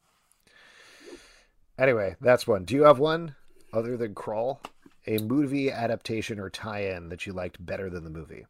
Anyway, 1.78 2.16
that's 2.20 2.46
one. 2.46 2.64
Do 2.64 2.74
you 2.74 2.84
have 2.84 2.98
one 2.98 3.34
other 3.72 3.96
than 3.96 4.14
Krull? 4.14 4.58
A 5.06 5.18
movie 5.18 5.70
adaptation 5.70 6.38
or 6.38 6.48
tie-in 6.48 7.08
that 7.08 7.26
you 7.26 7.32
liked 7.32 7.64
better 7.64 7.90
than 7.90 8.04
the 8.04 8.10
movie? 8.10 8.46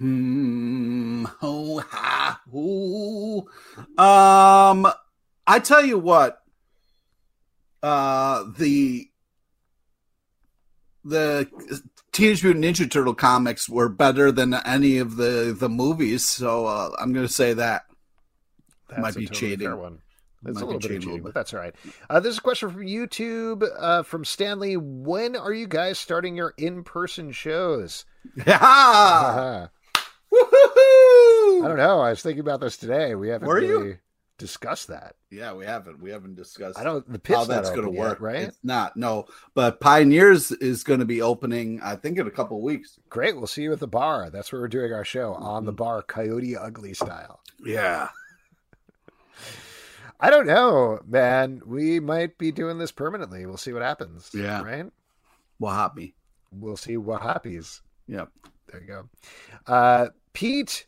Hmm. 0.00 1.26
Oh, 1.42 1.84
ha. 1.90 2.40
Um, 3.98 4.90
I 5.46 5.58
tell 5.58 5.84
you 5.84 5.98
what. 5.98 6.38
Uh, 7.82 8.44
the 8.58 9.08
the 11.04 11.48
Teenage 12.12 12.42
Mutant 12.44 12.64
Ninja 12.64 12.90
Turtle 12.90 13.14
comics 13.14 13.68
were 13.68 13.88
better 13.88 14.32
than 14.32 14.54
any 14.54 14.98
of 14.98 15.16
the 15.16 15.54
the 15.58 15.68
movies, 15.68 16.26
so 16.26 16.66
uh, 16.66 16.90
I'm 16.98 17.12
going 17.12 17.26
to 17.26 17.32
say 17.32 17.52
that. 17.54 17.82
That's 18.88 19.02
Might 19.02 19.14
be 19.14 19.26
totally 19.26 19.50
cheating. 19.50 19.76
one. 19.76 19.98
It's 20.46 20.60
a 20.60 20.64
little 20.64 20.80
bit 20.80 20.90
of 20.92 21.02
cheating, 21.02 21.22
but 21.22 21.34
that's 21.34 21.52
all 21.52 21.60
right. 21.60 21.74
Uh, 22.08 22.20
this 22.20 22.32
is 22.32 22.38
a 22.38 22.42
question 22.42 22.70
from 22.70 22.82
YouTube 22.82 23.68
uh, 23.78 24.02
from 24.02 24.24
Stanley. 24.24 24.78
When 24.78 25.36
are 25.36 25.52
you 25.52 25.66
guys 25.66 25.98
starting 25.98 26.36
your 26.36 26.54
in 26.56 26.84
person 26.84 27.32
shows? 27.32 28.06
Yeah. 28.46 29.68
I 30.42 31.64
don't 31.66 31.76
know. 31.76 32.00
I 32.00 32.10
was 32.10 32.22
thinking 32.22 32.40
about 32.40 32.60
this 32.60 32.76
today. 32.76 33.14
We 33.14 33.28
haven't 33.28 33.48
Were 33.48 33.56
really 33.56 33.88
you? 33.88 33.98
discussed 34.38 34.88
that. 34.88 35.16
Yeah, 35.30 35.52
we 35.52 35.66
haven't. 35.66 36.00
We 36.00 36.10
haven't 36.10 36.36
discussed. 36.36 36.78
I 36.78 36.84
don't. 36.84 37.06
The 37.10 37.18
pit's 37.18 37.38
how 37.38 37.44
that's 37.44 37.70
going 37.70 37.82
to 37.82 37.90
work, 37.90 38.18
yet, 38.18 38.20
right? 38.20 38.48
It's 38.48 38.58
not. 38.62 38.96
No, 38.96 39.26
but 39.54 39.80
Pioneers 39.80 40.50
is 40.52 40.82
going 40.82 41.00
to 41.00 41.06
be 41.06 41.22
opening. 41.22 41.80
I 41.82 41.96
think 41.96 42.18
in 42.18 42.26
a 42.26 42.30
couple 42.30 42.60
weeks. 42.62 42.98
Great. 43.08 43.36
We'll 43.36 43.46
see 43.46 43.62
you 43.62 43.72
at 43.72 43.80
the 43.80 43.86
bar. 43.86 44.30
That's 44.30 44.52
where 44.52 44.60
we're 44.60 44.68
doing 44.68 44.92
our 44.92 45.04
show 45.04 45.34
on 45.34 45.64
the 45.64 45.72
mm-hmm. 45.72 45.76
bar, 45.76 46.02
Coyote 46.02 46.56
Ugly 46.56 46.94
style. 46.94 47.40
Yeah. 47.64 48.08
I 50.18 50.28
don't 50.28 50.46
know, 50.46 51.00
man. 51.06 51.62
We 51.64 51.98
might 51.98 52.36
be 52.36 52.52
doing 52.52 52.78
this 52.78 52.92
permanently. 52.92 53.46
We'll 53.46 53.56
see 53.56 53.72
what 53.72 53.82
happens. 53.82 54.30
Yeah. 54.34 54.62
Right. 54.62 54.86
What 55.58 55.74
happy? 55.74 56.14
We'll 56.52 56.76
see 56.76 56.96
what 56.96 57.22
happens. 57.22 57.80
Yep. 58.06 58.28
There 58.70 58.80
you 58.80 58.86
go. 58.86 59.08
Uh, 59.66 60.08
Pete, 60.32 60.86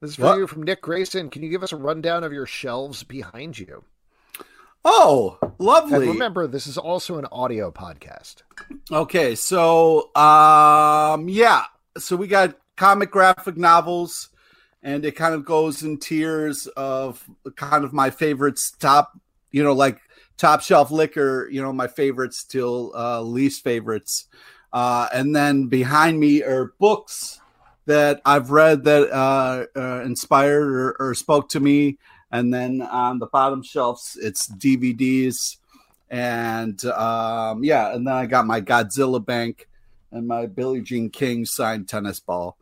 this 0.00 0.10
is 0.10 0.16
for 0.16 0.22
what? 0.22 0.38
you 0.38 0.46
from 0.46 0.62
Nick 0.62 0.82
Grayson. 0.82 1.30
Can 1.30 1.42
you 1.42 1.48
give 1.48 1.62
us 1.62 1.72
a 1.72 1.76
rundown 1.76 2.24
of 2.24 2.32
your 2.32 2.46
shelves 2.46 3.02
behind 3.02 3.58
you? 3.58 3.84
Oh, 4.84 5.38
lovely. 5.58 6.06
And 6.06 6.12
remember, 6.12 6.46
this 6.46 6.66
is 6.68 6.78
also 6.78 7.18
an 7.18 7.26
audio 7.32 7.72
podcast. 7.72 8.42
Okay, 8.92 9.34
so 9.34 10.14
um 10.14 11.28
yeah. 11.28 11.64
So 11.98 12.14
we 12.14 12.28
got 12.28 12.56
comic 12.76 13.10
graphic 13.10 13.56
novels 13.56 14.28
and 14.82 15.04
it 15.04 15.16
kind 15.16 15.34
of 15.34 15.44
goes 15.44 15.82
in 15.82 15.98
tiers 15.98 16.68
of 16.68 17.28
kind 17.56 17.84
of 17.84 17.92
my 17.92 18.10
favorites 18.10 18.70
top, 18.78 19.18
you 19.50 19.64
know, 19.64 19.72
like 19.72 19.98
top 20.36 20.60
shelf 20.60 20.90
liquor, 20.90 21.48
you 21.50 21.60
know, 21.60 21.72
my 21.72 21.88
favorites 21.88 22.44
till 22.44 22.92
uh 22.94 23.20
least 23.22 23.64
favorites. 23.64 24.26
Uh 24.72 25.08
and 25.12 25.34
then 25.34 25.66
behind 25.66 26.20
me 26.20 26.44
are 26.44 26.74
books 26.78 27.40
that 27.86 28.20
I've 28.24 28.50
read 28.50 28.84
that 28.84 29.10
uh, 29.10 29.66
uh, 29.76 30.02
inspired 30.04 30.68
or, 30.68 30.96
or, 30.98 31.14
spoke 31.14 31.48
to 31.50 31.60
me. 31.60 31.98
And 32.30 32.52
then 32.52 32.82
on 32.82 33.20
the 33.20 33.26
bottom 33.26 33.62
shelves, 33.62 34.18
it's 34.20 34.48
DVDs. 34.48 35.56
And 36.10 36.84
um, 36.84 37.64
yeah, 37.64 37.94
and 37.94 38.06
then 38.06 38.14
I 38.14 38.26
got 38.26 38.46
my 38.46 38.60
Godzilla 38.60 39.24
bank 39.24 39.68
and 40.10 40.26
my 40.26 40.46
Billie 40.46 40.80
Jean 40.80 41.10
King 41.10 41.44
signed 41.44 41.88
tennis 41.88 42.20
ball. 42.20 42.56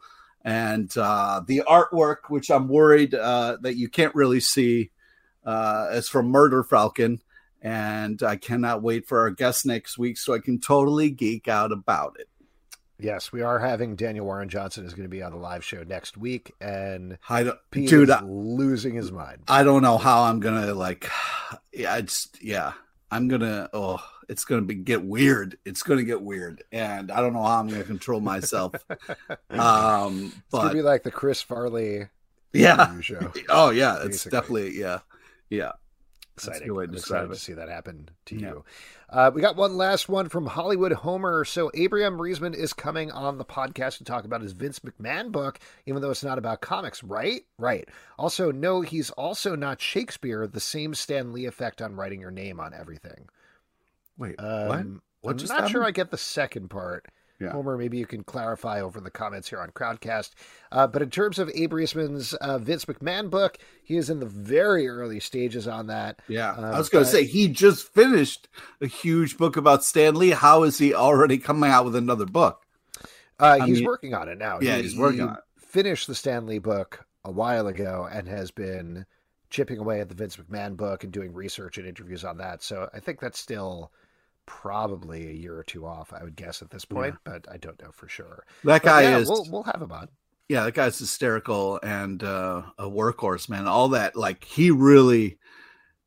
And 0.44 0.94
uh, 0.96 1.42
the 1.46 1.62
artwork, 1.66 2.28
which 2.28 2.50
I'm 2.50 2.68
worried 2.68 3.14
uh, 3.14 3.56
that 3.62 3.76
you 3.76 3.88
can't 3.88 4.14
really 4.14 4.40
see, 4.40 4.90
uh, 5.44 5.88
is 5.92 6.08
from 6.08 6.26
Murder 6.26 6.62
Falcon. 6.62 7.20
And 7.62 8.22
I 8.22 8.36
cannot 8.36 8.82
wait 8.82 9.06
for 9.06 9.20
our 9.20 9.30
guest 9.30 9.64
next 9.64 9.96
week 9.96 10.18
so 10.18 10.34
I 10.34 10.38
can 10.38 10.60
totally 10.60 11.08
geek 11.10 11.48
out 11.48 11.72
about 11.72 12.16
it. 12.20 12.28
Yes, 12.98 13.32
we 13.32 13.42
are 13.42 13.58
having 13.58 13.96
Daniel 13.96 14.26
Warren 14.26 14.48
Johnson 14.48 14.84
is 14.84 14.94
going 14.94 15.04
to 15.04 15.08
be 15.08 15.22
on 15.22 15.32
the 15.32 15.38
live 15.38 15.64
show 15.64 15.82
next 15.82 16.16
week, 16.16 16.52
and 16.60 17.18
I 17.28 17.42
don't, 17.42 17.58
Pete 17.70 17.88
dude, 17.88 18.08
is 18.08 18.14
I, 18.14 18.22
losing 18.22 18.94
his 18.94 19.10
mind. 19.10 19.42
I 19.48 19.64
don't 19.64 19.82
know 19.82 19.98
how 19.98 20.22
I'm 20.22 20.40
gonna 20.40 20.72
like. 20.74 21.10
Yeah, 21.72 21.96
it's 21.96 22.28
yeah. 22.40 22.72
I'm 23.10 23.26
gonna. 23.26 23.68
Oh, 23.72 24.00
it's 24.28 24.44
gonna 24.44 24.62
be 24.62 24.76
get 24.76 25.04
weird. 25.04 25.58
It's 25.64 25.82
gonna 25.82 26.04
get 26.04 26.22
weird, 26.22 26.62
and 26.70 27.10
I 27.10 27.20
don't 27.20 27.32
know 27.32 27.42
how 27.42 27.58
I'm 27.58 27.68
gonna 27.68 27.82
control 27.82 28.20
myself. 28.20 28.74
um, 29.50 30.26
it's 30.26 30.42
but, 30.52 30.62
gonna 30.62 30.74
be 30.74 30.82
like 30.82 31.02
the 31.02 31.10
Chris 31.10 31.42
Farley. 31.42 32.08
Yeah. 32.52 33.00
Show. 33.00 33.32
Oh 33.48 33.70
yeah, 33.70 34.04
it's 34.04 34.22
definitely 34.22 34.78
yeah, 34.78 35.00
yeah 35.50 35.72
exciting. 36.36 36.70
I'm 36.70 36.94
excited 36.94 37.28
to 37.28 37.36
see 37.36 37.52
that 37.54 37.68
happen 37.68 38.08
to 38.26 38.36
yeah. 38.36 38.48
you. 38.48 38.64
Uh, 39.10 39.30
we 39.34 39.40
got 39.40 39.56
one 39.56 39.76
last 39.76 40.08
one 40.08 40.28
from 40.28 40.46
Hollywood 40.46 40.92
Homer. 40.92 41.44
So 41.44 41.70
Abraham 41.74 42.18
Riesman 42.18 42.54
is 42.54 42.72
coming 42.72 43.10
on 43.10 43.38
the 43.38 43.44
podcast 43.44 43.98
to 43.98 44.04
talk 44.04 44.24
about 44.24 44.42
his 44.42 44.52
Vince 44.52 44.80
McMahon 44.80 45.30
book, 45.30 45.58
even 45.86 46.02
though 46.02 46.10
it's 46.10 46.24
not 46.24 46.38
about 46.38 46.60
comics, 46.60 47.02
right? 47.02 47.44
Right. 47.58 47.88
Also, 48.18 48.50
no, 48.50 48.80
he's 48.80 49.10
also 49.10 49.54
not 49.54 49.80
Shakespeare. 49.80 50.46
The 50.46 50.60
same 50.60 50.94
Stan 50.94 51.32
Lee 51.32 51.46
effect 51.46 51.80
on 51.82 51.96
writing 51.96 52.20
your 52.20 52.30
name 52.30 52.60
on 52.60 52.74
everything. 52.74 53.28
Wait, 54.16 54.36
um, 54.38 55.02
what? 55.20 55.40
I'm 55.40 55.48
not 55.48 55.70
sure 55.70 55.84
I 55.84 55.90
get 55.90 56.10
the 56.10 56.18
second 56.18 56.68
part. 56.68 57.06
Yeah. 57.44 57.52
Homer, 57.52 57.76
maybe 57.76 57.98
you 57.98 58.06
can 58.06 58.24
clarify 58.24 58.80
over 58.80 59.00
the 59.00 59.10
comments 59.10 59.48
here 59.48 59.60
on 59.60 59.70
Crowdcast. 59.70 60.30
Uh, 60.72 60.86
but 60.86 61.02
in 61.02 61.10
terms 61.10 61.38
of 61.38 61.50
Abe 61.54 61.72
Riesman's 61.72 62.34
uh, 62.34 62.58
Vince 62.58 62.84
McMahon 62.86 63.30
book, 63.30 63.58
he 63.82 63.96
is 63.96 64.10
in 64.10 64.20
the 64.20 64.26
very 64.26 64.88
early 64.88 65.20
stages 65.20 65.68
on 65.68 65.86
that. 65.88 66.20
Yeah, 66.28 66.52
um, 66.52 66.64
I 66.64 66.78
was 66.78 66.88
going 66.88 67.04
to 67.04 67.10
say 67.10 67.24
he 67.24 67.48
just 67.48 67.86
finished 67.92 68.48
a 68.80 68.86
huge 68.86 69.36
book 69.36 69.56
about 69.56 69.84
Stan 69.84 70.14
Lee. 70.16 70.30
How 70.30 70.62
is 70.62 70.78
he 70.78 70.94
already 70.94 71.38
coming 71.38 71.70
out 71.70 71.84
with 71.84 71.96
another 71.96 72.26
book? 72.26 72.62
Uh, 73.38 73.64
he's 73.66 73.78
mean, 73.78 73.86
working 73.86 74.14
on 74.14 74.28
it 74.28 74.38
now. 74.38 74.58
Yeah, 74.60 74.76
he, 74.76 74.82
he's 74.82 74.96
working 74.96 75.20
he 75.20 75.26
on 75.26 75.34
it. 75.34 75.40
Finished 75.58 76.06
the 76.06 76.14
Stan 76.14 76.46
Lee 76.46 76.58
book 76.58 77.04
a 77.24 77.30
while 77.30 77.66
ago 77.66 78.08
and 78.10 78.28
has 78.28 78.50
been 78.50 79.06
chipping 79.50 79.78
away 79.78 80.00
at 80.00 80.08
the 80.08 80.14
Vince 80.14 80.36
McMahon 80.36 80.76
book 80.76 81.04
and 81.04 81.12
doing 81.12 81.32
research 81.32 81.78
and 81.78 81.86
interviews 81.86 82.24
on 82.24 82.38
that. 82.38 82.62
So 82.62 82.88
I 82.92 83.00
think 83.00 83.20
that's 83.20 83.38
still 83.38 83.92
probably 84.46 85.28
a 85.28 85.32
year 85.32 85.56
or 85.56 85.62
two 85.62 85.86
off, 85.86 86.12
I 86.12 86.22
would 86.22 86.36
guess 86.36 86.62
at 86.62 86.70
this 86.70 86.84
point, 86.84 87.14
yeah. 87.14 87.32
but 87.32 87.52
I 87.52 87.56
don't 87.56 87.80
know 87.82 87.90
for 87.92 88.08
sure. 88.08 88.44
That 88.64 88.82
guy 88.82 89.02
yeah, 89.02 89.18
is. 89.18 89.28
We'll, 89.28 89.46
we'll 89.50 89.62
have 89.64 89.80
him 89.80 89.92
on. 89.92 90.08
Yeah, 90.48 90.64
that 90.64 90.74
guy's 90.74 90.98
hysterical 90.98 91.80
and 91.82 92.22
uh, 92.22 92.62
a 92.78 92.84
workhorse, 92.84 93.48
man. 93.48 93.66
All 93.66 93.88
that, 93.88 94.14
like, 94.14 94.44
he 94.44 94.70
really 94.70 95.38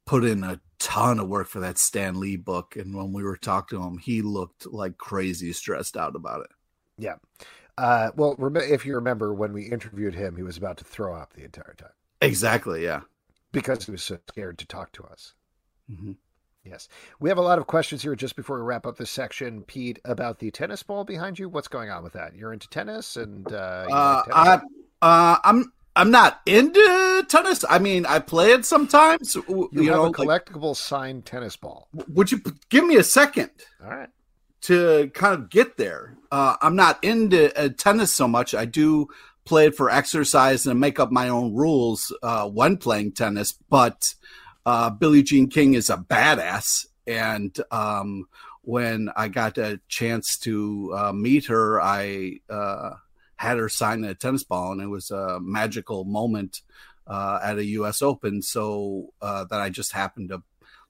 put 0.06 0.24
in 0.24 0.44
a 0.44 0.62
ton 0.80 1.20
of 1.20 1.28
work 1.28 1.48
for 1.48 1.60
that 1.62 1.80
Stan 1.80 2.20
Lee 2.20 2.36
book. 2.36 2.76
And 2.76 2.96
when 2.96 3.14
we 3.14 3.24
were 3.24 3.36
talking 3.36 3.80
to 3.80 3.84
him, 3.86 3.98
he 3.98 4.22
looked 4.22 4.68
like 4.68 4.98
crazy 4.98 5.54
stressed 5.54 5.98
out 5.98 6.16
about 6.16 6.42
it. 6.42 6.52
Yeah. 7.00 7.16
Uh, 7.78 8.12
well, 8.16 8.36
if 8.56 8.86
you 8.86 8.96
remember 8.96 9.34
when 9.34 9.54
we 9.54 9.64
interviewed 9.64 10.14
him, 10.14 10.36
he 10.36 10.44
was 10.44 10.58
about 10.58 10.78
to 10.78 10.84
throw 10.84 11.16
up 11.16 11.34
the 11.34 11.44
entire 11.44 11.76
time. 11.78 11.90
Exactly. 12.22 12.84
Yeah. 12.84 13.02
Because 13.52 13.86
he 13.86 13.92
was 13.92 14.04
so 14.04 14.20
scared 14.30 14.60
to 14.60 14.68
talk 14.68 14.92
to 14.94 15.04
us. 15.04 15.34
Mm-hmm. 15.92 16.12
Yes. 16.64 16.90
We 17.20 17.30
have 17.30 17.38
a 17.38 17.42
lot 17.42 17.60
of 17.60 17.68
questions 17.68 18.02
here 18.02 18.16
just 18.16 18.36
before 18.36 18.58
we 18.58 18.64
wrap 18.64 18.86
up 18.86 18.98
this 18.98 19.10
section, 19.10 19.64
Pete, 19.64 20.00
about 20.04 20.40
the 20.40 20.52
tennis 20.52 20.84
ball 20.84 21.04
behind 21.06 21.40
you. 21.40 21.48
What's 21.48 21.68
going 21.70 21.90
on 21.90 22.04
with 22.04 22.14
that? 22.14 22.36
You're 22.36 22.54
into 22.54 22.68
tennis 22.68 23.16
and 23.16 23.52
uh, 23.52 23.86
uh, 23.90 24.24
like 24.28 24.36
tennis? 24.36 24.72
I, 25.02 25.32
uh, 25.32 25.40
I'm 25.44 25.72
I'm 25.96 26.12
not 26.12 26.42
into 26.46 27.26
tennis. 27.28 27.66
I 27.68 27.80
mean, 27.80 28.06
I 28.06 28.20
play 28.20 28.52
it 28.52 28.66
sometimes. 28.66 29.36
You, 29.36 29.70
you 29.72 29.84
have 29.92 29.96
know, 29.98 30.06
a 30.06 30.14
collectible 30.14 30.70
like, 30.70 30.78
signed 30.78 31.26
tennis 31.26 31.56
ball. 31.56 31.88
Would 32.10 32.32
you 32.32 32.42
give 32.70 32.86
me 32.86 32.98
a 32.98 33.04
second? 33.04 33.50
All 33.84 33.90
right. 33.90 34.10
To 34.62 35.10
kind 35.14 35.34
of 35.34 35.50
get 35.50 35.78
there. 35.78 36.18
Uh, 36.32 36.58
I'm 36.62 36.76
not 36.76 37.04
into 37.04 37.58
uh, 37.58 37.70
tennis 37.70 38.14
so 38.14 38.28
much. 38.28 38.54
I 38.54 38.66
do 38.66 39.08
play 39.46 39.68
it 39.68 39.76
for 39.76 39.90
exercise 39.90 40.68
and 40.68 40.80
make 40.80 41.00
up 41.00 41.12
my 41.12 41.30
own 41.30 41.56
rules 41.56 42.16
uh, 42.22 42.48
when 42.48 42.78
playing 42.78 43.14
tennis, 43.14 43.54
but 43.70 44.14
uh, 44.68 44.90
Billie 44.90 45.24
Jean 45.24 45.48
King 45.48 45.76
is 45.76 45.90
a 45.90 45.96
badass, 45.96 46.88
and 47.08 47.58
um, 47.72 48.28
when 48.64 49.10
I 49.16 49.30
got 49.30 49.58
a 49.58 49.80
chance 49.88 50.38
to 50.40 50.94
uh, 50.94 51.14
meet 51.14 51.46
her, 51.46 51.82
I 51.82 52.42
uh, 52.50 52.96
had 53.38 53.60
her 53.60 53.70
sign 53.70 54.04
a 54.04 54.14
tennis 54.14 54.44
ball, 54.44 54.74
and 54.74 54.82
it 54.82 54.88
was 54.88 55.10
a 55.10 55.40
magical 55.40 56.04
moment 56.04 56.64
uh, 57.08 57.40
at 57.42 57.60
a 57.60 57.64
U.S. 57.64 58.02
Open. 58.02 58.42
So 58.42 59.14
uh, 59.22 59.46
that 59.46 59.62
I 59.62 59.70
just 59.70 59.94
happened 59.94 60.30
to 60.30 60.44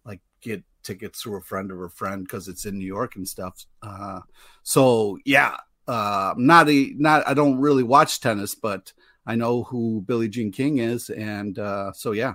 like 0.03 0.21
get 0.41 0.63
tickets 0.81 1.21
through 1.21 1.37
a 1.37 1.41
friend 1.41 1.71
of 1.71 1.79
a 1.79 1.89
friend 1.89 2.23
because 2.23 2.47
it's 2.47 2.65
in 2.65 2.79
New 2.79 2.85
York 2.85 3.15
and 3.15 3.27
stuff. 3.27 3.63
Uh, 3.83 4.21
so 4.63 5.19
yeah, 5.23 5.55
not 5.87 6.67
a 6.67 6.93
not 6.97 7.27
I 7.27 7.35
don't 7.35 7.59
really 7.59 7.83
watch 7.83 8.21
tennis, 8.21 8.55
but 8.55 8.91
I 9.23 9.35
know 9.35 9.61
who 9.61 10.01
Billie 10.01 10.29
Jean 10.29 10.51
King 10.51 10.79
is, 10.79 11.11
and 11.11 11.59
so 11.93 12.13
yeah. 12.13 12.33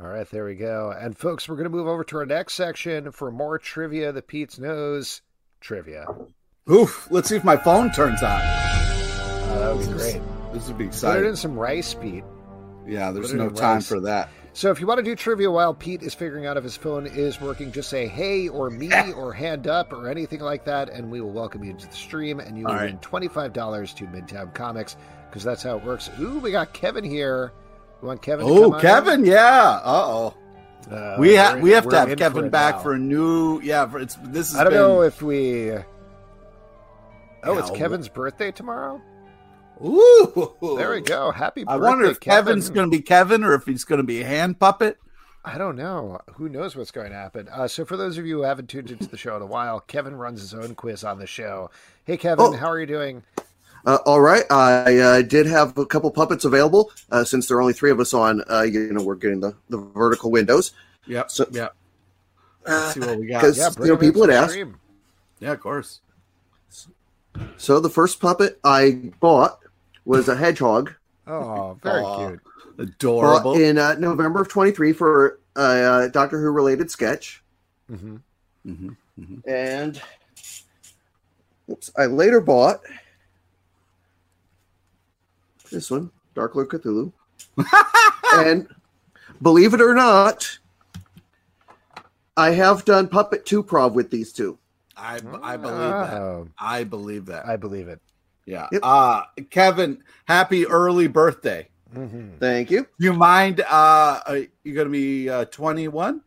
All 0.00 0.08
right, 0.08 0.28
there 0.28 0.44
we 0.44 0.56
go. 0.56 0.92
And 0.98 1.16
folks, 1.16 1.48
we're 1.48 1.54
going 1.54 1.70
to 1.70 1.70
move 1.70 1.86
over 1.86 2.02
to 2.04 2.16
our 2.18 2.26
next 2.26 2.54
section 2.54 3.12
for 3.12 3.30
more 3.30 3.58
trivia 3.58 4.10
that 4.10 4.26
Pete's 4.26 4.58
knows 4.58 5.22
trivia. 5.60 6.06
Oof. 6.70 7.06
Let's 7.10 7.28
see 7.28 7.36
if 7.36 7.44
my 7.44 7.56
phone 7.56 7.92
turns 7.92 8.22
on. 8.22 8.40
Uh, 8.40 9.58
that 9.60 9.76
would 9.76 9.86
be 9.86 9.92
great. 9.92 10.20
This 10.52 10.66
would 10.66 10.78
be 10.78 10.86
exciting. 10.86 11.22
Put 11.22 11.26
it 11.26 11.30
in 11.30 11.36
some 11.36 11.56
rice, 11.56 11.94
Pete. 11.94 12.24
Yeah, 12.86 13.12
there's 13.12 13.32
no 13.32 13.48
time 13.50 13.76
rice. 13.76 13.88
for 13.88 14.00
that. 14.00 14.30
So 14.52 14.70
if 14.70 14.80
you 14.80 14.86
want 14.86 14.98
to 14.98 15.04
do 15.04 15.14
trivia 15.14 15.50
while 15.50 15.74
Pete 15.74 16.02
is 16.02 16.12
figuring 16.12 16.46
out 16.46 16.56
if 16.56 16.64
his 16.64 16.76
phone 16.76 17.06
is 17.06 17.40
working, 17.40 17.72
just 17.72 17.88
say 17.88 18.06
hey 18.06 18.48
or 18.48 18.70
me 18.70 18.90
or 19.12 19.32
hand 19.32 19.66
up 19.66 19.92
or 19.92 20.08
anything 20.08 20.40
like 20.40 20.64
that, 20.64 20.90
and 20.90 21.10
we 21.10 21.20
will 21.20 21.32
welcome 21.32 21.64
you 21.64 21.72
to 21.72 21.86
the 21.86 21.94
stream, 21.94 22.40
and 22.40 22.58
you 22.58 22.64
will 22.64 22.74
right. 22.74 22.90
win 22.90 22.98
twenty 22.98 23.26
five 23.26 23.52
dollars 23.52 23.92
to 23.94 24.04
Midtown 24.04 24.54
Comics 24.54 24.96
because 25.28 25.42
that's 25.42 25.62
how 25.62 25.76
it 25.76 25.84
works. 25.84 26.08
Ooh, 26.20 26.38
we 26.38 26.50
got 26.52 26.72
Kevin 26.72 27.04
here. 27.04 27.52
You 28.04 28.08
want 28.08 28.20
Kevin? 28.20 28.44
Oh, 28.46 28.70
Kevin, 28.72 29.24
yeah. 29.24 29.80
Uh 29.82 30.04
oh. 30.06 30.34
in? 30.86 30.92
Uh, 30.92 31.16
we 31.18 31.32
have 31.32 31.62
we're- 31.62 31.74
have 31.74 31.88
to 31.88 31.98
have 31.98 32.18
Kevin 32.18 32.50
back 32.50 32.74
now. 32.74 32.80
for 32.82 32.92
a 32.92 32.98
new. 32.98 33.62
Yeah, 33.62 33.88
for 33.88 33.98
it's 33.98 34.16
this. 34.24 34.52
Has 34.52 34.60
I 34.60 34.64
don't 34.64 34.74
been, 34.74 34.82
know 34.82 35.00
if 35.00 35.22
we. 35.22 35.70
Oh, 37.44 37.56
it's 37.56 37.70
Yeah, 37.70 37.76
Kevin's 37.78 38.10
birthday 38.10 38.52
tomorrow. 38.52 39.00
Ooh, 39.82 40.52
There 40.76 40.90
we 40.90 41.00
go. 41.00 41.30
Happy 41.30 41.64
birthday, 41.64 41.72
I 41.72 41.76
wonder 41.78 42.04
if 42.04 42.20
Kevin. 42.20 42.44
Kevin's 42.44 42.68
going 42.68 42.90
to 42.90 42.94
be 42.94 43.02
Kevin 43.02 43.42
or 43.42 43.54
if 43.54 43.64
he's 43.64 43.84
going 43.84 44.00
to 44.00 44.06
be 44.06 44.20
a 44.20 44.26
hand 44.26 44.60
puppet. 44.60 44.98
I 45.42 45.56
don't 45.56 45.76
know. 45.76 46.20
Who 46.34 46.50
knows 46.50 46.76
what's 46.76 46.90
going 46.90 47.08
to 47.08 47.16
happen? 47.16 47.48
Uh, 47.48 47.68
so, 47.68 47.86
for 47.86 47.96
those 47.96 48.18
of 48.18 48.26
you 48.26 48.36
who 48.36 48.42
haven't 48.42 48.68
tuned 48.68 48.90
into 48.90 49.06
the 49.06 49.16
show 49.16 49.34
in 49.36 49.40
a 49.40 49.46
while, 49.46 49.80
Kevin 49.80 50.14
runs 50.16 50.42
his 50.42 50.52
own 50.52 50.74
quiz 50.74 51.04
on 51.04 51.18
the 51.18 51.26
show. 51.26 51.70
Hey, 52.04 52.18
Kevin, 52.18 52.44
Oh. 52.44 52.52
how 52.52 52.66
are 52.68 52.78
you 52.78 52.86
doing? 52.86 53.22
Uh, 53.86 53.98
all 54.06 54.20
right, 54.20 54.44
I 54.50 54.96
uh, 54.98 55.22
did 55.22 55.46
have 55.46 55.76
a 55.76 55.84
couple 55.84 56.10
puppets 56.10 56.44
available 56.46 56.90
uh, 57.10 57.22
since 57.24 57.46
there 57.48 57.58
are 57.58 57.60
only 57.60 57.74
three 57.74 57.90
of 57.90 58.00
us 58.00 58.14
on. 58.14 58.42
Uh, 58.50 58.62
you 58.62 58.92
know, 58.92 59.02
we're 59.04 59.14
getting 59.14 59.40
the, 59.40 59.54
the 59.68 59.76
vertical 59.78 60.30
windows. 60.30 60.72
Yep. 61.06 61.30
So- 61.30 61.46
yep. 61.50 61.74
Let's 62.66 62.94
see 62.94 63.00
what 63.00 63.18
we 63.18 63.26
got. 63.26 63.42
'Cause- 63.42 63.58
Yeah, 63.58 63.68
you 63.80 63.86
know, 63.88 63.96
people 63.98 64.24
for 64.24 64.32
had 64.32 64.48
the 64.48 64.60
asked. 64.62 64.72
Yeah, 65.38 65.52
of 65.52 65.60
course. 65.60 66.00
So 67.58 67.78
the 67.80 67.90
first 67.90 68.20
puppet 68.20 68.58
I 68.64 69.12
bought 69.20 69.58
was 70.06 70.28
a 70.28 70.36
hedgehog. 70.36 70.94
Oh, 71.26 71.78
very 71.82 72.00
Aw. 72.02 72.28
cute. 72.28 72.40
Adorable. 72.78 73.52
Bought 73.54 73.60
in 73.60 73.76
uh, 73.76 73.94
November 73.98 74.40
of 74.40 74.48
23 74.48 74.92
for 74.94 75.40
a 75.56 75.60
uh, 75.60 76.08
Doctor 76.08 76.40
Who 76.40 76.50
related 76.50 76.90
sketch. 76.90 77.42
hmm 77.88 78.16
hmm 78.64 78.92
And 79.46 80.00
oops, 81.70 81.90
I 81.98 82.06
later 82.06 82.40
bought 82.40 82.80
this 85.74 85.90
one, 85.90 86.10
Dark 86.34 86.54
Lord 86.54 86.68
Cthulhu. 86.68 87.12
and 88.34 88.66
believe 89.42 89.74
it 89.74 89.80
or 89.80 89.94
not, 89.94 90.58
I 92.36 92.50
have 92.50 92.84
done 92.84 93.08
Puppet 93.08 93.44
2 93.46 93.62
Prov 93.62 93.94
with 93.94 94.10
these 94.10 94.32
two. 94.32 94.58
I, 94.96 95.20
I 95.42 95.56
believe 95.56 95.92
that. 95.92 96.14
Oh, 96.20 96.48
I 96.58 96.84
believe 96.84 97.26
that. 97.26 97.46
I 97.46 97.56
believe 97.56 97.88
it. 97.88 98.00
yeah. 98.46 98.68
Yep. 98.70 98.80
Uh 98.84 99.22
Kevin, 99.50 100.02
happy 100.26 100.66
early 100.66 101.08
birthday. 101.08 101.68
hmm 101.92 102.36
Thank 102.38 102.70
you. 102.70 102.86
You 102.98 103.12
mind 103.12 103.60
uh 103.60 104.20
are 104.26 104.38
going 104.64 104.86
to 104.86 104.90
be 104.90 105.28
uh 105.28 105.46
21 105.46 106.20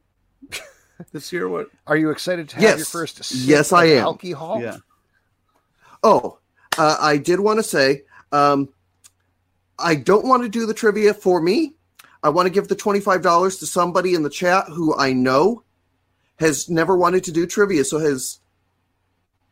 this 1.14 1.32
year 1.32 1.48
what? 1.48 1.70
Are 1.88 1.96
you 1.96 2.10
excited 2.10 2.50
to 2.50 2.56
have 2.58 2.64
Yes. 2.64 2.78
your 2.78 2.86
first 2.88 3.24
sip 3.24 3.48
Yes, 3.48 3.72
I 3.72 3.86
of 3.86 3.92
am. 3.92 4.04
alcohol? 4.04 4.62
Yeah. 4.62 4.78
Oh, 6.04 6.40
uh, 6.78 6.98
I 7.00 7.18
did 7.18 7.40
want 7.40 7.60
to 7.60 7.64
say 7.64 8.04
um, 8.34 8.70
I 9.80 9.96
don't 9.96 10.26
want 10.26 10.44
to 10.44 10.50
do 10.50 10.66
the 10.66 10.74
trivia 10.74 11.14
for 11.14 11.42
me. 11.42 11.74
I 12.24 12.30
want 12.30 12.48
to 12.48 12.54
give 12.54 12.68
the 12.68 12.76
$25 12.76 13.60
to 13.60 13.66
somebody 13.66 14.16
in 14.16 14.24
the 14.24 14.30
chat 14.30 14.66
who 14.68 14.98
I 14.98 15.14
know 15.14 15.64
has 16.40 16.70
never 16.70 16.96
wanted 16.96 17.24
to 17.26 17.32
do 17.32 17.46
trivia, 17.46 17.84
so 17.84 18.00
has 18.00 18.40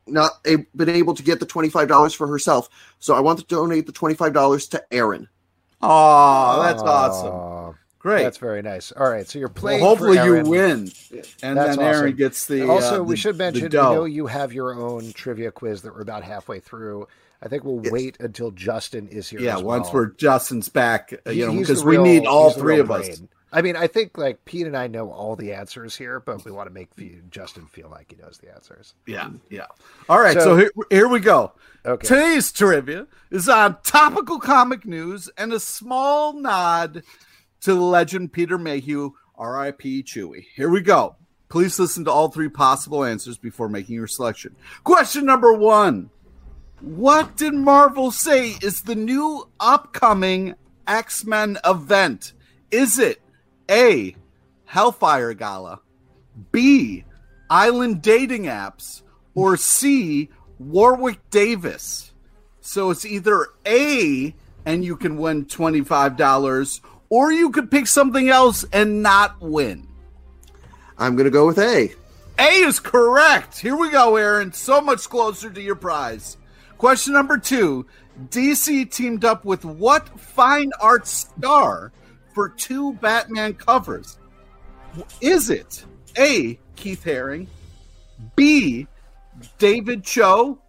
not 0.08 0.32
a, 0.46 0.58
been 0.76 0.90
able 0.90 1.16
to 1.16 1.24
get 1.24 1.40
the 1.40 1.46
$25 1.46 2.16
for 2.16 2.28
herself. 2.28 2.70
So 3.00 3.16
I 3.16 3.20
want 3.20 3.40
to 3.40 3.46
donate 3.46 3.86
the 3.86 3.94
$25 3.94 4.70
to 4.72 4.84
Aaron. 4.92 5.28
Oh, 5.82 6.62
that's 6.64 6.82
awesome. 6.82 7.78
Great. 8.00 8.22
That's 8.22 8.38
very 8.38 8.62
nice. 8.62 8.92
All 8.92 9.10
right, 9.10 9.28
so 9.28 9.40
you're 9.40 9.48
well, 9.48 9.62
playing. 9.62 9.80
hopefully 9.82 10.18
for 10.18 10.38
you 10.38 10.44
win. 10.44 10.92
And 11.42 11.58
That's 11.58 11.76
then 11.76 11.80
Aaron 11.80 12.06
awesome. 12.06 12.16
gets 12.16 12.46
the 12.46 12.70
also, 12.70 13.02
uh, 13.02 13.04
we 13.04 13.16
should 13.16 13.36
mention, 13.36 13.64
we 13.64 13.70
dough. 13.70 13.96
know 13.96 14.06
you 14.06 14.28
have 14.28 14.54
your 14.54 14.76
own 14.76 15.12
trivia 15.14 15.52
quiz 15.52 15.82
that 15.82 15.96
we're 15.96 16.02
about 16.02 16.22
halfway 16.24 16.60
through. 16.60 17.08
I 17.42 17.48
think 17.48 17.64
we'll 17.64 17.82
Yes. 17.84 17.92
wait 17.92 18.18
until 18.20 18.52
Justin 18.52 19.08
is 19.08 19.30
here. 19.30 19.40
Yeah, 19.40 19.58
once 19.58 19.86
well. 19.86 19.94
we're 19.94 20.06
Justin's 20.08 20.70
back, 20.70 21.14
uh, 21.26 21.30
He- 21.32 21.40
you 21.40 21.46
know, 21.48 21.54
because 21.60 21.84
we 21.84 21.94
real- 21.98 22.04
need 22.04 22.26
all 22.26 22.52
three 22.52 22.80
of 22.80 22.90
us. 22.92 23.22
I 23.52 23.62
mean, 23.62 23.78
I 23.78 23.88
think 23.88 24.18
like 24.18 24.44
Pete 24.44 24.68
and 24.68 24.76
I 24.76 24.88
know 24.88 25.12
all 25.12 25.36
the 25.38 25.54
answers 25.54 25.96
here, 25.96 26.20
but 26.20 26.44
we 26.44 26.52
want 26.52 26.68
to 26.68 26.74
make 26.74 26.90
Justin 27.30 27.68
feel 27.68 27.88
like 27.90 28.12
he 28.12 28.22
knows 28.22 28.38
the 28.42 28.54
answers. 28.54 28.96
Yeah, 29.06 29.30
yeah. 29.50 29.68
All 30.10 30.20
right, 30.20 30.34
so, 30.34 30.42
So- 30.42 30.56
here, 30.58 30.72
here 30.90 31.08
we 31.08 31.20
go. 31.22 31.54
Okay. 31.86 32.06
Today's 32.08 32.52
trivia 32.52 33.08
is 33.32 33.48
on 33.48 33.78
topical 33.84 34.40
comic 34.40 34.86
news 34.86 35.30
and 35.38 35.54
a 35.54 35.60
small 35.60 36.34
nod 36.34 37.04
to 37.62 37.74
the 37.74 37.80
legend 37.80 38.34
Peter 38.34 38.58
Mayhew, 38.58 39.12
R.I.P. 39.38 40.04
Chewy. 40.04 40.46
Here 40.56 40.70
we 40.70 40.82
go. 40.82 41.16
Please 41.48 41.80
listen 41.80 42.04
to 42.06 42.12
all 42.12 42.30
three 42.30 42.50
possible 42.50 43.06
answers 43.06 43.38
before 43.38 43.70
making 43.70 43.96
your 43.96 44.08
selection. 44.08 44.56
Question 44.84 45.26
number 45.26 45.54
one 45.54 46.10
What 46.82 47.38
did 47.38 47.54
Marvel 47.54 48.12
say 48.12 48.56
is 48.62 48.82
the 48.82 48.96
new 48.96 49.48
upcoming 49.60 50.56
X 50.86 51.26
Men 51.26 51.58
event? 51.66 52.34
Is 52.70 53.00
it 53.00 53.22
A, 53.72 54.16
Hellfire 54.66 55.34
Gala, 55.34 55.80
B, 56.52 57.06
Island 57.50 58.02
Dating 58.02 58.44
Apps, 58.44 59.02
or 59.34 59.58
C, 59.58 60.30
Warwick 60.60 61.30
Davis? 61.30 62.14
So 62.60 62.90
it's 62.90 63.06
either 63.06 63.48
A, 63.66 64.36
and 64.66 64.84
you 64.84 64.98
can 64.98 65.18
win 65.18 65.46
$25, 65.46 66.82
or 67.10 67.32
you 67.32 67.52
could 67.52 67.72
pick 67.72 67.88
something 67.88 68.30
else 68.30 68.66
and 68.74 69.02
not 69.02 69.40
win. 69.40 69.88
I'm 70.98 71.16
going 71.16 71.26
to 71.26 71.32
go 71.32 71.46
with 71.46 71.60
A. 71.60 71.94
A 72.38 72.44
is 72.44 72.80
correct. 72.80 73.60
Here 73.60 73.78
we 73.78 73.92
go, 73.92 74.18
Aaron. 74.18 74.52
So 74.52 74.82
much 74.82 75.08
closer 75.08 75.50
to 75.50 75.62
your 75.62 75.76
prize. 75.76 76.38
Question 76.78 77.14
number 77.14 77.38
two 77.38 77.86
DC 78.30 78.92
teamed 78.92 79.26
up 79.26 79.46
with 79.46 79.66
what 79.66 80.20
fine 80.20 80.72
art 80.82 81.08
star 81.08 81.92
for 82.34 82.50
two 82.50 82.94
Batman 82.94 83.54
covers? 83.54 84.18
Is 85.22 85.50
it 85.50 85.86
A. 86.18 86.60
Keith 86.76 87.04
Haring, 87.04 87.48
B. 88.36 88.88
David 89.58 90.04
Choe, 90.04 90.60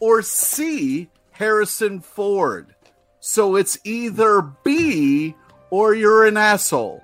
or 0.00 0.22
C. 0.22 1.08
Harrison 1.32 2.00
Ford? 2.00 2.74
So 3.20 3.56
it's 3.56 3.78
either 3.84 4.42
B 4.64 5.34
or 5.70 5.94
you're 5.94 6.26
an 6.26 6.36
asshole. 6.36 7.02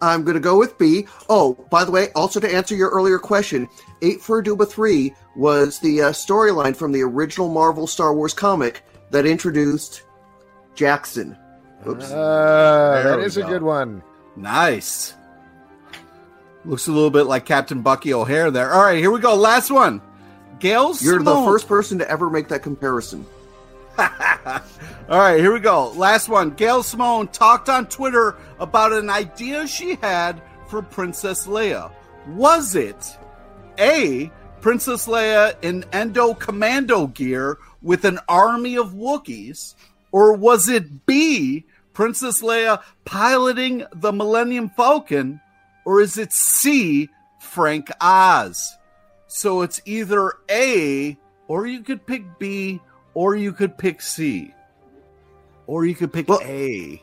I'm 0.00 0.24
going 0.24 0.34
to 0.34 0.40
go 0.40 0.58
with 0.58 0.76
B. 0.78 1.06
Oh, 1.28 1.54
by 1.70 1.84
the 1.84 1.92
way, 1.92 2.08
also 2.14 2.40
to 2.40 2.52
answer 2.52 2.74
your 2.74 2.90
earlier 2.90 3.18
question, 3.18 3.68
8 4.02 4.20
for 4.20 4.42
Aduba 4.42 4.68
3 4.68 5.14
was 5.36 5.78
the 5.78 6.02
uh, 6.02 6.10
storyline 6.10 6.76
from 6.76 6.92
the 6.92 7.02
original 7.02 7.48
Marvel 7.48 7.86
Star 7.86 8.12
Wars 8.14 8.34
comic 8.34 8.82
that 9.10 9.24
introduced 9.26 10.02
Jaxxon. 10.74 11.38
Oops. 11.86 12.10
Uh, 12.10 13.00
There 13.02 13.10
that 13.12 13.18
we 13.18 13.24
is 13.24 13.36
a 13.36 13.42
good 13.42 13.62
one. 13.62 14.02
Nice. 14.36 15.14
Looks 16.64 16.86
a 16.86 16.92
little 16.92 17.10
bit 17.10 17.24
like 17.24 17.44
Captain 17.44 17.82
Bucky 17.82 18.14
O'Hare 18.14 18.50
there. 18.50 18.72
All 18.72 18.82
right, 18.82 18.98
here 18.98 19.10
we 19.10 19.20
go. 19.20 19.34
Last 19.34 19.70
one. 19.70 20.00
Gail 20.60 20.94
You're 21.00 21.22
the 21.22 21.34
first 21.34 21.66
person 21.66 21.98
to 21.98 22.08
ever 22.08 22.30
make 22.30 22.48
that 22.48 22.62
comparison. 22.62 23.26
All 23.98 24.08
right, 25.08 25.40
here 25.40 25.52
we 25.52 25.58
go. 25.58 25.90
Last 25.90 26.28
one. 26.28 26.50
Gail 26.50 26.84
Simone 26.84 27.26
talked 27.28 27.68
on 27.68 27.86
Twitter 27.86 28.36
about 28.60 28.92
an 28.92 29.10
idea 29.10 29.66
she 29.66 29.96
had 29.96 30.40
for 30.68 30.80
Princess 30.80 31.48
Leia. 31.48 31.90
Was 32.28 32.76
it 32.76 33.18
A, 33.82 34.30
Princess 34.60 35.06
Leia 35.08 35.56
in 35.62 35.84
Endor 35.92 36.34
Commando 36.34 37.08
gear 37.08 37.58
with 37.82 38.04
an 38.04 38.20
army 38.28 38.76
of 38.76 38.92
Wookiees? 38.94 39.74
Or 40.12 40.34
was 40.34 40.68
it 40.68 41.04
B, 41.04 41.64
Princess 41.92 42.42
Leia 42.42 42.80
piloting 43.04 43.84
the 43.94 44.12
Millennium 44.12 44.70
Falcon? 44.70 45.40
Or 45.84 46.00
is 46.00 46.16
it 46.16 46.32
C, 46.32 47.08
Frank 47.40 47.88
Oz? 48.00 48.76
So 49.26 49.62
it's 49.62 49.80
either 49.84 50.34
A, 50.48 51.16
or 51.48 51.66
you 51.66 51.80
could 51.80 52.06
pick 52.06 52.22
B, 52.38 52.80
or 53.14 53.34
you 53.34 53.52
could 53.52 53.76
pick 53.76 54.00
C, 54.00 54.54
or 55.66 55.84
you 55.86 55.94
could 55.94 56.12
pick 56.12 56.28
Well- 56.28 56.40
A. 56.44 57.02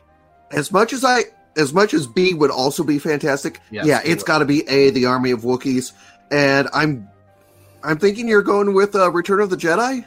As 0.52 0.72
much 0.72 0.92
as 0.92 1.04
I, 1.04 1.24
as 1.56 1.72
much 1.74 1.92
as 1.92 2.06
B 2.06 2.32
would 2.34 2.50
also 2.50 2.82
be 2.84 2.98
fantastic, 2.98 3.60
Yes, 3.70 3.86
yeah, 3.86 4.00
it's 4.04 4.24
got 4.24 4.38
to 4.38 4.44
be 4.44 4.66
A, 4.68 4.90
the 4.90 5.06
Army 5.06 5.30
of 5.32 5.42
Wookiees, 5.42 5.92
and 6.30 6.68
I'm, 6.72 7.08
I'm 7.82 7.98
thinking 7.98 8.28
you're 8.28 8.42
going 8.42 8.74
with 8.74 8.94
uh, 8.94 9.10
Return 9.10 9.40
of 9.40 9.50
the 9.50 9.56
Jedi. 9.56 10.04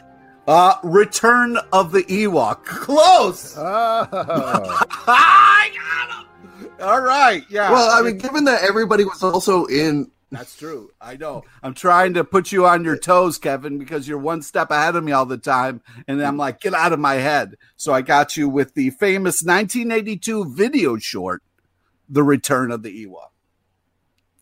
Uh, 0.47 0.75
Return 0.83 1.57
of 1.71 1.91
the 1.91 2.03
Ewok. 2.03 2.65
Close. 2.65 3.55
Oh, 3.65 4.07
I 5.07 5.69
got 5.73 6.61
him. 6.61 6.71
All 6.81 7.01
right. 7.01 7.43
Yeah. 7.49 7.71
Well, 7.71 7.89
I 7.91 8.01
mean, 8.01 8.17
given 8.17 8.43
that 8.45 8.63
everybody 8.63 9.05
was 9.05 9.23
also 9.23 9.65
in 9.65 10.11
That's 10.31 10.55
true. 10.57 10.91
I 10.99 11.15
know. 11.15 11.43
I'm 11.61 11.73
trying 11.73 12.15
to 12.15 12.23
put 12.23 12.51
you 12.51 12.65
on 12.65 12.83
your 12.83 12.97
toes, 12.97 13.37
Kevin, 13.37 13.77
because 13.77 14.07
you're 14.07 14.17
one 14.17 14.41
step 14.41 14.69
ahead 14.71 14.95
of 14.95 15.03
me 15.03 15.11
all 15.13 15.25
the 15.25 15.37
time. 15.37 15.81
And 16.07 16.21
I'm 16.21 16.37
like, 16.37 16.59
get 16.59 16.73
out 16.73 16.91
of 16.91 16.99
my 16.99 17.15
head. 17.15 17.55
So 17.77 17.93
I 17.93 18.01
got 18.01 18.35
you 18.35 18.49
with 18.49 18.73
the 18.73 18.89
famous 18.91 19.41
1982 19.43 20.53
video 20.53 20.97
short, 20.97 21.41
The 22.09 22.23
Return 22.23 22.71
of 22.71 22.83
the 22.83 23.05
Ewok. 23.05 23.29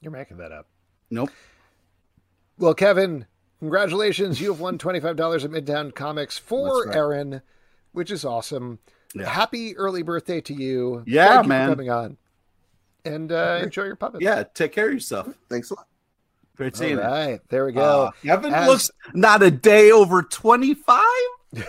You're 0.01 0.11
making 0.11 0.37
that 0.37 0.51
up. 0.51 0.67
Nope. 1.11 1.29
Well, 2.61 2.75
Kevin, 2.75 3.25
congratulations. 3.57 4.39
You 4.39 4.51
have 4.51 4.59
won 4.59 4.77
$25 4.79 5.43
at 5.43 5.49
Midtown 5.49 5.95
Comics 5.95 6.37
for 6.37 6.85
right. 6.85 6.95
Aaron, 6.95 7.41
which 7.91 8.11
is 8.11 8.23
awesome. 8.23 8.77
Yeah. 9.15 9.27
Happy 9.27 9.75
early 9.75 10.03
birthday 10.03 10.41
to 10.41 10.53
you. 10.53 11.03
Yeah, 11.07 11.27
Thank 11.29 11.43
you 11.45 11.49
man. 11.49 11.69
For 11.69 11.75
coming 11.75 11.89
on. 11.89 12.17
And 13.03 13.31
uh, 13.31 13.61
enjoy 13.63 13.85
your 13.85 13.95
puppet. 13.95 14.21
Yeah, 14.21 14.43
take 14.53 14.73
care 14.73 14.87
of 14.87 14.93
yourself. 14.93 15.27
Thanks 15.49 15.71
a 15.71 15.73
lot. 15.73 15.87
Great 16.55 16.75
All 16.75 16.79
seeing 16.79 16.97
you. 16.99 17.39
There 17.49 17.65
we 17.65 17.71
go. 17.71 17.81
Uh, 17.81 18.11
Kevin 18.23 18.53
As- 18.53 18.67
looks 18.67 18.91
not 19.15 19.41
a 19.41 19.49
day 19.49 19.91
over 19.91 20.21
25. 20.21 21.03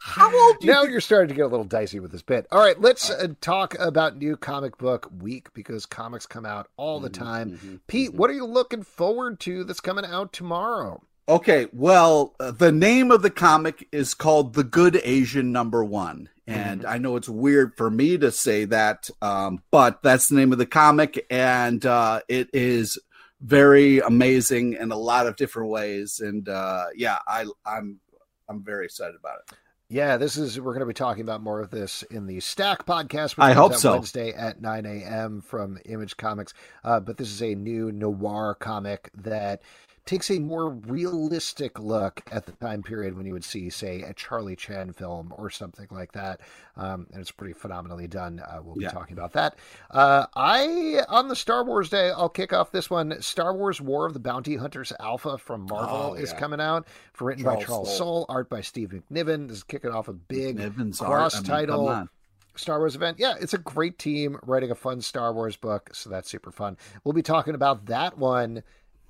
How 0.00 0.26
old 0.26 0.58
do 0.60 0.66
you 0.66 0.72
now 0.72 0.80
think- 0.82 0.92
you're 0.92 1.00
starting 1.00 1.28
to 1.28 1.34
get 1.34 1.42
a 1.42 1.48
little 1.48 1.64
dicey 1.64 2.00
with 2.00 2.12
this 2.12 2.22
bit. 2.22 2.46
All 2.52 2.60
right, 2.60 2.80
let's 2.80 3.10
uh, 3.10 3.28
talk 3.40 3.74
about 3.78 4.16
new 4.16 4.36
comic 4.36 4.78
book 4.78 5.10
week 5.20 5.52
because 5.54 5.86
comics 5.86 6.26
come 6.26 6.46
out 6.46 6.68
all 6.76 7.00
the 7.00 7.10
Mm-hmm, 7.10 7.24
time. 7.24 7.80
Pete, 7.86 8.14
what 8.14 8.30
are 8.30 8.34
you 8.34 8.46
looking 8.46 8.82
forward 8.82 9.40
to 9.40 9.64
that's 9.64 9.80
coming 9.80 10.04
out 10.04 10.32
tomorrow? 10.32 11.02
Okay, 11.28 11.66
well, 11.72 12.34
uh, 12.38 12.52
the 12.52 12.70
name 12.70 13.10
of 13.10 13.22
the 13.22 13.30
comic 13.30 13.88
is 13.90 14.14
called 14.14 14.54
The 14.54 14.62
Good 14.62 15.00
Asian 15.02 15.50
Number 15.50 15.82
One. 15.84 16.28
And 16.48 16.86
I 16.86 16.98
know 16.98 17.16
it's 17.16 17.28
weird 17.28 17.74
for 17.76 17.90
me 17.90 18.16
to 18.18 18.30
say 18.30 18.66
that, 18.66 19.10
um, 19.20 19.64
but 19.72 20.00
that's 20.04 20.28
the 20.28 20.36
name 20.36 20.52
of 20.52 20.58
the 20.58 20.66
comic. 20.66 21.26
And 21.28 21.84
uh, 21.84 22.20
it 22.28 22.48
is 22.52 22.96
very 23.40 23.98
amazing 23.98 24.74
in 24.74 24.92
a 24.92 24.96
lot 24.96 25.26
of 25.26 25.34
different 25.34 25.70
ways. 25.70 26.20
And 26.20 26.48
uh, 26.48 26.84
yeah, 26.94 27.18
I, 27.26 27.46
I'm 27.66 27.98
I'm 28.48 28.62
very 28.62 28.84
excited 28.84 29.16
about 29.16 29.40
it. 29.40 29.56
Yeah, 29.88 30.16
this 30.16 30.36
is 30.36 30.58
we're 30.60 30.72
going 30.72 30.80
to 30.80 30.86
be 30.86 30.94
talking 30.94 31.22
about 31.22 31.42
more 31.42 31.60
of 31.60 31.70
this 31.70 32.02
in 32.04 32.26
the 32.26 32.40
Stack 32.40 32.86
podcast. 32.86 33.36
Which 33.36 33.44
I 33.44 33.52
hope 33.52 33.74
so. 33.74 33.92
Wednesday 33.92 34.32
at 34.32 34.60
9 34.60 34.84
a.m. 34.84 35.40
from 35.40 35.78
Image 35.84 36.16
Comics. 36.16 36.54
Uh, 36.82 36.98
but 36.98 37.18
this 37.18 37.30
is 37.30 37.40
a 37.40 37.54
new 37.54 37.92
noir 37.92 38.56
comic 38.58 39.10
that 39.14 39.62
takes 40.06 40.30
a 40.30 40.38
more 40.38 40.70
realistic 40.70 41.78
look 41.78 42.22
at 42.30 42.46
the 42.46 42.52
time 42.52 42.82
period 42.82 43.16
when 43.16 43.26
you 43.26 43.32
would 43.32 43.44
see, 43.44 43.68
say, 43.68 44.02
a 44.02 44.14
Charlie 44.14 44.56
Chan 44.56 44.92
film 44.92 45.34
or 45.36 45.50
something 45.50 45.88
like 45.90 46.12
that. 46.12 46.40
Um, 46.76 47.06
and 47.12 47.20
it's 47.20 47.30
pretty 47.32 47.52
phenomenally 47.54 48.06
done. 48.06 48.38
Uh, 48.40 48.60
we'll 48.62 48.76
be 48.76 48.84
Yeah. 48.84 48.90
talking 48.90 49.14
about 49.14 49.32
that. 49.32 49.56
Uh, 49.90 50.26
I 50.36 51.02
on 51.08 51.28
the 51.28 51.36
Star 51.36 51.64
Wars 51.64 51.88
Day, 51.90 52.10
I'll 52.10 52.28
kick 52.28 52.52
off 52.52 52.70
this 52.70 52.88
one. 52.88 53.20
Star 53.20 53.52
Wars: 53.54 53.80
War 53.80 54.06
of 54.06 54.12
the 54.14 54.20
Bounty 54.20 54.56
Hunters 54.56 54.92
Alpha 55.00 55.36
from 55.38 55.66
Marvel 55.68 56.12
Oh, 56.12 56.14
is 56.14 56.32
coming 56.32 56.60
out. 56.60 56.86
For 57.12 57.24
written 57.26 57.44
by 57.44 57.54
Charles 57.54 57.66
Charles 57.66 57.88
Soule. 57.88 57.96
Soule, 57.98 58.26
art 58.28 58.48
by 58.48 58.60
Steve 58.60 58.90
McNiven. 58.90 59.48
This 59.48 59.58
is 59.58 59.64
kicking 59.64 59.90
off 59.90 60.08
a 60.08 60.12
big 60.12 60.56
Niven's 60.58 61.00
art, 61.00 61.10
cross 61.10 61.34
I 61.34 61.38
mean, 61.40 61.46
title. 61.46 62.08
Star 62.54 62.78
Wars 62.78 62.94
event. 62.94 63.18
Yeah, 63.18 63.34
it's 63.40 63.52
a 63.54 63.58
great 63.58 63.98
team 63.98 64.38
writing 64.44 64.70
a 64.70 64.74
fun 64.74 65.00
Star 65.02 65.32
Wars 65.32 65.56
book, 65.56 65.90
so 65.92 66.08
that's 66.10 66.30
super 66.30 66.50
fun. 66.50 66.76
We'll 67.04 67.12
be 67.12 67.22
talking 67.22 67.54
about 67.54 67.86
that 67.86 68.16
one. 68.16 68.62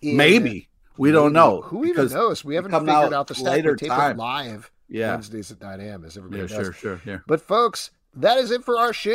in- 0.03 0.17
Maybe 0.17 0.69
we 0.99 1.13
don't 1.13 1.33
know. 1.33 1.63
Who 1.63 1.85
even 1.85 2.09
knows? 2.09 2.45
We 2.45 2.55
haven't 2.55 2.73
figured 2.73 2.89
out 2.91 3.13
out 3.13 3.27
the 3.27 3.35
stack. 3.35 3.53
later 3.53 3.73
We 3.73 3.77
tape 3.79 3.89
time. 3.91 4.17
live 4.17 4.71
Yeah, 4.89 5.11
Wednesdays 5.13 5.51
at 5.51 5.61
9 5.61 5.81
a.m. 5.81 6.05
as 6.05 6.17
everybody 6.17 6.43
yeah, 6.43 6.57
knows. 6.57 6.67
sure, 6.67 6.73
sure, 6.73 7.01
yeah. 7.05 7.19
But 7.27 7.41
folks, 7.41 7.91
that 8.17 8.39
is 8.39 8.51
it 8.51 8.65
for 8.65 8.79
our 8.79 8.93
show. 8.93 9.13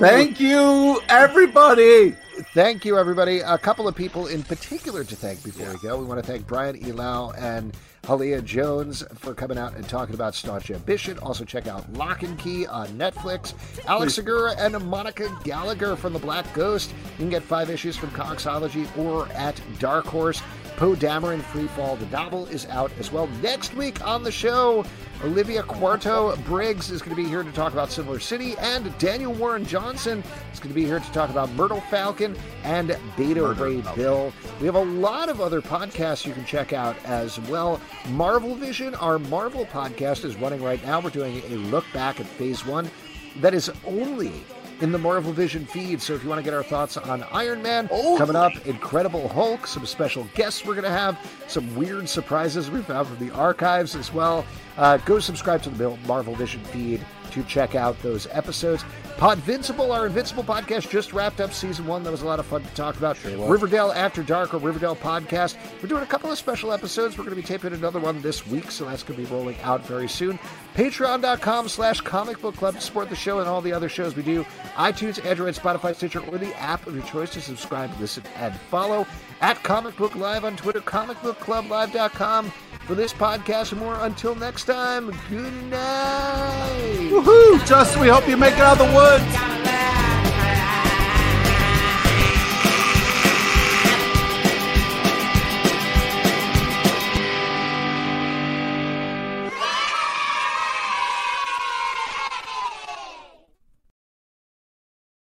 Thank 0.00 0.40
you, 0.40 1.00
everybody. 1.08 2.16
Thank 2.54 2.84
you, 2.84 2.98
everybody. 2.98 3.40
A 3.40 3.58
couple 3.58 3.86
of 3.86 3.94
people 3.94 4.26
in 4.26 4.42
particular 4.42 5.04
to 5.04 5.14
thank 5.14 5.44
before 5.44 5.70
we 5.70 5.78
go. 5.78 5.98
We 5.98 6.06
want 6.06 6.24
to 6.24 6.26
thank 6.26 6.46
Brian 6.46 6.78
Elau 6.80 7.38
and 7.38 7.76
Hallea 8.04 8.42
Jones 8.42 9.04
for 9.14 9.34
coming 9.34 9.58
out 9.58 9.76
and 9.76 9.86
talking 9.86 10.14
about 10.14 10.34
Staunch 10.34 10.70
Ambition. 10.70 11.18
Also, 11.18 11.44
check 11.44 11.66
out 11.66 11.92
Locke 11.92 12.24
& 12.30 12.38
Key 12.38 12.66
on 12.66 12.88
Netflix. 12.88 13.52
Alex 13.86 14.14
Segura 14.14 14.54
and 14.56 14.82
Monica 14.86 15.30
Gallagher 15.44 15.96
from 15.96 16.14
The 16.14 16.18
Black 16.18 16.50
Ghost. 16.54 16.94
You 17.12 17.18
can 17.18 17.30
get 17.30 17.42
five 17.42 17.68
issues 17.68 17.96
from 17.96 18.10
Comixology 18.10 18.86
or 18.96 19.28
at 19.32 19.60
Dark 19.78 20.06
Horse. 20.06 20.42
Poe 20.76 20.94
Dameron 20.94 21.42
Free 21.42 21.66
Fall, 21.68 21.96
the 21.96 22.06
novel, 22.06 22.46
is 22.46 22.64
out 22.66 22.90
as 22.98 23.12
well. 23.12 23.26
Next 23.42 23.74
week 23.74 24.02
on 24.02 24.22
the 24.22 24.32
show, 24.32 24.86
Olivia 25.22 25.62
Quarto 25.62 26.34
Briggs 26.46 26.90
is 26.90 27.02
going 27.02 27.14
to 27.14 27.22
be 27.22 27.28
here 27.28 27.42
to 27.42 27.52
talk 27.52 27.74
about 27.74 27.90
Similar 27.90 28.20
City, 28.20 28.56
and 28.58 28.96
Daniel 28.98 29.34
Warren 29.34 29.66
Johnson 29.66 30.24
is 30.50 30.58
going 30.58 30.70
to 30.70 30.74
be 30.74 30.86
here 30.86 30.98
to 30.98 31.12
talk 31.12 31.28
about 31.28 31.50
Murder 31.52 31.78
Falcon 31.90 32.34
and 32.64 32.98
Beta 33.18 33.46
Ray 33.46 33.82
Bill. 33.94 34.32
We 34.60 34.66
have 34.66 34.76
a 34.76 34.82
lot 34.82 35.28
of 35.28 35.42
other 35.42 35.60
podcasts 35.60 36.24
you 36.24 36.32
can 36.32 36.46
check 36.46 36.72
out 36.72 36.96
as 37.04 37.38
well. 37.40 37.82
Marvel 38.12 38.54
Vision, 38.54 38.94
our 38.94 39.18
Marvel 39.18 39.66
podcast, 39.66 40.24
is 40.24 40.36
running 40.36 40.62
right 40.62 40.82
now. 40.86 41.00
We're 41.00 41.10
doing 41.10 41.42
a 41.48 41.56
look 41.56 41.84
back 41.92 42.18
at 42.18 42.26
Phase 42.26 42.64
One 42.64 42.90
that 43.36 43.52
is 43.52 43.70
only 43.86 44.32
in 44.80 44.92
the 44.92 44.98
Marvel 44.98 45.32
Vision 45.32 45.66
feed. 45.66 46.00
So 46.00 46.14
if 46.14 46.22
you 46.22 46.28
want 46.28 46.38
to 46.38 46.44
get 46.44 46.54
our 46.54 46.62
thoughts 46.62 46.96
on 46.96 47.22
Iron 47.32 47.62
Man 47.62 47.88
coming 47.88 48.36
up, 48.36 48.52
Incredible 48.66 49.28
Hulk, 49.28 49.66
some 49.66 49.86
special 49.86 50.24
guests 50.34 50.64
we're 50.64 50.74
going 50.74 50.84
to 50.84 50.90
have, 50.90 51.18
some 51.48 51.74
weird 51.76 52.08
surprises 52.08 52.70
we 52.70 52.82
found 52.82 53.08
from 53.08 53.24
the 53.26 53.32
archives 53.34 53.94
as 53.94 54.12
well. 54.12 54.44
Uh, 54.76 54.96
go 54.98 55.18
subscribe 55.18 55.62
to 55.62 55.70
the 55.70 55.96
Marvel 56.06 56.34
Vision 56.34 56.62
feed 56.64 57.04
to 57.30 57.42
check 57.44 57.74
out 57.74 58.00
those 58.02 58.26
episodes. 58.30 58.84
Podvincible, 59.16 59.90
our 59.94 60.06
Invincible 60.06 60.42
podcast, 60.42 60.88
just 60.88 61.12
wrapped 61.12 61.40
up 61.40 61.52
season 61.52 61.86
one. 61.86 62.02
That 62.02 62.10
was 62.10 62.22
a 62.22 62.26
lot 62.26 62.38
of 62.38 62.46
fun 62.46 62.62
to 62.62 62.74
talk 62.74 62.96
about. 62.96 63.22
Riverdale 63.24 63.92
After 63.92 64.22
Dark, 64.22 64.54
or 64.54 64.58
Riverdale 64.58 64.96
podcast. 64.96 65.56
We're 65.82 65.88
doing 65.90 66.02
a 66.02 66.06
couple 66.06 66.30
of 66.30 66.38
special 66.38 66.72
episodes. 66.72 67.18
We're 67.18 67.24
going 67.24 67.36
to 67.36 67.42
be 67.42 67.46
taping 67.46 67.74
another 67.74 68.00
one 68.00 68.22
this 68.22 68.46
week, 68.46 68.70
so 68.70 68.86
that's 68.86 69.02
going 69.02 69.20
to 69.20 69.26
be 69.26 69.34
rolling 69.34 69.60
out 69.60 69.84
very 69.86 70.08
soon. 70.08 70.38
Patreon.com 70.74 71.68
slash 71.68 72.00
comic 72.00 72.40
book 72.40 72.56
club 72.56 72.76
to 72.76 72.80
support 72.80 73.10
the 73.10 73.16
show 73.16 73.40
and 73.40 73.48
all 73.48 73.60
the 73.60 73.72
other 73.72 73.88
shows 73.90 74.16
we 74.16 74.22
do. 74.22 74.44
iTunes, 74.76 75.22
Android, 75.24 75.54
Spotify, 75.54 75.94
Stitcher, 75.94 76.20
or 76.20 76.38
the 76.38 76.58
app 76.58 76.86
of 76.86 76.94
your 76.94 77.04
choice 77.04 77.30
to 77.30 77.40
subscribe, 77.42 77.90
listen, 78.00 78.22
and 78.36 78.54
follow. 78.54 79.06
At 79.40 79.62
Comic 79.62 79.96
Book 79.96 80.14
Live 80.16 80.44
on 80.44 80.56
Twitter, 80.56 80.80
comicbookclublive.com 80.80 82.50
for 82.86 82.94
this 82.94 83.12
podcast 83.12 83.72
and 83.72 83.80
more. 83.80 83.96
Until 84.00 84.34
next 84.34 84.64
time, 84.64 85.06
good 85.30 85.52
night. 85.70 87.08
Woohoo! 87.10 87.66
Justin, 87.66 88.02
we 88.02 88.08
hope 88.08 88.28
you 88.28 88.36
make 88.36 88.54
it 88.54 88.60
out 88.60 88.78
of 88.78 88.86
the 88.86 88.94
woods. 88.94 90.09